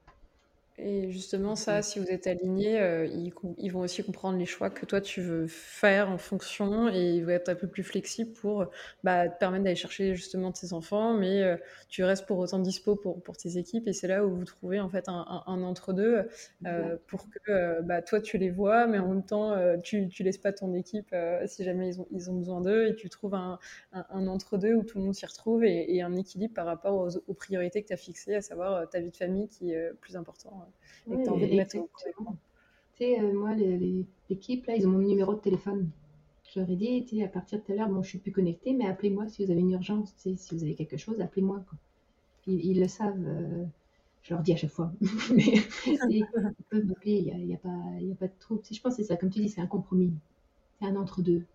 Et 0.79 1.11
justement, 1.11 1.55
ça, 1.55 1.83
si 1.83 1.99
vous 1.99 2.07
êtes 2.07 2.25
aligné, 2.25 2.81
euh, 2.81 3.05
ils, 3.05 3.71
vont 3.71 3.81
aussi 3.81 4.03
comprendre 4.03 4.39
les 4.39 4.47
choix 4.47 4.71
que 4.71 4.87
toi 4.87 5.01
tu 5.01 5.21
veux 5.21 5.45
faire 5.47 6.09
en 6.09 6.17
fonction 6.17 6.89
et 6.89 7.11
ils 7.11 7.23
vont 7.23 7.29
être 7.29 7.49
un 7.49 7.55
peu 7.55 7.67
plus 7.67 7.83
flexibles 7.83 8.33
pour 8.33 8.65
bah, 9.03 9.29
te 9.29 9.37
permettre 9.37 9.65
d'aller 9.65 9.75
chercher 9.75 10.15
justement 10.15 10.51
tes 10.51 10.73
enfants, 10.73 11.13
mais 11.13 11.43
euh, 11.43 11.57
tu 11.89 12.03
restes 12.03 12.25
pour 12.25 12.39
autant 12.39 12.57
dispo 12.57 12.95
pour, 12.95 13.21
pour 13.21 13.37
tes 13.37 13.57
équipes 13.59 13.87
et 13.87 13.93
c'est 13.93 14.07
là 14.07 14.25
où 14.25 14.35
vous 14.35 14.45
trouvez 14.45 14.79
en 14.79 14.89
fait 14.89 15.07
un, 15.09 15.43
entre-deux 15.45 16.27
euh, 16.65 16.97
pour 17.05 17.27
que 17.29 17.81
bah, 17.83 18.01
toi 18.01 18.19
tu 18.19 18.39
les 18.39 18.49
vois, 18.49 18.87
mais 18.87 18.97
en 18.97 19.09
même 19.09 19.25
temps 19.25 19.55
tu, 19.83 20.07
tu 20.09 20.23
laisses 20.23 20.39
pas 20.39 20.53
ton 20.53 20.73
équipe 20.73 21.15
si 21.45 21.63
jamais 21.63 21.89
ils 21.89 22.01
ont, 22.01 22.07
ils 22.09 22.31
ont 22.31 22.35
besoin 22.35 22.61
d'eux 22.61 22.87
et 22.87 22.95
tu 22.95 23.09
trouves 23.09 23.35
un, 23.35 23.59
un, 23.91 24.27
entre-deux 24.27 24.73
où 24.73 24.83
tout 24.83 24.97
le 24.97 25.03
monde 25.05 25.13
s'y 25.13 25.25
retrouve 25.27 25.63
et, 25.63 26.01
un 26.01 26.15
équilibre 26.15 26.55
par 26.55 26.65
rapport 26.65 26.95
aux, 26.95 27.17
aux 27.27 27.33
priorités 27.33 27.83
que 27.83 27.87
tu 27.87 27.93
as 27.93 27.97
fixées, 27.97 28.35
à 28.35 28.41
savoir 28.41 28.89
ta 28.89 28.99
vie 28.99 29.11
de 29.11 29.15
famille 29.15 29.47
qui 29.47 29.71
est 29.71 29.93
plus 30.01 30.15
important 30.15 30.62
et 31.07 31.17
que 31.17 31.23
tu 31.23 31.29
as 31.29 31.33
envie 31.33 31.49
de 31.49 31.55
mettre 31.55 31.71
Tu 31.71 31.79
sais, 32.95 33.19
euh, 33.19 33.33
moi, 33.33 33.53
l'équipe, 34.29 34.65
là, 34.65 34.75
ils 34.75 34.87
ont 34.87 34.91
mon 34.91 34.99
numéro 34.99 35.33
de 35.33 35.39
téléphone. 35.39 35.89
Je 36.53 36.59
leur 36.59 36.69
ai 36.69 36.75
dit, 36.75 37.05
tu 37.05 37.17
sais, 37.17 37.23
à 37.23 37.27
partir 37.27 37.59
de 37.59 37.63
tout 37.63 37.71
à 37.71 37.75
l'heure, 37.75 37.89
bon, 37.89 38.03
je 38.03 38.09
suis 38.09 38.19
plus 38.19 38.31
connectée, 38.31 38.73
mais 38.73 38.85
appelez-moi 38.85 39.27
si 39.27 39.43
vous 39.43 39.51
avez 39.51 39.61
une 39.61 39.71
urgence, 39.71 40.13
si 40.17 40.37
vous 40.51 40.63
avez 40.63 40.75
quelque 40.75 40.97
chose, 40.97 41.19
appelez-moi. 41.19 41.63
Ils, 42.45 42.65
ils, 42.65 42.79
le 42.79 42.87
savent. 42.87 43.25
Euh, 43.25 43.65
je 44.21 44.33
leur 44.33 44.43
dis 44.43 44.53
à 44.53 44.57
chaque 44.57 44.69
fois. 44.69 44.91
mais 45.33 45.55
ils 46.09 46.25
peuvent 46.69 46.85
m'appeler, 46.85 47.13
il 47.13 47.23
n'y 47.25 47.31
a, 47.31 47.37
y 47.37 47.53
a, 47.53 47.57
pas, 47.57 47.99
y 47.99 48.11
a 48.11 48.15
pas 48.15 48.27
de 48.27 48.33
trouble. 48.39 48.61
je 48.69 48.79
pense 48.81 48.95
que 48.95 49.01
c'est 49.01 49.07
ça, 49.07 49.17
comme 49.17 49.29
tu 49.29 49.39
dis, 49.39 49.49
c'est 49.49 49.61
un 49.61 49.67
compromis. 49.67 50.13
C'est 50.79 50.85
un 50.87 50.95
entre-deux. 50.95 51.45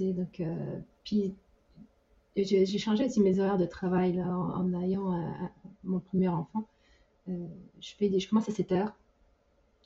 Donc, 0.00 0.40
euh, 0.40 0.78
puis, 1.04 1.34
j'ai 2.36 2.66
changé 2.78 3.04
aussi 3.04 3.20
mes 3.20 3.38
horaires 3.38 3.58
de 3.58 3.66
travail 3.66 4.14
là, 4.14 4.26
en, 4.26 4.74
en 4.74 4.82
ayant 4.82 5.12
mon 5.84 6.00
premier 6.00 6.28
enfant. 6.28 6.66
Je, 7.26 7.34
je 7.80 8.28
commence 8.28 8.48
à 8.48 8.52
7 8.52 8.72
heures. 8.72 8.92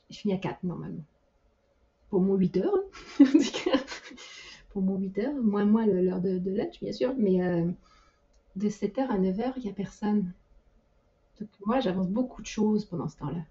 Je 0.09 0.17
finis 0.17 0.33
à 0.33 0.37
4 0.37 0.63
normalement. 0.63 1.03
Pour 2.09 2.21
mon 2.21 2.35
8 2.35 2.57
heures. 2.57 2.79
Pour 4.69 4.81
mon 4.81 4.97
8 4.97 5.17
heures. 5.19 5.35
Moins, 5.35 5.65
moins 5.65 5.85
l'heure 5.85 6.21
de, 6.21 6.41
lunch, 6.49 6.79
bien 6.81 6.91
sûr. 6.91 7.13
Mais 7.17 7.41
euh, 7.43 7.69
de 8.55 8.69
7 8.69 8.99
heures 8.99 9.11
à 9.11 9.17
9 9.17 9.39
heures, 9.39 9.53
il 9.57 9.63
n'y 9.63 9.69
a 9.69 9.73
personne. 9.73 10.31
Donc, 11.39 11.49
moi, 11.65 11.79
j'avance 11.79 12.09
beaucoup 12.09 12.41
de 12.41 12.47
choses 12.47 12.85
pendant 12.85 13.07
ce 13.07 13.17
temps-là. 13.17 13.41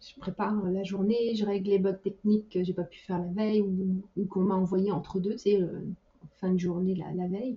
Je 0.00 0.20
prépare 0.20 0.54
la 0.64 0.82
journée, 0.82 1.34
je 1.34 1.46
règle 1.46 1.70
les 1.70 1.78
bugs 1.78 1.94
techniques 1.94 2.50
que 2.50 2.62
j'ai 2.62 2.74
pas 2.74 2.84
pu 2.84 2.98
faire 2.98 3.18
la 3.18 3.32
veille 3.32 3.62
ou, 3.62 4.24
qu'on 4.26 4.42
m'a 4.42 4.54
envoyé 4.54 4.92
entre 4.92 5.20
deux, 5.20 5.32
tu 5.32 5.38
sais, 5.38 5.62
euh, 5.62 5.80
en 6.22 6.28
fin 6.36 6.52
de 6.52 6.58
journée 6.58 6.94
la, 6.94 7.26
veille 7.26 7.56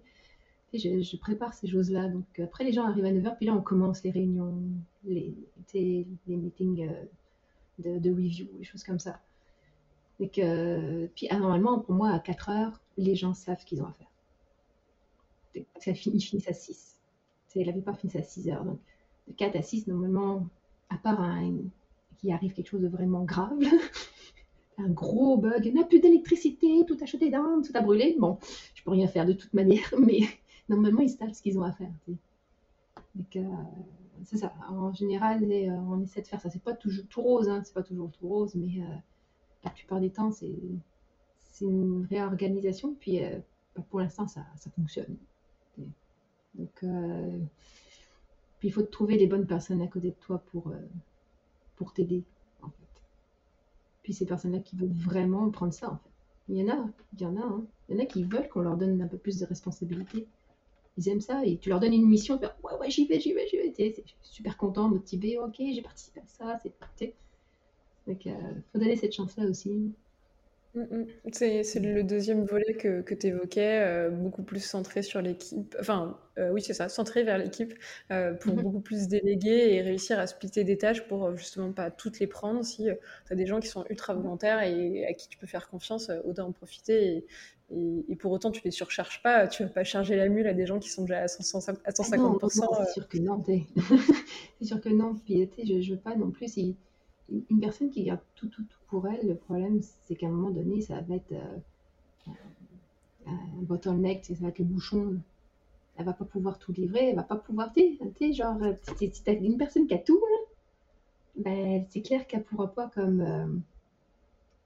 je, 0.74 1.18
prépare 1.18 1.54
ces 1.54 1.68
choses-là. 1.68 2.08
Donc 2.08 2.40
après, 2.40 2.64
les 2.64 2.72
gens 2.72 2.86
arrivent 2.86 3.06
à 3.06 3.12
9h, 3.12 3.38
puis 3.38 3.46
là, 3.46 3.54
on 3.54 3.62
commence 3.62 4.04
les 4.04 4.12
réunions, 4.12 4.54
les, 5.04 5.36
les 5.74 6.06
meetings 6.28 6.90
euh, 6.90 8.00
de, 8.00 8.10
review, 8.12 8.48
des 8.58 8.64
choses 8.64 8.84
comme 8.84 9.00
ça. 9.00 9.20
Et 10.20 10.30
que, 10.30 11.08
puis 11.16 11.28
ah, 11.30 11.40
normalement, 11.40 11.80
pour 11.80 11.96
moi, 11.96 12.10
à 12.10 12.20
4h, 12.20 12.74
les 12.98 13.16
gens 13.16 13.34
savent 13.34 13.60
ce 13.60 13.66
qu'ils 13.66 13.82
ont 13.82 13.88
à 13.88 13.94
faire. 13.94 14.08
Ils 15.86 15.96
finissent 15.96 16.48
à 16.48 16.54
6. 16.54 17.00
C'est, 17.48 17.64
la 17.64 17.72
plupart 17.72 17.98
finissent 17.98 18.18
à 18.18 18.24
6 18.24 18.50
heures. 18.50 18.66
Donc 18.66 18.80
de 19.28 19.34
4 19.34 19.56
à 19.56 19.62
6, 19.62 19.88
normalement, 19.88 20.46
à 20.90 20.98
part 20.98 21.24
qu'il 22.18 22.32
arrive 22.32 22.54
quelque 22.54 22.68
chose 22.68 22.82
de 22.82 22.88
vraiment 22.88 23.24
grave, 23.24 23.60
un 24.78 24.90
gros 24.90 25.38
bug, 25.38 25.66
il 25.66 25.74
n'y 25.74 25.82
a 25.82 25.86
plus 25.86 26.00
d'électricité, 26.00 26.86
tout 26.88 26.98
a 27.02 27.06
jeté 27.06 27.30
down, 27.30 27.62
tout 27.62 27.72
a 27.76 27.82
brûlé. 27.82 28.16
Bon, 28.20 28.38
je 28.76 28.84
peux 28.84 28.92
rien 28.92 29.08
faire 29.08 29.26
de 29.26 29.34
toute 29.34 29.54
manière, 29.54 29.94
mais 30.00 30.22
normalement, 30.68 31.02
ils 31.02 31.10
savent 31.10 31.34
ce 31.34 31.42
qu'ils 31.42 31.58
ont 31.58 31.64
à 31.64 31.72
faire. 31.72 31.92
Euh, 33.36 33.42
c'est 34.26 34.38
ça. 34.38 34.54
En 34.70 34.94
général, 34.94 35.44
euh, 35.44 35.70
on 35.90 36.02
essaie 36.02 36.22
de 36.22 36.28
faire 36.28 36.42
ça. 36.42 36.50
C'est 36.50 36.62
pas 36.62 36.74
toujours 36.74 37.06
tout 37.10 37.22
rose, 37.22 37.50
hein. 37.50 37.62
c'est 37.64 37.74
pas 37.74 37.84
toujours 37.84 38.12
tout 38.12 38.28
rose, 38.28 38.56
mais 38.56 38.82
euh, 38.82 38.96
la 39.64 39.72
plupart 39.72 40.00
des 40.00 40.10
temps, 40.10 40.32
c'est 40.32 40.52
une 41.62 42.06
réorganisation. 42.10 42.96
Puis 43.00 43.20
bah, 43.76 43.84
pour 43.90 44.00
l'instant, 44.00 44.28
ça, 44.28 44.46
ça, 44.56 44.70
fonctionne. 44.72 45.18
Donc, 46.56 46.84
puis 48.60 48.68
il 48.68 48.72
faut 48.72 48.82
trouver 48.82 49.18
les 49.18 49.28
bonnes 49.28 49.48
personnes 49.48 49.82
à 49.82 49.88
côté 49.88 50.10
de 50.10 50.16
toi 50.20 50.44
pour, 50.52 50.74
pour 51.76 51.94
t'aider. 51.94 52.24
Puis 54.04 54.14
ces 54.14 54.26
personnes-là 54.26 54.60
qui 54.60 54.76
veulent 54.76 54.92
vraiment 54.92 55.50
prendre 55.52 55.74
ça, 55.74 55.92
en 55.92 55.98
fait. 55.98 56.10
Il 56.50 56.58
y 56.58 56.64
en 56.64 56.70
a, 56.70 56.90
il 57.14 57.22
y 57.22 57.26
en 57.28 57.38
a, 57.38 57.42
hein. 57.42 57.64
il 57.88 57.96
y 57.96 58.00
en 58.00 58.04
a 58.04 58.06
qui 58.08 58.24
veulent 58.24 58.50
qu'on 58.50 58.62
leur 58.62 58.76
donne 58.76 59.00
un 59.02 59.08
peu 59.08 59.20
plus 59.20 59.38
de 59.38 59.46
responsabilité 59.46 60.28
ils 61.00 61.10
aiment 61.10 61.22
ça 61.22 61.42
et 61.46 61.58
tu 61.58 61.70
leur 61.70 61.80
donnes 61.80 61.94
une 61.94 62.08
mission, 62.08 62.40
ouais, 62.40 62.74
ouais, 62.80 62.90
j'y 62.90 63.06
vais, 63.06 63.20
j'y 63.20 63.34
vais, 63.34 63.48
j'y 63.48 63.58
vais. 63.58 63.74
Suis 63.74 64.04
super 64.22 64.58
content, 64.58 64.90
motivé, 64.90 65.38
ok, 65.38 65.56
j'ai 65.58 65.82
participé 65.82 66.20
à 66.20 66.28
ça, 66.28 66.60
c'est. 66.62 67.14
Donc, 68.08 68.26
il 68.26 68.32
euh, 68.32 68.36
faut 68.72 68.80
donner 68.80 68.96
cette 68.96 69.14
chance-là 69.14 69.46
aussi. 69.46 69.94
Mm, 70.76 70.82
mm. 70.82 71.08
C'est 71.32 71.80
le 71.80 72.04
deuxième 72.04 72.44
volet 72.44 72.74
que, 72.74 73.02
que 73.02 73.14
tu 73.14 73.28
évoquais, 73.28 73.82
euh, 73.82 74.10
beaucoup 74.10 74.44
plus 74.44 74.64
centré 74.64 75.04
sur 75.04 75.22
l'équipe. 75.22 75.76
Enfin, 75.80 76.20
euh, 76.38 76.52
oui, 76.52 76.62
c'est 76.62 76.74
ça, 76.74 76.90
centré 76.90 77.24
vers 77.24 77.38
l'équipe 77.38 77.74
pour 77.74 78.18
mm-hmm. 78.18 78.62
beaucoup 78.62 78.82
plus 78.82 79.08
déléguer 79.08 79.74
et 79.74 79.82
réussir 79.82 80.20
à 80.20 80.28
splitter 80.28 80.64
des 80.64 80.78
tâches 80.78 81.08
pour 81.08 81.36
justement 81.38 81.72
pas 81.72 81.92
toutes 81.92 82.20
les 82.20 82.28
prendre. 82.28 82.66
Si 82.66 82.88
tu 83.28 83.34
as 83.34 83.36
des 83.36 83.46
gens 83.46 83.60
qui 83.60 83.68
sont 83.68 83.86
ultra 83.90 84.14
volontaires 84.14 84.62
et 84.64 85.06
à 85.06 85.14
qui 85.14 85.30
tu 85.30 85.38
peux 85.38 85.48
faire 85.48 85.70
confiance, 85.70 86.12
autant 86.26 86.48
en 86.48 86.52
profiter 86.52 87.18
et, 87.18 87.26
et, 87.72 88.16
pour 88.16 88.32
autant, 88.32 88.52
tu 88.52 88.62
les 88.66 88.72
surcharges 88.72 89.22
pas. 89.22 89.48
Tu 89.48 89.64
vas 89.64 89.70
pas 89.70 89.84
charger 89.84 90.16
la 90.16 90.28
mule 90.28 90.48
à 90.48 90.54
des 90.54 90.66
gens 90.66 90.80
qui 90.80 90.90
sont 90.90 91.04
déjà 91.04 91.20
à, 91.20 91.26
150%. 91.26 92.66
Ah 92.72 92.86
c'est 92.86 92.94
sûr 92.94 93.08
que 93.08 93.18
non. 93.20 93.44
c'est 94.60 94.66
sûr 94.66 94.82
que 94.82 94.90
non. 94.90 95.16
Puis, 95.26 95.50
je, 95.64 95.82
je 95.82 95.94
veux 95.94 96.00
pas 96.00 96.16
non 96.16 96.32
plus. 96.32 96.58
une 96.58 97.60
personne 97.62 97.92
qui 97.92 98.04
garde 98.04 98.22
tout, 98.36 98.48
tout, 98.48 98.64
tout 98.64 98.80
pour 98.88 99.08
elle, 99.08 99.28
le 99.28 99.36
problème, 99.36 99.82
c'est 100.06 100.16
qu'à 100.16 100.28
un 100.28 100.32
moment 100.32 100.50
donné, 100.50 100.82
ça 100.82 101.00
va 101.02 101.16
être 101.16 101.32
euh, 101.32 101.58
un 103.28 103.62
bottleneck, 103.62 104.22
c'est 104.24 104.42
avec 104.42 104.60
le 104.60 104.66
bouchon. 104.66 105.18
Elle 105.98 106.06
va 106.06 106.14
pas 106.14 106.26
pouvoir 106.26 106.58
tout 106.58 106.72
livrer, 106.72 107.10
elle 107.10 107.16
va 107.16 107.24
pas 107.24 107.36
pouvoir. 107.36 107.72
Tu 107.74 107.98
sais, 108.18 108.34
genre, 108.34 108.58
si 108.98 109.12
tu 109.12 109.30
as 109.30 109.34
une 109.34 109.58
personne 109.58 109.86
qui 109.86 109.94
a 109.94 110.00
tout, 110.00 110.20
ben, 111.36 111.86
c'est 111.90 112.02
clair 112.02 112.26
qu'elle 112.26 112.44
pourra 112.44 112.74
pas 112.74 112.90
comme. 112.94 113.22
Euh, 113.22 113.48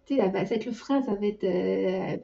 tu 0.05 0.15
sais, 0.15 0.21
ça 0.21 0.27
va 0.27 0.41
être 0.41 0.65
le 0.65 0.71
frein, 0.71 1.01
ça 1.01 1.15
va 1.15 1.25
être. 1.25 1.43
Euh, 1.43 2.17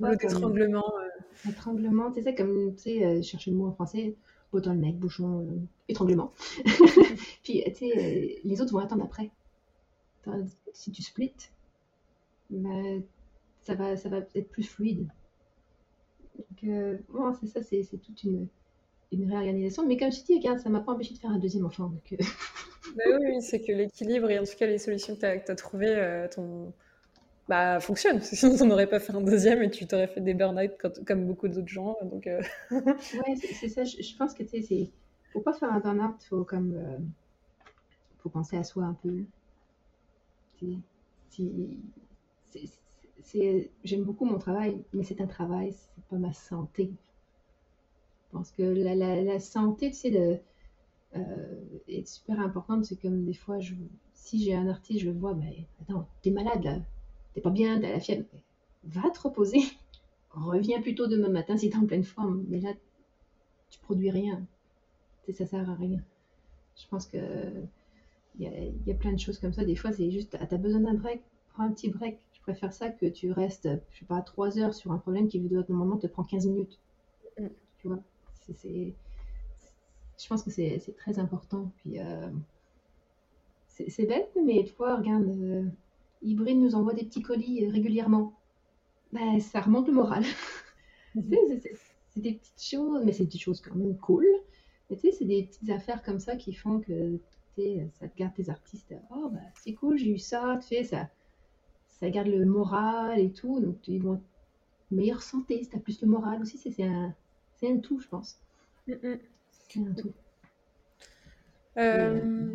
le 0.00 0.24
étranglement. 0.24 0.84
Euh. 0.98 1.50
Étranglement, 1.50 2.12
tu 2.12 2.22
sais, 2.22 2.34
comme, 2.34 2.74
tu 2.76 2.82
sais, 2.82 3.04
euh, 3.04 3.22
chercher 3.22 3.50
le 3.50 3.56
mot 3.56 3.66
en 3.66 3.72
français, 3.72 4.14
bottleneck, 4.52 4.96
bouchon, 4.96 5.40
euh, 5.40 5.60
étranglement. 5.88 6.30
Puis, 7.42 7.64
tu 7.66 7.74
sais, 7.74 8.40
les 8.44 8.60
autres 8.60 8.72
vont 8.72 8.78
attendre 8.78 9.04
après. 9.04 9.30
Si 10.72 10.90
tu 10.90 11.02
splits, 11.02 11.50
bah, 12.50 12.70
ça, 13.62 13.74
va, 13.74 13.96
ça 13.96 14.08
va 14.08 14.18
être 14.34 14.48
plus 14.48 14.62
fluide. 14.62 15.08
Donc, 16.38 17.02
bon, 17.10 17.32
c'est 17.40 17.46
ça, 17.46 17.62
c'est 17.62 17.84
toute 18.00 18.22
une, 18.22 18.46
une, 19.12 19.28
réorganisation. 19.28 19.86
Mais 19.86 19.96
comme 19.96 20.12
je 20.12 20.22
dis, 20.22 20.36
regarde, 20.36 20.60
ça 20.60 20.70
m'a 20.70 20.80
pas 20.80 20.92
empêché 20.92 21.14
de 21.14 21.18
faire 21.18 21.30
un 21.30 21.38
deuxième 21.38 21.66
enfant. 21.66 21.88
Donc, 21.88 22.16
bah 22.96 23.02
oui, 23.20 23.42
c'est 23.42 23.60
que 23.60 23.72
l'équilibre 23.72 24.30
et 24.30 24.38
en 24.38 24.44
tout 24.44 24.56
cas 24.56 24.66
les 24.66 24.78
solutions 24.78 25.14
que 25.14 25.20
tu 25.20 25.26
as, 25.26 25.52
as 25.52 25.56
trouvées 25.56 26.26
ton, 26.34 26.72
bah, 27.48 27.80
fonctionnent. 27.80 28.20
Sinon, 28.22 28.56
on 28.60 28.66
n'aurait 28.66 28.88
pas 28.88 29.00
fait 29.00 29.14
un 29.14 29.20
deuxième 29.20 29.62
et 29.62 29.70
tu 29.70 29.86
t'aurais 29.86 30.08
fait 30.08 30.20
des 30.20 30.34
burn-out 30.34 30.72
comme 31.06 31.26
beaucoup 31.26 31.48
d'autres 31.48 31.68
gens. 31.68 31.96
Donc, 32.02 32.26
ouais, 32.70 33.36
c'est 33.36 33.68
ça. 33.68 33.84
Je, 33.84 34.16
pense 34.16 34.34
que 34.34 34.42
tu 34.42 34.62
sais, 34.62 34.90
faut 35.32 35.40
pas 35.40 35.52
faire 35.52 35.72
un 35.72 35.80
burn-out, 35.80 36.22
faut 36.28 36.44
comme 36.44 36.74
faut 38.18 38.30
penser 38.30 38.56
à 38.56 38.64
soi 38.64 38.84
un 38.84 38.94
peu. 38.94 39.24
J'aime 43.84 44.04
beaucoup 44.04 44.24
mon 44.24 44.38
travail, 44.38 44.82
mais 44.92 45.02
c'est 45.02 45.20
un 45.20 45.26
travail, 45.26 45.72
c'est 45.72 46.04
pas 46.08 46.16
ma 46.16 46.32
santé. 46.32 46.92
Je 48.26 48.38
pense 48.38 48.50
que 48.50 48.62
la, 48.62 48.94
la, 48.94 49.40
santé, 49.40 49.90
tu 49.90 49.96
sais, 49.96 50.10
de, 50.10 50.38
euh, 51.16 51.64
est 51.86 52.06
super 52.06 52.40
importante. 52.40 52.84
C'est 52.84 52.96
comme 52.96 53.24
des 53.24 53.34
fois, 53.34 53.60
je, 53.60 53.74
si 54.14 54.42
j'ai 54.42 54.54
un 54.54 54.68
artiste, 54.68 55.00
je 55.00 55.10
le 55.10 55.18
vois, 55.18 55.34
ben, 55.34 55.52
attends, 55.82 56.08
t'es 56.22 56.30
malade 56.30 56.64
là, 56.64 56.78
t'es 57.34 57.40
pas 57.40 57.50
bien, 57.50 57.80
t'as 57.80 57.90
la 57.90 58.00
fièvre, 58.00 58.24
va 58.84 59.10
te 59.10 59.20
reposer. 59.20 59.60
Reviens 60.30 60.80
plutôt 60.80 61.06
demain 61.06 61.28
matin 61.28 61.56
si 61.56 61.70
t'es 61.70 61.76
en 61.76 61.86
pleine 61.86 62.04
forme. 62.04 62.44
Mais 62.48 62.60
là, 62.60 62.72
tu 63.70 63.78
produis 63.80 64.10
rien. 64.10 64.44
ça 65.32 65.46
sert 65.46 65.68
à 65.70 65.74
rien. 65.74 66.00
Je 66.76 66.86
pense 66.88 67.06
que 67.06 67.18
il 68.38 68.74
y, 68.86 68.90
a, 68.90 68.94
plein 68.94 69.12
de 69.12 69.18
choses 69.18 69.38
comme 69.38 69.52
ça. 69.52 69.64
Des 69.64 69.76
fois, 69.76 69.92
c'est 69.92 70.10
juste, 70.10 70.36
tu 70.36 70.54
as 70.54 70.58
besoin 70.58 70.80
d'un 70.80 70.94
break, 70.94 71.22
prends 71.52 71.64
un 71.64 71.70
petit 71.70 71.88
break. 71.90 72.18
Je 72.32 72.40
préfère 72.40 72.72
ça 72.72 72.90
que 72.90 73.06
tu 73.06 73.30
restes, 73.30 73.68
je 73.92 74.00
sais 74.00 74.04
pas, 74.04 74.20
3 74.22 74.58
heures 74.58 74.74
sur 74.74 74.92
un 74.92 74.98
problème 74.98 75.28
qui, 75.28 75.40
normalement, 75.40 75.96
te 75.96 76.06
prend 76.06 76.24
15 76.24 76.46
minutes. 76.46 76.78
Mm. 77.38 77.46
Tu 77.78 77.88
vois? 77.88 78.00
C'est, 78.54 78.92
Je 80.18 80.28
pense 80.28 80.42
que 80.42 80.50
c'est 80.50 80.80
très 80.96 81.18
important. 81.18 81.70
Puis, 81.76 82.00
euh, 82.00 82.28
c'est 83.68 84.06
bête, 84.06 84.30
mais 84.44 84.64
toi, 84.64 84.96
regarde, 84.96 85.28
euh, 85.28 85.64
nous 86.24 86.74
envoie 86.74 86.94
des 86.94 87.04
petits 87.04 87.22
colis 87.22 87.68
régulièrement. 87.68 88.34
Ben, 89.12 89.40
ça 89.40 89.60
remonte 89.60 89.86
le 89.86 89.92
moral. 89.92 90.24
Mm-hmm. 91.14 91.60
c'est 92.10 92.20
des 92.20 92.32
petites 92.32 92.62
choses, 92.62 93.04
mais 93.04 93.12
c'est 93.12 93.26
des 93.26 93.38
choses 93.38 93.60
quand 93.60 93.74
même 93.76 93.96
cool. 93.98 94.26
Mais 94.90 94.96
tu 94.96 95.02
sais, 95.02 95.12
c'est 95.12 95.24
des 95.24 95.44
petites 95.44 95.70
affaires 95.70 96.02
comme 96.02 96.18
ça 96.18 96.36
qui 96.36 96.52
font 96.52 96.80
que 96.80 97.20
ça 97.92 98.08
te 98.08 98.16
garde 98.16 98.34
tes 98.34 98.50
artistes. 98.50 98.94
Oh, 99.14 99.28
bah, 99.30 99.38
c'est 99.62 99.74
cool, 99.74 99.96
j'ai 99.96 100.10
eu 100.10 100.18
ça, 100.18 100.58
tu 100.60 100.68
sais, 100.68 100.84
ça, 100.84 101.08
ça 101.88 102.10
garde 102.10 102.28
le 102.28 102.44
moral 102.44 103.20
et 103.20 103.30
tout. 103.30 103.60
Donc, 103.60 103.80
tu 103.82 103.98
vont 103.98 104.20
meilleure 104.90 105.22
santé, 105.22 105.62
si 105.62 105.70
tu 105.70 105.76
as 105.76 105.80
plus 105.80 106.00
le 106.02 106.08
moral 106.08 106.42
aussi, 106.42 106.58
c'est 106.58 106.82
un, 106.82 107.14
un 107.62 107.78
tout, 107.78 108.00
je 108.00 108.08
pense. 108.08 108.38
Mm, 108.86 108.92
mm. 108.92 109.18
C'est 109.50 109.80
un 109.80 109.92
tout. 109.94 110.12
Euh, 111.76 112.20
euh, 112.22 112.54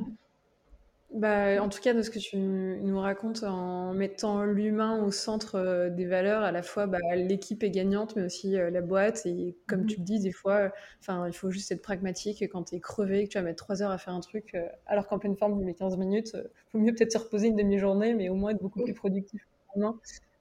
bah, 1.11 1.61
en 1.63 1.69
tout 1.69 1.81
cas, 1.81 1.95
de 1.95 2.03
ce 2.03 2.11
que 2.11 2.19
tu 2.19 2.37
nous 2.37 2.99
racontes, 2.99 3.43
en 3.43 3.93
mettant 3.93 4.43
l'humain 4.43 5.03
au 5.03 5.09
centre 5.09 5.55
euh, 5.55 5.89
des 5.89 6.05
valeurs, 6.05 6.43
à 6.43 6.51
la 6.51 6.61
fois 6.61 6.85
bah, 6.85 6.99
l'équipe 7.15 7.63
est 7.63 7.71
gagnante, 7.71 8.15
mais 8.15 8.23
aussi 8.23 8.57
euh, 8.57 8.69
la 8.69 8.81
boîte. 8.81 9.25
Et 9.25 9.55
comme 9.67 9.87
tu 9.87 9.95
mhm. 9.95 10.01
le 10.01 10.05
dis, 10.05 10.19
des 10.19 10.31
fois, 10.31 10.71
enfin, 10.99 11.27
il 11.27 11.33
faut 11.33 11.49
juste 11.49 11.71
être 11.71 11.81
pragmatique. 11.81 12.43
Quand 12.51 12.65
tu 12.65 12.75
es 12.75 12.79
crevé, 12.79 13.23
que 13.23 13.29
tu 13.29 13.37
vas 13.39 13.43
mettre 13.43 13.63
3 13.63 13.81
heures 13.81 13.91
à 13.91 13.97
faire 13.97 14.13
un 14.13 14.19
truc, 14.19 14.53
euh, 14.53 14.67
alors 14.85 15.07
qu'en 15.07 15.17
pleine 15.17 15.35
forme, 15.35 15.57
tu 15.57 15.65
mets 15.65 15.73
15 15.73 15.97
minutes, 15.97 16.31
il 16.35 16.71
faut 16.71 16.79
mieux 16.79 16.93
peut-être 16.93 17.11
se 17.11 17.17
reposer 17.17 17.47
une 17.47 17.55
demi-journée, 17.55 18.13
mais 18.13 18.29
au 18.29 18.35
moins 18.35 18.51
être 18.51 18.61
beaucoup 18.61 18.83
plus 18.83 18.93
productif. 18.93 19.47
Ah, 19.81 19.93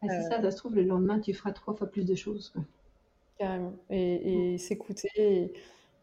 c'est 0.03 0.23
ça, 0.23 0.43
ça 0.43 0.51
se 0.51 0.57
trouve, 0.57 0.75
le 0.75 0.83
lendemain, 0.83 1.19
tu 1.19 1.33
feras 1.33 1.53
trois 1.53 1.75
fois 1.75 1.91
plus 1.91 2.05
de 2.05 2.15
choses. 2.15 2.53
Carrément. 3.39 3.73
Et, 3.89 4.53
et 4.53 4.59
s'écouter. 4.59 5.53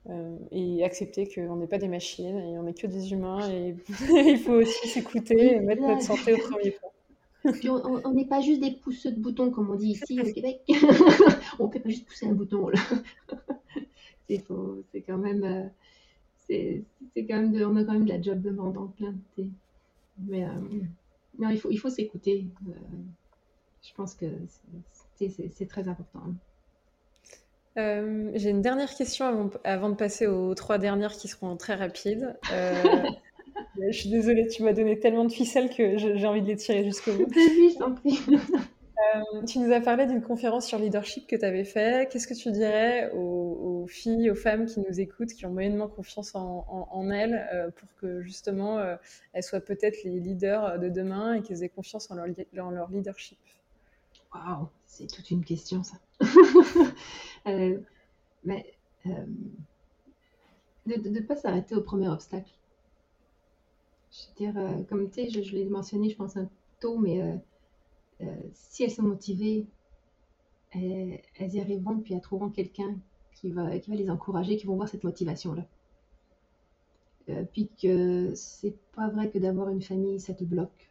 Euh, 0.08 0.38
et 0.52 0.84
accepter 0.84 1.28
qu'on 1.28 1.56
n'est 1.56 1.66
pas 1.66 1.80
des 1.80 1.88
machines 1.88 2.38
et 2.38 2.60
on 2.60 2.64
n'est 2.64 2.76
que 2.76 2.86
des 2.86 3.12
humains 3.12 3.50
et 3.50 3.76
il 4.28 4.38
faut 4.38 4.54
aussi 4.54 4.88
s'écouter 4.88 5.56
et 5.56 5.60
mettre 5.60 5.82
notre 5.82 6.04
santé 6.04 6.34
au 6.34 6.38
premier 6.38 6.72
plan. 6.72 6.92
Puis 7.54 7.70
on 7.70 8.14
n'est 8.14 8.28
pas 8.28 8.40
juste 8.40 8.62
des 8.62 8.72
pousseux 8.72 9.12
de 9.12 9.20
boutons 9.20 9.50
comme 9.50 9.72
on 9.72 9.76
dit 9.76 9.92
ici 9.92 10.20
au 10.20 10.32
Québec. 10.32 10.62
on 11.60 11.66
ne 11.66 11.72
peut 11.72 11.80
pas 11.80 11.90
juste 11.90 12.06
pousser 12.06 12.28
un 12.28 12.34
bouton. 12.34 12.70
c'est 14.30 14.44
quand 15.08 15.18
même, 15.18 15.44
euh, 15.44 15.64
c'est 16.48 16.84
quand 17.16 17.42
même, 17.42 17.56
on 17.56 17.76
a 17.76 17.84
quand 17.84 17.94
même 17.94 18.06
de 18.06 18.10
la 18.10 18.22
job 18.22 18.44
demandante 18.44 18.96
plein. 18.98 19.16
Mais 20.20 20.44
euh, 20.44 20.50
non, 21.40 21.50
il 21.50 21.60
faut, 21.60 21.72
il 21.72 21.78
faut 21.78 21.90
s'écouter. 21.90 22.46
je 23.82 23.94
pense 23.96 24.14
que 24.14 24.28
c'est 25.16 25.68
très 25.68 25.88
important. 25.88 26.32
Euh, 27.78 28.32
j'ai 28.36 28.50
une 28.50 28.62
dernière 28.62 28.94
question 28.96 29.52
avant, 29.64 29.90
de 29.90 29.96
passer 29.96 30.28
aux 30.28 30.56
trois 30.56 30.78
dernières 30.78 31.14
qui 31.14 31.28
seront 31.28 31.58
très 31.58 31.76
rapides. 31.76 32.38
Euh, 32.52 32.84
je 33.92 33.98
suis 33.98 34.10
désolée, 34.10 34.48
tu 34.48 34.64
m'as 34.64 34.74
donné 34.74 35.00
tellement 35.00 35.26
de 35.26 35.32
ficelles 35.32 35.70
que 35.70 35.98
j'ai 35.98 36.26
envie 36.26 36.42
de 36.42 36.48
les 36.48 36.56
tirer 36.56 36.84
jusqu'au 36.84 37.14
bout. 37.14 37.32
Euh, 39.14 39.46
tu 39.46 39.60
nous 39.60 39.72
as 39.72 39.82
parlé 39.82 40.08
d'une 40.08 40.22
conférence 40.22 40.66
sur 40.66 40.80
leadership 40.80 41.28
que 41.28 41.36
tu 41.36 41.46
avais 41.46 41.66
fait. 41.66 42.10
Qu'est-ce 42.10 42.28
que 42.28 42.34
tu 42.34 42.50
dirais 42.52 43.12
aux, 43.14 43.86
filles, 43.88 44.32
aux 44.32 44.36
femmes 44.36 44.66
qui 44.66 44.80
nous 44.80 45.00
écoutent, 45.00 45.34
qui 45.34 45.46
ont 45.46 45.52
moyennement 45.52 45.88
confiance 45.88 46.34
en, 46.34 47.10
elles, 47.12 47.72
pour 47.76 47.90
que 47.98 48.22
justement 48.22 48.80
elles 49.34 49.44
soient 49.44 49.60
peut-être 49.60 50.04
les 50.06 50.20
leaders 50.20 50.80
de 50.80 50.90
demain 50.90 51.36
et 51.36 51.42
qu'elles 51.42 51.64
aient 51.64 51.70
confiance 51.70 52.10
en 52.10 52.16
leur, 52.16 52.28
en 52.60 52.72
leur 52.72 52.90
leadership? 52.90 53.38
Waouh, 54.34 54.70
c'est 54.86 55.08
toute 55.08 55.30
une 55.30 55.44
question 55.44 55.84
ça. 55.84 55.98
Euh, 57.48 57.80
mais 58.44 58.66
euh, 59.06 59.24
de 60.88 61.10
ne 61.10 61.20
pas 61.20 61.36
s'arrêter 61.36 61.76
au 61.76 61.82
premier 61.82 62.08
obstacle. 62.08 62.52
Je 64.12 64.18
veux 64.28 64.52
dire, 64.52 64.58
euh, 64.58 64.82
comme 64.86 65.12
tu 65.12 65.30
sais, 65.30 65.44
je, 65.44 65.56
l'ai 65.56 65.66
mentionné, 65.66 66.10
je 66.10 66.16
pense 66.16 66.38
un 66.38 66.50
tôt, 66.80 66.98
mais 66.98 67.22
si 68.54 68.84
elles 68.84 68.90
sont 68.90 69.04
motivées, 69.04 69.68
elles, 70.72 71.54
y 71.54 71.60
arriveront, 71.60 72.00
puis 72.00 72.16
elles 72.16 72.22
trouveront 72.22 72.50
quelqu'un 72.50 72.98
qui 73.36 73.52
va, 73.52 73.78
qui 73.78 73.92
va 73.92 73.96
les 73.96 74.10
encourager, 74.10 74.58
qui 74.58 74.66
vont 74.66 74.76
voir 74.76 74.90
cette 74.90 75.04
motivation-là. 75.04 75.68
puis 77.54 77.70
que 77.80 78.34
c'est 78.34 78.76
pas 78.96 79.10
vrai 79.10 79.30
que 79.30 79.38
d'avoir 79.38 79.70
une 79.70 79.84
famille, 79.84 80.20
ça 80.20 80.34
te 80.34 80.44
bloque 80.44 80.90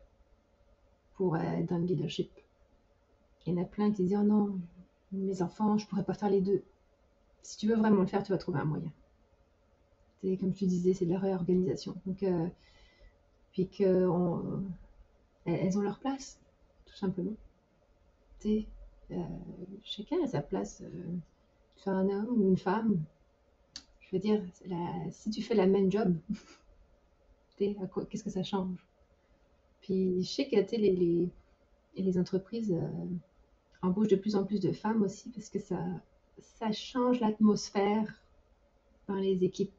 pour 1.16 1.36
être 1.36 1.66
dans 1.66 1.78
le 1.78 1.84
leadership. 1.84 2.30
Il 3.44 3.54
y 3.54 3.58
en 3.58 3.62
a 3.62 3.66
plein 3.66 3.90
qui 3.90 4.04
disent 4.04 4.18
Oh 4.20 4.22
non, 4.22 4.56
mes 5.14 5.42
enfants, 5.42 5.78
je 5.78 5.86
pourrais 5.86 6.04
pas 6.04 6.14
faire 6.14 6.30
les 6.30 6.40
deux. 6.40 6.62
Si 7.42 7.56
tu 7.58 7.68
veux 7.68 7.76
vraiment 7.76 8.00
le 8.00 8.06
faire, 8.06 8.22
tu 8.22 8.32
vas 8.32 8.38
trouver 8.38 8.60
un 8.60 8.64
moyen. 8.64 8.92
C'est 10.20 10.36
comme 10.38 10.54
tu 10.54 10.66
disais, 10.66 10.94
c'est 10.94 11.04
de 11.06 11.12
la 11.12 11.18
réorganisation. 11.18 11.94
Donc, 12.06 12.22
euh, 12.22 12.48
puis 13.52 13.68
que 13.68 14.08
elles 15.44 15.78
ont 15.78 15.82
leur 15.82 15.98
place, 15.98 16.40
tout 16.86 16.96
simplement. 16.96 17.36
Euh, 18.46 19.22
chacun 19.82 20.22
a 20.22 20.26
sa 20.26 20.40
place. 20.40 20.82
Euh, 20.82 21.16
tu 21.76 21.82
sois 21.82 21.92
un 21.92 22.08
homme 22.08 22.40
ou 22.40 22.48
une 22.48 22.56
femme. 22.56 23.02
Je 24.00 24.16
veux 24.16 24.20
dire, 24.20 24.42
si 25.10 25.30
tu 25.30 25.42
fais 25.42 25.54
la 25.54 25.66
même 25.66 25.90
job, 25.90 26.14
qu'est-ce 27.58 28.24
que 28.24 28.30
ça 28.30 28.42
change? 28.42 28.86
Puis 29.80 30.22
je 30.22 30.28
sais 30.28 30.48
que 30.48 30.56
les, 30.76 30.92
les, 30.92 31.30
les 31.96 32.18
entreprises 32.18 32.74
embauche 33.84 34.08
de 34.08 34.16
plus 34.16 34.36
en 34.36 34.44
plus 34.44 34.60
de 34.60 34.72
femmes 34.72 35.02
aussi 35.02 35.30
parce 35.30 35.50
que 35.50 35.58
ça, 35.58 35.78
ça 36.38 36.72
change 36.72 37.20
l'atmosphère 37.20 38.22
dans 39.08 39.16
les 39.16 39.44
équipes. 39.44 39.72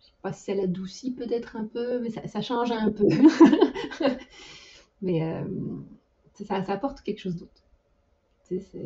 Je 0.00 0.06
sais 0.06 0.12
pas 0.22 0.32
si 0.32 0.44
ça 0.44 0.54
l'adoucit 0.54 1.12
peut-être 1.12 1.56
un 1.56 1.66
peu, 1.66 2.00
mais 2.00 2.10
ça, 2.10 2.40
change 2.40 2.70
un 2.72 2.90
peu. 2.90 3.06
mais 5.02 5.22
euh, 5.22 5.44
ça, 6.44 6.56
apporte 6.56 7.02
quelque 7.02 7.18
chose 7.18 7.36
d'autre. 7.36 7.62
C'est 8.42 8.60
ça. 8.60 8.78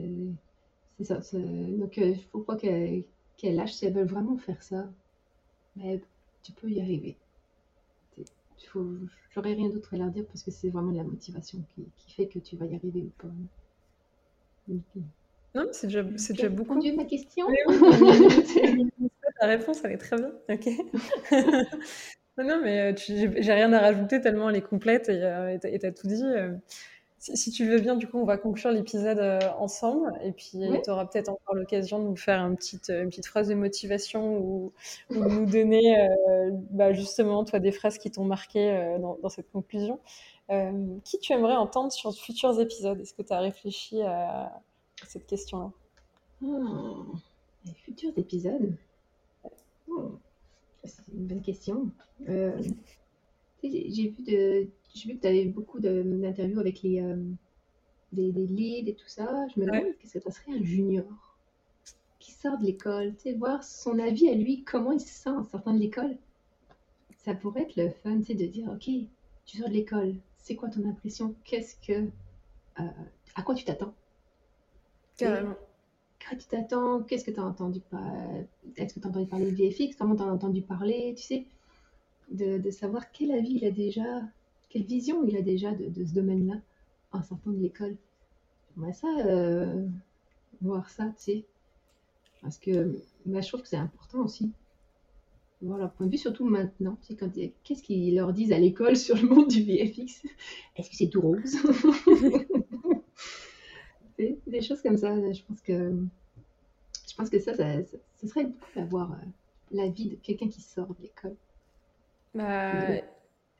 Donc, 1.02 1.96
il 1.96 2.02
euh, 2.02 2.10
ne 2.10 2.14
faut 2.32 2.40
pas 2.40 2.56
qu'elles 2.56 3.04
lâchent 3.42 3.74
si 3.74 3.86
elles 3.86 3.94
veulent 3.94 4.06
vraiment 4.06 4.36
faire 4.36 4.62
ça. 4.62 4.88
Mais 5.76 6.00
tu 6.42 6.52
peux 6.52 6.70
y 6.70 6.80
arriver. 6.80 7.16
J'aurais 9.30 9.54
rien 9.54 9.68
d'autre 9.68 9.94
à 9.94 9.96
leur 9.96 10.10
dire 10.10 10.26
parce 10.26 10.42
que 10.42 10.50
c'est 10.50 10.70
vraiment 10.70 10.92
la 10.92 11.04
motivation 11.04 11.64
qui, 11.74 11.84
qui, 11.96 12.12
fait 12.12 12.28
que 12.28 12.38
tu 12.38 12.56
vas 12.56 12.66
y 12.66 12.74
arriver 12.74 13.02
ou 13.02 13.12
pas. 13.18 13.32
Non, 15.54 15.68
c'est 15.70 15.86
déjà, 15.86 16.02
c'est 16.16 16.32
déjà 16.32 16.48
beaucoup. 16.48 16.74
répondu 16.74 16.92
ma 16.96 17.04
question 17.04 17.46
Ta 19.40 19.46
réponse, 19.46 19.84
elle 19.84 19.92
est 19.92 19.98
très 19.98 20.16
bien. 20.16 20.32
Ok. 20.48 20.66
non, 22.38 22.60
mais 22.62 22.92
euh, 22.92 22.94
j'ai 22.96 23.52
rien 23.52 23.72
à 23.72 23.78
rajouter 23.78 24.20
tellement 24.20 24.50
elle 24.50 24.56
est 24.56 24.62
complète 24.62 25.08
et 25.08 25.22
euh, 25.22 25.56
tu 25.58 25.86
as 25.86 25.92
tout 25.92 26.08
dit. 26.08 26.24
Euh. 26.24 26.54
Si, 27.18 27.50
tu 27.50 27.66
veux 27.66 27.80
bien, 27.80 27.96
du 27.96 28.06
coup, 28.06 28.18
on 28.18 28.26
va 28.26 28.36
conclure 28.36 28.70
l'épisode 28.70 29.18
ensemble 29.58 30.12
et 30.22 30.32
puis 30.32 30.58
tu 30.84 30.90
auras 30.90 31.06
peut-être 31.06 31.30
encore 31.30 31.54
l'occasion 31.54 31.98
de 31.98 32.04
nous 32.04 32.16
faire 32.16 32.38
une 32.40 32.54
petite, 32.54 32.90
une 32.90 33.08
petite 33.08 33.26
phrase 33.26 33.48
de 33.48 33.54
motivation 33.54 34.36
ou, 34.36 34.72
nous 35.08 35.46
donner 35.46 36.06
bah, 36.70 36.92
justement, 36.92 37.42
toi, 37.46 37.60
des 37.60 37.72
phrases 37.72 37.96
qui 37.96 38.10
t'ont 38.10 38.26
marqué 38.26 38.98
dans, 39.00 39.16
dans, 39.22 39.30
cette 39.30 39.50
conclusion. 39.50 40.00
Euh, 40.50 40.98
qui 41.04 41.18
tu 41.18 41.32
aimerais 41.32 41.56
entendre 41.56 41.90
sur 41.92 42.10
de 42.10 42.16
futurs 42.16 42.60
épisodes? 42.60 43.00
Est-ce 43.00 43.14
que 43.14 43.22
tu 43.22 43.32
as 43.32 43.40
réfléchi 43.40 44.02
à, 44.02 44.60
cette 45.06 45.26
question-là? 45.26 45.70
Oh, 46.44 47.06
les 47.64 47.72
futurs 47.72 48.12
épisodes? 48.16 48.76
Oh, 49.88 50.18
c'est 50.84 51.08
une 51.12 51.26
bonne 51.26 51.42
question. 51.42 51.90
Euh, 52.28 52.60
j'ai 53.62 54.08
vu, 54.08 54.22
de, 54.22 54.68
vu 54.94 55.16
que 55.16 55.20
tu 55.20 55.26
avais 55.26 55.46
beaucoup 55.46 55.80
d'interviews 55.80 56.60
avec 56.60 56.82
les, 56.82 57.00
euh, 57.00 57.16
des, 58.12 58.30
leads 58.30 58.90
et 58.90 58.94
tout 58.94 59.08
ça. 59.08 59.46
Je 59.54 59.60
me 59.60 59.66
demande 59.66 59.96
qu'est-ce 59.98 60.18
que 60.18 60.20
ça 60.20 60.30
serait 60.30 60.52
un 60.52 60.62
junior 60.62 61.04
qui 62.18 62.32
sort 62.32 62.58
de 62.58 62.64
l'école, 62.64 63.14
tu 63.16 63.24
sais, 63.24 63.32
voir 63.34 63.62
son 63.62 63.98
avis 63.98 64.30
à 64.30 64.34
lui, 64.34 64.64
comment 64.64 64.92
il 64.92 65.00
se 65.00 65.08
sent 65.08 65.30
en 65.30 65.44
sortant 65.44 65.74
de 65.74 65.78
l'école. 65.78 66.16
Ça 67.18 67.34
pourrait 67.34 67.62
être 67.62 67.76
le 67.76 67.90
fun, 67.90 68.18
tu 68.18 68.24
sais, 68.26 68.34
de 68.34 68.46
dire, 68.46 68.70
ok, 68.70 68.88
tu 69.44 69.58
sors 69.58 69.68
de 69.68 69.74
l'école, 69.74 70.14
c'est 70.44 70.56
quoi 70.56 70.68
ton 70.68 70.86
impression? 70.88 71.34
Qu'est-ce 71.44 71.74
que, 71.76 72.06
euh, 72.78 72.88
à 73.34 73.42
quoi 73.42 73.54
tu 73.54 73.64
t'attends? 73.64 73.94
Carrément. 75.16 75.56
Quand 76.20 76.36
tu 76.36 76.46
t'attends, 76.46 77.02
qu'est-ce 77.02 77.24
que 77.24 77.30
tu 77.30 77.40
as 77.40 77.44
entendu 77.44 77.80
Est-ce 78.76 78.94
que 78.94 79.00
tu 79.00 79.06
as 79.06 79.10
entendu 79.10 79.26
parler 79.26 79.50
de 79.50 79.56
VFX 79.56 79.96
Comment 79.96 80.14
tu 80.14 80.22
as 80.22 80.26
entendu 80.26 80.60
parler? 80.60 81.14
Tu 81.16 81.22
sais, 81.22 81.46
de, 82.30 82.70
savoir 82.70 83.10
quel 83.10 83.32
avis 83.32 83.54
il 83.54 83.64
a 83.64 83.70
déjà, 83.70 84.22
quelle 84.68 84.84
vision 84.84 85.24
il 85.24 85.36
a 85.36 85.42
déjà 85.42 85.72
de, 85.72 86.04
ce 86.04 86.12
domaine-là 86.12 86.56
en 87.12 87.22
sortant 87.22 87.50
de 87.50 87.60
l'école. 87.60 87.96
Ça, 88.92 89.08
euh, 89.24 89.86
voir 90.60 90.90
ça, 90.90 91.06
tu 91.16 91.22
sais. 91.22 91.44
Parce 92.42 92.58
que 92.58 93.00
bah, 93.24 93.40
je 93.40 93.48
trouve 93.48 93.62
que 93.62 93.68
c'est 93.68 93.76
important 93.76 94.18
aussi. 94.18 94.52
Voir 95.64 95.78
leur 95.78 95.92
point 95.92 96.06
de 96.06 96.12
vue, 96.12 96.18
surtout 96.18 96.44
maintenant. 96.44 96.98
Sais, 97.02 97.16
quand 97.16 97.30
qu'est-ce 97.62 97.82
qu'ils 97.82 98.14
leur 98.14 98.32
disent 98.32 98.52
à 98.52 98.58
l'école 98.58 98.96
sur 98.96 99.16
le 99.16 99.22
monde 99.28 99.48
du 99.48 99.62
VFX 99.62 100.22
Est-ce 100.76 100.90
que 100.90 100.96
c'est 100.96 101.08
tout 101.08 101.20
rose? 101.20 101.56
Des 104.46 104.60
choses 104.60 104.82
comme 104.82 104.96
ça. 104.96 105.14
Je 105.32 105.42
pense 105.42 105.60
que, 105.62 105.96
je 107.08 107.14
pense 107.16 107.30
que 107.30 107.38
ça, 107.38 107.54
ça, 107.54 107.82
serait 108.26 108.44
beaucoup 108.44 108.70
d'avoir 108.76 109.12
euh, 109.12 109.16
la 109.72 109.88
vie 109.88 110.10
de 110.10 110.16
quelqu'un 110.16 110.48
qui 110.48 110.60
sort 110.60 110.88
de 110.88 111.02
l'école. 111.02 111.36
Bah, 112.34 113.00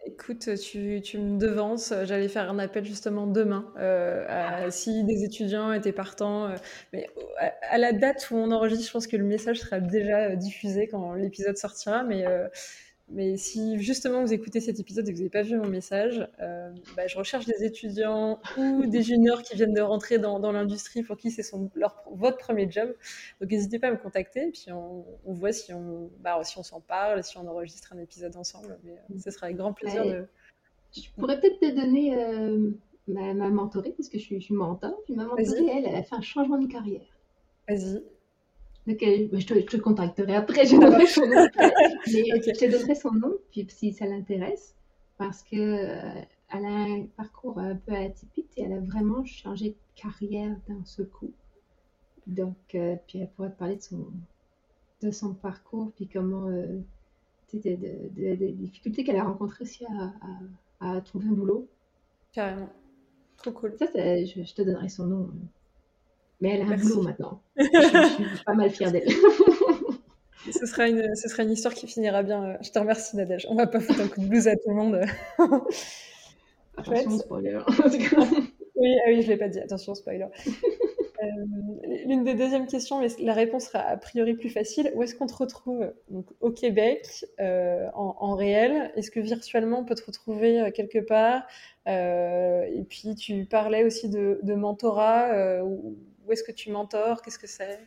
écoute, 0.06 0.48
tu, 0.56 1.00
tu, 1.02 1.18
me 1.18 1.38
devances. 1.38 1.92
J'allais 2.04 2.28
faire 2.28 2.50
un 2.50 2.58
appel 2.58 2.84
justement 2.84 3.26
demain. 3.26 3.72
Euh, 3.78 4.70
si 4.70 5.04
des 5.04 5.24
étudiants 5.24 5.72
étaient 5.72 5.92
partants. 5.92 6.46
Euh, 6.46 6.56
mais 6.92 7.08
à, 7.70 7.78
la 7.78 7.92
date 7.92 8.28
où 8.30 8.36
on 8.36 8.50
enregistre, 8.50 8.86
je 8.86 8.92
pense 8.92 9.06
que 9.06 9.16
le 9.16 9.24
message 9.24 9.60
sera 9.60 9.80
déjà 9.80 10.36
diffusé 10.36 10.88
quand 10.88 11.14
l'épisode 11.14 11.56
sortira. 11.56 12.02
Mais 12.04 12.24
mais 13.08 13.36
si 13.36 13.78
justement 13.80 14.22
vous 14.22 14.32
écoutez 14.32 14.60
cet 14.60 14.80
épisode 14.80 15.06
et 15.06 15.12
que 15.12 15.16
vous 15.16 15.22
n'avez 15.22 15.30
pas 15.30 15.42
vu 15.42 15.56
mon 15.56 15.68
message, 15.68 16.26
euh, 16.40 16.70
bah, 16.96 17.06
je 17.06 17.18
recherche 17.18 17.44
des 17.44 17.62
étudiants 17.62 18.40
ou 18.56 18.86
des 18.86 19.02
juniors 19.02 19.42
qui 19.42 19.56
viennent 19.56 19.74
de 19.74 19.80
rentrer 19.82 20.18
dans, 20.18 20.52
l'industrie 20.52 21.02
pour 21.02 21.18
qui 21.18 21.30
c'est 21.30 21.44
leur, 21.74 22.02
votre 22.10 22.38
premier 22.38 22.70
job. 22.70 22.94
Donc 23.40 23.50
n'hésitez 23.50 23.78
pas 23.78 23.88
à 23.88 23.90
me 23.90 23.98
contacter, 23.98 24.50
puis 24.50 24.72
on, 24.72 25.04
voit 25.26 25.52
si 25.52 25.74
on, 25.74 26.10
bah, 26.20 26.40
si 26.44 26.56
on 26.58 26.62
s'en 26.62 26.80
parle, 26.80 27.22
si 27.22 27.36
on 27.36 27.46
enregistre 27.46 27.92
un 27.92 27.98
épisode 27.98 28.36
ensemble. 28.36 28.78
Mais 28.84 28.92
euh, 28.92 29.18
ce 29.22 29.30
sera 29.30 29.46
avec 29.46 29.58
grand 29.58 29.74
plaisir 29.74 30.04
de. 30.04 30.26
Je 30.96 31.10
pourrais 31.18 31.40
peut-être 31.40 31.58
te 31.58 31.74
donner 31.74 32.16
euh, 32.16 32.70
ma, 33.08 33.34
mentorée, 33.50 33.92
parce 33.92 34.08
que 34.08 34.18
je 34.18 34.22
suis, 34.22 34.40
je 34.40 34.46
suis 34.46 34.54
mentor. 34.54 34.94
Puis 35.04 35.14
ma 35.14 35.24
mentorée, 35.24 35.66
elle, 35.70 35.86
elle 35.86 35.96
a 35.96 36.02
fait 36.02 36.14
un 36.14 36.22
changement 36.22 36.58
de 36.58 36.68
carrière. 36.68 37.02
Vas-y. 37.68 38.02
Je 38.86 39.46
te, 39.46 39.54
je 39.54 39.66
te 39.66 39.76
contacterai 39.78 40.34
après, 40.34 40.66
je 40.66 40.76
donnerai 40.80 41.06
son 41.06 41.26
nom. 41.26 41.48
Je 42.06 42.52
te 42.52 42.70
donnerai 42.70 42.94
son 42.94 43.12
nom, 43.12 43.34
puis 43.50 43.66
si 43.68 43.92
ça 43.92 44.06
l'intéresse, 44.06 44.74
parce 45.16 45.42
que 45.42 45.56
euh, 45.56 46.22
elle 46.52 46.64
a 46.66 46.68
un 46.68 47.06
parcours 47.16 47.58
un 47.58 47.76
peu 47.76 47.94
atypique 47.94 48.50
et 48.56 48.62
elle 48.62 48.74
a 48.74 48.80
vraiment 48.80 49.24
changé 49.24 49.70
de 49.70 49.76
carrière 49.96 50.54
d'un 50.68 50.84
seul 50.84 51.08
coup. 51.08 51.32
Donc, 52.26 52.56
euh, 52.74 52.96
puis 53.06 53.20
elle 53.20 53.30
pourrait 53.30 53.50
te 53.50 53.58
parler 53.58 53.76
de 53.76 53.82
son, 53.82 54.06
de 55.02 55.10
son 55.10 55.34
parcours, 55.34 55.92
puis 55.96 56.06
comment, 56.06 56.48
euh, 56.48 56.80
des 57.52 57.76
de, 57.76 58.50
difficultés 58.52 59.04
qu'elle 59.04 59.16
a 59.16 59.24
rencontrées 59.24 59.62
aussi 59.62 59.84
à, 59.86 60.12
à, 60.80 61.00
trouver 61.00 61.28
un 61.28 61.32
boulot. 61.32 61.68
Carrément. 62.32 62.68
Trop 63.36 63.52
cool. 63.52 63.76
Ça, 63.78 63.86
je, 63.94 64.42
je, 64.44 64.54
te 64.54 64.62
donnerai 64.62 64.88
son 64.88 65.06
nom. 65.06 65.30
Mais 66.40 66.50
elle 66.50 66.62
a 66.62 66.74
un 66.74 66.76
boulot 66.76 67.02
maintenant. 67.02 67.40
je, 67.56 67.64
suis 67.64 68.44
pas 68.44 68.54
mal 68.54 68.70
fière 68.70 68.92
d'elle. 68.92 69.08
ce, 70.52 70.66
sera 70.66 70.88
une, 70.88 71.14
ce 71.14 71.28
sera 71.28 71.42
une 71.42 71.52
histoire 71.52 71.74
qui 71.74 71.86
finira 71.86 72.22
bien. 72.22 72.58
Je 72.62 72.70
te 72.70 72.78
remercie, 72.78 73.16
Nadège. 73.16 73.46
On 73.48 73.54
va 73.54 73.66
pas 73.66 73.80
foutre 73.80 74.00
un 74.00 74.08
coup 74.08 74.20
de 74.20 74.26
blues 74.26 74.48
à 74.48 74.56
tout 74.56 74.68
le 74.68 74.74
monde. 74.74 75.00
Attention, 76.76 77.18
spoiler. 77.18 77.58
oui, 78.76 78.96
ah 79.04 79.08
oui, 79.08 79.22
je 79.22 79.28
l'ai 79.28 79.36
pas 79.36 79.48
dit. 79.48 79.60
Attention, 79.60 79.94
spoiler. 79.94 80.26
Euh, 81.22 81.26
l'une 82.06 82.24
des 82.24 82.34
deuxièmes 82.34 82.66
questions, 82.66 83.00
mais 83.00 83.06
la 83.20 83.32
réponse 83.32 83.66
sera 83.66 83.78
a 83.80 83.96
priori 83.96 84.34
plus 84.34 84.50
facile. 84.50 84.90
Où 84.94 85.02
est-ce 85.02 85.14
qu'on 85.14 85.26
te 85.26 85.34
retrouve 85.34 85.92
Donc, 86.10 86.26
Au 86.40 86.50
Québec, 86.50 87.24
euh, 87.40 87.88
en, 87.94 88.34
réel? 88.34 88.92
Est-ce 88.96 89.10
que 89.10 89.20
virtuellement 89.20 89.80
on 89.80 89.84
peut 89.84 89.94
te 89.94 90.04
retrouver 90.04 90.60
euh, 90.60 90.70
quelque 90.70 90.98
part? 90.98 91.46
Et 91.86 92.84
puis 92.88 93.14
tu 93.14 93.44
parlais 93.44 93.84
aussi 93.84 94.08
de, 94.08 94.40
de 94.42 94.54
mentorat. 94.54 95.62
Où 95.64 95.96
est-ce 96.32 96.44
que 96.44 96.52
tu 96.52 96.70
mentors? 96.70 97.22
Qu'est-ce 97.22 97.38
que 97.38 97.46
c'est? 97.46 97.80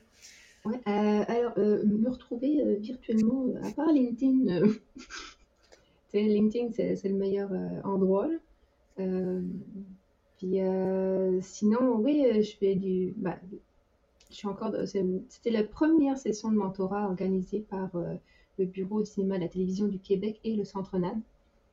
Ouais, 0.65 0.80
euh, 0.88 1.23
Alors, 1.27 1.53
euh, 1.57 1.84
me 1.85 2.09
retrouver 2.09 2.61
euh, 2.61 2.76
virtuellement, 2.80 3.45
à 3.64 3.72
part 3.72 3.91
LinkedIn, 3.91 4.73
LinkedIn, 6.14 6.72
c'est 6.72 7.07
le 7.07 7.15
meilleur 7.15 7.49
endroit. 7.84 8.30
puis 8.95 10.57
sinon, 11.41 11.95
oui, 11.97 12.43
je 12.43 12.57
fais 12.57 12.76
du. 12.76 13.14
Bah, 13.18 13.38
je 14.30 14.35
suis 14.35 14.47
encore. 14.47 14.73
C'était 14.85 15.51
la 15.51 15.64
première 15.64 16.18
session 16.18 16.51
de 16.51 16.57
mentorat 16.57 17.05
organisée 17.05 17.59
par 17.59 17.91
le 18.57 18.65
Bureau 18.65 19.01
du 19.01 19.05
cinéma 19.05 19.35
et 19.35 19.39
de 19.39 19.43
la 19.43 19.49
télévision 19.49 19.88
du 19.88 19.99
Québec 19.99 20.39
et 20.43 20.55
le 20.55 20.65
Centre 20.65 20.97
NAD. 20.97 21.18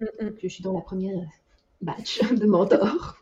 Mm. 0.01 0.07
Je 0.43 0.49
suis 0.49 0.63
dans 0.63 0.75
la 0.75 0.83
première 0.83 1.27
batch 1.81 2.21
de 2.33 2.47
mentors. 2.47 3.17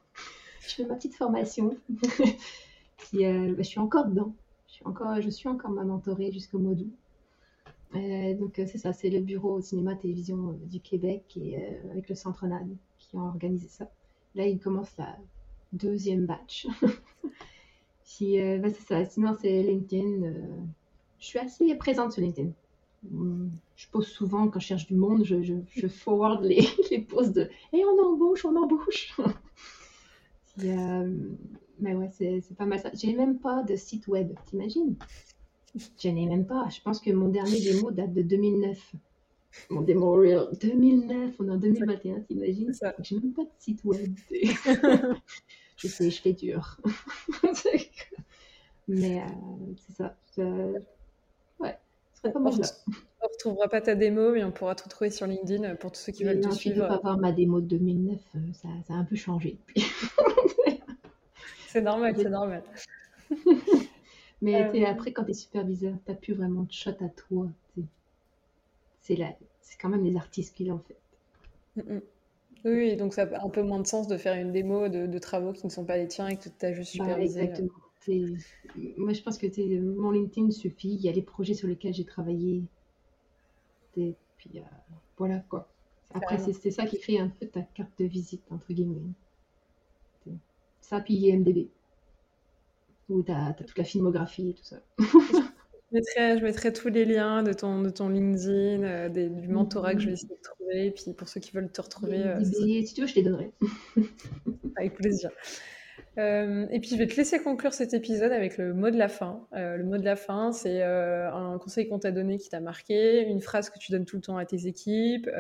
je 0.61 0.75
fais 0.75 0.85
ma 0.85 0.97
petite 0.97 1.15
formation. 1.15 1.77
Euh, 3.15 3.55
je 3.57 3.63
suis 3.63 3.81
encore 3.81 4.07
dedans. 4.07 4.35
Je 4.69 4.75
suis 4.75 4.87
encore, 4.87 5.21
je 5.21 5.31
suis 5.31 5.49
encore 5.49 5.71
ma 5.71 5.85
mentorée 5.85 6.33
jusqu'au 6.33 6.59
mois 6.59 6.75
d'août. 6.75 6.93
Euh, 7.95 8.35
donc 8.35 8.59
euh, 8.59 8.65
c'est 8.67 8.79
ça, 8.79 8.95
c'est 8.95 9.11
le 9.11 9.21
bureau 9.21 9.61
cinéma 9.61 9.95
télévision 9.95 10.59
du 10.71 10.81
Québec 10.81 11.37
et 11.37 11.59
avec 11.91 12.09
le 12.09 12.15
Centre 12.15 12.47
NAD 12.47 12.69
qui 12.99 13.17
ont 13.17 13.27
organisé 13.27 13.69
ça. 13.69 13.91
Là, 14.35 14.47
il 14.47 14.59
commence 14.59 14.97
la 14.97 15.17
deuxième 15.73 16.27
batch. 16.27 16.67
Ça. 18.87 19.05
Sinon, 19.07 19.35
c'est 19.41 19.63
LinkedIn. 19.63 20.33
je 21.19 21.25
suis 21.25 21.39
assez 21.39 21.75
présente 21.77 22.13
sur 22.13 22.21
LinkedIn. 22.21 22.51
Hum, 23.11 23.51
je 23.75 23.89
pose 23.89 24.07
souvent 24.07 24.49
quand 24.49 24.61
je 24.61 24.67
cherche 24.67 24.87
du 24.87 24.95
monde, 24.95 25.25
je, 25.25 25.89
forward 25.89 26.45
les, 26.45 26.61
les 26.91 26.99
de 26.99 27.51
Et 27.73 27.79
hey, 27.79 27.85
on 27.85 28.13
embauche, 28.13 28.45
on 28.45 28.55
embauche. 28.55 29.17
mais 31.81 31.95
ouais, 31.95 32.11
c'est 32.11 32.57
pas 32.57 32.67
mal 32.67 32.81
ça. 32.81 32.91
J'ai 32.95 33.15
même 33.15 33.39
pas 33.39 33.63
de 33.63 33.77
site 33.77 34.09
web, 34.09 34.33
t'imagines? 34.47 34.97
Je 35.75 36.09
n'ai 36.09 36.27
même 36.27 36.47
pas. 36.47 36.69
Je 36.69 36.81
pense 36.83 37.01
que 37.01 37.11
mon 37.11 37.29
dernier 37.29 37.61
démo 37.61 37.91
date 37.91 38.13
de 38.13 38.23
2009. 38.23 38.95
Mon 39.71 39.83
démo 39.83 40.13
real, 40.13 40.49
2009, 40.61 41.35
on 41.39 41.49
est 41.49 41.51
en 41.51 41.57
2021, 41.57 42.21
t'imagines? 42.21 42.73
J'ai 43.01 43.17
même 43.17 43.33
pas 43.33 43.43
de 43.43 43.51
site 43.59 43.85
web. 43.85 44.15
je 45.77 45.89
sais, 45.89 46.11
je 46.11 46.23
fais 46.23 46.33
dur. 46.33 46.79
Mais 48.89 49.21
euh, 49.21 49.25
c'est 49.77 49.97
ça. 49.97 50.17
Ouais, 51.59 51.79
ce 52.15 52.21
serait 52.21 52.33
pas 52.33 52.41
mal 52.41 52.59
là. 52.59 52.67
On 53.23 53.27
ne 53.27 53.33
retrouvera 53.33 53.69
pas 53.69 53.81
ta 53.81 53.95
démo, 53.95 54.33
mais 54.33 54.43
on 54.43 54.51
pourra 54.51 54.75
te 54.75 54.83
retrouver 54.83 55.11
sur 55.11 55.29
LinkedIn 55.29 55.77
pour 55.77 55.93
tous 55.93 56.01
ceux 56.01 56.13
qui 56.13 56.25
veulent 56.25 56.41
te 56.41 56.51
suivre. 56.51 56.79
Non, 56.79 56.85
tu 56.87 56.89
peux 56.89 56.97
pas 56.97 57.01
voir 57.03 57.19
ma 57.19 57.31
démo 57.31 57.61
de 57.61 57.67
2009, 57.67 58.19
euh, 58.35 58.39
ça, 58.53 58.69
ça 58.89 58.95
a 58.95 58.97
un 58.97 59.05
peu 59.05 59.15
changé. 59.15 59.59
C'est 61.73 61.81
normal, 61.81 62.15
c'est 62.17 62.29
normal. 62.29 62.63
Mais 64.43 64.63
euh, 64.63 64.87
après, 64.87 65.13
quand 65.13 65.25
tu 65.25 65.31
es 65.31 65.35
superviseur, 65.35 65.95
tu 66.05 66.11
n'as 66.11 66.17
plus 66.19 66.35
vraiment 66.35 66.65
de 66.65 66.73
shot 66.73 66.91
à 67.01 67.09
toi. 67.09 67.49
C'est 69.01 69.17
quand 69.81 69.89
même 69.89 70.05
les 70.05 70.17
artistes 70.17 70.55
qui 70.55 70.67
l'ont 70.67 70.81
fait. 70.81 70.99
Mm, 71.77 71.95
mm. 71.95 72.03
Oui, 72.65 72.97
donc 72.97 73.15
ça 73.15 73.23
a 73.23 73.45
un 73.45 73.49
peu 73.49 73.63
moins 73.63 73.81
de 73.81 73.87
sens 73.87 74.07
de 74.07 74.17
faire 74.19 74.35
une 74.35 74.53
démo 74.53 74.89
de, 74.89 75.19
travaux 75.19 75.53
qui 75.53 75.65
ne 75.67 75.71
sont 75.71 75.85
pas 75.85 75.97
les 75.97 76.09
tiens 76.09 76.29
et 76.29 76.37
que 76.37 76.49
tu 76.49 76.67
as 76.67 76.73
juste 76.75 76.99
bah, 76.99 77.05
supervisé. 77.05 77.41
exactement. 77.41 77.73
Moi, 78.99 79.13
je 79.15 79.23
pense 79.23 79.39
que 79.39 79.81
mon 79.81 80.11
LinkedIn 80.11 80.51
suffit. 80.51 80.93
Il 80.93 81.01
y 81.01 81.09
a 81.09 81.13
les 81.13 81.23
projets 81.23 81.55
sur 81.55 81.69
lesquels 81.69 81.95
j'ai 81.95 82.05
travaillé. 82.05 82.63
Et 83.97 84.15
puis 84.37 84.51
euh, 84.57 84.63
voilà 85.17 85.39
quoi. 85.49 85.69
Après, 86.13 86.37
c'est 86.39 86.71
ça 86.71 86.85
qui 86.85 86.99
crée 86.99 87.19
un 87.19 87.29
peu 87.29 87.47
ta 87.47 87.63
carte 87.63 87.99
de 87.99 88.05
visite, 88.05 88.43
entre 88.51 88.73
guillemets 88.73 89.01
ça, 90.83 91.01
puis 91.01 91.15
IMDB, 91.15 91.69
où 93.09 93.23
tu 93.23 93.33
as, 93.33 93.55
toute 93.55 93.77
la 93.79 93.85
filmographie 93.85 94.51
et 94.51 94.55
tout 94.55 94.65
ça. 94.65 94.83
je, 95.93 96.43
mettrai, 96.43 96.73
tous 96.73 96.89
les 96.89 97.05
liens 97.05 97.43
de 97.43 97.53
ton, 97.53 97.83
de 97.83 97.91
ton 97.91 98.09
LinkedIn, 98.09 98.83
euh, 98.83 99.09
du 99.09 99.49
mentorat 99.49 99.95
que 99.95 100.01
je 100.01 100.07
vais 100.09 100.13
essayer 100.13 100.35
de 100.35 100.43
trouver, 100.43 100.87
et 100.87 100.91
puis 100.91 101.05
pour 101.17 101.29
ceux 101.29 101.41
qui 101.41 101.53
veulent 101.53 101.71
te 101.71 101.81
retrouver. 101.81 102.23
Euh, 102.23 102.45
si 102.45 102.93
tu 102.95 103.01
veux, 103.01 103.07
je 103.07 103.15
les 103.15 103.23
donnerai. 103.23 103.51
Avec 104.77 104.95
plaisir. 104.95 105.31
Euh, 106.19 106.67
et 106.71 106.79
puis 106.79 106.91
je 106.91 106.97
vais 106.97 107.07
te 107.07 107.17
laisser 107.17 107.39
conclure 107.39 107.73
cet 107.73 107.95
épisode 107.95 108.33
avec 108.33 108.59
le 108.59 108.75
mot 108.75 108.91
de 108.91 108.99
la 108.99 109.09
fin. 109.09 109.47
Euh, 109.55 109.77
le 109.77 109.85
mot 109.85 109.97
de 109.97 110.05
la 110.05 110.17
fin, 110.17 110.53
c'est 110.53 110.83
euh, 110.83 111.33
un 111.33 111.59
conseil 111.59 111.89
qu'on 111.89 111.99
t'a 111.99 112.11
donné 112.11 112.37
qui 112.39 112.51
t'a 112.51 112.61
marqué, 112.61 113.23
une 113.23 113.41
phrase 113.41 113.71
que 113.71 113.79
tu 113.79 113.93
donnes 113.93 114.05
tout 114.05 114.17
le 114.17 114.23
temps 114.23 114.37
à 114.37 114.45
tes 114.45 114.67
équipes, 114.67 115.31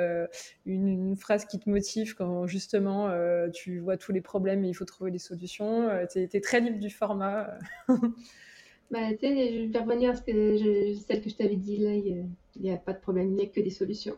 une, 0.64 0.89
une, 0.89 1.16
phrase 1.16 1.44
qui 1.44 1.59
te 1.59 1.68
motive 1.68 2.14
quand 2.14 2.47
justement 2.47 3.10
tu 3.52 3.80
vois 3.80 3.97
tous 3.97 4.12
les 4.12 4.22
problèmes 4.22 4.64
et 4.64 4.68
il 4.68 4.74
faut 4.74 4.84
trouver 4.84 5.10
des 5.10 5.18
solutions. 5.18 5.89
tu 6.10 6.20
es, 6.20 6.40
très 6.40 6.60
libre 6.60 6.78
du 6.78 6.90
format. 6.90 7.59
bah, 8.90 9.10
tu 9.12 9.26
sais, 9.26 9.52
je 9.52 9.72
vais 9.72 9.78
revenir 9.78 10.10
à 10.10 10.14
ce 10.14 10.22
que 10.22 10.32
je, 10.32 10.98
celle 11.06 11.20
que 11.20 11.28
je 11.28 11.36
t'avais 11.36 11.56
dit 11.56 11.76
là, 11.76 11.94
il 11.94 12.26
n'y 12.60 12.70
a, 12.70 12.74
a, 12.74 12.78
pas 12.78 12.93
de 12.93 13.01
problème, 13.01 13.28
il 13.28 13.36
n'y 13.36 13.43
a 13.43 13.47
que 13.47 13.60
des 13.60 13.70
solutions. 13.70 14.16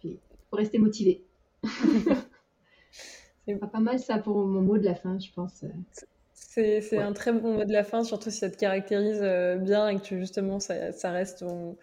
Puis, 0.00 0.18
faut 0.50 0.56
rester 0.56 0.78
motivé. 0.78 1.22
C'est 3.60 3.70
pas 3.70 3.80
mal 3.80 3.98
ça 3.98 4.18
pour 4.18 4.36
mon 4.36 4.60
mot 4.60 4.78
de 4.78 4.84
la 4.84 4.94
fin, 4.94 5.18
je 5.18 5.30
pense. 5.32 5.64
C'est 6.34 6.98
un 6.98 7.12
très 7.12 7.32
bon 7.32 7.58
mot 7.58 7.64
de 7.64 7.72
la 7.72 7.84
fin, 7.84 8.02
surtout 8.02 8.30
si 8.30 8.38
ça 8.38 8.50
te 8.50 8.56
caractérise 8.56 9.20
euh, 9.22 9.56
bien 9.56 9.88
et 9.88 9.96
que 9.96 10.02
tu, 10.02 10.18
justement 10.18 10.58
ça, 10.58 10.90
ça 10.90 11.12
reste 11.12 11.40
ton, 11.40 11.76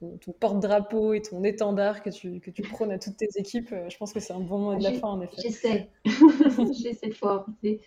ton, 0.00 0.32
porte-drapeau 0.40 1.12
et 1.12 1.20
ton 1.20 1.44
étendard 1.44 2.02
que 2.02 2.08
tu, 2.08 2.40
que 2.40 2.50
tu 2.50 2.62
prônes 2.62 2.92
à 2.92 2.98
toutes 2.98 3.18
tes 3.18 3.28
équipes. 3.36 3.72
Euh, 3.72 3.90
je 3.90 3.96
pense 3.98 4.12
que 4.14 4.20
c'est 4.20 4.32
un 4.32 4.40
bon 4.40 4.58
mot 4.58 4.74
de 4.74 4.82
la 4.82 4.94
fin, 4.94 5.08
en 5.08 5.20
effet. 5.20 5.42
J'essaie. 5.42 5.90
J'essaie 6.82 7.10
fort. 7.10 7.46
Puis, 7.60 7.80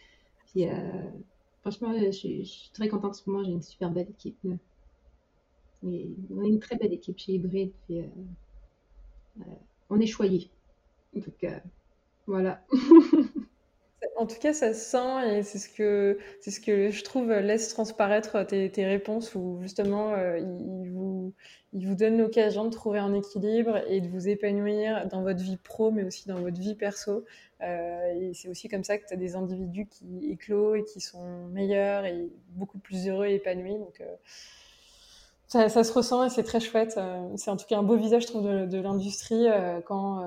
euh, 0.57 0.69
franchement, 1.61 1.93
je 1.97 2.11
suis, 2.11 2.45
je 2.45 2.49
suis, 2.49 2.72
très 2.73 2.89
contente 2.89 3.11
en 3.11 3.14
ce 3.14 3.27
moment. 3.30 3.43
J'ai 3.43 3.51
une 3.51 3.64
super 3.64 3.89
belle 3.89 4.10
équipe. 4.10 4.38
Et 5.84 6.10
on 6.31 6.43
a 6.43 6.47
une 6.47 6.60
très 6.60 6.76
belle 6.76 6.93
équipe 6.93 7.18
chez 7.18 7.34
Hybrid. 7.34 7.72
Puis, 7.88 8.01
on 9.89 9.99
est 9.99 10.06
choyés. 10.06 10.51
Donc, 11.15 11.43
voilà. 12.30 12.61
En 14.19 14.26
tout 14.26 14.38
cas, 14.39 14.53
ça 14.53 14.73
sent 14.73 15.38
et 15.38 15.43
c'est 15.43 15.57
ce 15.57 15.69
que 15.69 16.18
c'est 16.41 16.51
ce 16.51 16.60
que 16.60 16.89
je 16.89 17.03
trouve 17.06 17.31
laisse 17.31 17.69
transparaître 17.69 18.45
tes, 18.45 18.69
tes 18.69 18.85
réponses 18.85 19.34
où 19.34 19.60
justement 19.61 20.14
euh, 20.14 20.38
il, 20.39 20.91
vous 20.91 21.34
il 21.72 21.88
vous 21.88 21.95
donne 21.95 22.18
l'occasion 22.18 22.65
de 22.65 22.69
trouver 22.69 22.99
un 22.99 23.14
équilibre 23.14 23.77
et 23.88 24.01
de 24.01 24.10
vous 24.10 24.27
épanouir 24.27 25.07
dans 25.07 25.22
votre 25.22 25.41
vie 25.41 25.57
pro, 25.57 25.91
mais 25.91 26.03
aussi 26.03 26.27
dans 26.27 26.39
votre 26.39 26.60
vie 26.60 26.76
perso. 26.76 27.23
Euh, 27.61 28.14
et 28.14 28.34
c'est 28.34 28.49
aussi 28.49 28.68
comme 28.68 28.84
ça 28.84 28.97
que 28.97 29.07
tu 29.07 29.14
as 29.14 29.18
des 29.18 29.35
individus 29.35 29.88
qui 29.88 30.30
éclosent 30.30 30.80
et 30.80 30.84
qui 30.84 30.99
sont 30.99 31.47
meilleurs 31.53 32.06
et 32.06 32.30
beaucoup 32.49 32.80
plus 32.80 33.07
heureux 33.07 33.27
et 33.27 33.35
épanouis. 33.35 33.77
Donc 33.77 34.01
euh, 34.01 34.15
ça, 35.47 35.69
ça, 35.69 35.85
se 35.85 35.93
ressent 35.93 36.26
et 36.26 36.30
c'est 36.30 36.43
très 36.43 36.60
chouette. 36.60 36.99
c'est 37.38 37.51
en 37.51 37.57
tout 37.57 37.65
cas 37.68 37.77
un 37.77 37.84
beau 37.84 37.95
visage, 37.95 38.23
je 38.23 38.27
trouve, 38.27 38.43
de, 38.43 38.65
de 38.65 38.81
l'industrie 38.81 39.47
quand 39.85 40.23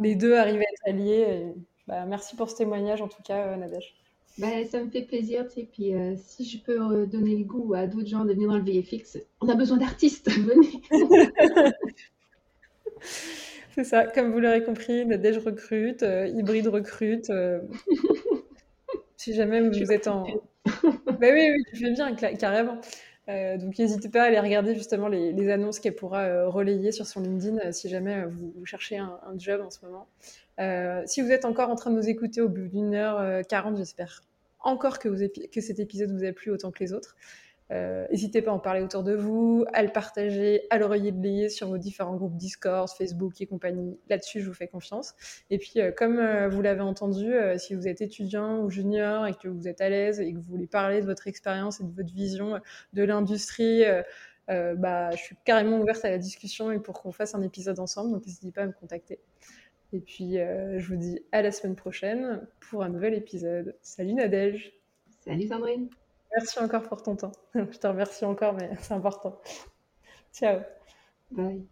les 0.00 0.14
deux 0.14 0.34
arrivent 0.34 0.60
à 0.60 0.62
être 0.62 0.82
alliés. 0.86 1.52
bah, 1.86 2.04
merci 2.06 2.36
pour 2.36 2.50
ce 2.50 2.56
témoignage, 2.56 3.02
en 3.02 3.08
tout 3.08 3.22
cas, 3.22 3.48
euh, 3.48 3.56
Nadège. 3.56 3.94
Bah, 4.38 4.48
ça 4.70 4.82
me 4.82 4.90
fait 4.90 5.02
plaisir, 5.02 5.46
tu 5.46 5.60
sais. 5.60 5.68
Puis 5.70 5.94
euh, 5.94 6.14
si 6.16 6.48
je 6.48 6.58
peux 6.58 6.80
euh, 6.80 7.06
donner 7.06 7.36
le 7.36 7.44
goût 7.44 7.74
à 7.74 7.86
d'autres 7.86 8.08
gens 8.08 8.24
de 8.24 8.32
venir 8.32 8.48
dans 8.48 8.56
le 8.56 8.64
VFX, 8.64 9.18
on 9.40 9.48
a 9.48 9.54
besoin 9.54 9.76
d'artistes, 9.76 10.30
venez. 10.30 10.82
C'est 13.74 13.84
ça, 13.84 14.06
comme 14.06 14.32
vous 14.32 14.40
l'aurez 14.40 14.62
compris, 14.62 15.06
Nadège 15.06 15.38
recrute, 15.38 16.02
Hybride 16.02 16.68
recrute. 16.68 17.32
si 19.16 19.34
jamais 19.34 19.66
vous 19.66 19.92
êtes 19.92 20.08
en. 20.08 20.24
bah 20.64 21.28
oui, 21.32 21.50
oui, 21.50 21.64
tu 21.70 21.76
fais 21.76 21.92
bien, 21.92 22.14
carrément. 22.14 22.78
Euh, 23.28 23.56
donc 23.56 23.78
n'hésitez 23.78 24.08
pas 24.08 24.22
à 24.22 24.26
aller 24.26 24.40
regarder 24.40 24.74
justement 24.74 25.06
les, 25.06 25.50
annonces 25.50 25.78
qu'elle 25.78 25.94
pourra 25.94 26.22
euh, 26.22 26.48
relayer 26.48 26.90
sur 26.90 27.06
son 27.06 27.20
LinkedIn 27.20 27.58
euh, 27.58 27.72
si 27.72 27.88
jamais 27.88 28.24
vous, 28.26 28.66
cherchez 28.66 28.98
un, 28.98 29.20
job 29.38 29.60
en 29.60 29.70
ce 29.70 29.78
moment. 29.84 30.08
si 31.06 31.22
vous 31.22 31.30
êtes 31.30 31.44
encore 31.44 31.70
en 31.70 31.76
train 31.76 31.90
de 31.90 31.96
nous 31.96 32.08
écouter 32.08 32.40
au 32.40 32.48
bout 32.48 32.66
d'une 32.66 32.94
heure 32.94 33.46
quarante, 33.46 33.76
j'espère 33.76 34.22
encore 34.60 34.98
que, 34.98 35.08
vous 35.08 35.24
que 35.52 35.60
cet 35.60 35.80
épisode 35.80 36.10
vous 36.10 36.24
a 36.24 36.32
plu 36.32 36.50
autant 36.50 36.70
que 36.70 36.82
les 36.82 36.92
autres. 36.92 37.16
Euh, 37.72 38.06
n'hésitez 38.10 38.42
pas 38.42 38.50
à 38.50 38.54
en 38.54 38.58
parler 38.58 38.82
autour 38.82 39.02
de 39.02 39.14
vous, 39.14 39.64
à 39.72 39.82
le 39.82 39.88
partager, 39.90 40.66
à 40.70 40.78
le 40.78 40.86
relayer 40.86 41.48
sur 41.48 41.68
vos 41.68 41.78
différents 41.78 42.16
groupes 42.16 42.36
Discord, 42.36 42.88
Facebook 42.88 43.40
et 43.40 43.46
compagnie. 43.46 43.98
Là-dessus, 44.08 44.40
je 44.40 44.48
vous 44.48 44.54
fais 44.54 44.68
confiance. 44.68 45.14
Et 45.50 45.58
puis, 45.58 45.80
euh, 45.80 45.90
comme 45.90 46.18
euh, 46.18 46.48
vous 46.48 46.60
l'avez 46.60 46.82
entendu, 46.82 47.32
si 47.56 47.74
vous 47.74 47.88
êtes 47.88 48.00
étudiant 48.00 48.60
ou 48.60 48.70
junior 48.70 49.26
et 49.26 49.34
que 49.34 49.48
vous 49.48 49.68
êtes 49.68 49.80
à 49.80 49.88
l'aise 49.88 50.20
et 50.20 50.32
que 50.32 50.38
vous 50.38 50.50
voulez 50.50 50.66
parler 50.66 51.00
de 51.00 51.06
votre 51.06 51.26
expérience 51.28 51.80
et 51.80 51.84
de 51.84 51.92
votre 51.92 52.12
vision 52.12 52.60
de 52.92 53.02
l'industrie, 53.02 53.84
bah, 54.48 55.10
je 55.12 55.16
suis 55.16 55.36
carrément 55.44 55.78
ouverte 55.78 56.04
à 56.04 56.10
la 56.10 56.18
discussion 56.18 56.70
et 56.70 56.78
pour 56.78 57.00
qu'on 57.00 57.12
fasse 57.12 57.34
un 57.34 57.42
épisode 57.42 57.78
ensemble. 57.78 58.12
Donc, 58.12 58.26
n'hésitez 58.26 58.52
pas 58.52 58.62
à 58.62 58.66
me 58.66 58.72
contacter. 58.72 59.18
Et 59.92 60.00
puis, 60.00 60.34
je 60.34 60.86
vous 60.86 60.96
dis 60.96 61.20
à 61.32 61.42
la 61.42 61.52
semaine 61.52 61.76
prochaine 61.76 62.46
pour 62.60 62.82
un 62.82 62.88
nouvel 62.88 63.14
épisode. 63.14 63.76
Salut 63.82 64.14
Nadège. 64.14 64.72
Salut 65.24 65.46
Sandrine. 65.46 65.88
Merci 66.36 66.58
encore 66.58 66.82
pour 66.88 67.02
ton 67.02 67.16
temps. 67.16 67.32
Je 67.54 67.78
te 67.78 67.86
remercie 67.86 68.24
encore, 68.24 68.54
mais 68.54 68.70
c'est 68.80 68.94
important. 68.94 69.40
Ciao. 70.32 70.60
Bye. 71.30 71.68